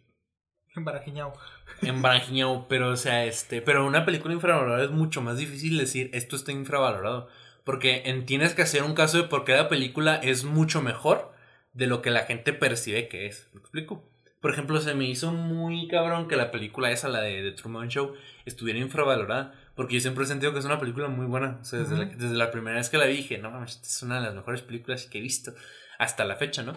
Embarajiñao. 0.75 1.33
embarajiñao, 1.81 2.67
pero 2.67 2.89
o 2.91 2.95
sea, 2.97 3.25
este, 3.25 3.61
pero 3.61 3.85
una 3.85 4.05
película 4.05 4.33
infravalorada 4.33 4.83
es 4.83 4.89
mucho 4.91 5.21
más 5.21 5.37
difícil 5.37 5.77
decir 5.77 6.09
esto 6.13 6.35
está 6.35 6.51
infravalorado, 6.51 7.27
porque 7.63 8.03
en- 8.05 8.25
tienes 8.25 8.53
que 8.53 8.61
hacer 8.63 8.83
un 8.83 8.93
caso 8.95 9.17
de 9.17 9.23
por 9.27 9.43
qué 9.45 9.53
la 9.53 9.69
película 9.69 10.15
es 10.15 10.43
mucho 10.45 10.81
mejor 10.81 11.31
de 11.73 11.87
lo 11.87 12.01
que 12.01 12.11
la 12.11 12.25
gente 12.25 12.53
percibe 12.53 13.07
que 13.07 13.27
es. 13.27 13.49
¿Me 13.53 13.59
explico? 13.59 14.03
Por 14.41 14.51
ejemplo, 14.51 14.79
se 14.81 14.93
me 14.93 15.05
hizo 15.05 15.31
muy 15.31 15.87
cabrón 15.87 16.27
que 16.27 16.35
la 16.35 16.51
película 16.51 16.91
esa, 16.91 17.07
la 17.07 17.21
de 17.21 17.41
The 17.41 17.51
Truman 17.53 17.87
Show, 17.89 18.13
estuviera 18.45 18.77
infravalorada. 18.79 19.53
Porque 19.73 19.95
yo 19.95 20.01
siempre 20.01 20.25
he 20.25 20.27
sentido 20.27 20.51
que 20.53 20.59
es 20.59 20.65
una 20.65 20.79
película 20.79 21.07
muy 21.07 21.25
buena. 21.25 21.59
O 21.61 21.63
sea, 21.63 21.79
desde, 21.79 21.95
la, 21.97 22.05
desde 22.05 22.35
la 22.35 22.51
primera 22.51 22.75
vez 22.77 22.89
que 22.89 22.97
la 22.97 23.05
vi 23.05 23.15
dije, 23.15 23.37
no 23.37 23.49
mames, 23.51 23.71
esta 23.75 23.87
es 23.87 24.03
una 24.03 24.15
de 24.19 24.25
las 24.25 24.35
mejores 24.35 24.61
películas 24.61 25.05
que 25.05 25.19
he 25.19 25.21
visto. 25.21 25.53
Hasta 25.97 26.25
la 26.25 26.35
fecha, 26.35 26.61
¿no? 26.61 26.73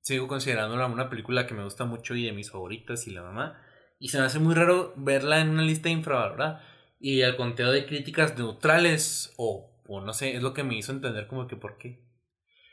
Sigo 0.00 0.28
considerándola 0.28 0.86
una 0.86 1.10
película 1.10 1.46
que 1.46 1.54
me 1.54 1.64
gusta 1.64 1.84
mucho 1.84 2.14
y 2.14 2.24
de 2.24 2.32
mis 2.32 2.50
favoritas 2.50 3.06
y 3.06 3.10
la 3.10 3.22
mamá. 3.22 3.62
Y 3.98 4.08
se 4.08 4.18
me 4.18 4.24
hace 4.24 4.38
muy 4.38 4.54
raro 4.54 4.94
verla 4.96 5.40
en 5.40 5.50
una 5.50 5.62
lista 5.62 5.88
infravalorada. 5.88 6.64
Y 7.00 7.20
el 7.20 7.36
conteo 7.36 7.70
de 7.70 7.86
críticas 7.86 8.36
neutrales 8.36 9.32
o, 9.36 9.82
o 9.86 10.00
no 10.00 10.12
sé, 10.12 10.34
es 10.36 10.42
lo 10.42 10.54
que 10.54 10.64
me 10.64 10.76
hizo 10.76 10.92
entender 10.92 11.26
como 11.26 11.46
que 11.46 11.56
por 11.56 11.78
qué. 11.78 12.04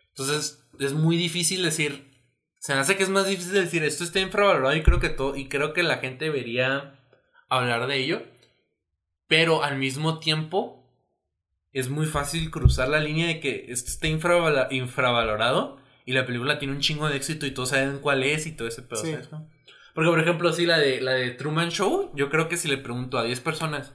Entonces, 0.10 0.68
es 0.80 0.94
muy 0.94 1.18
difícil 1.18 1.62
decir. 1.64 2.14
Se 2.60 2.74
me 2.74 2.80
hace 2.80 2.98
que 2.98 3.04
es 3.04 3.10
más 3.10 3.28
difícil 3.28 3.54
decir 3.54 3.84
esto 3.84 4.04
está 4.04 4.20
infravalorado 4.20 4.76
y 4.76 4.82
creo 4.82 5.00
que 5.00 5.10
todo. 5.10 5.36
Y 5.36 5.50
creo 5.50 5.74
que 5.74 5.84
la 5.84 5.98
gente 5.98 6.26
debería 6.26 7.00
hablar 7.50 7.86
de 7.88 7.98
ello. 7.98 8.24
Pero 9.28 9.64
al 9.64 9.78
mismo 9.78 10.20
tiempo. 10.20 10.82
Es 11.72 11.90
muy 11.90 12.06
fácil 12.06 12.52
cruzar 12.52 12.88
la 12.88 13.02
línea 13.02 13.28
de 13.28 13.42
que 13.42 13.66
esto 13.68 13.92
está 13.92 14.08
infravalorado. 14.08 15.78
Y 16.06 16.14
la 16.14 16.26
película 16.26 16.60
tiene 16.60 16.74
un 16.74 16.82
chingo 16.82 17.10
de 17.10 17.18
éxito 17.18 17.46
y 17.46 17.52
todos 17.52 17.70
saben 17.70 18.00
cuál 18.00 18.24
es 18.24 18.46
y 18.46 18.52
todo 18.52 18.68
ese 18.68 18.84
pedo. 18.84 19.02
Porque, 19.94 20.10
por 20.10 20.20
ejemplo, 20.20 20.54
sí, 20.54 20.66
la 20.66 20.78
de, 20.78 21.02
la 21.02 21.14
de 21.14 21.32
Truman 21.32 21.70
Show. 21.70 22.12
Yo 22.16 22.30
creo 22.30 22.48
que 22.48 22.58
si 22.58 22.68
le 22.68 22.78
pregunto 22.78 23.18
a 23.18 23.24
10 23.24 23.40
personas. 23.42 23.94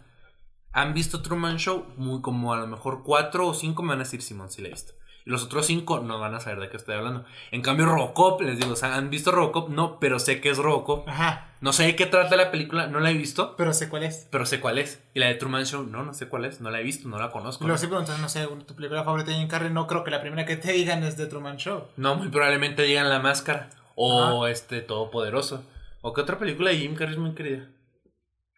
¿Han 0.73 0.95
visto 0.95 1.23
Truman 1.23 1.59
Show? 1.59 1.95
Muy 1.97 2.21
como 2.21 2.55
a 2.55 2.59
lo 2.59 2.67
mejor 2.67 3.03
4 3.05 3.47
o 3.47 3.55
5 3.55 3.83
me 3.83 3.89
van 3.91 4.01
a 4.01 4.05
decir 4.05 4.23
Simón, 4.23 4.51
sí 4.51 4.63
la 4.63 4.69
he 4.69 4.71
visto. 4.71 4.95
Y 5.27 5.31
los 5.31 5.45
otros 5.45 5.67
5 5.67 6.01
no 6.01 6.19
van 6.19 6.35
a 6.35 6.41
saber 6.41 6.61
de 6.61 6.69
qué 6.71 6.77
estoy 6.77 6.95
hablando. 6.95 7.25
En 7.51 7.61
cambio, 7.63 7.87
Robocop, 7.87 8.41
les 8.41 8.59
digo, 8.59 8.73
o 8.73 8.77
sea, 8.77 8.95
¿han 8.97 9.11
visto 9.11 9.31
Robocop? 9.31 9.69
No, 9.69 9.99
pero 10.01 10.19
sé 10.19 10.41
que 10.41 10.51
es 10.51 10.59
Robocop. 10.59 11.09
Ajá. 11.09 11.49
No 11.61 11.75
sé 11.75 11.85
de 11.85 11.95
qué 11.97 12.07
trata 12.07 12.37
la 12.37 12.51
película, 12.51 12.87
no 12.87 13.01
la 13.01 13.11
he 13.11 13.15
visto, 13.15 13.55
Pero 13.57 13.75
sé 13.75 13.91
cuál 13.91 14.05
es. 14.05 14.27
pero 14.31 14.47
sé 14.47 14.61
cuál 14.61 14.79
es. 14.79 15.03
Y 15.13 15.21
la 15.21 15.27
de 15.27 15.35
Truman 15.35 15.67
Show, 15.67 15.85
no, 15.85 16.03
no 16.05 16.15
sé 16.15 16.27
cuál 16.27 16.47
es, 16.47 16.63
no 16.63 16.71
la 16.71 16.81
he 16.81 16.83
visto, 16.83 17.07
no 17.09 17.19
la 17.19 17.31
conozco. 17.31 17.65
Y 17.65 17.67
luego 17.67 17.79
si 17.79 17.87
preguntas, 17.87 18.19
no 18.19 18.31
sé, 18.31 18.47
tu 18.67 18.75
película 18.75 19.05
favorita 19.05 19.31
de 19.31 19.37
Jim 19.37 19.49
Carrey, 19.49 19.71
no 19.71 19.87
creo 19.87 20.03
que 20.03 20.11
la 20.11 20.23
primera 20.23 20.47
que 20.47 20.57
te 20.57 20.73
digan 20.73 21.05
es 21.05 21.19
de 21.19 21.27
Truman 21.27 21.59
Show. 21.59 21.89
No, 21.99 22.15
muy 22.15 22.29
probablemente 22.29 22.83
digan 22.83 23.11
La 23.11 23.19
Máscara 23.19 23.69
o 23.95 24.47
este 24.47 24.81
Todopoderoso. 24.81 25.63
¿O 26.01 26.15
qué 26.15 26.23
otra 26.23 26.39
película 26.39 26.71
de 26.71 26.79
Jim 26.79 26.95
Carrey 26.95 27.13
es 27.13 27.21
muy 27.21 27.35
querida? 27.35 27.69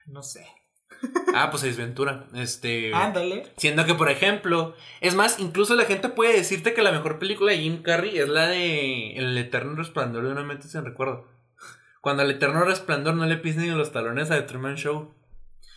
No 0.07 0.23
sé. 0.23 0.47
Ah, 1.35 1.51
pues 1.51 1.63
Ace 1.65 1.81
Ventura. 1.81 2.27
Este. 2.35 2.95
Ándale. 2.95 3.45
Siendo 3.57 3.85
que, 3.87 3.95
por 3.95 4.11
ejemplo, 4.11 4.75
es 5.01 5.15
más, 5.15 5.39
incluso 5.41 5.75
la 5.75 5.85
gente 5.85 6.09
puede 6.09 6.35
decirte 6.35 6.75
que 6.75 6.83
la 6.83 6.93
mejor 6.93 7.19
película 7.19 7.53
de 7.53 7.59
Jim 7.59 7.83
Carrey 7.83 8.19
es 8.19 8.29
la 8.29 8.47
de 8.49 9.17
El 9.17 9.37
eterno 9.39 9.75
resplandor 9.75 10.25
de 10.25 10.31
una 10.33 10.43
mente 10.45 10.69
sin 10.69 10.85
recuerdo. 10.85 11.27
Cuando 12.01 12.23
al 12.23 12.31
eterno 12.31 12.65
resplandor 12.65 13.15
no 13.15 13.27
le 13.27 13.37
pisen 13.37 13.63
ni 13.63 13.71
los 13.71 13.93
talones 13.93 14.31
a 14.31 14.37
The 14.37 14.43
Truman 14.43 14.77
Show. 14.77 15.15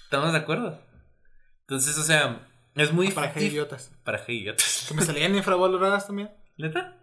¿Estamos 0.04 0.32
de 0.34 0.40
acuerdo? 0.40 0.80
Entonces, 1.62 1.98
o 1.98 2.04
sea, 2.04 2.48
es 2.76 2.92
muy 2.94 3.10
Para 3.12 3.34
ficti- 3.34 3.48
idiotas. 3.52 3.92
Para 4.04 4.22
idiotas. 4.28 4.86
Que 4.88 4.94
me 4.94 5.02
salían 5.04 5.36
infravaloradas 5.36 6.08
también. 6.08 6.32
¿Neta? 6.58 6.98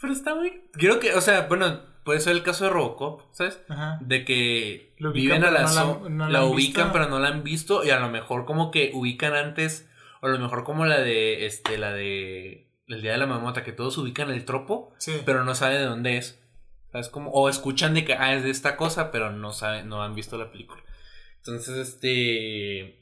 Pero 0.00 0.12
está 0.12 0.34
muy. 0.34 0.62
Quiero 0.72 0.98
que, 1.00 1.14
o 1.14 1.20
sea, 1.20 1.42
bueno, 1.42 1.80
puede 2.04 2.20
ser 2.20 2.32
el 2.34 2.42
caso 2.42 2.64
de 2.64 2.70
Robocop, 2.70 3.22
¿sabes? 3.32 3.60
Ajá. 3.68 3.98
De 4.02 4.24
que 4.24 4.94
Lo 4.98 5.10
ubican, 5.10 5.40
viven 5.40 5.44
a 5.44 5.50
la, 5.50 5.60
no 5.62 5.66
la- 5.66 5.72
so- 5.72 6.08
no 6.08 6.26
la 6.26 6.30
la 6.32 6.38
han 6.40 6.44
ubican, 6.46 6.84
visto. 6.86 6.92
pero 6.92 7.08
no 7.08 7.18
la 7.18 7.28
han 7.28 7.42
visto. 7.44 7.84
Y 7.84 7.90
a 7.90 8.00
lo 8.00 8.08
mejor 8.08 8.44
como 8.46 8.70
que 8.70 8.90
ubican 8.94 9.34
antes. 9.34 9.88
O 10.22 10.26
a 10.26 10.30
lo 10.30 10.38
mejor 10.38 10.64
como 10.64 10.84
la 10.86 11.00
de. 11.00 11.46
Este, 11.46 11.78
la 11.78 11.92
de. 11.92 12.68
El 12.86 13.02
día 13.02 13.12
de 13.12 13.18
la 13.18 13.26
mamota, 13.26 13.62
que 13.62 13.72
todos 13.72 13.96
ubican 13.98 14.30
el 14.30 14.44
tropo, 14.44 14.92
Sí. 14.98 15.12
pero 15.24 15.44
no 15.44 15.54
saben 15.54 15.78
de 15.78 15.84
dónde 15.84 16.16
es. 16.16 16.40
¿Sabes 16.90 17.08
cómo? 17.08 17.30
O 17.30 17.48
escuchan 17.48 17.94
de 17.94 18.04
que 18.04 18.14
ah, 18.14 18.34
es 18.34 18.42
de 18.42 18.50
esta 18.50 18.76
cosa, 18.76 19.12
pero 19.12 19.30
no 19.30 19.52
saben, 19.52 19.88
no 19.88 20.02
han 20.02 20.14
visto 20.16 20.36
la 20.36 20.50
película. 20.50 20.82
Entonces, 21.38 21.76
este. 21.88 22.98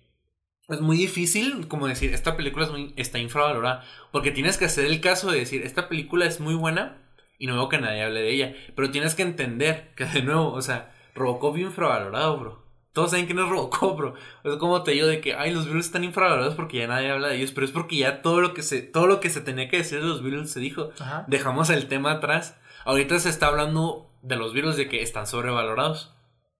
Es 0.69 0.83
muy 0.83 0.99
difícil, 0.99 1.66
como 1.66 1.87
decir, 1.89 2.12
esta 2.12 2.37
película 2.37 2.66
es 2.66 2.70
muy, 2.70 2.93
está 2.99 3.19
infravalorada. 3.19 3.83
Porque 4.12 4.31
tienes 4.31 4.59
que 4.59 4.66
hacer 4.66 4.85
el 4.85 5.01
caso 5.01 5.31
de 5.33 5.39
decir, 5.39 5.62
esta 5.62 5.89
película 5.89 6.27
es 6.27 6.41
muy 6.41 6.55
buena 6.55 7.07
y 7.39 7.47
no 7.47 7.55
veo 7.55 7.69
que 7.69 7.78
nadie 7.78 8.02
hable 8.02 8.20
de 8.20 8.31
ella. 8.31 8.55
Pero 8.74 8.90
tienes 8.90 9.15
que 9.15 9.23
entender 9.23 9.93
que, 9.94 10.05
de 10.05 10.23
nuevo, 10.23 10.52
o 10.52 10.62
sea, 10.62 10.93
Robocop 11.15 11.56
infravalorado, 11.56 12.39
bro. 12.39 12.69
Todos 12.93 13.10
saben 13.10 13.27
quién 13.27 13.39
es 13.39 13.48
Robocop, 13.48 13.97
bro. 13.97 14.15
Es 14.44 14.56
como 14.56 14.82
te 14.82 14.93
digo 14.93 15.06
de 15.06 15.20
que, 15.20 15.35
ay, 15.35 15.52
los 15.52 15.66
Beatles 15.66 15.86
están 15.86 16.05
infravalorados 16.05 16.55
porque 16.55 16.78
ya 16.78 16.89
nadie 16.89 17.10
habla 17.10 17.28
de 17.28 17.36
ellos. 17.36 17.52
Pero 17.52 17.65
es 17.65 17.73
porque 17.73 17.97
ya 17.97 18.23
todo 18.23 18.40
lo 18.40 18.55
que 18.55 18.62
se, 18.62 18.82
todo 18.82 19.06
lo 19.06 19.20
que 19.20 19.31
se 19.31 19.40
tenía 19.40 19.69
que 19.69 19.78
decir 19.78 20.01
de 20.01 20.06
los 20.06 20.23
Beatles 20.23 20.51
se 20.51 20.60
dijo. 20.60 20.90
Ajá. 20.98 21.24
Dejamos 21.28 21.70
el 21.70 21.86
tema 21.86 22.12
atrás. 22.12 22.59
Ahorita 22.85 23.19
se 23.20 23.28
está 23.28 23.47
hablando 23.47 24.10
de 24.23 24.36
los 24.36 24.52
Beatles 24.52 24.77
de 24.77 24.89
que 24.89 25.02
están 25.02 25.27
sobrevalorados. 25.27 26.15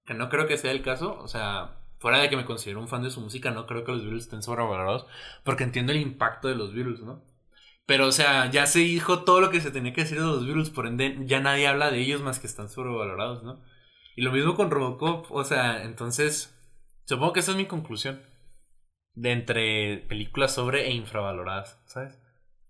Que 0.05 0.15
no 0.15 0.29
creo 0.29 0.47
que 0.47 0.59
sea 0.59 0.71
el 0.71 0.83
caso. 0.83 1.19
O 1.21 1.29
sea, 1.29 1.79
fuera 1.99 2.19
de 2.19 2.29
que 2.29 2.37
me 2.37 2.45
considero 2.45 2.81
un 2.81 2.89
fan 2.89 3.03
de 3.03 3.11
su 3.11 3.21
música, 3.21 3.51
no 3.51 3.67
creo 3.67 3.83
que 3.85 3.93
los 3.93 4.03
Beatles 4.03 4.25
estén 4.25 4.43
sobrevalorados. 4.43 5.07
Porque 5.43 5.65
entiendo 5.65 5.93
el 5.93 6.01
impacto 6.01 6.47
de 6.47 6.55
los 6.55 6.73
Beatles, 6.73 7.01
¿no? 7.01 7.23
Pero, 7.89 8.07
o 8.07 8.13
sea, 8.13 8.51
ya 8.51 8.67
se 8.67 8.81
dijo 8.81 9.25
todo 9.25 9.41
lo 9.41 9.49
que 9.49 9.63
se 9.63 9.71
tenía 9.71 9.95
que 9.95 10.03
decir 10.03 10.19
de 10.19 10.27
los 10.27 10.45
Beatles. 10.45 10.69
Por 10.69 10.87
ende, 10.87 11.17
ya 11.25 11.41
nadie 11.41 11.67
habla 11.67 11.91
de 11.91 11.99
ellos 12.01 12.21
más 12.21 12.39
que 12.39 12.47
están 12.47 12.69
sobrevalorados, 12.69 13.43
¿no? 13.43 13.65
Y 14.15 14.21
lo 14.21 14.31
mismo 14.31 14.57
con 14.57 14.71
Robocop. 14.71 15.33
O 15.33 15.43
sea, 15.43 15.83
entonces, 15.85 16.55
supongo 17.07 17.33
que 17.33 17.41
esa 17.41 17.53
es 17.53 17.57
mi 17.57 17.65
conclusión. 17.65 18.21
De 19.15 19.33
entre 19.33 20.05
películas 20.07 20.53
sobre 20.53 20.87
e 20.87 20.93
infravaloradas, 20.93 21.81
¿sabes? 21.87 22.21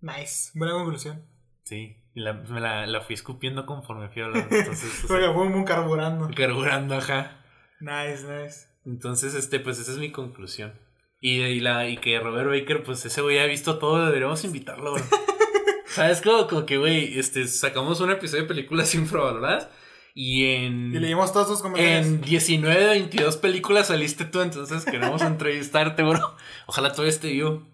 Nice. 0.01 0.53
Buena 0.55 0.75
conclusión. 0.75 1.27
Sí, 1.65 1.97
la, 2.15 2.35
me 2.35 2.61
la, 2.61 2.87
la 2.87 3.01
fui 3.01 3.15
escupiendo 3.15 3.67
conforme 3.67 4.11
fui 4.11 4.23
hablando. 4.23 4.55
Entonces, 4.57 5.03
o 5.03 5.09
sea, 5.09 5.33
fue 5.33 5.49
un 5.49 5.65
carburando. 5.65 6.31
carburando, 6.33 6.95
ajá. 6.95 7.45
Nice, 7.81 8.23
nice. 8.23 8.69
Entonces, 8.87 9.35
este, 9.35 9.59
pues 9.59 9.81
esa 9.81 9.91
es 9.91 9.99
mi 9.99 10.13
conclusión. 10.13 10.75
Y, 11.21 11.41
y 11.41 11.61
la, 11.61 11.89
y 11.89 11.97
que 11.97 12.21
Robert 12.21 12.49
Baker, 12.49 12.85
pues 12.85 13.05
ese 13.05 13.21
güey 13.21 13.39
ha 13.39 13.47
visto 13.47 13.79
todo, 13.79 14.07
deberíamos 14.07 14.45
invitarlo, 14.45 14.93
bro. 14.93 15.05
¿Sabes? 15.89 16.21
Como, 16.21 16.47
como 16.47 16.67
que, 16.67 16.77
güey, 16.77 17.19
este, 17.19 17.49
sacamos 17.49 18.01
un 18.01 18.11
episodio 18.11 18.43
de 18.43 18.49
películas 18.49 18.95
infravaloradas 18.95 19.69
y 20.15 20.47
en... 20.47 20.95
Y 20.95 20.99
leímos 20.99 21.33
todos 21.33 21.49
tus 21.49 21.63
comentarios. 21.63 22.07
En 22.07 22.21
19 22.21 22.81
de 22.81 22.87
22 22.87 23.37
películas 23.37 23.89
saliste 23.89 24.25
tú, 24.25 24.41
entonces 24.41 24.85
queremos 24.85 25.23
entrevistarte, 25.23 26.03
bro. 26.03 26.37
Ojalá 26.67 26.93
todo 26.93 27.07
esté 27.07 27.29
vivo. 27.29 27.67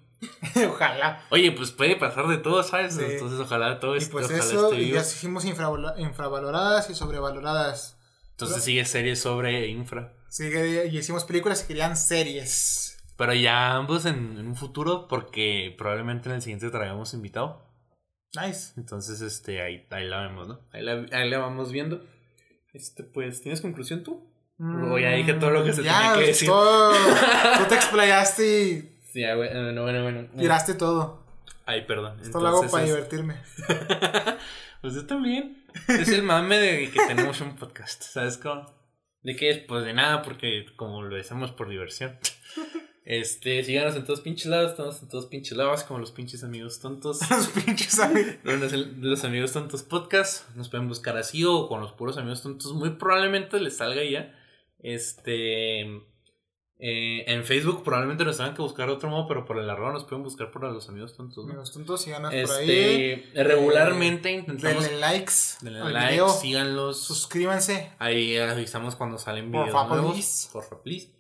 Ojalá. 0.69 1.23
Oye, 1.31 1.53
pues 1.53 1.71
puede 1.71 1.97
pasar 1.97 2.29
de 2.29 2.39
todo, 2.39 2.63
¿sabes? 2.63 2.95
Sí. 2.95 3.03
Entonces 3.03 3.39
ojalá 3.41 3.79
todo 3.79 3.95
Y 3.95 3.99
esté, 3.99 4.13
pues 4.13 4.27
ojalá 4.27 4.45
eso, 4.45 4.71
esté 4.73 4.83
y 4.83 4.91
ya 4.93 5.01
hicimos 5.01 5.45
infravaloradas 5.45 6.89
y 6.89 6.95
sobrevaloradas. 6.95 7.99
Entonces 8.31 8.65
sigue 8.65 8.85
series 8.85 9.21
sobre 9.21 9.69
infra. 9.69 10.13
Sigue, 10.29 10.87
y 10.87 10.99
hicimos 10.99 11.25
películas 11.25 11.63
que 11.63 11.69
querían 11.69 11.97
series. 11.97 12.94
Pero 13.17 13.33
ya 13.35 13.77
ambos 13.77 14.07
en, 14.07 14.37
en 14.39 14.47
un 14.49 14.57
futuro, 14.57 15.07
porque 15.09 15.75
probablemente 15.79 16.29
en 16.29 16.35
el 16.37 16.43
siguiente 16.43 16.71
traigamos 16.71 17.15
invitado. 17.15 17.63
Nice. 18.35 18.73
Entonces, 18.77 19.21
este, 19.21 19.61
ahí, 19.63 19.87
ahí 19.91 20.07
la 20.09 20.23
vemos, 20.23 20.49
¿no? 20.49 20.61
Ahí 20.73 20.83
la, 20.83 21.07
ahí 21.13 21.31
la 21.31 21.39
vamos 21.39 21.71
viendo. 21.71 22.05
Este, 22.73 23.05
pues, 23.05 23.41
¿tienes 23.41 23.61
conclusión 23.61 24.03
tú? 24.03 24.29
O 24.59 24.99
ya 24.99 25.11
dije 25.11 25.35
todo 25.35 25.51
lo 25.51 25.65
que 25.65 25.73
se 25.73 25.83
Mm, 25.83 25.85
Ya, 25.85 25.99
tenía 26.01 26.15
que 26.19 26.27
decir. 26.29 26.49
todo. 26.49 26.93
Tú 27.59 27.65
te 27.69 27.75
explayaste 27.75 28.63
y 28.63 28.99
Sí, 29.13 29.23
bueno, 29.37 29.83
bueno, 29.83 30.03
bueno. 30.03 30.29
tiraste 30.37 30.75
todo. 30.75 31.25
Ay, 31.67 31.83
perdón. 31.87 32.19
Esto 32.21 32.41
lo 32.41 32.49
hago 32.49 32.63
Entonces, 32.65 32.73
para 32.73 32.85
es- 32.85 32.91
divertirme. 32.91 33.37
Pues 34.81 34.95
yo 34.97 35.07
también. 35.07 35.65
Es 35.89 36.09
el 36.11 36.23
mame 36.23 36.59
de 36.59 36.91
que 36.91 37.01
tenemos 37.07 37.41
un 37.41 37.57
podcast, 37.57 38.03
¿sabes 38.03 38.37
cómo? 38.37 38.67
¿De 39.23 39.35
qué 39.35 39.49
es? 39.49 39.59
Pues 39.61 39.83
de 39.85 39.95
nada, 39.95 40.21
porque 40.23 40.67
como 40.77 41.01
lo 41.03 41.19
hacemos 41.19 41.53
por 41.53 41.71
diversión. 41.71 42.19
Este, 43.05 43.63
síganos 43.65 43.97
en 43.97 44.05
todos 44.05 44.23
pinches 44.23 44.47
lados, 44.47 44.71
estamos 44.71 45.03
en 45.03 45.09
todos 45.09 45.27
pinches 45.27 45.57
lados, 45.59 45.85
como 45.85 46.01
los 46.01 46.11
pinches 46.11 46.43
amigos 46.43 46.81
tontos. 46.81 47.21
Los 47.31 47.49
pinches 47.49 47.99
amigos. 47.99 48.37
Los, 48.45 48.73
los 48.73 49.25
amigos 49.25 49.53
tontos 49.53 49.83
podcast, 49.83 50.49
nos 50.57 50.71
pueden 50.71 50.89
buscar 50.89 51.17
así 51.19 51.45
o 51.45 51.69
con 51.69 51.81
los 51.83 51.93
puros 51.93 52.17
amigos 52.17 52.43
tontos, 52.43 52.73
muy 52.73 52.91
probablemente 52.91 53.61
les 53.61 53.77
salga 53.77 54.03
ya. 54.05 54.35
Este, 54.79 55.83
eh, 56.79 57.25
en 57.27 57.45
Facebook 57.45 57.85
probablemente 57.85 58.25
nos 58.25 58.39
tengan 58.39 58.55
que 58.55 58.63
buscar 58.63 58.87
de 58.89 58.95
otro 58.95 59.09
modo, 59.11 59.29
pero 59.29 59.45
por 59.45 59.59
el 59.59 59.69
arroba 59.69 59.93
nos 59.93 60.05
pueden 60.05 60.25
buscar 60.25 60.51
por 60.51 60.63
los 60.65 60.89
amigos 60.89 61.15
tontos. 61.15 61.45
¿no? 61.45 61.51
Amigos 61.53 61.73
tontos, 61.73 62.03
síganos 62.03 62.33
por 62.35 62.57
ahí. 62.57 62.71
Este, 62.71 63.43
regularmente 63.45 64.33
intentamos 64.33 64.83
Denle 64.85 65.01
likes 65.01 65.33
denle 65.61 65.81
al 65.81 65.93
like, 65.93 66.13
video. 66.13 66.29
síganlos. 66.31 67.01
Suscríbanse. 67.05 67.93
Ahí 67.99 68.37
avisamos 68.39 68.97
cuando 68.97 69.19
salen 69.19 69.53
Por 69.53 69.67
videos 69.67 69.73
favor, 69.73 69.97
nuevos. 69.99 70.13
please. 70.15 70.49
Por 70.53 70.63
favor, 70.65 70.83
please. 70.83 71.14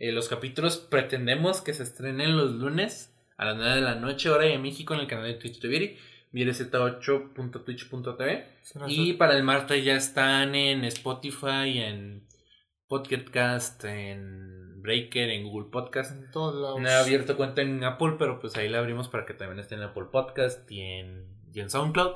Eh, 0.00 0.10
los 0.12 0.28
capítulos 0.28 0.76
pretendemos 0.78 1.60
que 1.60 1.74
se 1.74 1.82
estrenen 1.82 2.34
los 2.34 2.52
lunes 2.52 3.14
a 3.36 3.44
las 3.44 3.56
9 3.56 3.74
de 3.74 3.82
la 3.82 3.96
noche, 3.96 4.30
hora 4.30 4.46
de 4.46 4.56
México, 4.58 4.94
en 4.94 5.00
el 5.00 5.06
canal 5.06 5.26
de 5.26 5.34
Twitch 5.34 5.60
de 5.60 5.68
Viri, 5.68 5.98
viriz8.twitch.tv. 6.32 8.46
Y 8.88 9.12
para 9.12 9.36
el 9.36 9.42
martes 9.42 9.84
ya 9.84 9.96
están 9.96 10.54
en 10.54 10.86
Spotify, 10.86 11.80
en 11.80 12.26
Podcast, 12.88 13.84
en 13.84 14.80
Breaker, 14.80 15.28
en 15.28 15.44
Google 15.44 15.68
Podcast. 15.70 16.12
en 16.12 16.30
todos 16.30 16.54
lados. 16.54 16.80
No 16.80 16.88
he 16.88 16.94
abierto 16.94 17.36
cuenta 17.36 17.60
en 17.60 17.84
Apple, 17.84 18.14
pero 18.18 18.40
pues 18.40 18.56
ahí 18.56 18.70
la 18.70 18.78
abrimos 18.78 19.10
para 19.10 19.26
que 19.26 19.34
también 19.34 19.58
esté 19.58 19.74
en 19.74 19.82
Apple 19.82 20.06
Podcast 20.10 20.70
y 20.70 20.80
en, 20.80 21.28
y 21.52 21.60
en 21.60 21.68
SoundCloud. 21.68 22.12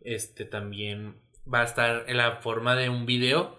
Este 0.00 0.44
también 0.44 1.20
va 1.52 1.60
a 1.60 1.64
estar 1.64 2.04
en 2.08 2.16
la 2.16 2.40
forma 2.40 2.74
de 2.74 2.88
un 2.88 3.06
video. 3.06 3.56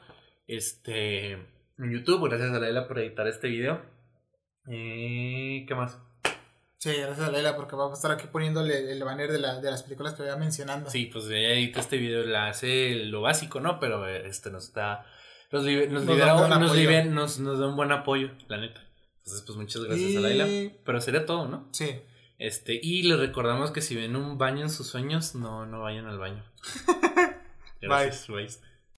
Este 0.48 1.59
en 1.80 1.92
YouTube. 1.92 2.28
Gracias 2.30 2.52
a 2.52 2.60
Laila 2.60 2.88
por 2.88 3.00
editar 3.00 3.28
este 3.28 3.48
video. 3.48 3.82
Eh, 4.68 5.66
¿Qué 5.68 5.76
más? 5.76 5.98
Sí, 6.78 6.92
gracias 6.94 7.28
a 7.28 7.32
Leila 7.32 7.56
porque 7.58 7.76
vamos 7.76 7.92
a 7.92 7.96
estar 7.96 8.12
aquí 8.12 8.28
poniéndole 8.32 8.92
el 8.92 9.04
banner 9.04 9.32
de, 9.32 9.40
la, 9.40 9.60
de 9.60 9.70
las 9.70 9.84
películas 9.84 10.14
que 10.14 10.24
voy 10.24 10.40
mencionando. 10.40 10.90
Sí, 10.90 11.08
pues 11.12 11.26
ella 11.26 11.54
edita 11.54 11.80
este 11.82 11.98
video, 11.98 12.24
la 12.26 12.48
hace 12.48 12.96
lo 13.06 13.22
básico, 13.22 13.60
¿no? 13.60 13.80
Pero 13.80 14.08
este 14.08 14.50
nos 14.50 14.72
da. 14.74 15.06
Nos, 15.52 15.66
libe- 15.66 15.88
nos 15.90 16.04
Nos 16.04 16.14
libera 16.16 16.28
da 16.28 16.34
un 16.36 16.40
buen 16.48 16.62
nos, 16.62 16.70
apoyo. 16.72 16.90
libe- 16.90 17.06
nos, 17.10 17.40
nos 17.40 17.60
da 17.60 17.68
un 17.68 17.76
buen 17.76 17.92
apoyo, 17.92 18.30
la 18.48 18.58
neta. 18.58 18.82
Entonces, 19.18 19.44
pues 19.46 19.58
muchas 19.58 19.84
gracias 19.84 20.08
a 20.16 20.20
Y- 20.20 20.38
Laila. 20.38 20.74
Pero 20.86 21.02
sería 21.02 21.26
todo, 21.26 21.48
¿no? 21.48 21.68
Sí. 21.74 22.00
Este, 22.38 22.80
y 22.82 23.04
les 23.04 23.20
recordamos 23.20 23.72
que 23.72 23.82
si 23.82 23.96
ven 23.98 24.16
un 24.16 24.38
baño 24.38 24.62
en 24.62 24.70
sus 24.70 24.88
sueños, 24.88 25.36
no, 25.36 25.66
no 25.66 25.82
vayan 25.82 26.06
al 26.06 26.18
baño. 26.20 26.46
Gracias, 27.82 28.28
bye. 28.28 28.48